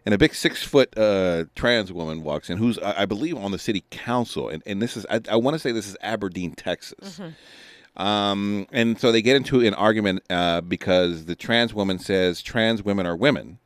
and 0.06 0.14
a 0.14 0.18
big 0.18 0.34
six 0.34 0.64
foot 0.64 0.98
uh, 0.98 1.46
trans 1.56 1.92
woman 1.92 2.24
walks 2.24 2.50
in, 2.50 2.58
who's, 2.58 2.78
I 2.80 3.04
I 3.04 3.06
believe, 3.06 3.38
on 3.38 3.52
the 3.52 3.60
city 3.60 3.84
council. 3.90 4.50
And, 4.50 4.64
and 4.66 4.82
this 4.82 4.98
is, 4.98 5.06
I, 5.10 5.22
I 5.30 5.36
want 5.36 5.56
to 5.56 5.60
say 5.60 5.72
this 5.72 5.88
is 5.88 5.98
Aberdeen, 6.02 6.54
Texas. 6.54 7.20
Um, 7.96 8.66
and 8.72 9.00
so 9.00 9.12
they 9.12 9.22
get 9.22 9.36
into 9.36 9.62
an 9.62 9.74
argument 9.76 10.24
uh, 10.30 10.62
because 10.62 11.26
the 11.26 11.36
trans 11.36 11.74
woman 11.74 12.00
says 12.00 12.42
trans 12.42 12.84
women 12.84 13.06
are 13.06 13.16
women. 13.16 13.60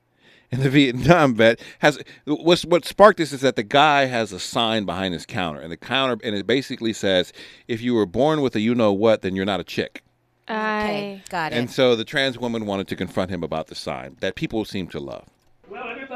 And 0.49 0.61
the 0.61 0.69
Vietnam 0.69 1.35
vet 1.35 1.59
has 1.79 1.99
what's 2.25 2.63
what 2.63 2.85
sparked 2.85 3.17
this 3.17 3.33
is 3.33 3.41
that 3.41 3.57
the 3.57 3.63
guy 3.63 4.05
has 4.05 4.31
a 4.31 4.39
sign 4.39 4.85
behind 4.85 5.13
his 5.13 5.25
counter, 5.25 5.59
and 5.59 5.69
the 5.69 5.75
counter 5.75 6.17
and 6.23 6.33
it 6.33 6.47
basically 6.47 6.93
says, 6.93 7.33
"If 7.67 7.81
you 7.81 7.93
were 7.93 8.05
born 8.05 8.39
with 8.39 8.55
a 8.55 8.61
you 8.61 8.73
know 8.73 8.93
what, 8.93 9.23
then 9.23 9.35
you're 9.35 9.43
not 9.43 9.59
a 9.59 9.65
chick." 9.65 10.03
I 10.47 11.21
Got 11.29 11.51
it. 11.51 11.57
And 11.57 11.69
so 11.69 11.97
the 11.97 12.05
trans 12.05 12.37
woman 12.37 12.65
wanted 12.65 12.87
to 12.87 12.95
confront 12.95 13.29
him 13.29 13.43
about 13.43 13.67
the 13.67 13.75
sign 13.75 14.15
that 14.21 14.35
people 14.35 14.63
seem 14.63 14.87
to 14.87 15.01
love. 15.01 15.25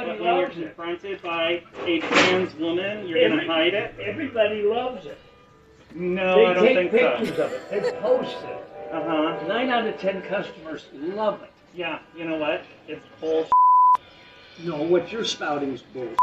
Everybody 0.10 0.20
when 0.24 0.40
you're 0.40 0.50
confronted 0.50 1.22
by 1.22 1.64
a 1.86 2.00
trans 2.00 2.56
woman, 2.56 3.08
you're 3.08 3.20
going 3.20 3.34
Every- 3.34 3.46
to 3.48 3.52
hide 3.52 3.74
it. 3.74 3.96
Everybody 4.04 4.64
loves 4.64 5.06
it. 5.06 5.18
No, 5.94 6.36
they 6.36 6.46
I 6.46 6.54
don't 6.54 6.64
take 6.66 6.76
think 6.78 6.92
so. 7.02 7.18
pictures 7.18 7.40
of 7.40 7.52
it. 7.52 7.70
They 7.70 7.92
post 8.00 8.38
it. 8.44 8.68
Uh 8.94 9.04
huh. 9.04 9.48
Nine 9.48 9.70
out 9.70 9.86
of 9.88 9.98
ten 10.00 10.22
customers 10.22 10.86
love 10.94 11.42
it. 11.44 11.50
Yeah, 11.74 12.00
you 12.16 12.26
know 12.26 12.38
what? 12.38 12.64
It's 12.88 13.06
bull. 13.20 13.46
No, 14.64 14.84
what 14.84 15.12
you're 15.12 15.26
spouting 15.26 15.74
is 15.74 15.82
bull. 15.82 16.08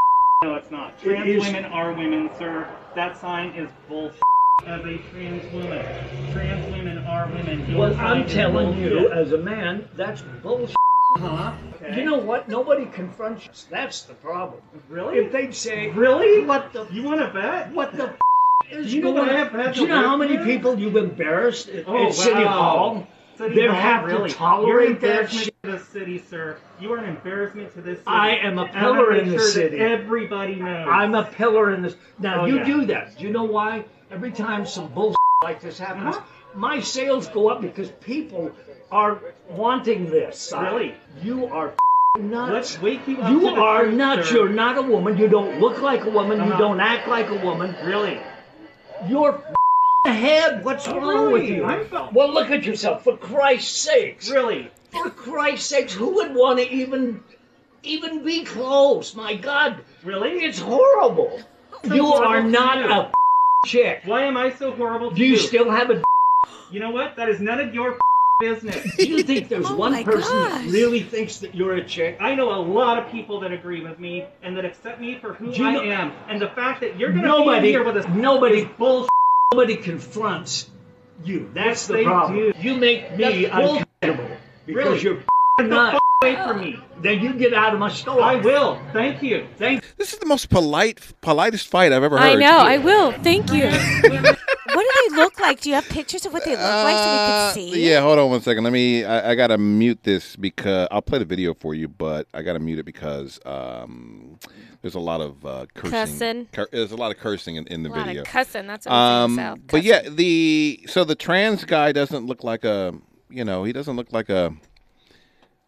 No, 0.45 0.55
it's 0.55 0.71
not. 0.71 0.97
Trans 1.01 1.29
is- 1.29 1.43
women 1.45 1.65
are 1.65 1.93
women, 1.93 2.31
sir. 2.39 2.69
That 2.95 3.19
sign 3.19 3.51
is 3.57 3.69
bull. 3.89 4.13
As 4.67 4.81
a 4.85 4.99
trans 5.11 5.53
woman, 5.53 5.85
trans 6.33 6.73
women 6.73 6.99
are 6.99 7.27
women. 7.29 7.77
Well, 7.77 7.95
I'm 7.97 8.27
telling 8.29 8.77
you, 8.81 8.91
bullshit. 8.91 9.13
as 9.13 9.33
a 9.33 9.39
man, 9.39 9.89
that's 9.95 10.21
bullshit. 10.43 10.77
Huh? 11.17 11.55
Okay. 11.75 11.97
You 12.01 12.05
know 12.05 12.19
what? 12.19 12.49
Nobody 12.49 12.85
confronts 12.87 13.49
us. 13.49 13.67
That's 13.71 14.03
the 14.03 14.13
problem. 14.15 14.61
Really? 14.91 15.19
If 15.19 15.33
they'd 15.33 15.55
say, 15.55 15.89
Really? 15.91 16.45
What 16.45 16.73
the? 16.73 16.87
You 16.93 17.03
want 17.03 17.21
to 17.21 17.29
bet? 17.33 17.73
What 17.73 17.97
the? 17.97 18.15
Is 18.71 18.93
you 18.93 19.01
know 19.01 19.13
going 19.15 19.29
what 19.29 19.35
I 19.37 19.41
on? 19.41 19.51
have 19.65 19.75
Do 19.75 19.81
you 19.81 19.89
know 19.89 20.03
how 20.07 20.17
many 20.17 20.37
with? 20.37 20.47
people 20.47 20.79
you've 20.79 20.97
embarrassed 20.97 21.71
at, 21.71 21.89
Oh, 21.89 22.09
at 22.09 22.15
City 22.15 22.45
wow. 22.45 22.49
Hall? 22.51 23.07
City 23.39 23.55
they 23.55 23.67
Hall, 23.67 23.75
have 23.77 24.05
really? 24.05 24.29
to 24.29 24.35
tolerate 24.37 24.69
You're 24.69 24.81
an 24.81 24.93
that 24.93 24.97
embarrassment 25.09 25.45
shit. 25.45 25.63
to 25.63 25.71
the 25.71 25.79
city, 25.79 26.19
sir. 26.19 26.59
You 26.79 26.93
are 26.93 26.99
an 26.99 27.09
embarrassment 27.09 27.73
to 27.75 27.81
this 27.81 27.99
city. 28.01 28.05
I 28.09 28.37
am 28.37 28.59
a 28.59 28.65
And 28.65 28.77
I'm 28.77 28.83
gonna 28.85 28.95
pillar 29.07 29.15
in 29.15 29.29
the 29.31 29.39
sure 29.39 29.49
city. 29.49 29.79
Everybody 29.79 30.57
knows. 30.57 30.89
I'm 30.91 31.15
a 31.15 31.25
pillar 31.25 31.73
in 31.73 31.81
this. 31.83 31.97
Now 32.19 32.43
Oh, 32.43 32.45
you 32.45 32.57
yeah. 32.57 32.65
do 32.65 32.85
that. 32.87 33.17
Do 33.17 33.25
you 33.25 33.31
know 33.33 33.45
why? 33.45 33.87
Every 34.11 34.31
time 34.33 34.67
some 34.67 34.89
bullshit 34.89 35.17
like 35.43 35.61
this 35.63 35.79
happens, 35.79 36.17
Uh-huh. 36.17 36.27
my 36.55 36.81
sales 36.81 37.29
go 37.29 37.49
up 37.49 37.63
because 37.63 37.91
people 37.93 38.51
are 38.91 39.21
wanting 39.51 40.11
this. 40.11 40.53
Really? 40.57 40.95
You 41.23 41.47
are 41.47 41.75
nuts. 42.19 42.53
Let's 42.53 42.83
wake 42.83 43.07
you 43.07 43.21
up 43.21 43.31
You 43.31 43.49
are 43.49 43.85
truth, 43.85 43.95
nuts. 43.95 44.29
sir. 44.29 44.35
You're 44.37 44.49
not 44.49 44.79
a 44.79 44.83
woman. 44.83 45.17
You 45.19 45.29
don't 45.29 45.61
look 45.61 45.81
like 45.83 46.05
a 46.05 46.11
woman. 46.11 46.39
You 46.39 46.45
Uh-huh. 46.45 46.59
don't 46.59 46.81
act 46.81 47.09
like 47.09 47.29
a 47.29 47.37
woman. 47.45 47.75
Really? 47.85 48.19
You're 49.09 49.43
ahead. 50.07 50.65
What's 50.65 50.89
Oh, 50.89 50.99
wrong 50.99 51.33
with 51.33 51.45
you? 51.45 51.65
I'm. 51.65 51.87
Well, 52.13 52.33
look 52.33 52.51
at 52.51 52.65
yourself. 52.65 53.05
For 53.05 53.17
Christ's 53.17 53.81
sakes. 53.83 54.31
Really? 54.31 54.71
For 54.91 55.11
Christ's 55.11 55.69
sakes, 55.69 55.93
who 55.93 56.15
would 56.17 56.35
want 56.35 56.59
to 56.59 56.69
even 56.73 57.23
even 57.85 58.25
be 58.25 58.45
close? 58.45 59.15
My 59.15 59.35
God. 59.35 59.77
Really? 60.03 60.45
It's 60.45 60.59
horrible. 60.59 61.41
So 61.85 61.95
you 61.95 62.03
horrible 62.05 62.27
are 62.29 62.43
not 62.43 62.79
you. 62.79 62.91
a 62.91 63.13
chick. 63.67 64.01
Why 64.05 64.25
am 64.25 64.37
I 64.37 64.51
so 64.51 64.73
horrible 64.73 65.11
to 65.11 65.17
Do 65.17 65.25
you 65.25 65.37
still 65.37 65.71
have 65.71 65.91
a? 65.91 66.03
You 66.73 66.81
know 66.81 66.91
what? 66.91 67.15
That 67.17 67.29
is 67.29 67.41
none 67.41 67.61
of 67.61 67.73
your 67.75 67.99
business. 68.41 68.97
Do 68.97 69.07
you 69.09 69.23
think 69.23 69.49
there's 69.51 69.67
Oh 69.67 69.77
one 69.77 70.05
person 70.05 70.21
gosh. 70.21 70.63
that 70.65 70.71
really 70.71 71.03
thinks 71.03 71.39
that 71.39 71.55
you're 71.55 71.75
a 71.75 71.85
chick? 71.85 72.17
I 72.21 72.35
know 72.35 72.51
a 72.55 72.61
lot 72.63 72.99
of 73.03 73.11
people 73.11 73.41
that 73.41 73.53
agree 73.53 73.83
with 73.83 73.99
me 73.99 74.27
and 74.43 74.57
that 74.57 74.65
accept 74.65 75.01
me 75.01 75.19
for 75.21 75.35
who 75.35 75.51
you 75.53 75.65
I 75.65 75.73
know- 75.73 75.83
am. 75.83 76.13
And 76.29 76.41
the 76.41 76.49
fact 76.49 76.81
that 76.83 76.99
you're 76.99 77.11
going 77.11 77.23
to 77.23 77.29
be 77.29 77.37
Nobody, 77.39 77.69
here 77.71 77.85
with 77.85 77.97
us 77.97 78.07
nobody, 78.09 78.61
is 78.63 78.69
bullshit. 78.79 79.11
nobody 79.53 79.77
confronts 79.77 80.71
you. 81.25 81.51
That's 81.53 81.67
Yes, 81.67 81.87
the 81.89 82.05
problem. 82.05 82.37
do. 82.39 82.53
You 82.61 82.77
make 82.77 83.17
me 83.17 83.45
That's 83.47 83.55
uncomfortable 83.57 84.37
because 84.67 84.85
Really? 84.85 85.01
you're 85.01 85.15
Get 85.17 85.25
the 85.59 85.65
not. 85.65 85.95
f- 85.95 86.01
away 86.23 86.35
from 86.37 86.61
me. 86.61 86.79
Then 87.03 87.21
you 87.21 87.33
get 87.33 87.53
out 87.55 87.75
of 87.75 87.81
my 87.81 87.89
store. 87.91 88.21
I 88.23 88.37
will. 88.37 88.81
Thank 88.93 89.23
you. 89.23 89.49
Thank. 89.57 89.97
This 89.97 90.13
is 90.13 90.19
the 90.21 90.27
most 90.27 90.49
polite, 90.51 91.01
politest 91.21 91.67
fight 91.67 91.93
I've 91.93 92.05
ever 92.05 92.17
heard. 92.19 92.25
I 92.27 92.35
know. 92.37 92.59
I 92.59 92.79
will. 92.79 93.11
Thank 93.13 93.53
you. 93.53 93.69
What 95.19 95.23
are 95.23 95.31
they 95.31 95.35
look 95.37 95.41
like? 95.41 95.61
Do 95.61 95.69
you 95.71 95.75
have 95.75 95.89
pictures 95.89 96.25
of 96.27 96.33
what 96.33 96.45
they 96.45 96.53
look 96.53 96.61
like 96.61 96.97
so 96.97 97.03
we 97.11 97.19
Uh, 97.19 97.53
could 97.53 97.55
see? 97.75 97.89
Yeah, 97.91 98.01
hold 98.01 98.19
on 98.19 98.31
one 98.31 98.41
second. 98.41 98.65
Let 98.65 98.73
me. 98.73 99.05
I, 99.05 99.31
I 99.31 99.35
gotta 99.35 99.59
mute 99.59 100.01
this 100.03 100.37
because 100.37 100.89
I'll 100.91 101.03
play 101.03 101.19
the 101.19 101.25
video 101.25 101.55
for 101.55 101.75
you, 101.75 101.89
but 101.89 102.27
I 102.35 102.43
gotta 102.43 102.59
mute 102.59 102.79
it 102.79 102.85
because 102.87 103.41
um, 103.47 104.39
there's 104.83 104.95
a 104.95 105.01
lot 105.01 105.21
of 105.21 105.45
uh, 105.45 105.67
cursing. 105.75 105.91
Cussing. 105.91 106.47
Cur- 106.53 106.69
there's 106.73 106.93
a 106.93 106.97
lot 106.97 107.11
of 107.11 107.19
cursing 107.19 107.57
in, 107.57 107.67
in 107.67 107.83
the 107.83 107.89
A 107.89 107.91
lot 107.91 108.01
of 108.01 108.07
video. 108.07 108.23
cussing, 108.25 108.67
that's 108.67 108.87
what 108.87 108.93
um, 108.95 109.37
South, 109.37 109.59
But 109.67 109.83
yeah, 109.83 110.09
the 110.09 110.81
so 110.87 111.05
the 111.05 111.15
trans 111.15 111.65
guy 111.65 111.93
doesn't 111.93 112.27
look 112.27 112.45
like 112.45 112.65
a. 112.65 112.95
You 113.31 113.45
know, 113.45 113.65
he 113.65 113.73
doesn't 113.73 113.97
look 113.97 114.13
like 114.13 114.29
a. 114.31 114.55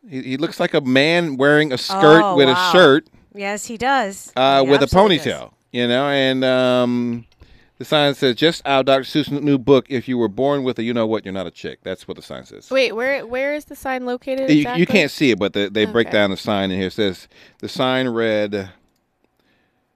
He, 0.09 0.23
he 0.23 0.37
looks 0.39 0.59
like 0.59 0.73
a 0.75 0.81
man 0.81 1.37
wearing 1.37 1.73
a 1.73 1.79
skirt 1.79 2.23
Oh, 2.25 2.37
with 2.37 2.49
wow. 2.49 2.71
a 2.71 2.73
shirt 2.73 3.07
Yes, 3.35 3.67
he 3.67 3.77
does. 3.77 4.33
uh, 4.35 4.65
He 4.65 4.71
with 4.71 4.81
a 4.81 4.85
absolutely 4.85 5.19
does. 5.19 5.27
ponytail. 5.27 5.53
You 5.73 5.87
know, 5.87 6.07
and 6.09 6.43
um, 6.45 7.27
the 7.81 7.87
sign 7.87 8.15
says, 8.15 8.37
"Just 8.37 8.61
out, 8.67 8.85
Dr. 8.85 9.05
Seuss' 9.05 9.31
new 9.31 9.57
book. 9.57 9.87
If 9.89 10.07
you 10.07 10.19
were 10.19 10.29
born 10.29 10.65
with 10.65 10.79
a, 10.79 10.83
you 10.83 10.93
know 10.93 11.07
what, 11.07 11.25
you're 11.25 11.33
not 11.33 11.47
a 11.47 11.51
chick." 11.51 11.79
That's 11.83 12.07
what 12.07 12.19
the 12.19 12.23
sign 12.23 12.45
says. 12.45 12.71
Wait, 12.71 12.93
where 12.93 13.27
where 13.27 13.55
is 13.55 13.65
the 13.65 13.75
sign 13.75 14.05
located? 14.05 14.51
You, 14.51 14.59
exactly? 14.59 14.81
you 14.81 14.87
can't 14.87 15.11
see 15.11 15.31
it, 15.31 15.39
but 15.39 15.55
the, 15.55 15.71
they 15.71 15.87
break 15.87 16.11
down 16.11 16.29
the 16.29 16.37
sign, 16.37 16.71
in 16.71 16.77
here 16.79 16.89
it 16.89 16.93
says 16.93 17.27
the 17.61 17.71
sign 17.71 18.11
read. 18.11 18.71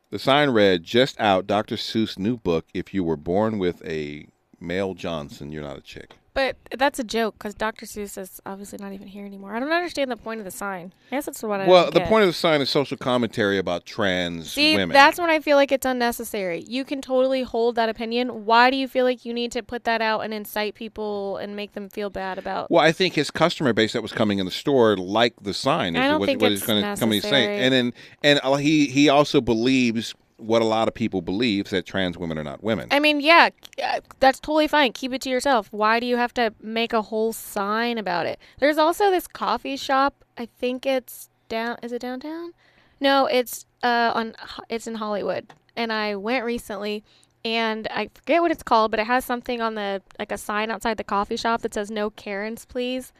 The 0.09 0.19
sign 0.19 0.49
read, 0.49 0.83
"Just 0.83 1.21
out, 1.21 1.47
Dr. 1.47 1.77
Seuss' 1.77 2.19
new 2.19 2.39
book. 2.39 2.65
If 2.73 2.95
you 2.95 3.05
were 3.05 3.19
born 3.19 3.59
with 3.59 3.85
a 3.85 4.29
male 4.59 4.95
Johnson, 4.95 5.53
you're 5.53 5.63
not 5.63 5.77
a 5.77 5.83
chick." 5.83 6.15
But 6.35 6.57
that's 6.77 6.99
a 6.99 7.05
joke 7.05 7.37
because 7.39 7.55
Dr. 7.55 7.87
Seuss 7.87 8.19
is 8.19 8.41
obviously 8.45 8.79
not 8.81 8.93
even 8.93 9.07
here 9.07 9.25
anymore. 9.25 9.55
I 9.55 9.61
don't 9.61 9.71
understand 9.71 10.11
the 10.11 10.17
point 10.17 10.41
of 10.41 10.45
the 10.45 10.51
sign. 10.51 10.93
I 11.13 11.17
guess 11.17 11.27
that's 11.27 11.41
what 11.45 11.61
I 11.61 11.69
well, 11.69 11.93
the 11.93 12.01
get. 12.01 12.09
point 12.09 12.25
of 12.25 12.29
the 12.29 12.33
sign 12.33 12.61
is 12.61 12.69
social 12.69 12.97
commentary 12.97 13.57
about 13.57 13.87
trans 13.87 14.51
See, 14.53 14.75
women. 14.75 14.93
that's 14.93 15.21
when 15.21 15.31
I 15.31 15.39
feel 15.39 15.57
like 15.57 15.71
it's 15.71 15.87
unnecessary. 15.87 16.65
You 16.67 16.85
can 16.85 17.01
totally 17.01 17.45
hold 17.45 17.77
that 17.77 17.89
opinion. 17.89 18.45
Why 18.47 18.71
do 18.71 18.77
you 18.77 18.89
feel 18.89 19.05
like 19.05 19.25
you 19.25 19.33
need 19.33 19.53
to 19.53 19.63
put 19.63 19.85
that 19.85 20.03
out 20.03 20.21
and 20.23 20.35
incite 20.35 20.75
people 20.75 21.37
and 21.37 21.55
make 21.55 21.75
them 21.75 21.89
feel 21.89 22.11
bad 22.11 22.37
about? 22.37 22.69
Well, 22.69 22.83
I 22.83 22.91
think 22.91 23.15
his 23.15 23.31
customer 23.31 23.73
base 23.73 23.93
that 23.93 24.03
was 24.03 24.11
coming 24.11 24.41
in 24.41 24.45
the 24.45 24.53
store 24.53 24.97
liked 24.97 25.45
the 25.45 25.55
sign. 25.55 25.95
I 25.95 26.09
don't 26.09 26.19
what, 26.19 26.27
think 26.27 26.43
what 26.43 26.51
it's 26.51 26.63
he's 26.63 26.67
gonna 26.67 26.97
come 26.97 27.13
and 27.13 27.23
say. 27.23 27.31
necessary. 27.31 27.59
And 27.59 27.73
then, 27.73 27.93
and 28.25 28.41
uh, 28.43 28.57
he 28.57 28.87
he 28.87 29.09
also 29.09 29.41
believes 29.41 30.17
what 30.45 30.63
a 30.63 30.65
lot 30.65 30.89
of 30.89 30.95
people 30.95 31.23
believe 31.23 31.71
that 31.71 31.87
trans 31.87 32.19
women 32.19 32.39
are 32.39 32.45
not 32.45 32.63
women. 32.63 32.89
I 32.91 32.99
mean, 33.01 33.21
yeah, 33.21 33.51
uh, 33.83 34.01
that's 34.21 34.41
totally 34.41 34.69
fine. 34.69 34.93
Keep 34.93 35.13
it 35.15 35.23
to 35.23 35.31
yourself. 35.31 35.69
Why 35.71 36.01
do 36.01 36.07
you 36.07 36.17
have 36.17 36.35
to 36.35 36.55
make 36.61 36.93
a 36.93 37.03
whole 37.03 37.33
sign 37.33 37.99
about 37.99 38.27
it? 38.27 38.39
There's 38.61 38.79
also 38.79 39.11
this 39.11 39.27
coffee 39.27 39.77
shop. 39.77 40.25
I 40.37 40.47
think 40.47 40.87
it's 40.87 41.31
down. 41.49 41.79
Is 41.83 41.93
it 41.93 42.01
downtown? 42.01 42.53
No, 43.01 43.27
it's 43.27 43.67
uh 43.83 44.13
on. 44.15 44.35
It's 44.69 44.87
in 44.87 44.97
Hollywood, 44.97 45.53
and 45.77 45.93
I 45.93 46.17
went 46.17 46.45
recently, 46.45 47.05
and 47.45 47.89
I 47.91 48.11
forget 48.15 48.41
what 48.41 48.51
it's 48.51 48.63
called, 48.63 48.91
but 48.91 49.01
it 49.01 49.07
has 49.07 49.25
something 49.25 49.61
on 49.61 49.75
the 49.75 50.03
like 50.19 50.33
a 50.33 50.39
sign 50.39 50.71
outside 50.71 50.97
the 50.97 51.05
coffee 51.05 51.37
shop 51.37 51.63
that 51.63 51.75
says 51.75 51.91
"No 51.91 52.11
Karens, 52.11 52.65
please." 52.65 53.13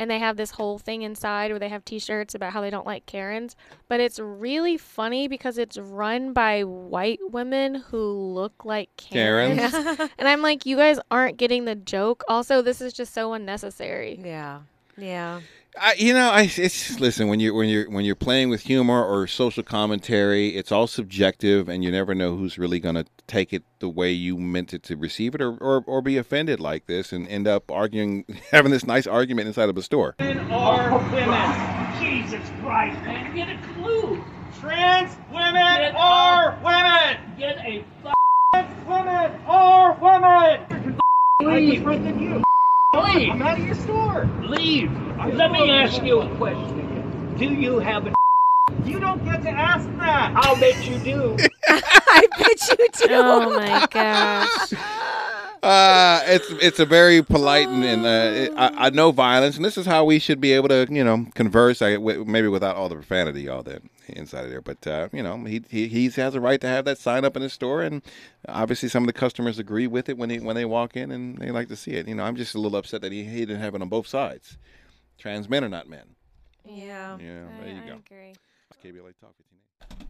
And 0.00 0.10
they 0.10 0.18
have 0.18 0.38
this 0.38 0.50
whole 0.52 0.78
thing 0.78 1.02
inside 1.02 1.50
where 1.50 1.58
they 1.58 1.68
have 1.68 1.84
T-shirts 1.84 2.34
about 2.34 2.54
how 2.54 2.62
they 2.62 2.70
don't 2.70 2.86
like 2.86 3.04
Karens, 3.04 3.54
but 3.86 4.00
it's 4.00 4.18
really 4.18 4.78
funny 4.78 5.28
because 5.28 5.58
it's 5.58 5.76
run 5.76 6.32
by 6.32 6.64
white 6.64 7.20
women 7.30 7.74
who 7.74 8.10
look 8.10 8.64
like 8.64 8.88
Karens. 8.96 9.72
Karens? 9.72 10.10
and 10.18 10.26
I'm 10.26 10.40
like, 10.40 10.64
you 10.64 10.76
guys 10.76 10.98
aren't 11.10 11.36
getting 11.36 11.66
the 11.66 11.74
joke. 11.74 12.24
Also, 12.28 12.62
this 12.62 12.80
is 12.80 12.94
just 12.94 13.12
so 13.12 13.34
unnecessary. 13.34 14.18
Yeah. 14.24 14.60
Yeah. 14.96 15.40
I, 15.78 15.94
you 15.98 16.12
know, 16.12 16.30
I 16.30 16.50
it's 16.56 16.98
listen 16.98 17.28
when 17.28 17.38
you're 17.38 17.54
when 17.54 17.68
you're 17.68 17.88
when 17.88 18.04
you're 18.04 18.16
playing 18.16 18.50
with 18.50 18.62
humor 18.62 19.04
or 19.04 19.26
social 19.26 19.62
commentary, 19.62 20.48
it's 20.56 20.72
all 20.72 20.86
subjective, 20.86 21.68
and 21.68 21.84
you 21.84 21.92
never 21.92 22.14
know 22.14 22.36
who's 22.36 22.58
really 22.58 22.80
going 22.80 22.96
to 22.96 23.04
take 23.26 23.52
it 23.52 23.62
the 23.78 23.88
way 23.88 24.10
you 24.10 24.36
meant 24.36 24.74
it 24.74 24.82
to 24.84 24.96
receive 24.96 25.34
it, 25.34 25.40
or, 25.40 25.56
or 25.58 25.84
or 25.86 26.02
be 26.02 26.16
offended 26.16 26.58
like 26.58 26.86
this 26.86 27.12
and 27.12 27.28
end 27.28 27.46
up 27.46 27.70
arguing, 27.70 28.24
having 28.50 28.72
this 28.72 28.84
nice 28.84 29.06
argument 29.06 29.46
inside 29.46 29.68
of 29.68 29.76
a 29.76 29.82
store. 29.82 30.16
Are 30.18 30.98
women. 31.12 32.00
Jesus 32.00 32.48
Christ, 32.60 33.00
man, 33.04 33.34
get 33.36 33.48
a 33.48 33.74
clue. 33.74 34.24
Trans 34.58 35.16
women 35.30 35.94
are 35.94 36.58
women. 36.64 37.38
Get 37.38 37.58
a 37.58 37.84
Trans 38.52 38.86
women 38.88 39.40
are 39.46 39.94
women. 40.00 40.98
Leave. 41.40 42.44
I 42.92 43.14
just 43.14 43.14
you. 43.14 43.20
Leave. 43.20 43.30
I'm 43.30 43.42
out 43.42 43.58
of 43.58 43.66
your 43.66 43.74
store. 43.76 44.30
Leave. 44.42 44.92
Let 45.34 45.52
me 45.52 45.70
ask 45.70 46.02
you 46.02 46.20
a 46.20 46.36
question. 46.36 47.36
Do 47.36 47.44
you 47.44 47.78
have 47.78 48.06
a 48.06 48.14
You 48.84 48.98
don't 48.98 49.24
get 49.24 49.42
to 49.42 49.50
ask 49.50 49.86
that. 49.98 50.32
I'll 50.34 50.58
bet 50.58 50.84
you 50.88 50.98
do. 50.98 51.36
I 51.68 52.26
bet 52.38 52.68
you 52.68 52.88
do. 53.08 53.14
Oh 53.14 53.50
my 53.50 53.86
gosh. 53.90 54.72
Uh, 55.62 56.22
it's 56.24 56.48
it's 56.62 56.78
a 56.78 56.86
very 56.86 57.22
polite 57.22 57.68
and, 57.68 57.84
and 57.84 58.06
uh, 58.06 58.08
it, 58.34 58.52
I, 58.56 58.86
I 58.86 58.90
know 58.90 59.10
violence, 59.12 59.56
and 59.56 59.64
this 59.64 59.76
is 59.76 59.84
how 59.84 60.06
we 60.06 60.18
should 60.18 60.40
be 60.40 60.52
able 60.52 60.68
to 60.68 60.86
you 60.90 61.04
know 61.04 61.26
converse. 61.34 61.82
I, 61.82 61.94
w- 61.94 62.24
maybe 62.24 62.48
without 62.48 62.76
all 62.76 62.88
the 62.88 62.94
profanity, 62.94 63.46
all 63.46 63.62
that 63.64 63.82
inside 64.08 64.44
of 64.44 64.50
there. 64.50 64.62
But 64.62 64.86
uh, 64.86 65.08
you 65.12 65.22
know, 65.22 65.44
he, 65.44 65.62
he 65.68 65.88
he 65.88 66.08
has 66.08 66.34
a 66.34 66.40
right 66.40 66.58
to 66.62 66.66
have 66.66 66.86
that 66.86 66.96
sign 66.96 67.26
up 67.26 67.36
in 67.36 67.42
his 67.42 67.52
store, 67.52 67.82
and 67.82 68.00
obviously 68.48 68.88
some 68.88 69.02
of 69.02 69.06
the 69.06 69.12
customers 69.12 69.58
agree 69.58 69.86
with 69.86 70.08
it 70.08 70.16
when 70.16 70.30
they 70.30 70.38
when 70.38 70.56
they 70.56 70.64
walk 70.64 70.96
in 70.96 71.10
and 71.10 71.36
they 71.36 71.50
like 71.50 71.68
to 71.68 71.76
see 71.76 71.90
it. 71.92 72.08
You 72.08 72.14
know, 72.14 72.24
I'm 72.24 72.36
just 72.36 72.54
a 72.54 72.58
little 72.58 72.78
upset 72.78 73.02
that 73.02 73.12
he, 73.12 73.24
he 73.24 73.40
didn't 73.40 73.60
have 73.60 73.74
it 73.74 73.82
on 73.82 73.88
both 73.90 74.06
sides. 74.06 74.56
Trans 75.18 75.46
men 75.48 75.62
are 75.62 75.68
not 75.68 75.88
men. 75.90 76.14
Yeah. 76.64 77.18
Yeah, 77.20 77.44
there 77.60 77.68
you 77.68 77.82
I 77.82 77.86
go. 77.86 78.00
agree. 78.06 78.34
KBLA 78.82 79.12
Talk 79.20 79.34
15. 79.90 80.08